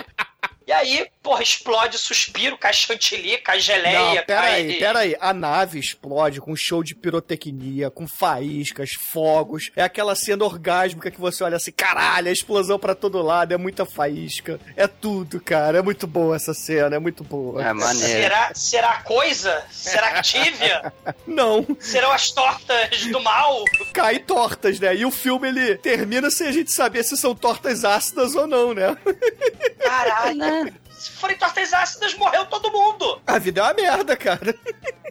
E 0.69 0.73
aí, 0.73 1.09
porra, 1.23 1.43
explode 1.43 1.97
suspiro, 1.97 2.59
cai 2.59 2.75
chantilly, 2.75 3.39
cai 3.39 3.59
geleia, 3.59 4.17
Não, 4.17 4.25
pera 4.27 4.43
cai... 4.43 4.55
aí, 4.55 4.79
pera 4.79 4.99
aí. 4.99 5.17
A 5.19 5.33
nave 5.33 5.79
explode 5.79 6.43
com 6.43 6.55
show 6.55 6.85
de 6.85 6.95
pirotecnia, 6.95 7.91
com 7.91 8.07
faíscas, 8.07 8.91
fogos. 8.93 9.71
É 9.75 9.83
aquela 9.83 10.15
cena 10.15 10.45
orgásmica 10.45 11.11
que 11.11 11.19
você 11.19 11.43
olha 11.43 11.57
assim, 11.57 11.73
caralho, 11.73 12.29
a 12.29 12.33
explosão 12.33 12.79
pra 12.79 12.95
todo 12.95 13.23
lado, 13.23 13.55
é 13.55 13.57
muita 13.57 13.87
faísca. 13.87 14.61
É 14.77 14.87
tudo, 14.87 15.41
cara. 15.41 15.79
É 15.79 15.83
muito 15.83 16.07
boa 16.07 16.37
essa 16.37 16.53
cena, 16.53 16.97
é 16.97 16.99
muito 16.99 17.25
boa. 17.25 17.67
É 17.67 17.73
maneiro. 17.73 18.23
Será, 18.23 18.51
será 18.55 19.03
coisa? 19.05 19.65
Será 19.71 20.09
Activia? 20.19 20.93
Não, 21.27 21.67
Serão 21.81 22.13
as 22.13 22.31
tortas 22.31 23.07
do 23.07 23.23
mal? 23.23 23.65
Cai 23.99 24.21
tortas, 24.21 24.79
né? 24.79 24.95
E 24.95 25.05
o 25.05 25.11
filme 25.11 25.49
ele 25.49 25.77
termina 25.77 26.31
sem 26.31 26.47
a 26.47 26.53
gente 26.53 26.71
saber 26.71 27.03
se 27.03 27.17
são 27.17 27.35
tortas 27.35 27.85
ácidas 27.85 28.37
ou 28.37 28.47
não, 28.47 28.73
né? 28.73 28.97
Caralho. 29.83 30.73
Se 30.89 31.11
forem 31.11 31.37
tortas 31.37 31.73
ácidas, 31.73 32.15
morreu 32.15 32.47
todo 32.47 32.71
mundo. 32.71 33.21
A 33.27 33.39
vida 33.39 33.61
é 33.61 33.65
uma 33.65 33.75
merda, 33.75 34.17
cara. 34.17 34.55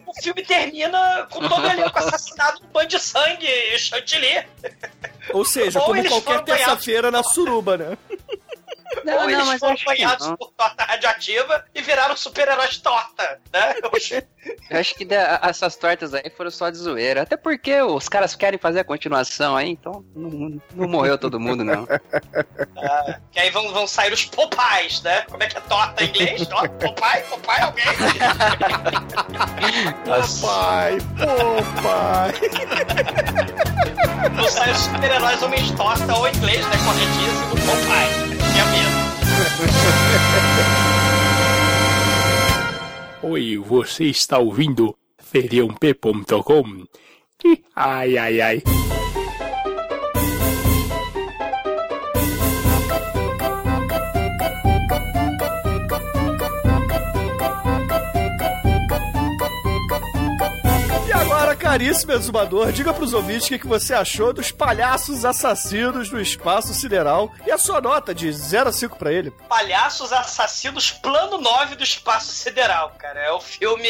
O 0.06 0.22
filme 0.22 0.42
termina 0.42 1.26
com 1.30 1.46
todo 1.46 1.66
o 1.66 1.70
elenco 1.70 1.98
assassinado 1.98 2.62
no 2.62 2.68
banho 2.68 2.88
de 2.88 2.98
sangue 2.98 3.46
e 3.46 3.78
chantilly. 3.78 4.46
Ou 5.34 5.44
seja, 5.44 5.78
Ou 5.80 5.86
como 5.86 6.08
qualquer 6.08 6.42
terça-feira 6.44 7.10
na 7.10 7.22
suruba, 7.22 7.76
né? 7.76 7.98
Não, 9.08 9.14
Ou 9.16 9.22
não, 9.22 9.30
eles 9.30 9.46
mas 9.46 9.60
foram 9.60 9.74
não. 10.20 10.36
por 10.36 10.50
torta 10.52 10.84
radioativa 10.84 11.64
e 11.74 11.80
viraram 11.80 12.14
super-heróis 12.16 12.76
torta, 12.78 13.40
né? 13.52 13.74
Eu 14.70 14.78
acho 14.80 14.94
que 14.94 15.06
essas 15.42 15.76
tortas 15.76 16.14
aí 16.14 16.30
foram 16.34 16.50
só 16.50 16.70
de 16.70 16.78
zoeira. 16.78 17.22
Até 17.22 17.36
porque 17.36 17.80
os 17.82 18.08
caras 18.08 18.34
querem 18.34 18.58
fazer 18.58 18.80
a 18.80 18.84
continuação 18.84 19.54
aí, 19.56 19.68
então 19.70 20.02
não, 20.14 20.60
não- 20.74 20.88
morreu 20.88 21.18
todo 21.18 21.38
mundo, 21.40 21.64
não. 21.64 21.86
Ah, 22.80 23.18
que 23.32 23.40
aí 23.40 23.50
vão, 23.50 23.72
vão 23.72 23.86
sair 23.86 24.12
os 24.12 24.24
Popeyes, 24.24 25.02
né? 25.02 25.22
Como 25.22 25.42
é 25.42 25.48
que 25.48 25.58
é 25.58 25.60
torta 25.60 26.04
em 26.04 26.08
inglês? 26.08 26.46
Torta, 26.46 26.68
Popeye? 26.68 27.22
Popeye 27.24 27.60
alguém? 27.60 27.84
Pai, 30.40 30.98
pô, 31.18 31.82
pai. 31.82 32.32
Vão 34.34 34.48
sair 34.48 34.70
os 34.72 34.78
super-heróis 34.78 35.42
homens 35.42 35.70
torta 35.72 36.14
ou 36.16 36.26
em 36.28 36.34
inglês, 36.36 36.64
né? 36.66 36.76
Corretíssimo, 36.84 37.56
Popeye. 37.66 38.27
Oi, 43.22 43.58
você 43.58 44.04
está 44.04 44.38
ouvindo 44.38 44.96
feriãop.com? 45.18 46.84
Ih, 47.44 47.64
Ai, 47.74 48.16
ai, 48.16 48.40
ai. 48.40 48.62
Caríssimo 61.68 62.12
exumador, 62.12 62.72
diga 62.72 62.94
pros 62.94 63.12
ouvintes 63.12 63.46
o 63.46 63.58
que, 63.58 63.66
você 63.66 63.92
achou 63.92 64.32
dos 64.32 64.50
palhaços 64.50 65.22
assassinos 65.22 66.08
do 66.08 66.18
espaço 66.18 66.72
sideral 66.72 67.30
e 67.46 67.52
a 67.52 67.58
sua 67.58 67.78
nota 67.78 68.14
de 68.14 68.32
0 68.32 68.70
a 68.70 68.72
5 68.72 68.96
pra 68.96 69.12
ele. 69.12 69.30
Palhaços 69.46 70.10
Assassinos 70.10 70.90
Plano 70.90 71.36
9 71.36 71.74
do 71.74 71.84
Espaço 71.84 72.32
Sideral, 72.32 72.94
cara. 72.98 73.20
É 73.20 73.34
um 73.34 73.40
filme 73.40 73.86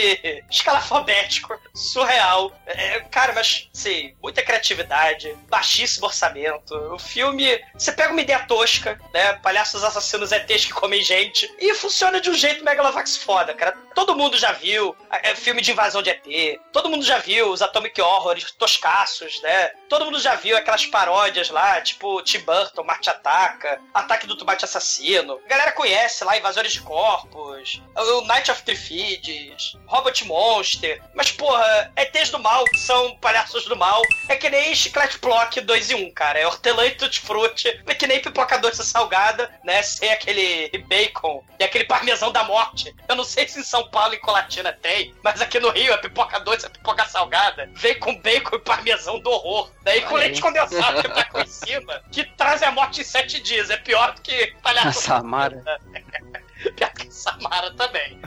escalafobético, 0.51 1.57
surreal. 1.73 2.53
É, 2.67 2.99
cara, 3.13 3.33
mas, 3.33 3.69
sim, 3.73 4.13
muita 4.21 4.43
criatividade, 4.43 5.33
baixíssimo 5.49 6.07
orçamento. 6.07 6.75
O 6.93 6.99
filme, 6.99 7.61
você 7.75 7.93
pega 7.93 8.11
uma 8.11 8.21
ideia 8.21 8.41
tosca, 8.41 8.99
né? 9.15 9.35
Palhaços 9.35 9.85
Assassinos 9.85 10.33
ETs 10.33 10.65
que 10.65 10.73
comem 10.73 11.01
gente, 11.01 11.49
e 11.61 11.73
funciona 11.75 12.21
de 12.21 12.29
um 12.29 12.35
jeito 12.35 12.65
megalovax 12.65 13.19
foda, 13.19 13.55
cara. 13.55 13.77
Todo 13.95 14.17
mundo 14.17 14.37
já 14.37 14.51
viu 14.51 14.97
é, 15.13 15.37
filme 15.37 15.63
de 15.63 15.71
invasão 15.71 16.03
de 16.03 16.11
ET, 16.11 16.61
todo 16.73 16.89
mundo 16.89 17.05
já 17.05 17.19
viu 17.19 17.53
os 17.53 17.63
Atomic 17.69 18.01
Horrors 18.01 18.51
toscaços, 18.53 19.41
né? 19.43 19.69
Todo 19.89 20.05
mundo 20.05 20.21
já 20.21 20.35
viu 20.35 20.57
aquelas 20.57 20.87
paródias 20.87 21.51
lá, 21.51 21.81
tipo 21.81 22.23
Tim 22.23 22.41
Burton, 22.41 22.83
Marte 22.83 23.09
Ataca, 23.09 23.81
Ataque 23.95 24.27
do 24.27 24.37
Tomate 24.37 24.65
Assassino. 24.65 25.41
A 25.45 25.49
galera 25.49 25.73
conhece 25.73 26.25
lá 26.25 26.37
Invasores 26.37 26.73
de 26.73 26.81
Corpos, 26.81 27.83
o 27.97 28.21
Night 28.23 28.51
of 28.51 28.63
Triffids, 28.63 29.77
Robot 29.87 30.25
Monster. 30.27 31.03
Mas, 31.15 31.31
porra, 31.31 31.93
ETs 31.97 32.31
do 32.31 32.39
mal, 32.39 32.65
são 32.77 33.17
palhaços 33.17 33.65
do 33.65 33.77
mal, 33.77 34.03
é 34.29 34.37
que 34.37 34.51
nem 34.51 34.75
Chiclete 34.75 35.19
Block 35.19 35.61
2 35.61 35.91
em 35.91 36.07
1, 36.07 36.13
cara. 36.13 36.39
É 36.39 36.47
hortelã 36.47 36.87
e 36.87 36.93
tutti-frutti, 36.93 37.83
é 37.87 37.95
que 37.95 38.07
nem 38.07 38.21
pipoca 38.21 38.59
doce 38.59 38.85
salgada, 38.85 39.51
né? 39.65 39.83
Sem 39.83 40.11
aquele 40.11 40.69
bacon 40.87 41.45
e 41.59 41.65
aquele 41.65 41.85
parmesão 41.85 42.31
da 42.31 42.45
morte. 42.45 42.95
Eu 43.09 43.17
não 43.17 43.25
sei 43.25 43.49
se 43.49 43.61
em 43.61 43.65
São 43.65 43.89
Paulo 43.91 44.15
e 44.15 44.19
Colatina 44.19 44.73
tem, 44.73 45.15
mas 45.23 45.41
aqui 45.41 45.59
no 45.59 45.71
Rio 45.71 45.93
é 45.93 45.97
pipoca 45.97 46.39
doce, 46.41 46.67
é 46.67 46.69
pipoca 46.69 47.07
salgada. 47.07 47.58
Vem 47.75 47.99
com 47.99 48.15
bacon 48.21 48.57
e 48.57 48.61
parmesão 48.61 49.19
do 49.21 49.31
horror. 49.31 49.71
Daí 49.83 50.03
com 50.03 50.17
leite 50.17 50.41
condensado 50.41 51.03
que 51.03 51.09
tá 51.09 51.25
com 51.25 51.41
em 51.41 51.47
cima, 51.47 52.03
que 52.11 52.25
traz 52.25 52.63
a 52.63 52.71
morte 52.71 53.01
em 53.01 53.05
sete 53.05 53.41
dias. 53.41 53.71
É 53.71 53.77
pior 53.77 54.15
do 54.15 54.23
que 54.23 54.55
palhaço. 54.63 55.03
Samara. 55.03 55.63
Pior 56.77 56.91
que 56.91 57.09
Samara 57.13 57.73
também. 57.75 58.19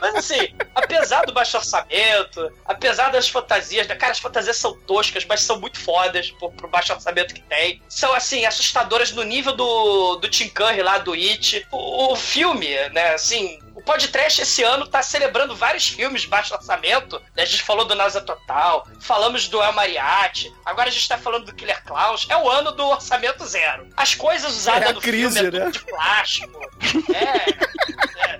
Mas 0.00 0.14
assim, 0.14 0.54
apesar 0.74 1.26
do 1.26 1.32
baixo 1.32 1.56
orçamento, 1.56 2.52
apesar 2.64 3.10
das 3.10 3.28
fantasias, 3.28 3.88
né, 3.88 3.96
cara, 3.96 4.12
as 4.12 4.18
fantasias 4.18 4.56
são 4.56 4.78
toscas, 4.80 5.24
mas 5.24 5.42
são 5.42 5.58
muito 5.58 5.78
fodas 5.78 6.30
por, 6.30 6.52
pro 6.52 6.68
baixo 6.68 6.92
orçamento 6.92 7.34
que 7.34 7.42
tem. 7.42 7.82
São, 7.88 8.12
assim, 8.14 8.44
assustadoras 8.44 9.12
no 9.12 9.22
nível 9.24 9.54
do, 9.54 10.16
do 10.16 10.28
Tim 10.28 10.48
Curry 10.48 10.82
lá, 10.82 10.98
do 10.98 11.12
It. 11.12 11.66
O, 11.72 12.12
o 12.12 12.16
filme, 12.16 12.68
né, 12.90 13.14
assim, 13.14 13.58
podcast 13.90 14.40
esse 14.42 14.62
ano 14.62 14.86
tá 14.86 15.02
celebrando 15.02 15.54
vários 15.56 15.88
filmes 15.88 16.22
de 16.22 16.28
baixo 16.28 16.54
orçamento. 16.54 17.18
né? 17.36 17.42
A 17.42 17.44
gente 17.44 17.62
falou 17.64 17.84
do 17.84 17.94
NASA 17.96 18.20
Total, 18.20 18.86
falamos 19.00 19.48
do 19.48 19.60
El 19.60 19.72
Mariachi, 19.72 20.52
agora 20.64 20.88
a 20.88 20.92
gente 20.92 21.08
tá 21.08 21.18
falando 21.18 21.46
do 21.46 21.54
Killer 21.54 21.82
Clowns. 21.84 22.24
É 22.28 22.36
o 22.36 22.48
ano 22.48 22.70
do 22.70 22.86
orçamento 22.86 23.44
zero. 23.44 23.88
As 23.96 24.14
coisas 24.14 24.48
usadas 24.56 24.90
É 24.90 24.92
no 24.92 25.00
crise, 25.00 25.34
filme 25.40 25.48
é 25.48 25.50
tudo 25.50 25.64
né? 25.64 25.70
de 25.72 25.78
plástico. 25.80 26.60
É, 27.12 28.30
é. 28.30 28.38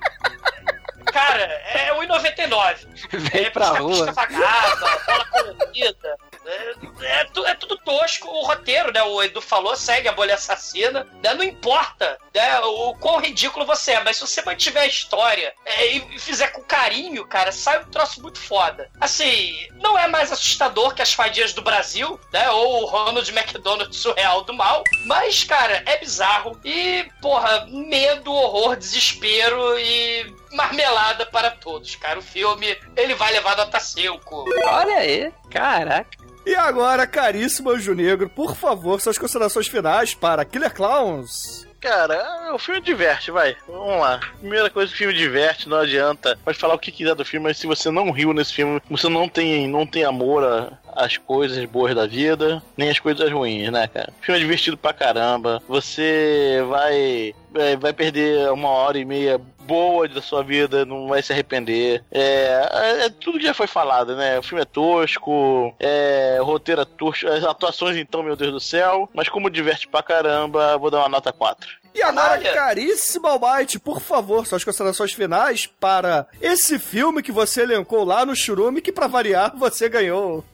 Cara, 1.12 1.42
é 1.42 1.92
1,99. 1.98 2.76
Vem 3.10 3.44
É, 3.46 3.50
pra 3.50 3.66
rua. 3.70 4.12
vagaba, 4.12 5.00
bola 5.06 5.24
colorida. 5.26 6.16
É, 6.50 6.74
é 7.06 7.50
é 7.50 7.54
tudo 7.54 7.76
tosco. 7.78 8.28
O 8.28 8.42
roteiro, 8.44 8.92
né? 8.92 9.02
O 9.02 9.22
Edu 9.22 9.40
falou, 9.40 9.76
segue 9.76 10.08
a 10.08 10.12
bolha 10.12 10.34
assassina. 10.34 11.06
né, 11.22 11.34
Não 11.34 11.44
importa 11.44 12.18
né, 12.34 12.60
o 12.60 12.94
quão 12.94 13.20
ridículo 13.20 13.64
você 13.64 13.92
é, 13.92 14.04
mas 14.04 14.16
se 14.16 14.26
você 14.26 14.42
mantiver 14.42 14.82
a 14.82 14.86
história 14.86 15.52
é, 15.64 15.86
e 15.86 16.18
fizer 16.18 16.48
com 16.48 16.62
carinho, 16.62 17.26
cara, 17.26 17.52
sai 17.52 17.80
um 17.80 17.90
troço 17.90 18.22
muito 18.22 18.38
foda. 18.38 18.90
Assim, 19.00 19.68
não 19.74 19.98
é 19.98 20.06
mais 20.08 20.32
assustador 20.32 20.94
que 20.94 21.02
as 21.02 21.12
fadinhas 21.12 21.52
do 21.52 21.62
Brasil, 21.62 22.20
né? 22.32 22.50
Ou 22.50 22.82
o 22.82 22.86
Ronald 22.86 23.28
McDonald 23.30 23.94
surreal 23.94 24.42
do 24.42 24.52
mal. 24.54 24.82
Mas, 25.06 25.44
cara, 25.44 25.82
é 25.86 25.96
bizarro. 25.98 26.60
E, 26.64 27.08
porra, 27.20 27.66
medo, 27.68 28.32
horror, 28.32 28.76
desespero 28.76 29.78
e 29.78 30.34
marmelada 30.52 31.26
para 31.26 31.50
todos, 31.50 31.96
cara. 31.96 32.18
O 32.18 32.22
filme, 32.22 32.76
ele 32.96 33.14
vai 33.14 33.32
levar 33.32 33.56
nota 33.56 33.78
5. 33.78 34.44
Olha 34.66 34.96
aí, 34.96 35.32
caraca. 35.50 36.19
E 36.46 36.54
agora, 36.54 37.06
caríssimo 37.06 37.70
Anjo 37.70 37.94
Negro, 37.94 38.28
por 38.28 38.56
favor, 38.56 39.00
suas 39.00 39.18
considerações 39.18 39.68
finais 39.68 40.14
para 40.14 40.44
Killer 40.44 40.72
Clowns. 40.72 41.68
Cara, 41.80 42.52
o 42.54 42.58
filme 42.58 42.78
diverte, 42.80 43.30
vai. 43.30 43.56
Vamos 43.66 44.00
lá. 44.00 44.20
Primeira 44.38 44.68
coisa, 44.68 44.92
o 44.92 44.94
filme 44.96 45.14
diverte, 45.14 45.66
não 45.66 45.78
adianta. 45.78 46.38
Pode 46.44 46.58
falar 46.58 46.74
o 46.74 46.78
que 46.78 46.92
quiser 46.92 47.14
do 47.14 47.24
filme, 47.24 47.44
mas 47.48 47.56
se 47.56 47.66
você 47.66 47.90
não 47.90 48.10
riu 48.10 48.34
nesse 48.34 48.52
filme, 48.52 48.82
você 48.90 49.08
não 49.08 49.26
tem, 49.26 49.66
não 49.66 49.86
tem 49.86 50.04
amor 50.04 50.44
a- 50.44 50.72
às 50.94 51.16
coisas 51.16 51.64
boas 51.64 51.94
da 51.94 52.06
vida, 52.06 52.62
nem 52.76 52.90
às 52.90 52.98
coisas 52.98 53.30
ruins, 53.32 53.70
né, 53.72 53.88
cara? 53.88 54.12
O 54.20 54.22
filme 54.24 54.38
é 54.38 54.42
divertido 54.42 54.76
pra 54.76 54.92
caramba. 54.92 55.62
Você 55.66 56.62
vai, 56.68 57.34
vai, 57.50 57.76
vai 57.76 57.92
perder 57.94 58.50
uma 58.52 58.68
hora 58.68 58.98
e 58.98 59.04
meia 59.06 59.40
boa 59.70 60.08
da 60.08 60.20
sua 60.20 60.42
vida, 60.42 60.84
não 60.84 61.06
vai 61.06 61.22
se 61.22 61.32
arrepender. 61.32 62.02
É, 62.10 62.68
é, 62.72 63.04
é 63.06 63.08
tudo 63.08 63.38
que 63.38 63.44
já 63.44 63.54
foi 63.54 63.68
falado, 63.68 64.16
né? 64.16 64.36
O 64.36 64.42
filme 64.42 64.62
é 64.62 64.64
tosco, 64.64 65.72
é, 65.78 66.38
o 66.40 66.44
roteiro 66.44 66.80
é 66.80 66.84
tosco, 66.84 67.28
as 67.28 67.44
atuações 67.44 67.96
então, 67.96 68.20
meu 68.20 68.34
Deus 68.34 68.52
do 68.52 68.58
céu. 68.58 69.08
Mas 69.14 69.28
como 69.28 69.48
diverte 69.48 69.86
pra 69.86 70.02
caramba, 70.02 70.76
vou 70.76 70.90
dar 70.90 70.98
uma 70.98 71.08
nota 71.08 71.32
4. 71.32 71.78
E 71.94 72.02
agora, 72.02 72.38
Canalha. 72.38 72.52
caríssimo 72.52 73.26
Almighty, 73.26 73.78
por 73.78 74.00
favor, 74.00 74.44
suas 74.46 74.64
considerações 74.64 75.12
finais 75.12 75.66
para 75.66 76.26
esse 76.40 76.78
filme 76.78 77.22
que 77.22 77.32
você 77.32 77.62
elencou 77.62 78.04
lá 78.04 78.24
no 78.24 78.34
Churume, 78.34 78.80
que 78.80 78.92
pra 78.92 79.06
variar 79.06 79.56
você 79.56 79.88
ganhou. 79.88 80.44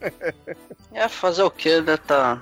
É 0.92 1.08
fazer 1.08 1.42
o 1.42 1.50
que, 1.50 1.78
né? 1.82 1.98
Tá 1.98 2.40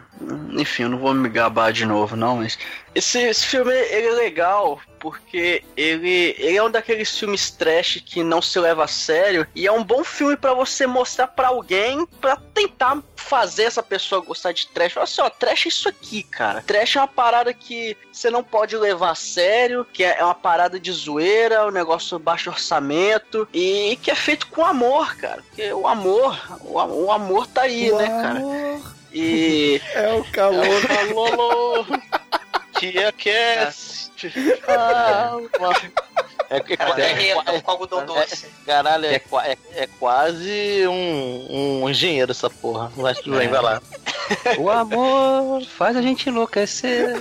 Enfim, 0.53 0.85
eu 0.85 0.89
não 0.89 0.99
vou 0.99 1.13
me 1.13 1.29
gabar 1.29 1.73
de 1.73 1.85
novo, 1.85 2.15
não, 2.15 2.37
mas. 2.37 2.57
Esse, 2.95 3.21
esse 3.21 3.47
filme 3.47 3.73
ele 3.73 4.07
é 4.07 4.13
legal 4.13 4.81
porque 5.05 5.63
ele, 5.77 6.35
ele 6.39 6.57
é 6.57 6.63
um 6.63 6.71
daqueles 6.71 7.19
filmes 7.19 7.51
trash 7.51 8.03
que 8.07 8.25
não 8.25 8.41
se 8.41 8.59
leva 8.59 8.85
a 8.85 8.89
sério 8.89 9.47
e 9.55 9.67
é 9.67 9.71
um 9.71 9.85
bom 9.85 10.03
filme 10.03 10.35
pra 10.35 10.55
você 10.55 10.87
mostrar 10.87 11.27
pra 11.27 11.49
alguém 11.49 12.07
pra 12.23 12.37
tentar 12.37 13.03
fazer 13.15 13.65
essa 13.65 13.83
pessoa 13.83 14.25
gostar 14.25 14.53
de 14.53 14.67
trash. 14.69 14.95
Fala 14.95 15.05
assim, 15.05 15.21
ó, 15.21 15.29
trash 15.29 15.67
é 15.67 15.69
isso 15.69 15.91
aqui, 15.91 16.23
cara. 16.23 16.63
Trash 16.63 16.97
é 16.97 17.01
uma 17.01 17.07
parada 17.07 17.53
que 17.53 17.95
você 18.11 18.31
não 18.31 18.43
pode 18.43 18.79
levar 18.79 19.11
a 19.11 19.15
sério, 19.15 19.87
que 19.93 20.03
é 20.03 20.25
uma 20.25 20.35
parada 20.35 20.81
de 20.81 20.91
zoeira, 20.91 21.67
um 21.67 21.71
negócio 21.71 22.19
baixo 22.19 22.49
orçamento 22.49 23.47
e 23.53 23.99
que 24.01 24.11
é 24.11 24.15
feito 24.15 24.47
com 24.47 24.65
amor, 24.65 25.15
cara. 25.17 25.43
Porque 25.43 25.71
o 25.71 25.87
amor, 25.87 26.41
o, 26.63 27.13
amor 27.13 27.47
tá 27.47 27.63
aí, 27.63 27.93
O 27.93 27.99
né, 27.99 28.07
cara? 28.07 28.39
amor 28.39 28.81
E 29.13 29.83
É 29.95 30.15
o 30.15 30.25
calor. 30.33 30.81
Alô, 30.99 31.85
que 32.73 32.99
é 32.99 33.13
Ah, 34.69 35.37
É, 36.51 36.57
é, 36.57 36.95
derreta 36.95 37.53
é, 37.53 37.61
com 37.61 37.71
algodão 37.71 38.05
doce. 38.07 38.47
caralho, 38.67 39.07
é, 39.07 39.15
é, 39.45 39.59
é 39.75 39.87
quase 39.99 40.87
um, 40.87 41.83
um 41.85 41.91
engenheiro 41.91 42.31
essa 42.33 42.49
porra. 42.51 42.93
Mas 42.97 43.19
tudo 43.19 43.39
bem, 43.39 43.49
vai 43.49 43.63
lá. 43.63 43.83
O 44.59 44.71
amor 44.71 45.65
faz 45.67 45.97
a 45.97 46.03
gente 46.03 46.29
enlouquecer. 46.29 47.17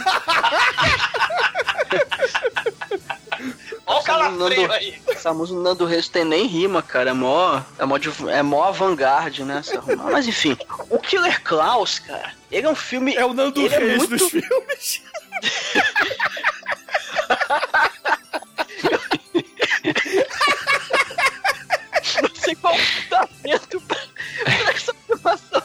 Olha 3.86 4.00
o 4.00 4.04
calafrio 4.04 4.72
aí. 4.72 5.02
essa 5.10 5.34
música 5.34 5.58
do 5.58 5.64
Nando 5.64 5.86
Reis 5.86 6.08
tem 6.08 6.24
nem 6.24 6.46
rima, 6.48 6.82
cara. 6.82 7.10
É 7.10 7.14
mó, 7.14 7.62
é 7.78 7.86
mó, 7.86 7.98
é 8.30 8.42
mó 8.44 8.64
avant-garde, 8.64 9.44
né? 9.44 9.62
Mas 10.12 10.28
enfim, 10.28 10.58
o 10.90 10.98
Killer 11.00 11.42
Klaus, 11.44 12.00
cara, 12.00 12.34
ele 12.52 12.66
é 12.68 12.70
um 12.70 12.76
filme. 12.76 13.16
É 13.16 13.26
o 13.26 13.34
Nando 13.34 13.60
ele 13.62 13.74
é 13.74 13.78
Reis 13.80 13.98
muito- 13.98 14.18
dos 14.18 14.30
filmes. 14.30 15.02
Não 22.22 22.36
sei 22.36 22.56
qual 22.56 22.76
fundamento 22.78 23.82
pra, 23.82 23.98
pra 24.44 24.74
essa 24.74 24.92
afirmação. 24.92 25.64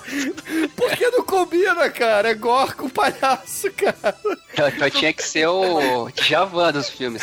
Porque 0.77 1.11
não 1.11 1.25
combina, 1.25 1.91
cara. 1.91 2.31
É 2.31 2.35
gore 2.35 2.75
com 2.75 2.89
palhaço, 2.89 3.71
cara. 3.73 4.17
Então, 4.53 4.69
então 4.69 4.91
tinha 4.91 5.13
que 5.13 5.23
ser 5.23 5.47
o 5.47 6.09
Javan 6.23 6.73
dos 6.73 6.89
filmes. 6.89 7.23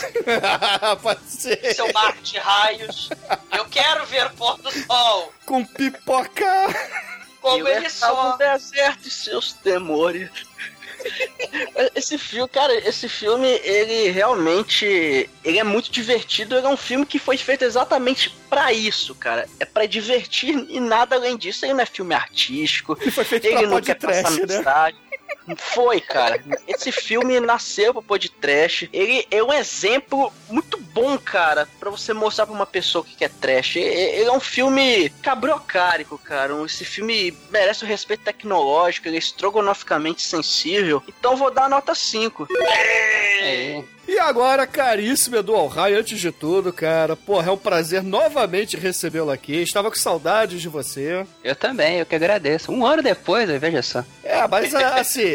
Pode 1.01 1.23
ser. 1.25 1.73
Seu 1.73 1.91
mar 1.93 2.13
de 2.21 2.37
raios. 2.37 3.09
Eu 3.51 3.65
quero 3.65 4.05
ver 4.05 4.27
o 4.27 4.29
pôr 4.31 4.57
do 4.57 4.71
sol. 4.71 5.33
Com 5.45 5.65
pipoca. 5.65 6.67
Como 7.41 7.57
Killer 7.57 7.77
ele 7.77 7.89
só. 7.89 8.31
no 8.31 8.37
deserto 8.37 9.07
e 9.07 9.11
seus 9.11 9.53
temores. 9.53 10.29
Esse 11.95 12.17
filme, 12.17 12.49
cara, 12.49 12.73
esse 12.87 13.07
filme, 13.07 13.47
ele 13.63 14.09
realmente, 14.09 15.29
ele 15.43 15.59
é 15.59 15.63
muito 15.63 15.91
divertido, 15.91 16.55
ele 16.55 16.65
é 16.65 16.69
um 16.69 16.77
filme 16.77 17.05
que 17.05 17.19
foi 17.19 17.37
feito 17.37 17.63
exatamente 17.63 18.35
pra 18.49 18.71
isso, 18.73 19.13
cara. 19.15 19.47
É 19.59 19.65
pra 19.65 19.85
divertir 19.85 20.65
e 20.69 20.79
nada 20.79 21.15
além 21.15 21.37
disso. 21.37 21.65
Ele 21.65 21.73
não 21.73 21.81
é 21.81 21.85
filme 21.85 22.13
artístico, 22.13 22.97
E 23.05 23.11
foi 23.11 23.23
feito 23.23 23.45
ele 23.45 23.57
pra 23.59 23.67
não 23.67 23.81
quer 23.81 23.95
podcast, 23.95 24.23
passar 24.23 24.47
né? 24.47 24.57
mensagem. 24.57 24.99
Foi, 25.57 26.01
cara. 26.01 26.41
Esse 26.67 26.91
filme 26.91 27.39
nasceu 27.39 27.93
pra 27.93 28.01
podcast. 28.01 28.89
Ele 28.91 29.27
é 29.29 29.43
um 29.43 29.53
exemplo 29.53 30.33
muito 30.49 30.77
bom, 30.77 31.17
cara, 31.17 31.67
pra 31.79 31.89
você 31.89 32.13
mostrar 32.13 32.45
pra 32.45 32.55
uma 32.55 32.65
pessoa 32.65 33.03
que 33.03 33.15
quer 33.15 33.29
trash. 33.29 33.75
Ele 33.75 34.27
é 34.27 34.31
um 34.31 34.39
filme 34.39 35.09
cabriocárico, 35.21 36.17
cara. 36.17 36.53
Esse 36.65 36.83
filme 36.85 37.37
merece 37.51 37.83
o 37.83 37.87
respeito 37.87 38.23
tecnológico, 38.23 39.07
ele 39.07 39.17
é 39.17 39.19
estrogonoficamente 39.19 40.21
sensível. 40.21 41.03
Então 41.07 41.35
vou 41.35 41.51
dar 41.51 41.69
nota 41.69 41.93
5. 41.93 42.47
É, 43.41 43.83
E 44.07 44.19
agora, 44.19 44.67
caríssimo 44.67 45.35
Edu 45.37 45.55
Alray, 45.55 45.93
antes 45.95 46.19
de 46.19 46.31
tudo, 46.31 46.71
cara, 46.71 47.15
porra, 47.15 47.49
é 47.49 47.51
um 47.51 47.57
prazer 47.57 48.03
novamente 48.03 48.77
recebê-lo 48.77 49.31
aqui. 49.31 49.55
Estava 49.61 49.89
com 49.89 49.97
saudades 49.97 50.61
de 50.61 50.69
você. 50.69 51.25
eu 51.43 51.55
também, 51.55 51.97
eu 51.99 52.05
que 52.05 52.15
agradeço. 52.15 52.71
Um 52.71 52.85
ano 52.85 53.01
depois, 53.01 53.49
veja 53.59 53.81
só. 53.81 54.03
É, 54.23 54.47
mas 54.47 54.73
assim, 54.75 55.25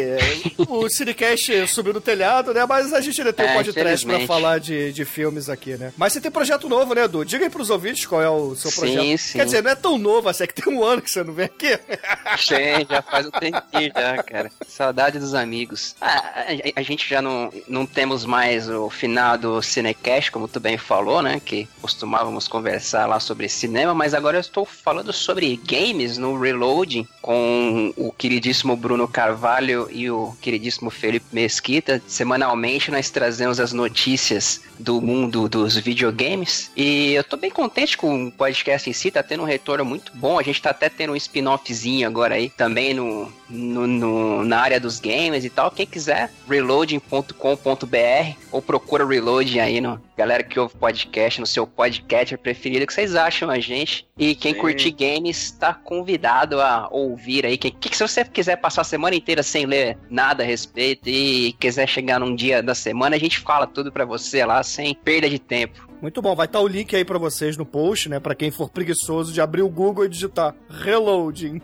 o 0.69 0.89
Cinecast 0.89 1.67
subiu 1.67 1.93
no 1.93 2.01
telhado, 2.01 2.53
né? 2.53 2.65
Mas 2.65 2.93
a 2.93 3.01
gente 3.01 3.19
ainda 3.19 3.33
tem 3.33 3.45
um 3.45 3.49
É, 3.49 3.53
podcast 3.55 4.05
pra 4.05 4.19
falar 4.21 4.59
de, 4.59 4.93
de 4.93 5.03
filmes 5.05 5.49
aqui, 5.49 5.75
né? 5.77 5.91
Mas 5.97 6.13
você 6.13 6.21
tem 6.21 6.31
projeto 6.31 6.69
novo, 6.69 6.93
né, 6.95 7.03
Edu? 7.03 7.25
Diga 7.25 7.43
aí 7.45 7.49
pros 7.49 7.69
ouvintes 7.69 8.05
qual 8.05 8.21
é 8.21 8.29
o 8.29 8.55
seu 8.55 8.71
Sim, 8.71 8.79
projeto. 8.79 9.17
sim. 9.17 9.37
Quer 9.37 9.45
dizer, 9.45 9.63
não 9.63 9.71
é 9.71 9.75
tão 9.75 9.97
novo, 9.97 10.29
assim, 10.29 10.43
é 10.43 10.47
que 10.47 10.53
tem 10.61 10.73
um 10.73 10.83
ano 10.83 11.01
que 11.01 11.11
você 11.11 11.23
não 11.23 11.33
vem 11.33 11.45
aqui. 11.45 11.77
Sim, 12.37 12.85
já 12.89 13.01
faz 13.01 13.25
um 13.27 13.31
tempinho 13.31 13.91
já, 13.95 14.23
cara. 14.23 14.51
Saudade 14.67 15.19
dos 15.19 15.33
amigos. 15.33 15.95
Ah, 15.99 16.45
a, 16.75 16.79
a 16.79 16.81
gente 16.81 17.07
já 17.09 17.21
não, 17.21 17.51
não 17.67 17.85
temos 17.85 18.25
mais 18.25 18.60
o 18.69 18.89
final 18.89 19.37
do 19.37 19.61
Cinecast, 19.61 20.31
como 20.31 20.47
tu 20.47 20.59
bem 20.59 20.77
falou, 20.77 21.21
né? 21.21 21.41
Que 21.43 21.67
costumávamos 21.81 22.47
conversar 22.47 23.05
lá 23.07 23.19
sobre 23.19 23.47
cinema, 23.49 23.93
mas 23.93 24.13
agora 24.13 24.37
eu 24.37 24.41
estou 24.41 24.65
falando 24.65 25.11
sobre 25.13 25.59
games 25.67 26.17
no 26.17 26.39
Reloading 26.39 27.07
com 27.21 27.93
o 27.95 28.11
queridíssimo 28.11 28.75
Bruno 28.75 29.07
Carvalho 29.07 29.87
e 29.91 30.09
o 30.09 30.35
queridíssimo 30.41 30.89
Felipe 30.89 31.25
Mesquita. 31.31 32.01
Semanalmente 32.07 32.91
nós 32.91 33.09
trazemos 33.09 33.59
as 33.59 33.71
notícias 33.73 34.61
do 34.79 34.99
mundo 35.01 35.47
dos 35.47 35.77
videogames 35.77 36.71
e 36.75 37.13
eu 37.13 37.23
tô 37.23 37.37
bem 37.37 37.51
contente 37.51 37.95
com 37.97 38.25
o 38.27 38.31
podcast 38.31 38.89
em 38.89 38.93
si, 38.93 39.11
tá 39.11 39.21
tendo 39.21 39.43
um 39.43 39.45
retorno 39.45 39.85
muito 39.85 40.11
bom. 40.15 40.39
A 40.39 40.43
gente 40.43 40.61
tá 40.61 40.71
até 40.71 40.89
tendo 40.89 41.13
um 41.13 41.15
spin-offzinho 41.15 42.07
agora 42.07 42.35
aí 42.35 42.49
também 42.49 42.93
no, 42.93 43.31
no, 43.49 43.85
no- 43.87 44.43
na 44.45 44.59
área 44.59 44.79
dos 44.79 44.99
games 44.99 45.45
e 45.45 45.49
tal. 45.49 45.69
Quem 45.71 45.85
quiser, 45.85 46.31
reloading.com.br 46.49 48.35
ou 48.51 48.61
procura 48.61 49.05
Reloading 49.05 49.59
aí 49.59 49.81
no 49.81 50.01
galera 50.17 50.43
que 50.43 50.59
ouve 50.59 50.75
podcast, 50.75 51.39
no 51.39 51.47
seu 51.47 51.65
podcast 51.65 52.37
preferido, 52.37 52.83
o 52.83 52.87
que 52.87 52.93
vocês 52.93 53.15
acham 53.15 53.49
a 53.49 53.59
gente. 53.59 54.07
E 54.17 54.35
quem 54.35 54.53
Sim. 54.53 54.59
curtir 54.59 54.91
games 54.91 55.51
tá 55.51 55.73
convidado 55.73 56.61
a 56.61 56.87
ouvir 56.91 57.45
aí. 57.45 57.57
Que, 57.57 57.71
que 57.71 57.95
se 57.95 58.07
você 58.07 58.23
quiser 58.23 58.57
passar 58.57 58.81
a 58.81 58.85
semana 58.85 59.15
inteira 59.15 59.41
sem 59.41 59.65
ler 59.65 59.97
nada 60.09 60.43
a 60.43 60.45
respeito 60.45 61.09
e 61.09 61.53
quiser 61.53 61.87
chegar 61.87 62.19
num 62.19 62.35
dia 62.35 62.61
da 62.61 62.75
semana, 62.75 63.15
a 63.15 63.19
gente 63.19 63.39
fala 63.39 63.65
tudo 63.65 63.91
pra 63.91 64.05
você 64.05 64.45
lá 64.45 64.61
sem 64.61 64.93
perda 64.93 65.29
de 65.29 65.39
tempo. 65.39 65.90
Muito 66.01 66.21
bom, 66.21 66.35
vai 66.35 66.47
estar 66.47 66.59
o 66.59 66.67
link 66.67 66.95
aí 66.95 67.05
pra 67.05 67.19
vocês 67.19 67.55
no 67.55 67.65
post, 67.65 68.09
né? 68.09 68.19
Pra 68.19 68.33
quem 68.33 68.49
for 68.49 68.69
preguiçoso 68.69 69.31
de 69.31 69.39
abrir 69.39 69.61
o 69.61 69.69
Google 69.69 70.05
e 70.05 70.09
digitar 70.09 70.55
Reloading. 70.67 71.61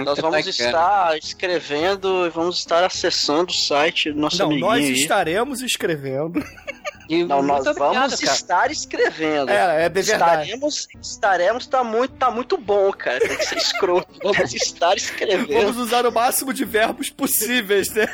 Nós 0.04 0.20
vamos 0.20 0.46
estar 0.48 1.18
escrevendo 1.18 2.26
e 2.26 2.30
vamos 2.30 2.58
estar 2.60 2.84
acessando 2.84 3.52
o 3.52 3.56
site 3.56 4.12
do 4.12 4.20
nosso 4.20 4.38
Não, 4.40 4.46
amiguinho 4.48 4.68
nós 4.68 4.84
aí. 4.86 4.94
estaremos 4.94 5.62
escrevendo. 5.62 6.44
E 7.08 7.24
Não, 7.24 7.42
nós 7.42 7.66
vamos 7.66 8.20
cara. 8.20 8.34
estar 8.36 8.72
escrevendo. 8.72 9.50
É, 9.52 9.86
é 9.86 9.90
de 9.90 10.02
verdade. 10.02 10.42
Estaremos, 10.44 10.88
estaremos, 11.02 11.68
tá 11.68 11.84
muito, 11.84 12.14
tá 12.16 12.32
muito 12.32 12.58
bom, 12.58 12.92
cara. 12.92 13.20
Tem 13.20 13.38
que 13.38 13.46
ser 13.46 13.58
escroto. 13.58 14.12
Vamos 14.24 14.54
estar 14.54 14.96
escrevendo. 14.96 15.54
Vamos 15.54 15.78
usar 15.78 16.06
o 16.06 16.12
máximo 16.12 16.54
de 16.54 16.66
verbos 16.66 17.10
possíveis, 17.10 17.90
né? 17.92 18.08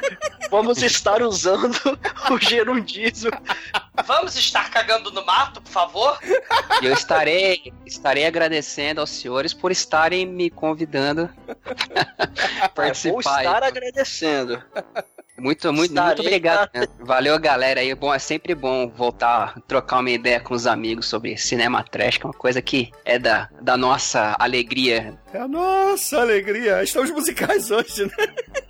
Vamos 0.49 0.81
estar 0.83 1.21
usando 1.21 1.77
o 2.29 2.37
gerundismo. 2.39 3.31
Vamos 4.05 4.35
estar 4.35 4.69
cagando 4.69 5.11
no 5.11 5.25
mato, 5.25 5.61
por 5.61 5.71
favor? 5.71 6.19
E 6.81 6.85
eu 6.85 6.93
estarei, 6.93 7.73
estarei 7.85 8.25
agradecendo 8.25 8.99
aos 9.01 9.09
senhores 9.09 9.53
por 9.53 9.71
estarem 9.71 10.25
me 10.25 10.49
convidando 10.49 11.29
a 12.61 12.67
Vou 12.67 12.69
participar. 12.75 13.19
estar 13.43 13.63
aí. 13.63 13.69
agradecendo. 13.69 14.61
Muito, 15.41 15.73
muito, 15.73 15.89
Estarei 15.89 16.07
muito 16.15 16.21
obrigado. 16.21 16.69
né? 16.73 16.87
Valeu, 16.99 17.39
galera. 17.39 17.79
aí. 17.79 17.95
bom, 17.95 18.13
é 18.13 18.19
sempre 18.19 18.53
bom 18.53 18.87
voltar 18.87 19.55
a 19.57 19.61
trocar 19.61 19.99
uma 19.99 20.11
ideia 20.11 20.39
com 20.39 20.53
os 20.53 20.67
amigos 20.67 21.07
sobre 21.07 21.35
cinema 21.35 21.83
trash, 21.83 22.17
que 22.17 22.25
é 22.25 22.27
uma 22.27 22.33
coisa 22.33 22.61
que 22.61 22.91
é 23.03 23.17
da, 23.17 23.49
da 23.59 23.75
nossa 23.75 24.35
alegria. 24.37 25.17
É 25.33 25.39
a 25.39 25.47
nossa 25.47 26.19
alegria. 26.21 26.83
Estamos 26.83 27.09
musicais 27.09 27.71
hoje, 27.71 28.05
né? 28.05 28.11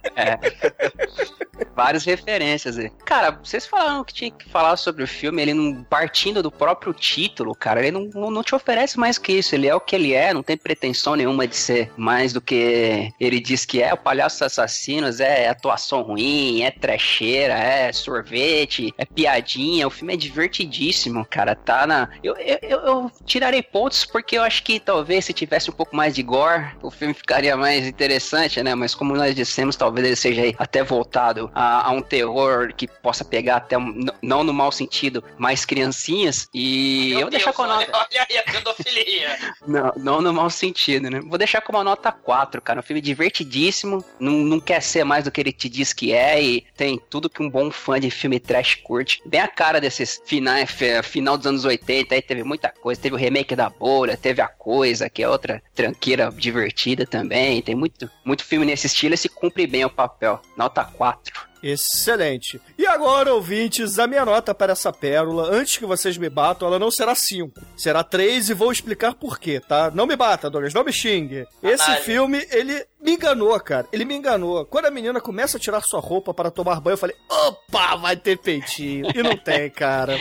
Várias 1.76 2.06
referências 2.06 2.78
aí. 2.78 2.92
Cara, 3.06 3.32
vocês 3.32 3.66
falaram 3.66 4.04
que 4.04 4.14
tinha 4.14 4.32
que 4.32 4.50
falar 4.50 4.76
sobre 4.78 5.04
o 5.04 5.08
filme, 5.08 5.42
ele 5.42 5.54
não. 5.54 5.84
Partindo 5.84 6.42
do 6.42 6.52
próprio 6.52 6.94
título, 6.94 7.56
cara, 7.56 7.80
ele 7.80 7.92
não, 7.92 8.10
não, 8.14 8.32
não 8.32 8.44
te 8.44 8.56
oferece 8.56 9.00
mais 9.00 9.18
que 9.18 9.34
isso. 9.34 9.56
Ele 9.56 9.68
é 9.68 9.76
o 9.76 9.80
que 9.80 9.96
ele 9.96 10.14
é, 10.14 10.34
não 10.34 10.44
tem 10.44 10.58
pretensão 10.58 11.16
nenhuma 11.16 11.48
de 11.48 11.56
ser 11.56 11.92
mais 11.96 12.34
do 12.34 12.42
que 12.42 13.12
ele 13.20 13.40
diz 13.40 13.66
que 13.66 13.82
é. 13.82 13.94
O 13.94 13.98
Palhaço 13.98 14.44
Assassinos 14.44 15.20
é 15.20 15.48
atuação 15.48 16.02
ruim, 16.02 16.62
é 16.62 16.72
trecheira, 16.72 17.54
é 17.54 17.92
sorvete, 17.94 18.94
é 18.98 19.06
piadinha. 19.06 19.88
O 19.88 19.92
filme 19.92 20.14
é 20.14 20.18
divertidíssimo, 20.18 21.26
cara. 21.26 21.56
Tá 21.56 21.86
na. 21.86 22.10
Eu, 22.24 22.36
eu, 22.38 22.80
eu 22.80 23.12
tirarei 23.26 23.62
pontos 23.62 24.06
porque 24.06 24.38
eu 24.38 24.44
acho 24.44 24.64
que 24.64 24.80
talvez 24.80 25.26
se 25.26 25.34
tivesse 25.34 25.70
um 25.70 25.74
pouco 25.74 25.96
mais 25.96 26.16
de 26.16 26.24
gore, 26.24 26.66
o 26.82 26.92
filme 26.92 27.14
ficaria 27.14 27.56
mais 27.56 27.86
interessante, 27.86 28.62
né? 28.62 28.76
Mas 28.76 28.96
como 28.96 29.16
nós 29.16 29.36
dissemos, 29.36 29.76
talvez 29.76 30.01
talvez 30.02 30.06
ele 30.06 30.16
seja 30.16 30.42
aí 30.42 30.56
até 30.58 30.84
voltado 30.84 31.52
a, 31.54 31.88
a 31.88 31.92
um 31.92 32.02
terror 32.02 32.74
que 32.76 32.88
possa 32.88 33.24
pegar 33.24 33.58
até, 33.58 33.78
um, 33.78 34.06
não 34.22 34.44
no 34.44 34.54
mau 34.54 34.72
sentido, 34.72 35.24
mais 35.38 35.66
criancinhas. 35.66 36.50
E 36.54 37.10
Meu 37.10 37.20
eu 37.20 37.22
vou 37.26 37.30
deixar 37.32 37.52
Deus, 37.52 37.56
com 37.56 37.64
a 37.64 37.68
nota. 37.68 37.92
olha 37.94 38.28
aí 38.30 38.38
a 38.38 38.44
pedofilia. 38.44 39.38
Não, 39.68 39.92
não 39.96 40.22
no 40.22 40.34
mau 40.34 40.50
sentido, 40.50 41.10
né? 41.10 41.22
Vou 41.22 41.38
deixar 41.38 41.62
com 41.62 41.72
uma 41.72 41.84
nota 41.84 42.12
4, 42.12 42.62
cara. 42.62 42.80
Um 42.80 42.84
filme 42.84 43.00
divertidíssimo, 43.00 44.04
não, 44.20 44.32
não 44.32 44.60
quer 44.60 44.82
ser 44.82 45.04
mais 45.04 45.26
do 45.26 45.32
que 45.32 45.40
ele 45.40 45.52
te 45.52 45.70
diz 45.70 45.94
que 45.94 46.14
é 46.14 46.42
e 46.42 46.66
tem 46.76 47.00
tudo 47.10 47.30
que 47.30 47.44
um 47.44 47.50
bom 47.50 47.70
fã 47.70 48.00
de 48.00 48.10
filme 48.10 48.40
trash 48.40 48.76
curte. 48.76 49.22
Bem 49.26 49.40
a 49.40 49.48
cara 49.48 49.80
desses 49.80 50.22
finais, 50.26 50.70
final 51.04 51.38
dos 51.38 51.46
anos 51.46 51.64
80, 51.64 52.16
aí 52.16 52.22
teve 52.22 52.44
muita 52.44 52.70
coisa. 52.70 53.00
Teve 53.00 53.16
o 53.16 53.18
remake 53.18 53.56
da 53.56 53.70
Bolha, 53.70 54.18
teve 54.18 54.42
A 54.42 54.48
Coisa, 54.48 55.10
que 55.10 55.22
é 55.22 55.30
outra 55.30 55.62
tranqueira 55.76 56.32
divertida 56.32 57.06
também. 57.06 57.62
Tem 57.62 57.76
muito, 57.76 58.10
muito 58.26 58.44
filme 58.44 58.66
nesse 58.66 58.88
estilo 58.88 59.14
e 59.14 59.18
se 59.18 59.30
cumpre 59.30 59.68
bem 59.68 59.84
papel. 59.92 60.40
Nota 60.58 60.84
4. 60.98 61.51
Excelente. 61.64 62.60
E 62.78 62.88
agora, 62.88 63.34
ouvintes, 63.34 64.00
a 64.00 64.08
minha 64.08 64.26
nota 64.26 64.54
para 64.54 64.72
essa 64.72 64.92
pérola, 64.92 65.50
antes 65.52 65.78
que 65.78 65.86
vocês 65.86 66.18
me 66.18 66.30
batam, 66.30 66.68
ela 66.68 66.80
não 66.80 66.90
será 66.90 67.14
5. 67.14 67.62
Será 67.78 68.04
3 68.04 68.50
e 68.50 68.54
vou 68.54 68.72
explicar 68.72 69.14
por 69.14 69.40
quê, 69.40 69.60
tá? 69.60 69.92
Não 69.92 70.08
me 70.08 70.16
bata, 70.16 70.50
Douglas, 70.50 70.74
não 70.74 70.84
me 70.84 70.92
xingue. 70.92 71.46
Esse 71.62 71.86
Caralho. 71.86 72.04
filme, 72.04 72.48
ele 72.52 72.86
me 73.02 73.14
enganou, 73.14 73.60
cara. 73.60 73.88
Ele 73.92 74.06
me 74.06 74.16
enganou. 74.16 74.66
Quando 74.66 74.86
a 74.86 74.92
menina 74.92 75.20
começa 75.20 75.58
a 75.58 75.60
tirar 75.60 75.82
sua 75.82 76.00
roupa 76.00 76.34
para 76.34 76.52
tomar 76.52 76.80
banho, 76.80 76.94
eu 76.94 76.98
falei, 76.98 77.16
opa, 77.30 77.96
vai 77.96 78.16
ter 78.16 78.38
peitinho. 78.38 79.08
E 79.14 79.22
não 79.24 79.36
tem, 79.38 79.70
cara. 79.70 80.20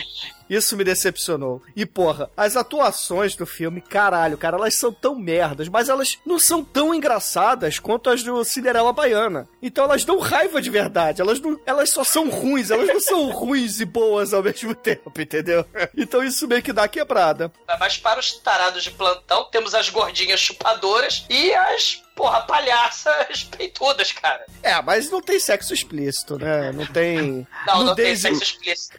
Isso 0.49 0.75
me 0.75 0.83
decepcionou. 0.83 1.61
E 1.77 1.85
porra, 1.85 2.29
as 2.35 2.57
atuações 2.57 3.37
do 3.37 3.45
filme, 3.45 3.79
caralho, 3.79 4.37
cara, 4.37 4.57
elas 4.57 4.75
são 4.75 4.91
tão 4.91 5.15
merdas, 5.15 5.69
mas 5.69 5.87
elas 5.87 6.17
não 6.25 6.37
são 6.37 6.61
tão 6.61 6.93
engraçadas 6.93 7.79
quanto 7.79 8.09
as 8.09 8.21
do 8.21 8.43
Cinderela 8.43 8.91
Baiana. 8.91 9.47
Então 9.61 9.85
elas 9.85 10.03
dão 10.03 10.19
raiva 10.19 10.61
de 10.61 10.69
verdade. 10.69 11.21
Elas 11.21 11.30
não, 11.39 11.59
elas 11.65 11.89
só 11.91 12.03
são 12.03 12.29
ruins, 12.29 12.71
elas 12.71 12.87
não 12.87 12.99
são 12.99 13.29
ruins 13.31 13.79
e 13.79 13.85
boas 13.85 14.33
ao 14.33 14.43
mesmo 14.43 14.73
tempo, 14.75 15.11
entendeu? 15.19 15.65
Então 15.95 16.23
isso 16.23 16.47
meio 16.47 16.61
que 16.61 16.73
dá 16.73 16.87
quebrada. 16.87 17.51
Mas 17.79 17.97
para 17.97 18.19
os 18.19 18.33
tarados 18.39 18.83
de 18.83 18.91
plantão, 18.91 19.45
temos 19.45 19.73
as 19.75 19.89
gordinhas 19.89 20.39
chupadoras 20.39 21.25
e 21.29 21.53
as, 21.53 22.01
porra, 22.15 22.41
palhaças 22.41 23.43
peitudas, 23.43 24.11
cara. 24.11 24.45
É, 24.63 24.81
mas 24.81 25.09
não 25.09 25.21
tem 25.21 25.39
sexo 25.39 25.73
explícito, 25.73 26.37
né? 26.37 26.71
Não 26.71 26.85
tem. 26.85 27.47
Não, 27.67 27.83
não 27.83 27.95
tem 27.95 28.13
nudez- 28.13 28.21
sexo 28.21 28.43
explícito. 28.43 28.97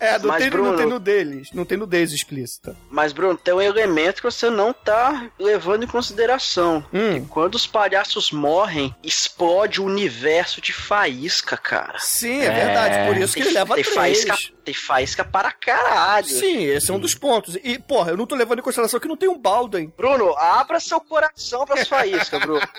É, 0.00 0.18
não 0.18 0.28
Mas, 0.28 0.42
tem, 0.42 0.50
não 0.50 0.56
Bruno- 0.58 0.76
tem 0.78 0.86
nudez. 0.86 1.52
Não 1.52 1.64
tem 1.64 1.76
nudez 1.78 2.12
explícita. 2.12 2.74
Mas, 2.90 3.12
Bruno, 3.12 3.36
tem 3.36 3.52
um 3.52 3.60
elemento 3.60 4.16
que 4.16 4.22
você 4.22 4.48
não 4.48 4.72
tá 4.72 5.30
levando 5.38 5.84
em 5.84 5.86
consideração. 5.86 6.84
Hum. 6.92 7.24
Quando 7.28 7.54
os 7.54 7.66
palhaços 7.66 8.32
morrem, 8.32 8.94
explode 9.02 9.80
o 9.80 9.84
universo 9.84 10.60
de 10.60 10.72
faísca, 10.72 11.56
cara. 11.56 11.98
Sim, 11.98 12.40
é, 12.40 12.50
verdade. 12.50 13.06
Por 13.12 13.22
isso 13.22 13.34
que 13.34 13.40
ele 13.40 13.50
leva 13.50 13.74
tem 13.74 13.84
três. 13.84 13.94
faísca, 13.96 14.36
tem 14.64 14.74
faísca 14.74 15.24
para 15.24 15.52
caralho. 15.52 16.26
Sim, 16.26 16.64
esse 16.64 16.90
é 16.90 16.94
um 16.94 16.98
dos 16.98 17.14
pontos. 17.14 17.56
E, 17.62 17.78
porra, 17.78 18.12
eu 18.12 18.16
não 18.16 18.26
tô 18.26 18.34
levando 18.34 18.60
em 18.60 18.62
consideração 18.62 18.98
que 18.98 19.08
não 19.08 19.16
tem 19.16 19.28
um 19.28 19.38
Baldwin. 19.38 19.92
Bruno, 19.96 20.34
abra 20.38 20.80
seu 20.80 21.00
coração 21.00 21.66
pras 21.66 21.86
faíscas, 21.86 22.40
Bruno. 22.40 22.60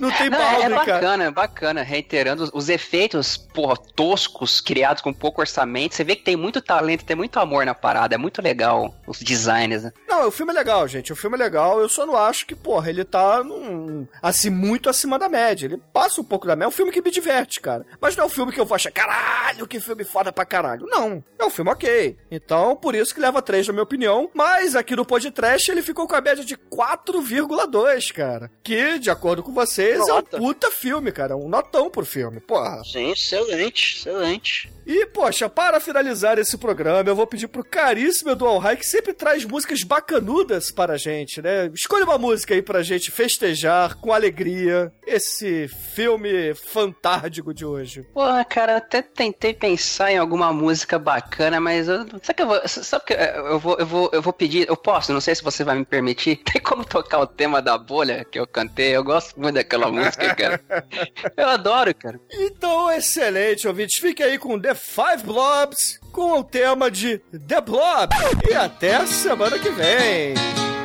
Não 0.00 0.10
tem 0.10 0.28
Não, 0.28 0.38
é 0.38 0.42
Baldwin, 0.42 0.62
cara. 0.62 0.74
bacana, 0.76 1.24
é 1.24 1.30
bacana. 1.30 1.82
Reiterando, 1.82 2.42
os, 2.44 2.50
os 2.52 2.68
efeitos, 2.68 3.36
porra, 3.36 3.76
toscos, 3.76 4.60
criados 4.60 5.02
com 5.02 5.12
pouco 5.12 5.40
orçamento. 5.40 5.94
Você 5.96 6.04
vê 6.04 6.14
que 6.14 6.22
tem 6.24 6.36
muito 6.36 6.60
talento, 6.60 7.06
tem 7.06 7.16
muito 7.16 7.38
amor 7.40 7.64
na 7.64 7.74
parada. 7.74 8.14
É 8.14 8.18
muito 8.18 8.42
legal 8.42 8.94
os 9.06 9.18
designs, 9.20 9.82
né? 9.84 9.92
Não, 10.06 10.28
o 10.28 10.30
filme 10.30 10.52
é 10.52 10.54
legal, 10.54 10.86
gente. 10.86 11.10
O 11.10 11.16
filme 11.16 11.36
é 11.36 11.38
legal. 11.38 11.80
Eu 11.80 11.88
só 11.88 12.04
não 12.04 12.14
acho 12.14 12.44
que, 12.46 12.54
porra, 12.54 12.90
ele 12.90 13.02
tá 13.02 13.42
num, 13.42 14.06
assim, 14.20 14.50
muito 14.50 14.90
acima 14.90 15.18
da 15.18 15.26
média. 15.26 15.64
Ele 15.64 15.78
passa 15.94 16.20
um 16.20 16.24
pouco 16.24 16.46
da 16.46 16.54
média. 16.54 16.66
É 16.66 16.68
um 16.68 16.72
filme 16.72 16.92
que 16.92 17.00
me 17.00 17.10
diverte, 17.10 17.62
cara. 17.62 17.86
Mas 17.98 18.14
não 18.14 18.24
é 18.24 18.26
um 18.26 18.30
filme 18.30 18.52
que 18.52 18.60
eu 18.60 18.66
vou 18.66 18.74
achar, 18.74 18.90
caralho, 18.90 19.66
que 19.66 19.80
filme 19.80 20.04
foda 20.04 20.30
pra 20.30 20.44
caralho. 20.44 20.84
Não. 20.86 21.24
É 21.38 21.44
um 21.46 21.50
filme 21.50 21.70
ok. 21.70 22.18
Então, 22.30 22.76
por 22.76 22.94
isso 22.94 23.14
que 23.14 23.20
leva 23.20 23.40
3 23.40 23.66
na 23.68 23.72
minha 23.72 23.82
opinião. 23.82 24.30
Mas 24.34 24.76
aqui 24.76 24.94
no 24.94 25.06
podcast 25.06 25.70
ele 25.70 25.80
ficou 25.80 26.06
com 26.06 26.14
a 26.14 26.20
média 26.20 26.44
de 26.44 26.58
4,2, 26.58 28.12
cara. 28.12 28.50
Que, 28.62 28.98
de 28.98 29.08
acordo 29.08 29.42
com 29.42 29.52
vocês, 29.54 29.98
é 29.98 30.12
Nota. 30.12 30.36
um 30.36 30.40
puta 30.40 30.70
filme, 30.70 31.10
cara. 31.10 31.34
Um 31.38 31.48
notão 31.48 31.88
pro 31.88 32.04
filme. 32.04 32.38
Porra. 32.38 32.82
Sim, 32.84 33.12
excelente, 33.12 33.96
excelente. 33.96 34.70
E, 34.86 35.04
poxa, 35.06 35.48
para 35.48 35.80
finalizar 35.86 36.36
esse 36.36 36.58
programa, 36.58 37.08
eu 37.08 37.14
vou 37.14 37.26
pedir 37.26 37.46
pro 37.46 37.64
caríssimo 37.64 38.30
Eduardo 38.30 38.58
Rai, 38.58 38.76
que 38.76 38.84
sempre 38.84 39.14
traz 39.14 39.44
músicas 39.44 39.84
bacanudas 39.84 40.72
para 40.72 40.94
a 40.94 40.96
gente, 40.96 41.40
né? 41.40 41.70
Escolha 41.72 42.04
uma 42.04 42.18
música 42.18 42.54
aí 42.54 42.60
pra 42.60 42.82
gente 42.82 43.12
festejar 43.12 43.94
com 43.94 44.12
alegria 44.12 44.92
esse 45.06 45.68
filme 45.68 46.52
fantástico 46.54 47.54
de 47.54 47.64
hoje. 47.64 48.02
Porra, 48.12 48.44
cara, 48.44 48.72
eu 48.72 48.76
até 48.78 49.00
tentei 49.00 49.54
pensar 49.54 50.10
em 50.10 50.18
alguma 50.18 50.52
música 50.52 50.98
bacana, 50.98 51.60
mas 51.60 51.86
eu. 51.86 52.04
Sabe 52.22 52.34
que 52.34 52.42
eu 52.42 52.46
vou. 52.48 52.60
Sabe 52.66 53.04
que 53.04 53.14
eu 53.14 53.60
vou, 53.60 53.76
eu 53.78 53.86
vou, 53.86 54.10
eu 54.12 54.22
vou 54.22 54.32
pedir. 54.32 54.68
Eu 54.68 54.76
posso, 54.76 55.12
não 55.12 55.20
sei 55.20 55.36
se 55.36 55.44
você 55.44 55.62
vai 55.62 55.76
me 55.76 55.84
permitir. 55.84 56.36
Tem 56.52 56.60
como 56.60 56.84
tocar 56.84 57.20
o 57.20 57.26
tema 57.26 57.62
da 57.62 57.78
bolha 57.78 58.24
que 58.24 58.40
eu 58.40 58.46
cantei? 58.46 58.96
Eu 58.96 59.04
gosto 59.04 59.38
muito 59.38 59.54
daquela 59.54 59.90
música, 59.90 60.34
cara. 60.34 60.60
Eu 61.36 61.48
adoro, 61.48 61.94
cara. 61.94 62.18
Então, 62.32 62.90
excelente, 62.90 63.68
ouvintes. 63.68 63.98
Fique 63.98 64.22
aí 64.22 64.38
com 64.38 64.58
The 64.58 64.74
Five 64.74 65.22
Blobs, 65.24 65.75
com 66.12 66.40
o 66.40 66.44
tema 66.44 66.90
de 66.90 67.18
The 67.18 67.60
Blob. 67.60 68.08
E 68.48 68.54
até 68.54 68.96
a 68.96 69.06
semana 69.06 69.58
que 69.58 69.70
vem. 69.70 70.34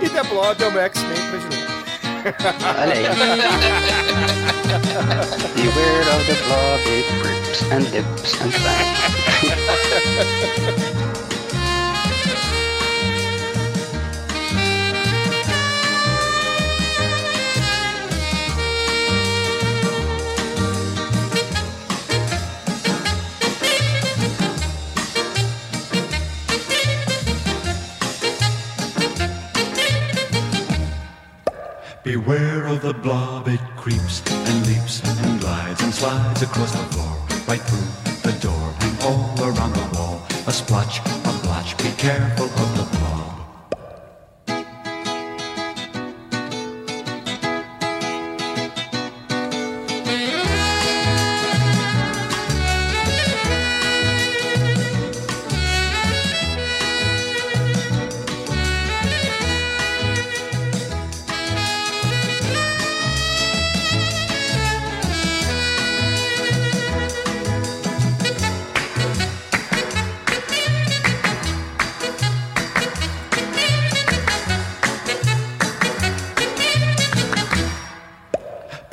E 0.01 0.09
The 0.09 0.23
Blob 0.23 0.63
é 0.63 0.68
o 0.68 0.72
meu 0.72 0.81
X-Men 0.81 1.18
predileto. 1.30 1.72
Olha 2.80 2.93
aí. 2.93 3.03
Beware 5.55 6.09
of 6.15 6.23
the 6.27 6.35
blob, 6.45 6.81
it 6.88 7.05
drips 7.22 7.61
and 7.72 7.84
dips 7.91 8.31
and 8.41 8.51
bangs. 8.63 9.01
Beware 32.03 32.65
of 32.65 32.82
the 32.82 32.95
blob, 32.95 33.48
it 33.48 33.60
creeps 33.78 34.23
and 34.28 34.65
leaps 34.65 35.03
and 35.19 35.40
glides 35.40 35.84
and 35.84 35.94
slides 35.94 36.41
across 36.41 36.72
the 36.72 36.80
floor, 36.95 37.15
right 37.48 37.61
through 37.61 38.32
the 38.32 38.40
door 38.40 38.73
and 38.80 39.02
all 39.03 39.36
around 39.40 39.73
the 39.73 39.98
wall. 39.98 40.26
A 40.48 40.52
splotch, 40.52 40.98
a 40.99 41.40
blotch, 41.44 41.78
be 41.78 41.91
careful 41.98 42.45
of 42.45 42.76
the 42.76 43.01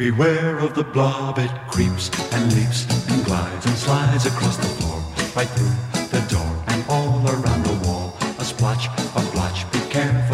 Beware 0.09 0.59
of 0.61 0.75
the 0.75 0.85
blob, 0.85 1.39
it 1.39 1.51
creeps 1.69 2.09
and 2.33 2.51
leaps 2.55 2.87
and 3.11 3.23
glides 3.27 3.67
and 3.67 3.77
slides 3.77 4.25
across 4.25 4.57
the 4.57 4.63
floor, 4.81 5.05
right 5.37 5.47
through 5.47 5.77
the 6.09 6.27
door 6.31 6.65
and 6.69 6.83
all 6.89 7.21
around 7.29 7.63
the 7.67 7.87
wall. 7.87 8.17
A 8.39 8.45
splotch, 8.45 8.87
a 8.87 9.21
blotch, 9.33 9.71
be 9.71 9.81
careful 9.91 10.28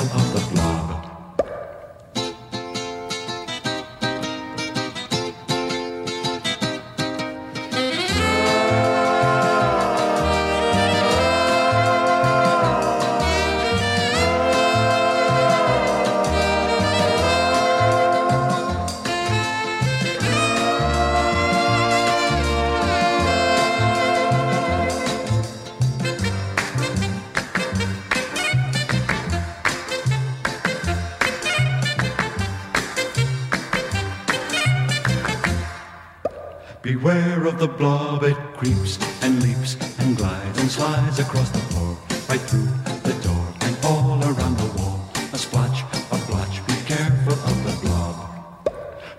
Beware 36.84 37.46
of 37.46 37.58
the 37.58 37.66
blob, 37.66 38.24
it 38.24 38.36
creeps 38.58 38.98
and 39.22 39.42
leaps 39.42 39.78
and 40.00 40.18
glides 40.18 40.60
and 40.60 40.70
slides 40.70 41.18
across 41.18 41.48
the 41.48 41.58
floor, 41.72 41.96
right 42.28 42.42
through 42.42 42.68
the 43.08 43.18
door 43.26 43.46
and 43.62 43.74
all 43.86 44.22
around 44.22 44.58
the 44.58 44.70
wall. 44.76 45.00
A 45.32 45.38
splotch, 45.38 45.80
a 46.12 46.18
blotch, 46.28 46.60
be 46.66 46.74
careful 46.84 47.32
of 47.32 47.56
the 47.64 47.88
blob. 47.88 48.68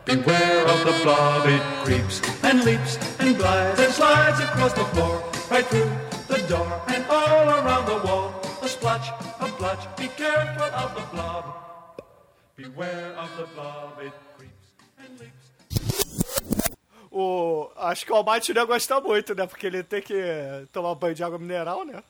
Beware 0.05 0.67
of 0.67 0.85
the 0.85 0.95
blob, 1.01 1.47
it 1.47 1.63
creeps 1.83 2.21
and 2.43 2.63
leaps 2.65 2.99
and 3.17 3.35
glides 3.35 3.79
and 3.79 3.91
slides 3.91 4.39
across 4.41 4.73
the 4.73 4.85
floor, 4.93 5.23
right 5.49 5.65
through 5.65 5.89
the 6.27 6.47
door 6.47 6.69
and 6.89 7.03
all 7.09 7.49
around 7.49 7.87
the 7.87 7.97
wall. 8.07 8.31
A 8.61 8.67
splotch, 8.67 9.09
a 9.39 9.51
blotch, 9.57 9.83
be 9.97 10.07
careful 10.09 10.69
of 10.69 10.93
the 10.93 11.15
blob. 11.15 11.45
Beware 12.57 13.13
of 13.17 13.35
the 13.37 13.47
blob, 13.55 13.97
it. 14.01 14.13
O, 17.17 17.71
acho 17.77 18.05
que 18.05 18.11
o 18.11 18.15
Almighty 18.17 18.53
não 18.53 18.63
ia 18.63 18.67
gostar 18.67 18.99
muito, 18.99 19.33
né? 19.33 19.47
Porque 19.47 19.65
ele 19.65 19.81
tem 19.83 20.01
que 20.01 20.21
tomar 20.73 20.93
banho 20.95 21.15
de 21.15 21.23
água 21.23 21.39
mineral, 21.39 21.85
né? 21.85 22.03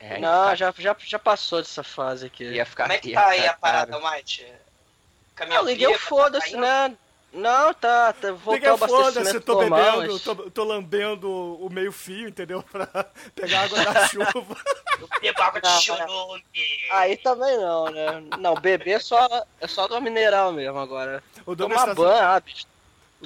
É, 0.00 0.18
Não, 0.18 0.56
já, 0.56 0.74
já, 0.76 0.96
já 0.98 1.18
passou 1.20 1.60
dessa 1.62 1.84
fase 1.84 2.26
aqui. 2.26 2.42
ia 2.42 2.66
ficar 2.66 2.82
Como 2.82 2.94
é 2.94 2.98
que 2.98 3.12
tá 3.12 3.28
aí 3.28 3.46
a 3.46 3.54
parada. 3.54 3.94
Almighty? 3.94 4.44
Eu 5.52 5.64
liguei 5.64 5.86
o 5.86 5.92
tá 5.92 5.98
foda-se, 6.00 6.56
né? 6.56 6.96
Não, 7.32 7.72
tá, 7.74 8.12
tá 8.12 8.32
voltou 8.32 8.74
o 8.74 8.78
foda-se, 8.78 9.38
tô 9.38 9.54
normal, 9.54 10.00
bebendo, 10.00 10.12
mas... 10.14 10.22
tô, 10.22 10.34
tô 10.50 10.64
lambendo 10.64 11.30
o 11.30 11.70
meio 11.70 11.92
fio, 11.92 12.28
entendeu? 12.28 12.64
Pra 12.72 13.06
pegar 13.36 13.66
água 13.66 13.84
da 13.84 14.08
chuva. 14.08 14.56
Eu 15.00 15.08
bebo 15.20 15.42
água 15.42 15.60
de 15.60 15.68
Não, 15.68 15.80
churume. 15.80 16.44
Aí 16.90 17.16
também 17.18 17.56
não, 17.56 17.84
né? 17.84 18.06
Não, 18.40 18.54
beber 18.54 18.96
é 18.96 18.98
só, 18.98 19.46
é 19.60 19.68
só 19.68 19.84
água 19.84 20.00
mineral 20.00 20.50
mesmo 20.52 20.78
agora. 20.78 21.22
O 21.44 21.54
Douglas 21.54 21.82
Tomar 21.82 21.94
tá- 21.94 22.02
banho, 22.02 22.24
ah, 22.24 22.40
bicho. 22.40 22.66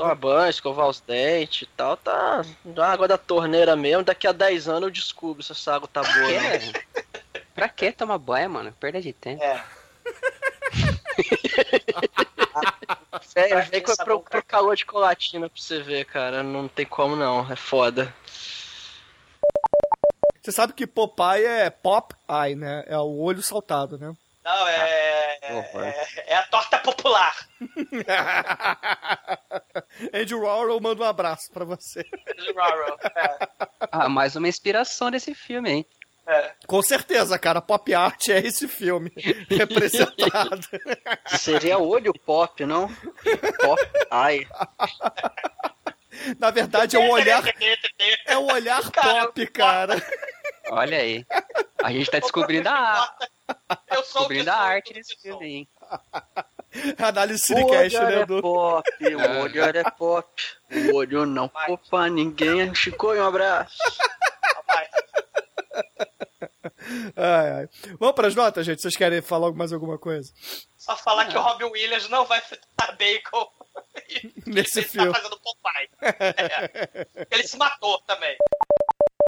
Tomar 0.01 0.15
banho, 0.15 0.49
escovar 0.49 0.89
os 0.89 1.01
dentes 1.01 1.63
e 1.63 1.67
tal, 1.67 1.95
tá. 1.95 2.43
Dá 2.65 2.91
água 2.91 3.07
da 3.07 3.19
torneira 3.19 3.77
mesmo, 3.77 4.03
daqui 4.03 4.27
a 4.27 4.33
10 4.33 4.67
anos 4.67 4.85
eu 4.85 4.91
descubro 4.91 5.43
se 5.43 5.53
essa 5.53 5.75
água 5.75 5.87
tá 5.87 6.03
boa. 6.03 6.27
né? 6.27 6.59
Que? 6.59 6.73
Pra 7.55 7.69
que 7.69 7.93
tomar 7.93 8.17
banho, 8.17 8.49
mano? 8.49 8.73
Perda 8.73 9.03
de 9.03 9.13
tempo. 9.13 9.43
É. 9.43 9.61
Sério, 13.21 13.63
vem 13.71 13.83
com, 13.83 13.95
pro, 13.97 14.17
o 14.17 14.23
pro 14.23 14.43
calor 14.43 14.75
de 14.75 14.87
colatina 14.87 15.51
pra 15.51 15.61
você 15.61 15.83
ver, 15.83 16.07
cara. 16.07 16.43
Não 16.43 16.67
tem 16.67 16.87
como 16.87 17.15
não, 17.15 17.53
é 17.53 17.57
foda. 17.57 18.15
Você 20.41 20.53
sabe 20.53 20.73
que 20.73 20.87
Popeye 20.87 21.45
é 21.45 21.69
pop 21.69 22.15
eye, 22.27 22.57
né? 22.57 22.85
É 22.87 22.97
o 22.97 23.19
olho 23.19 23.43
saltado, 23.43 23.99
né? 23.99 24.15
Não, 24.45 24.69
é, 24.69 25.39
é. 25.43 26.07
É 26.27 26.37
a 26.37 26.43
torta 26.45 26.79
popular. 26.79 27.35
Andy 30.15 30.35
Warhol 30.35 30.81
manda 30.81 31.03
um 31.03 31.07
abraço 31.07 31.51
pra 31.53 31.65
você. 31.65 32.05
Rural. 32.49 32.99
É, 33.17 33.49
Ah, 33.93 34.09
mais 34.09 34.37
uma 34.37 34.49
inspiração 34.49 35.11
desse 35.11 35.35
filme, 35.35 35.71
hein? 35.71 35.87
é. 36.27 36.53
Com 36.67 36.81
certeza, 36.83 37.39
cara, 37.39 37.61
pop 37.61 37.93
art 37.95 38.29
é 38.29 38.39
esse 38.39 38.67
filme 38.69 39.13
representado. 39.51 40.61
Seria 41.27 41.79
olho 41.79 42.13
pop, 42.15 42.65
não? 42.65 42.89
Pop, 43.61 43.81
ai. 44.11 44.47
Na 46.39 46.51
verdade, 46.51 46.97
é 46.97 46.99
um 46.99 47.11
olhar, 47.11 47.43
é 48.27 48.39
um 48.39 48.53
olhar 48.53 48.91
Cara, 48.91 49.27
pop, 49.27 49.47
cara. 49.49 49.97
Olha 50.71 50.99
aí. 50.99 51.27
A 51.83 51.93
gente 51.93 52.11
tá 52.11 52.19
descobrindo 52.19 52.69
a, 52.69 53.17
Eu 53.91 54.03
sou 54.05 54.21
descobrindo 54.21 54.51
a 54.51 54.57
arte 54.57 54.93
desse 54.93 55.17
filme, 55.21 55.47
hein? 55.47 55.69
Análise 56.99 57.43
O 57.43 57.47
Cinecast, 57.47 57.99
né, 57.99 58.21
é 58.21 58.27
do... 58.27 58.41
pop, 58.41 58.89
o 59.03 59.41
olhar 59.43 59.75
é 59.75 59.83
pop. 59.91 60.29
O 60.71 60.95
olho 60.95 61.27
não 61.27 61.49
popa 61.49 62.09
ninguém. 62.09 62.73
Chico, 62.75 63.13
um 63.13 63.27
abraço. 63.27 63.77
Ai, 67.17 67.51
ai. 67.53 67.69
Vamos 67.99 68.15
pras 68.15 68.35
notas, 68.35 68.67
gente? 68.67 68.83
Vocês 68.83 68.97
querem 68.97 69.21
falar 69.23 69.53
mais 69.53 69.73
alguma 69.73 69.99
coisa? 69.99 70.33
Só 70.77 70.97
falar 70.97 71.27
que 71.27 71.37
o 71.37 71.41
Robin 71.41 71.65
Williams 71.67 72.09
não 72.09 72.25
vai 72.25 72.41
fritar 72.41 72.97
bacon. 72.97 73.49
Nesse 74.47 74.81
Ele 74.81 74.89
filme. 74.89 75.13
tá 75.13 75.21
fazendo 75.21 75.39
Popeye. 75.41 75.89
É. 76.03 77.07
Ele 77.31 77.47
se 77.47 77.57
matou 77.57 78.01
também. 78.03 78.37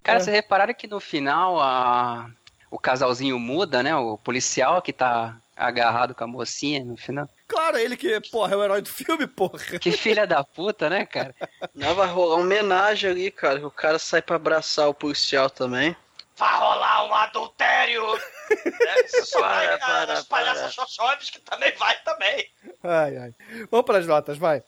Cara, 0.03 0.21
vocês 0.21 0.35
repararam 0.35 0.75
que 0.75 0.87
no 0.87 1.01
final 1.01 1.61
a... 1.61 2.29
o 2.71 2.79
casalzinho 2.79 3.39
muda, 3.39 3.83
né? 3.83 3.95
O 3.95 4.19
policial 4.19 4.83
que 4.83 4.93
tá 4.93 5.37
agarrado 5.57 6.15
com 6.15 6.25
a 6.25 6.27
mocinha 6.27 6.85
no 6.85 6.97
final. 6.97 7.29
Claro, 7.47 7.79
ele 7.79 7.97
que, 7.97 8.21
porra, 8.31 8.55
é 8.55 8.57
o 8.57 8.65
herói 8.65 8.83
do 8.83 8.89
filme, 8.89 9.27
porra. 9.27 9.59
Que 9.79 9.93
filha 9.93 10.27
da 10.27 10.43
puta, 10.43 10.89
né, 10.89 11.07
cara? 11.07 11.35
Não, 11.75 11.95
vai 11.95 12.09
rolar 12.09 12.37
uma 12.37 12.45
homenagem 12.45 13.11
ali, 13.11 13.31
cara. 13.31 13.59
que 13.59 13.65
O 13.65 13.71
cara 13.71 13.99
sai 13.99 14.23
pra 14.23 14.37
abraçar 14.37 14.89
o 14.89 14.95
policial 14.95 15.49
também. 15.51 15.95
Vai 16.37 16.59
rolar 16.59 17.05
um 17.07 17.15
adultério. 17.15 18.03
É, 18.53 19.05
isso 19.07 19.25
só 19.25 19.41
Para, 19.41 19.67
vai 19.67 19.79
para, 19.79 20.13
as 20.13 20.25
palhaças 20.25 21.31
que 21.31 21.41
também 21.41 21.73
vai 21.77 21.97
também. 22.03 22.51
Ai, 22.83 23.17
ai. 23.17 23.35
Vamos 23.71 23.87
pras 23.87 24.07
notas, 24.07 24.37
vai. 24.37 24.63